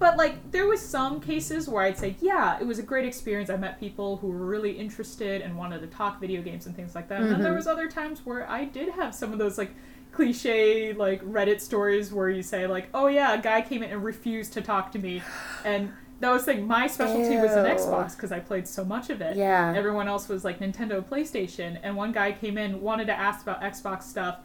but 0.00 0.16
like, 0.16 0.50
there 0.50 0.66
was 0.66 0.80
some 0.82 1.20
cases 1.20 1.68
where 1.68 1.84
I'd 1.84 1.96
say, 1.96 2.16
yeah, 2.20 2.58
it 2.60 2.66
was 2.66 2.80
a 2.80 2.82
great 2.82 3.06
experience. 3.06 3.48
I 3.50 3.56
met 3.56 3.78
people 3.78 4.16
who 4.16 4.26
were 4.28 4.44
really 4.44 4.72
interested 4.72 5.40
and 5.42 5.56
wanted 5.56 5.80
to 5.82 5.86
talk 5.86 6.20
video 6.20 6.42
games 6.42 6.66
and 6.66 6.74
things 6.74 6.96
like 6.96 7.08
that. 7.08 7.20
And 7.22 7.30
then 7.30 7.40
there 7.42 7.52
Mhm. 7.52 7.56
was 7.56 7.66
other 7.68 7.88
times 7.88 8.26
where 8.26 8.50
I 8.50 8.64
did 8.64 8.88
have 8.94 9.14
some 9.14 9.32
of 9.32 9.38
those 9.38 9.56
like 9.56 9.70
cliche 10.10 10.92
like 10.92 11.22
Reddit 11.24 11.60
stories 11.60 12.12
where 12.12 12.30
you 12.30 12.42
say 12.42 12.66
like, 12.66 12.88
oh 12.94 13.06
yeah, 13.06 13.34
a 13.34 13.40
guy 13.40 13.60
came 13.60 13.82
in 13.82 13.90
and 13.90 14.02
refused 14.04 14.52
to 14.54 14.60
talk 14.62 14.90
to 14.92 14.98
me, 14.98 15.22
and 15.64 15.90
that 16.20 16.30
was 16.30 16.46
like. 16.46 16.60
My 16.62 16.86
specialty 16.86 17.36
was 17.36 17.52
an 17.52 17.64
Xbox 17.66 18.16
because 18.16 18.32
I 18.32 18.40
played 18.40 18.66
so 18.66 18.84
much 18.84 19.10
of 19.10 19.20
it. 19.20 19.36
Yeah. 19.36 19.72
Everyone 19.76 20.08
else 20.08 20.28
was 20.28 20.44
like 20.44 20.58
Nintendo, 20.60 21.04
PlayStation, 21.04 21.78
and 21.82 21.96
one 21.96 22.12
guy 22.12 22.32
came 22.32 22.56
in 22.58 22.80
wanted 22.80 23.06
to 23.08 23.12
ask 23.12 23.42
about 23.42 23.60
Xbox 23.62 24.04
stuff, 24.04 24.38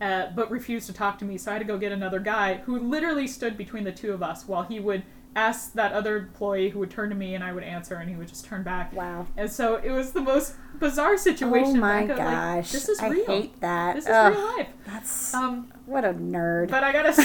uh, 0.00 0.26
but 0.34 0.50
refused 0.50 0.86
to 0.86 0.92
talk 0.92 1.18
to 1.18 1.24
me. 1.24 1.38
So 1.38 1.50
I 1.50 1.54
had 1.54 1.60
to 1.60 1.64
go 1.66 1.78
get 1.78 1.92
another 1.92 2.20
guy 2.20 2.54
who 2.66 2.78
literally 2.78 3.26
stood 3.26 3.56
between 3.56 3.84
the 3.84 3.92
two 3.92 4.12
of 4.12 4.22
us 4.22 4.46
while 4.46 4.62
he 4.62 4.78
would 4.80 5.02
ask 5.34 5.74
that 5.74 5.92
other 5.92 6.16
employee 6.16 6.70
who 6.70 6.78
would 6.78 6.90
turn 6.90 7.10
to 7.10 7.14
me 7.14 7.34
and 7.34 7.44
I 7.44 7.52
would 7.52 7.62
answer 7.62 7.96
and 7.96 8.08
he 8.08 8.16
would 8.16 8.28
just 8.28 8.46
turn 8.46 8.62
back. 8.62 8.92
Wow. 8.94 9.26
And 9.36 9.50
so 9.52 9.76
it 9.76 9.90
was 9.90 10.12
the 10.12 10.22
most 10.22 10.54
bizarre 10.78 11.18
situation. 11.18 11.76
Oh 11.76 11.80
my 11.80 11.98
I 11.98 12.06
go, 12.06 12.14
like, 12.14 12.18
gosh. 12.24 12.72
this 12.72 12.88
is 12.88 12.98
I 13.00 13.08
real. 13.08 13.26
hate 13.26 13.60
that. 13.60 13.96
This 13.96 14.04
is 14.04 14.10
Ugh, 14.10 14.32
real 14.32 14.56
life. 14.56 14.68
That's 14.86 15.34
Um, 15.34 15.70
what 15.84 16.04
a 16.06 16.14
nerd. 16.14 16.70
but 16.70 16.82
I 16.84 16.92
gotta 16.92 17.12
say, 17.12 17.24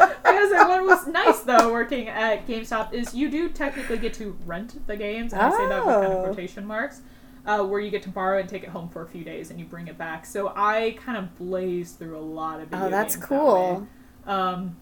I 0.00 0.64
what 0.68 0.82
was 0.84 1.06
nice 1.06 1.40
though 1.40 1.72
working 1.72 2.08
at 2.08 2.46
GameStop 2.46 2.92
is 2.92 3.14
you 3.14 3.30
do 3.30 3.48
technically 3.48 3.98
get 3.98 4.12
to 4.14 4.36
rent 4.44 4.86
the 4.86 4.96
games, 4.96 5.32
and 5.32 5.40
I 5.42 5.50
say 5.50 5.66
that 5.68 5.84
with 5.86 5.94
kind 5.94 6.06
of 6.12 6.18
Oh. 6.18 6.24
quotation 6.24 6.66
marks, 6.66 7.00
uh, 7.46 7.64
where 7.64 7.80
you 7.80 7.90
get 7.90 8.02
to 8.02 8.08
borrow 8.08 8.38
and 8.40 8.48
take 8.48 8.62
it 8.62 8.70
home 8.70 8.88
for 8.88 9.02
a 9.02 9.06
few 9.08 9.24
days 9.24 9.50
and 9.50 9.58
you 9.58 9.66
bring 9.66 9.88
it 9.88 9.96
back. 9.98 10.26
So 10.26 10.52
I 10.54 10.96
kind 11.04 11.16
of 11.18 11.36
blazed 11.36 11.98
through 11.98 12.18
a 12.18 12.20
lot 12.20 12.60
of 12.60 12.68
video 12.68 12.86
oh, 12.86 12.90
that's 12.90 13.16
that 13.16 13.24
cool. 13.24 13.86
way. 14.26 14.32
Um, 14.32 14.76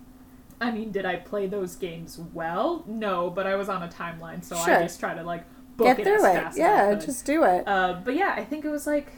I 0.61 0.71
mean, 0.71 0.91
did 0.91 1.05
I 1.05 1.17
play 1.17 1.47
those 1.47 1.77
games 1.77 2.19
well? 2.33 2.83
No, 2.87 3.31
but 3.31 3.47
I 3.47 3.57
was 3.57 3.69
on 3.69 3.83
a 3.83 3.89
timeline, 3.89 4.43
so 4.43 4.57
Sure. 4.57 4.77
I 4.77 4.83
just 4.83 4.99
try 4.99 5.15
to 5.15 5.23
like 5.23 5.45
book 5.77 5.87
Get 5.89 6.01
it 6.01 6.05
through 6.05 6.15
as 6.15 6.25
it. 6.25 6.35
fast 6.35 6.59
as 6.59 6.65
I 6.65 6.91
Yeah, 6.91 6.95
just 6.95 7.25
do 7.27 7.45
it. 7.45 7.69
Uh, 7.69 8.01
but 8.05 8.15
yeah, 8.15 8.35
I 8.37 8.45
think 8.45 8.65
it 8.65 8.71
was 8.71 8.87
like 8.87 9.13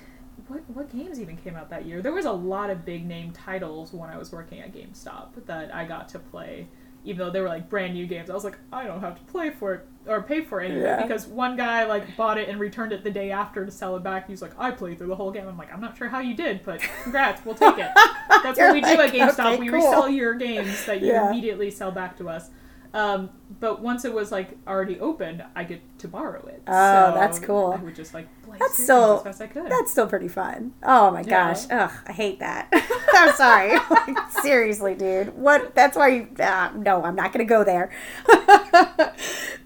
what 0.49 0.63
what 0.71 0.91
games 0.91 1.21
even 1.21 1.37
came 1.37 1.57
out 1.57 1.71
that 1.71 1.85
year? 1.87 2.03
There 2.03 2.13
was 2.13 2.25
a 2.25 2.33
lot 2.33 2.71
of 2.71 2.85
big 2.85 3.07
name 3.07 3.33
titles 3.33 3.93
when 3.93 4.11
I 4.11 4.17
was 4.19 4.33
working 4.33 4.61
at 4.61 4.73
GameStop 4.73 5.45
that 5.47 5.75
I 5.75 5.85
got 5.85 6.09
to 6.11 6.19
play, 6.19 6.69
even 7.09 7.19
though 7.25 7.31
they 7.33 7.41
were 7.41 7.49
like 7.49 7.69
brand 7.71 7.95
new 7.95 8.07
games. 8.07 8.29
I 8.31 8.35
was 8.35 8.45
like, 8.45 8.59
I 8.73 8.85
don't 8.85 9.01
have 9.01 9.17
to 9.19 9.33
play 9.33 9.51
for 9.51 9.75
it 9.75 9.87
or 10.07 10.23
pay 10.23 10.43
for 10.43 10.61
it 10.61 10.71
Yeah. 10.73 11.03
because 11.03 11.27
one 11.27 11.57
guy 11.57 11.85
like 11.87 12.17
bought 12.17 12.39
it 12.39 12.49
and 12.49 12.61
returned 12.61 12.93
it 12.93 13.03
the 13.03 13.11
day 13.11 13.31
after 13.31 13.65
to 13.65 13.71
sell 13.73 13.97
it 13.97 14.03
back. 14.03 14.29
He's 14.29 14.43
like, 14.43 14.53
I 14.59 14.71
played 14.71 14.99
through 14.99 15.09
the 15.09 15.17
whole 15.17 15.31
game. 15.31 15.49
I'm 15.49 15.57
like, 15.59 15.73
I'm 15.73 15.81
not 15.81 15.97
sure 15.97 16.09
how 16.09 16.21
you 16.21 16.35
did, 16.35 16.63
but 16.65 16.81
congrats, 17.03 17.45
we'll 17.45 17.55
take 17.55 17.79
it. 17.79 17.89
That's 18.43 18.59
what 18.59 18.73
we 18.75 18.81
do 18.81 18.89
at 19.01 19.13
GameStop. 19.13 19.55
okay, 19.55 19.59
we 19.59 19.69
cool. 19.69 19.77
resell 19.79 20.09
your 20.09 20.35
games 20.35 20.85
that 20.87 21.01
you 21.01 21.09
Yeah. 21.09 21.31
immediately 21.31 21.71
sell 21.71 21.91
back 21.91 22.17
to 22.19 22.29
us. 22.29 22.51
Um, 22.95 23.31
but 23.61 23.81
once 23.83 24.05
it 24.05 24.15
was 24.15 24.33
like 24.33 24.57
already 24.67 24.99
opened, 24.99 25.45
I 25.55 25.65
get 25.65 25.81
to 25.99 26.09
borrow 26.09 26.45
it. 26.47 26.63
Oh, 26.67 26.73
So 26.73 27.15
that's 27.15 27.39
cool. 27.39 27.77
I 27.79 27.83
would 27.83 27.95
just 27.95 28.15
like 28.15 28.27
That's 28.59 28.83
so- 28.85 29.19
as 29.19 29.23
fast 29.25 29.41
as 29.41 29.41
I 29.43 29.47
could. 29.49 29.71
That's 29.71 29.91
still 29.91 30.07
pretty 30.07 30.29
fun. 30.29 30.73
Oh 30.83 31.11
my 31.11 31.21
Yeah. 31.21 31.53
gosh. 31.53 31.65
Ugh, 31.71 31.91
I 32.07 32.13
hate 32.13 32.39
that. 32.41 32.69
I'm 33.15 33.35
sorry. 33.35 33.79
Like, 33.91 34.31
seriously, 34.43 34.95
dude. 34.95 35.37
What? 35.37 35.75
That's 35.75 35.97
why 35.97 36.09
you. 36.09 36.29
Uh, 36.39 36.71
no, 36.77 37.03
I'm 37.05 37.15
not 37.17 37.33
going 37.33 37.47
to 37.47 37.49
go 37.49 37.63
there. 37.65 37.91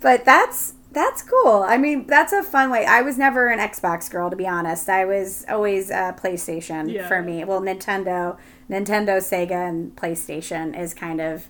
but 0.00 0.24
that's 0.24 0.74
that's 0.92 1.22
cool. 1.22 1.62
I 1.66 1.78
mean, 1.78 2.06
that's 2.06 2.32
a 2.34 2.42
fun 2.42 2.70
way. 2.70 2.84
I 2.84 3.00
was 3.00 3.16
never 3.16 3.48
an 3.48 3.58
Xbox 3.58 4.10
girl, 4.10 4.28
to 4.28 4.36
be 4.36 4.46
honest. 4.46 4.88
I 4.90 5.04
was 5.06 5.44
always 5.48 5.90
uh, 5.90 6.12
PlayStation 6.12 6.92
Yeah. 6.92 7.08
for 7.08 7.22
me. 7.22 7.44
Well, 7.44 7.62
Nintendo, 7.62 8.36
Nintendo, 8.68 9.16
Sega, 9.18 9.68
and 9.68 9.96
PlayStation 9.96 10.78
is 10.78 10.92
kind 10.92 11.20
of 11.20 11.48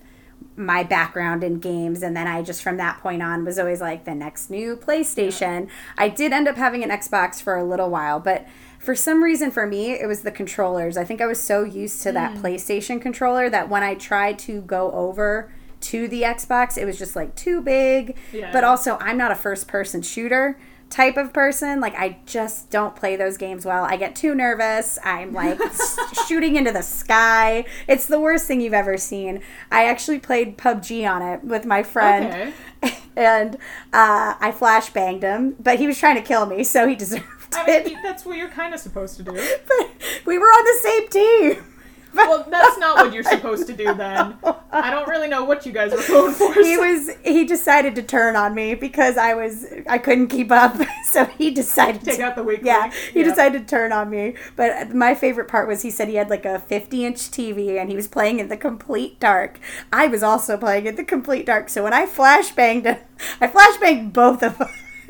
my 0.55 0.83
background 0.83 1.43
in 1.43 1.59
games 1.59 2.03
and 2.03 2.15
then 2.15 2.27
I 2.27 2.41
just 2.41 2.61
from 2.61 2.77
that 2.77 2.99
point 2.99 3.23
on 3.23 3.43
was 3.43 3.57
always 3.57 3.81
like 3.81 4.05
the 4.05 4.13
next 4.13 4.49
new 4.49 4.75
PlayStation. 4.75 5.67
I 5.97 6.09
did 6.09 6.31
end 6.31 6.47
up 6.47 6.57
having 6.57 6.83
an 6.83 6.89
Xbox 6.89 7.41
for 7.41 7.55
a 7.55 7.63
little 7.63 7.89
while, 7.89 8.19
but 8.19 8.47
for 8.77 8.95
some 8.95 9.23
reason 9.23 9.49
for 9.49 9.65
me 9.65 9.91
it 9.91 10.07
was 10.07 10.21
the 10.21 10.31
controllers. 10.31 10.95
I 10.95 11.03
think 11.03 11.21
I 11.21 11.25
was 11.25 11.41
so 11.41 11.63
used 11.63 12.01
to 12.03 12.11
that 12.11 12.37
hmm. 12.37 12.45
PlayStation 12.45 13.01
controller 13.01 13.49
that 13.49 13.69
when 13.69 13.83
I 13.83 13.95
tried 13.95 14.37
to 14.39 14.61
go 14.61 14.91
over 14.91 15.51
to 15.81 16.07
the 16.07 16.21
Xbox, 16.21 16.77
it 16.77 16.85
was 16.85 16.97
just 16.97 17.15
like 17.15 17.35
too 17.35 17.59
big. 17.61 18.15
Yeah. 18.31 18.51
But 18.51 18.63
also 18.63 18.97
I'm 18.99 19.17
not 19.17 19.31
a 19.31 19.35
first 19.35 19.67
person 19.67 20.01
shooter 20.01 20.57
type 20.93 21.17
of 21.17 21.33
person. 21.33 21.81
Like 21.81 21.95
I 21.95 22.17
just 22.25 22.69
don't 22.69 22.95
play 22.95 23.15
those 23.15 23.35
games 23.37 23.65
well. 23.65 23.83
I 23.83 23.97
get 23.97 24.15
too 24.15 24.35
nervous. 24.35 24.97
I'm 25.03 25.33
like 25.33 25.59
s- 25.61 25.97
shooting 26.27 26.55
into 26.55 26.71
the 26.71 26.83
sky. 26.83 27.65
It's 27.87 28.05
the 28.07 28.19
worst 28.19 28.45
thing 28.47 28.61
you've 28.61 28.73
ever 28.73 28.97
seen. 28.97 29.41
I 29.71 29.85
actually 29.85 30.19
played 30.19 30.57
PUBG 30.57 31.09
on 31.09 31.21
it 31.21 31.43
with 31.43 31.65
my 31.65 31.83
friend. 31.83 32.53
Okay. 32.83 32.95
And 33.15 33.57
uh, 33.93 34.33
I 34.41 34.51
flash 34.51 34.89
banged 34.89 35.21
him, 35.21 35.55
but 35.59 35.77
he 35.77 35.85
was 35.85 35.99
trying 35.99 36.15
to 36.15 36.21
kill 36.23 36.47
me, 36.47 36.63
so 36.63 36.87
he 36.87 36.95
deserved 37.03 37.23
I 37.53 37.63
it. 37.69 37.93
that's 38.01 38.25
what 38.25 38.37
you're 38.37 38.49
kind 38.49 38.73
of 38.73 38.79
supposed 38.79 39.17
to 39.17 39.23
do. 39.23 39.31
but 39.67 39.91
we 40.25 40.39
were 40.39 40.47
on 40.47 40.63
the 40.65 40.79
same 40.81 41.07
team. 41.09 41.72
Well, 42.13 42.45
that's 42.49 42.77
not 42.77 42.97
what 42.97 43.13
you're 43.13 43.23
supposed 43.23 43.67
to 43.67 43.73
do 43.73 43.93
then. 43.93 44.37
I 44.71 44.89
don't 44.91 45.07
really 45.07 45.27
know 45.27 45.43
what 45.43 45.65
you 45.65 45.71
guys 45.71 45.91
were 45.91 46.03
going 46.07 46.33
for. 46.33 46.53
he 46.53 46.77
was 46.77 47.09
he 47.23 47.43
decided 47.45 47.95
to 47.95 48.03
turn 48.03 48.35
on 48.35 48.53
me 48.55 48.75
because 48.75 49.17
I 49.17 49.33
was 49.33 49.65
I 49.87 49.97
couldn't 49.97 50.27
keep 50.27 50.51
up. 50.51 50.75
So 51.13 51.25
he 51.25 51.51
decided 51.51 52.01
Take 52.01 52.17
to 52.17 52.23
out 52.23 52.35
the 52.35 52.41
weak 52.43 52.61
Yeah, 52.63 52.81
link. 52.83 52.93
he 52.95 53.19
Yeah. 53.19 53.25
decided 53.29 53.67
to 53.67 53.69
turn 53.75 53.91
on 53.91 54.09
me. 54.09 54.33
But 54.55 54.95
my 54.95 55.13
favorite 55.13 55.47
part 55.47 55.67
was 55.67 55.83
he 55.83 55.91
said 55.91 56.07
he 56.07 56.15
had 56.15 56.27
like 56.31 56.43
a 56.43 56.57
50 56.57 57.05
inch 57.05 57.19
TV 57.29 57.79
and 57.79 57.87
he 57.87 57.95
was 57.95 58.07
playing 58.07 58.39
in 58.39 58.47
the 58.47 58.57
complete 58.57 59.19
dark. 59.19 59.59
I 59.91 60.07
was 60.07 60.23
also 60.23 60.57
playing 60.57 60.87
in 60.87 60.95
the 60.95 61.03
complete 61.03 61.45
dark. 61.45 61.69
So 61.69 61.83
when 61.83 61.93
I 61.93 62.07
flashbanged, 62.07 62.99
I 63.39 63.47
flashbanged 63.47 64.11
both 64.13 64.41
of 64.41 64.59
us. 64.59 64.71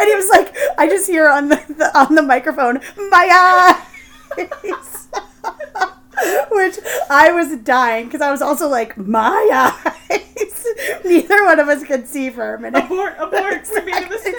And 0.00 0.08
he 0.08 0.14
was 0.16 0.28
like, 0.30 0.52
I 0.78 0.88
just 0.88 1.06
hear 1.06 1.28
on 1.28 1.50
the, 1.50 1.56
the 1.68 1.96
on 1.96 2.14
the 2.16 2.22
microphone, 2.22 2.80
my 3.10 3.76
eyes. 4.38 5.08
Which 6.50 6.78
I 7.10 7.30
was 7.32 7.56
dying 7.58 8.06
because 8.06 8.20
I 8.20 8.30
was 8.30 8.42
also 8.42 8.68
like, 8.68 8.96
my 8.96 9.72
eyes. 10.10 10.66
Neither 11.04 11.44
one 11.44 11.58
of 11.60 11.68
us 11.68 11.82
could 11.84 12.06
see 12.06 12.30
for 12.30 12.54
a 12.54 12.60
minute. 12.60 12.84
abort, 12.84 13.14
abort, 13.18 13.68
we 13.74 13.80
made 13.82 14.02
a 14.04 14.08
mistake. 14.08 14.34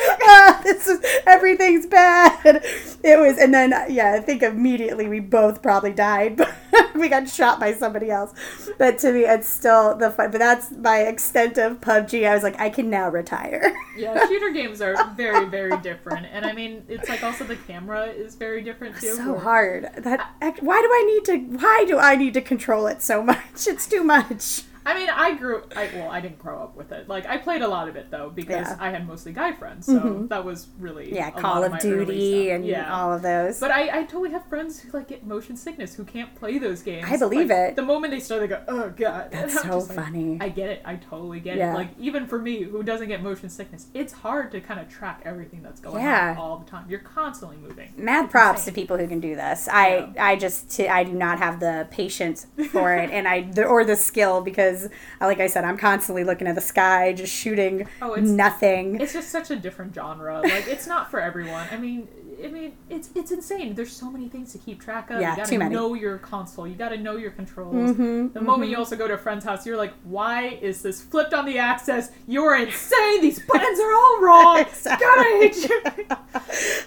this 0.64 0.88
is 0.88 1.04
everything's 1.26 1.86
bad. 1.86 2.64
It 3.04 3.20
was, 3.20 3.38
and 3.38 3.54
then 3.54 3.72
yeah, 3.90 4.14
I 4.14 4.20
think 4.20 4.44
immediately 4.44 5.08
we 5.08 5.20
both 5.20 5.62
probably 5.62 5.92
died, 5.92 6.38
but 6.38 6.54
we 6.96 7.10
got 7.10 7.28
shot 7.30 7.60
by 7.60 7.74
somebody 7.74 8.12
else. 8.12 8.34
But 8.78 9.00
to 9.00 9.12
me, 9.12 9.22
it's 9.22 9.48
still 9.50 9.96
the 9.96 10.12
fun. 10.12 10.32
But 10.32 10.38
that's 10.40 10.72
my 10.72 11.00
extent 11.00 11.58
of 11.58 11.82
PUBG. 11.82 12.28
I 12.30 12.34
was 12.34 12.44
like, 12.44 12.60
I 12.60 12.70
can 12.70 12.90
now 12.90 13.10
retire. 13.10 13.74
Yeah, 13.98 14.26
shooter 14.28 14.52
games 14.52 14.82
are 14.82 15.12
very, 15.16 15.46
very 15.48 15.78
different, 15.82 16.28
and 16.32 16.46
I 16.46 16.54
mean, 16.54 16.84
it's 16.88 17.10
like 17.10 17.24
also 17.24 17.44
the 17.44 17.56
camera 17.58 18.06
is 18.06 18.36
very 18.36 18.62
different 18.62 18.96
too. 19.00 19.16
so 19.16 19.38
hard. 19.38 19.90
That 19.98 20.32
why 20.62 20.82
do 20.82 20.88
I 20.88 21.04
need 21.08 21.26
to? 21.26 21.58
Why 21.58 21.68
do 21.88 21.97
I 21.97 22.15
need 22.15 22.34
to 22.36 22.41
control 22.41 22.88
it 22.88 23.01
so 23.01 23.22
much? 23.24 23.38
It's 23.67 23.88
too 23.88 24.03
much. 24.03 24.63
I 24.86 24.94
mean, 24.96 25.10
I 25.10 25.36
grew. 25.36 25.64
I 25.76 25.90
well, 25.94 26.10
I 26.10 26.22
didn't 26.22 26.40
grow 26.40 26.62
up 26.62 26.76
with 26.76 26.92
it. 26.92 27.08
Like 27.08 27.26
I 27.26 27.38
played 27.38 27.62
a 27.62 27.68
lot 27.68 27.88
of 27.88 27.96
it 27.96 28.10
though 28.12 28.30
because 28.34 28.68
Yeah. 28.68 28.78
I 28.80 28.90
had 28.90 29.08
mostly 29.08 29.32
guy 29.34 29.52
friends, 29.52 29.86
so 29.86 29.94
mm-hmm. 30.00 30.28
that 30.28 30.44
was 30.46 30.68
really 30.80 31.14
Yeah, 31.14 31.28
a 31.30 31.32
Call 31.32 31.56
lot 31.62 31.66
of 31.66 31.72
my 31.74 31.80
Duty 31.80 32.50
and 32.52 32.66
yeah. 32.66 32.94
all 32.94 33.14
of 33.14 33.22
those. 33.22 33.60
But 33.60 33.72
I, 33.72 34.00
I 34.00 34.04
totally 34.04 34.32
have 34.32 34.46
friends 34.48 34.80
who 34.80 34.92
like 34.92 35.08
get 35.10 35.26
motion 35.26 35.58
sickness 35.58 35.96
who 35.96 36.04
can't 36.06 36.34
play 36.36 36.58
those 36.58 36.82
games. 36.82 37.06
I 37.10 37.18
believe 37.18 37.50
Like, 37.50 37.72
it. 37.72 37.76
The 37.76 37.82
moment 37.84 38.12
they 38.14 38.20
start, 38.20 38.42
they 38.42 38.48
go, 38.48 38.62
"Oh 38.68 38.90
god." 38.96 39.30
That's 39.32 39.62
so 39.62 39.80
like, 39.80 39.92
funny. 39.92 40.38
I 40.42 40.50
get 40.50 40.70
it. 40.70 40.82
I 40.86 40.96
totally 40.96 41.40
get 41.40 41.58
Yeah. 41.58 41.72
it. 41.74 41.76
Like 41.76 41.90
even 42.00 42.26
for 42.28 42.40
me, 42.40 42.64
who 42.64 42.82
doesn't 42.84 43.08
get 43.08 43.22
motion 43.22 43.50
sickness, 43.50 43.88
it's 43.94 44.14
hard 44.14 44.52
to 44.52 44.62
kind 44.62 44.80
of 44.80 44.88
track 44.90 45.22
everything 45.26 45.62
that's 45.62 45.80
going 45.82 46.06
on 46.06 46.38
all 46.38 46.58
the 46.58 46.70
time. 46.70 46.86
You're 46.90 47.00
constantly 47.00 47.58
moving. 47.58 47.94
mad 47.98 48.26
It's 48.26 48.32
props 48.32 48.62
insane. 48.62 48.74
to 48.74 48.82
people 48.82 48.98
who 48.98 49.08
can 49.08 49.20
do 49.20 49.36
this. 49.36 49.68
I 49.72 50.10
I 50.20 50.36
just 50.36 50.72
t- 50.72 50.88
I 50.88 51.04
do 51.04 51.14
not 51.14 51.40
have 51.40 51.60
the 51.60 51.88
patience 51.92 52.48
for 52.72 52.94
it, 52.96 53.10
and 53.12 53.28
I 53.28 53.42
the, 53.52 53.66
or 53.66 53.84
the 53.84 53.96
skill 53.96 54.42
because, 54.42 54.79
uh, 54.86 55.26
like 55.26 55.40
I 55.40 55.48
said, 55.48 55.64
I'm 55.66 55.78
constantly 55.78 56.24
looking 56.24 56.48
at 56.48 56.56
the 56.56 56.62
sky, 56.62 57.14
just 57.14 57.34
shooting 57.34 57.88
Oh, 58.02 58.14
it's- 58.14 58.30
nothing. 58.30 59.00
It's 59.02 59.14
just 59.14 59.30
such 59.30 59.52
a 59.52 59.56
different 59.56 59.94
genre. 59.96 60.42
Like 60.42 60.68
it's 60.68 60.88
not 60.88 61.10
for 61.12 61.20
everyone. 61.20 61.68
I 61.72 61.78
mean, 61.78 62.08
I 62.44 62.48
mean, 62.48 62.74
it's 62.90 63.10
it's 63.16 63.32
insane. 63.32 63.76
There's 63.76 63.92
so 63.92 64.10
many 64.10 64.30
things 64.30 64.54
to 64.54 64.58
keep 64.60 64.82
track 64.82 65.10
of. 65.12 65.20
Yeah, 65.20 65.32
you 65.32 65.38
gotta 65.38 65.50
too 65.52 65.60
many. 65.60 65.76
know 65.76 65.94
your 65.94 66.18
console. 66.20 66.66
You 66.68 66.76
gotta 66.76 66.98
know 66.98 67.18
your 67.18 67.32
controls. 67.32 67.92
Mhm, 67.98 68.32
the 68.34 68.40
moment 68.42 68.72
you 68.72 68.78
also 68.78 68.96
go 68.96 69.08
to 69.10 69.16
a 69.16 69.18
friend's 69.18 69.44
house, 69.44 69.66
you're 69.66 69.76
like, 69.76 69.94
why 70.06 70.58
is 70.62 70.82
this 70.82 71.02
flipped 71.02 71.34
on 71.34 71.46
the 71.46 71.58
axis? 71.58 72.10
You're 72.28 72.56
insane. 72.56 73.22
These 73.22 73.40
buttons 73.40 73.80
are 73.80 73.94
all 73.94 74.22
wrong. 74.22 74.60
Exactly. 74.70 75.06
God, 75.06 75.18
I 75.28 75.40
hate 75.42 75.56
you. 75.70 75.82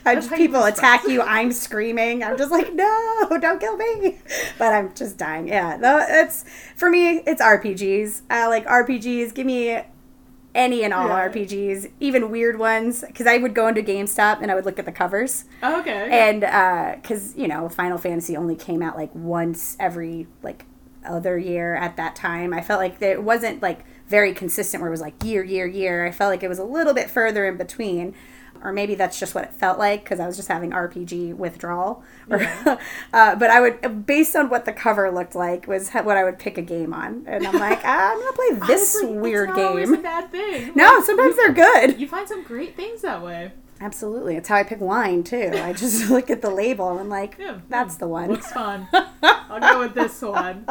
I 0.06 0.14
just 0.14 0.32
people 0.32 0.64
attack 0.64 1.04
you. 1.06 1.20
I'm 1.22 1.52
screaming. 1.52 2.24
I'm 2.24 2.36
just 2.38 2.50
like, 2.50 2.72
no, 2.74 3.28
don't 3.40 3.60
kill 3.60 3.76
me. 3.76 4.18
But 4.58 4.72
I'm 4.72 4.94
just 4.94 5.18
dying. 5.18 5.48
Yeah, 5.48 5.76
no, 5.78 6.04
it's 6.08 6.44
for 6.76 6.88
me. 6.88 7.18
It's 7.26 7.40
RPGs. 7.74 8.22
I 8.30 8.42
uh, 8.44 8.48
like 8.48 8.66
RPGs. 8.66 9.34
Give 9.34 9.46
me 9.46 9.80
any 10.54 10.84
and 10.84 10.92
all 10.92 11.08
Yeah. 11.08 11.28
RPGs, 11.28 11.90
even 12.00 12.30
weird 12.30 12.58
ones. 12.58 13.02
Because 13.06 13.26
I 13.26 13.38
would 13.38 13.54
go 13.54 13.68
into 13.68 13.82
GameStop 13.82 14.42
and 14.42 14.50
I 14.50 14.54
would 14.54 14.64
look 14.66 14.78
at 14.78 14.84
the 14.84 14.92
covers. 14.92 15.44
Oh, 15.62 15.80
okay. 15.80 16.08
and 16.10 16.44
uh, 16.44 16.96
because 17.00 17.36
you 17.36 17.48
know 17.48 17.68
final 17.68 17.98
fantasy 17.98 18.36
only 18.36 18.56
came 18.56 18.82
out 18.82 18.96
like 18.96 19.14
once 19.14 19.76
every 19.80 20.26
like 20.42 20.66
other 21.04 21.36
year 21.36 21.74
at 21.74 21.96
that 21.96 22.14
time 22.14 22.54
i 22.54 22.60
felt 22.60 22.78
like 22.78 23.02
it 23.02 23.20
wasn't 23.24 23.60
like 23.60 23.84
very 24.06 24.32
consistent 24.32 24.80
where 24.80 24.86
it 24.86 24.92
was 24.92 25.00
like 25.00 25.14
year 25.24 25.42
year 25.42 25.66
year 25.66 26.06
i 26.06 26.12
felt 26.12 26.30
like 26.30 26.44
it 26.44 26.48
was 26.48 26.60
a 26.60 26.64
little 26.64 26.94
bit 26.94 27.10
further 27.10 27.44
in 27.44 27.56
between 27.56 28.14
or 28.62 28.72
maybe 28.72 28.94
that's 28.94 29.18
just 29.18 29.34
what 29.34 29.44
it 29.44 29.52
felt 29.52 29.78
like 29.78 30.04
because 30.04 30.20
i 30.20 30.26
was 30.26 30.36
just 30.36 30.48
having 30.48 30.70
rpg 30.70 31.34
withdrawal 31.36 32.02
or, 32.30 32.40
uh, 33.12 33.34
but 33.36 33.50
i 33.50 33.60
would 33.60 34.06
based 34.06 34.34
on 34.36 34.48
what 34.48 34.64
the 34.64 34.72
cover 34.72 35.10
looked 35.10 35.34
like 35.34 35.66
was 35.66 35.90
what 35.90 36.16
i 36.16 36.24
would 36.24 36.38
pick 36.38 36.56
a 36.58 36.62
game 36.62 36.92
on 36.94 37.24
and 37.26 37.46
i'm 37.46 37.58
like 37.58 37.80
ah, 37.84 38.12
i'm 38.12 38.18
gonna 38.18 38.32
play 38.32 38.66
this 38.68 38.96
Honestly, 38.96 39.18
weird 39.18 39.54
game 39.54 39.94
a 39.94 39.98
bad 39.98 40.30
thing. 40.30 40.72
no 40.74 41.02
sometimes 41.02 41.36
they're 41.36 41.52
good 41.52 42.00
You 42.00 42.08
find 42.08 42.28
some 42.28 42.42
great 42.42 42.76
things 42.76 43.02
that 43.02 43.22
way. 43.22 43.52
absolutely 43.80 44.36
it's 44.36 44.48
how 44.48 44.56
i 44.56 44.62
pick 44.62 44.80
wine 44.80 45.22
too 45.24 45.50
i 45.54 45.72
just 45.84 46.08
look 46.10 46.30
at 46.30 46.40
the 46.42 46.50
label 46.50 46.90
and 46.90 47.00
i'm 47.00 47.08
like 47.08 47.36
Yeah, 47.38 47.58
that's 47.68 47.94
yeah. 47.94 47.98
the 47.98 48.08
one 48.08 48.28
Looks 48.30 48.52
fun. 48.52 48.88
I'll 49.22 49.60
go 49.60 49.80
with 49.80 49.94
this 49.94 50.22
one. 50.22 50.64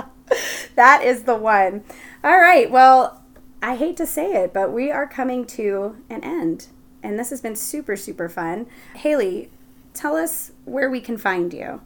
that 0.76 1.04
is 1.04 1.24
the 1.24 1.36
one. 1.36 1.84
All 2.24 2.39
right. 2.39 2.70
Well, 2.72 3.22
I 3.62 3.76
hate 3.76 3.96
to 3.98 4.08
say 4.08 4.44
it, 4.44 4.54
but 4.54 4.72
we 4.74 4.89
are 4.89 5.06
coming 5.08 5.46
to 5.58 5.98
an 6.10 6.24
end. 6.24 6.68
And 7.04 7.18
this 7.18 7.30
has 7.32 7.41
been 7.41 7.56
super, 7.56 7.95
super 7.95 8.30
fun. 8.30 8.68
Haley, 8.95 9.49
tell 9.93 10.16
us 10.16 10.52
where 10.66 10.89
we 10.89 11.02
can 11.02 11.18
find 11.18 11.54
you. 11.54 11.82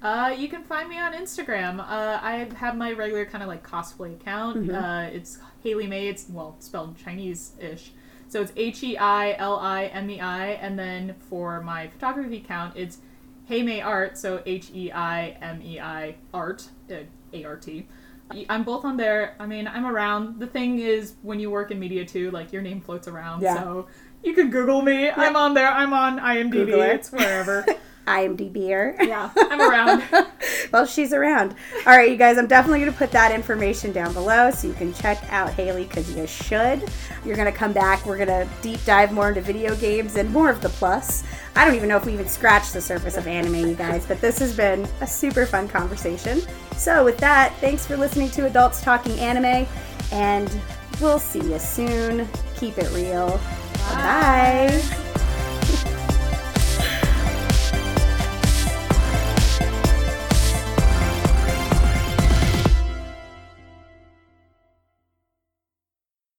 Uh, 0.00 0.32
you 0.36 0.48
can 0.48 0.62
find 0.62 0.88
me 0.88 0.96
on 0.96 1.12
Instagram. 1.12 1.80
Uh, 1.80 2.20
I 2.22 2.48
have 2.56 2.76
my 2.76 2.92
regular 2.92 3.24
kind 3.24 3.42
of 3.42 3.48
like 3.48 3.66
cosplay 3.66 4.14
account. 4.14 4.70
Uh, 4.70 5.08
it's 5.12 5.38
Haley 5.64 5.88
May. 5.88 6.06
It's 6.06 6.26
well 6.28 6.54
spelled 6.60 6.96
Chinese-ish, 6.96 7.90
so 8.28 8.40
it's 8.40 8.52
H 8.56 8.84
E 8.84 8.96
I 8.96 9.34
L 9.38 9.58
I 9.58 9.86
M 9.86 10.08
E 10.08 10.20
I. 10.20 10.50
And 10.50 10.78
then 10.78 11.16
for 11.28 11.60
my 11.62 11.88
photography 11.88 12.36
account, 12.36 12.76
it's 12.76 12.98
Hey 13.46 13.62
May 13.62 13.80
Art. 13.80 14.16
So 14.16 14.40
H 14.46 14.70
E 14.72 14.92
I 14.92 15.30
M 15.40 15.60
E 15.62 15.80
I 15.80 16.14
Art, 16.32 16.68
uh, 16.92 16.98
A 17.32 17.44
R 17.44 17.56
T. 17.56 17.88
I'm 18.50 18.62
both 18.62 18.84
on 18.84 18.98
there. 18.98 19.34
I 19.40 19.46
mean, 19.46 19.66
I'm 19.66 19.86
around. 19.86 20.38
The 20.38 20.46
thing 20.46 20.78
is, 20.80 21.14
when 21.22 21.40
you 21.40 21.50
work 21.50 21.70
in 21.70 21.80
media 21.80 22.04
too, 22.04 22.30
like 22.30 22.52
your 22.52 22.60
name 22.62 22.80
floats 22.80 23.08
around. 23.08 23.40
Yeah. 23.40 23.54
So 23.56 23.88
you 24.22 24.34
can 24.34 24.50
Google 24.50 24.82
me. 24.82 25.10
I'm 25.10 25.36
on 25.36 25.54
there. 25.54 25.68
I'm 25.68 25.92
on 25.92 26.18
IMDb. 26.18 26.94
It's 26.94 27.12
wherever. 27.12 27.64
IMDBer. 28.08 29.06
yeah, 29.06 29.30
I'm 29.36 29.60
around. 29.60 30.02
well, 30.72 30.86
she's 30.86 31.12
around. 31.12 31.54
All 31.86 31.96
right, 31.96 32.10
you 32.10 32.16
guys, 32.16 32.38
I'm 32.38 32.46
definitely 32.46 32.80
going 32.80 32.90
to 32.90 32.96
put 32.96 33.12
that 33.12 33.32
information 33.32 33.92
down 33.92 34.14
below 34.14 34.50
so 34.50 34.66
you 34.66 34.74
can 34.74 34.94
check 34.94 35.22
out 35.30 35.52
Haley 35.52 35.84
because 35.84 36.14
you 36.16 36.26
should. 36.26 36.90
You're 37.24 37.36
going 37.36 37.52
to 37.52 37.56
come 37.56 37.72
back. 37.72 38.04
We're 38.06 38.16
going 38.16 38.28
to 38.28 38.48
deep 38.62 38.82
dive 38.84 39.12
more 39.12 39.28
into 39.28 39.42
video 39.42 39.76
games 39.76 40.16
and 40.16 40.30
more 40.32 40.48
of 40.48 40.62
the 40.62 40.70
plus. 40.70 41.22
I 41.54 41.64
don't 41.64 41.74
even 41.74 41.88
know 41.88 41.98
if 41.98 42.06
we 42.06 42.14
even 42.14 42.28
scratched 42.28 42.72
the 42.72 42.80
surface 42.80 43.16
of 43.16 43.26
anime, 43.26 43.56
you 43.56 43.74
guys, 43.74 44.06
but 44.06 44.20
this 44.20 44.38
has 44.38 44.56
been 44.56 44.88
a 45.00 45.06
super 45.06 45.44
fun 45.44 45.68
conversation. 45.68 46.40
So, 46.76 47.04
with 47.04 47.18
that, 47.18 47.54
thanks 47.56 47.86
for 47.86 47.96
listening 47.96 48.30
to 48.30 48.46
Adults 48.46 48.80
Talking 48.80 49.18
Anime, 49.18 49.66
and 50.12 50.60
we'll 51.00 51.18
see 51.18 51.40
you 51.40 51.58
soon. 51.58 52.26
Keep 52.56 52.78
it 52.78 52.90
real. 52.92 53.38
Bye. 53.86 54.82
Bye. 54.82 54.82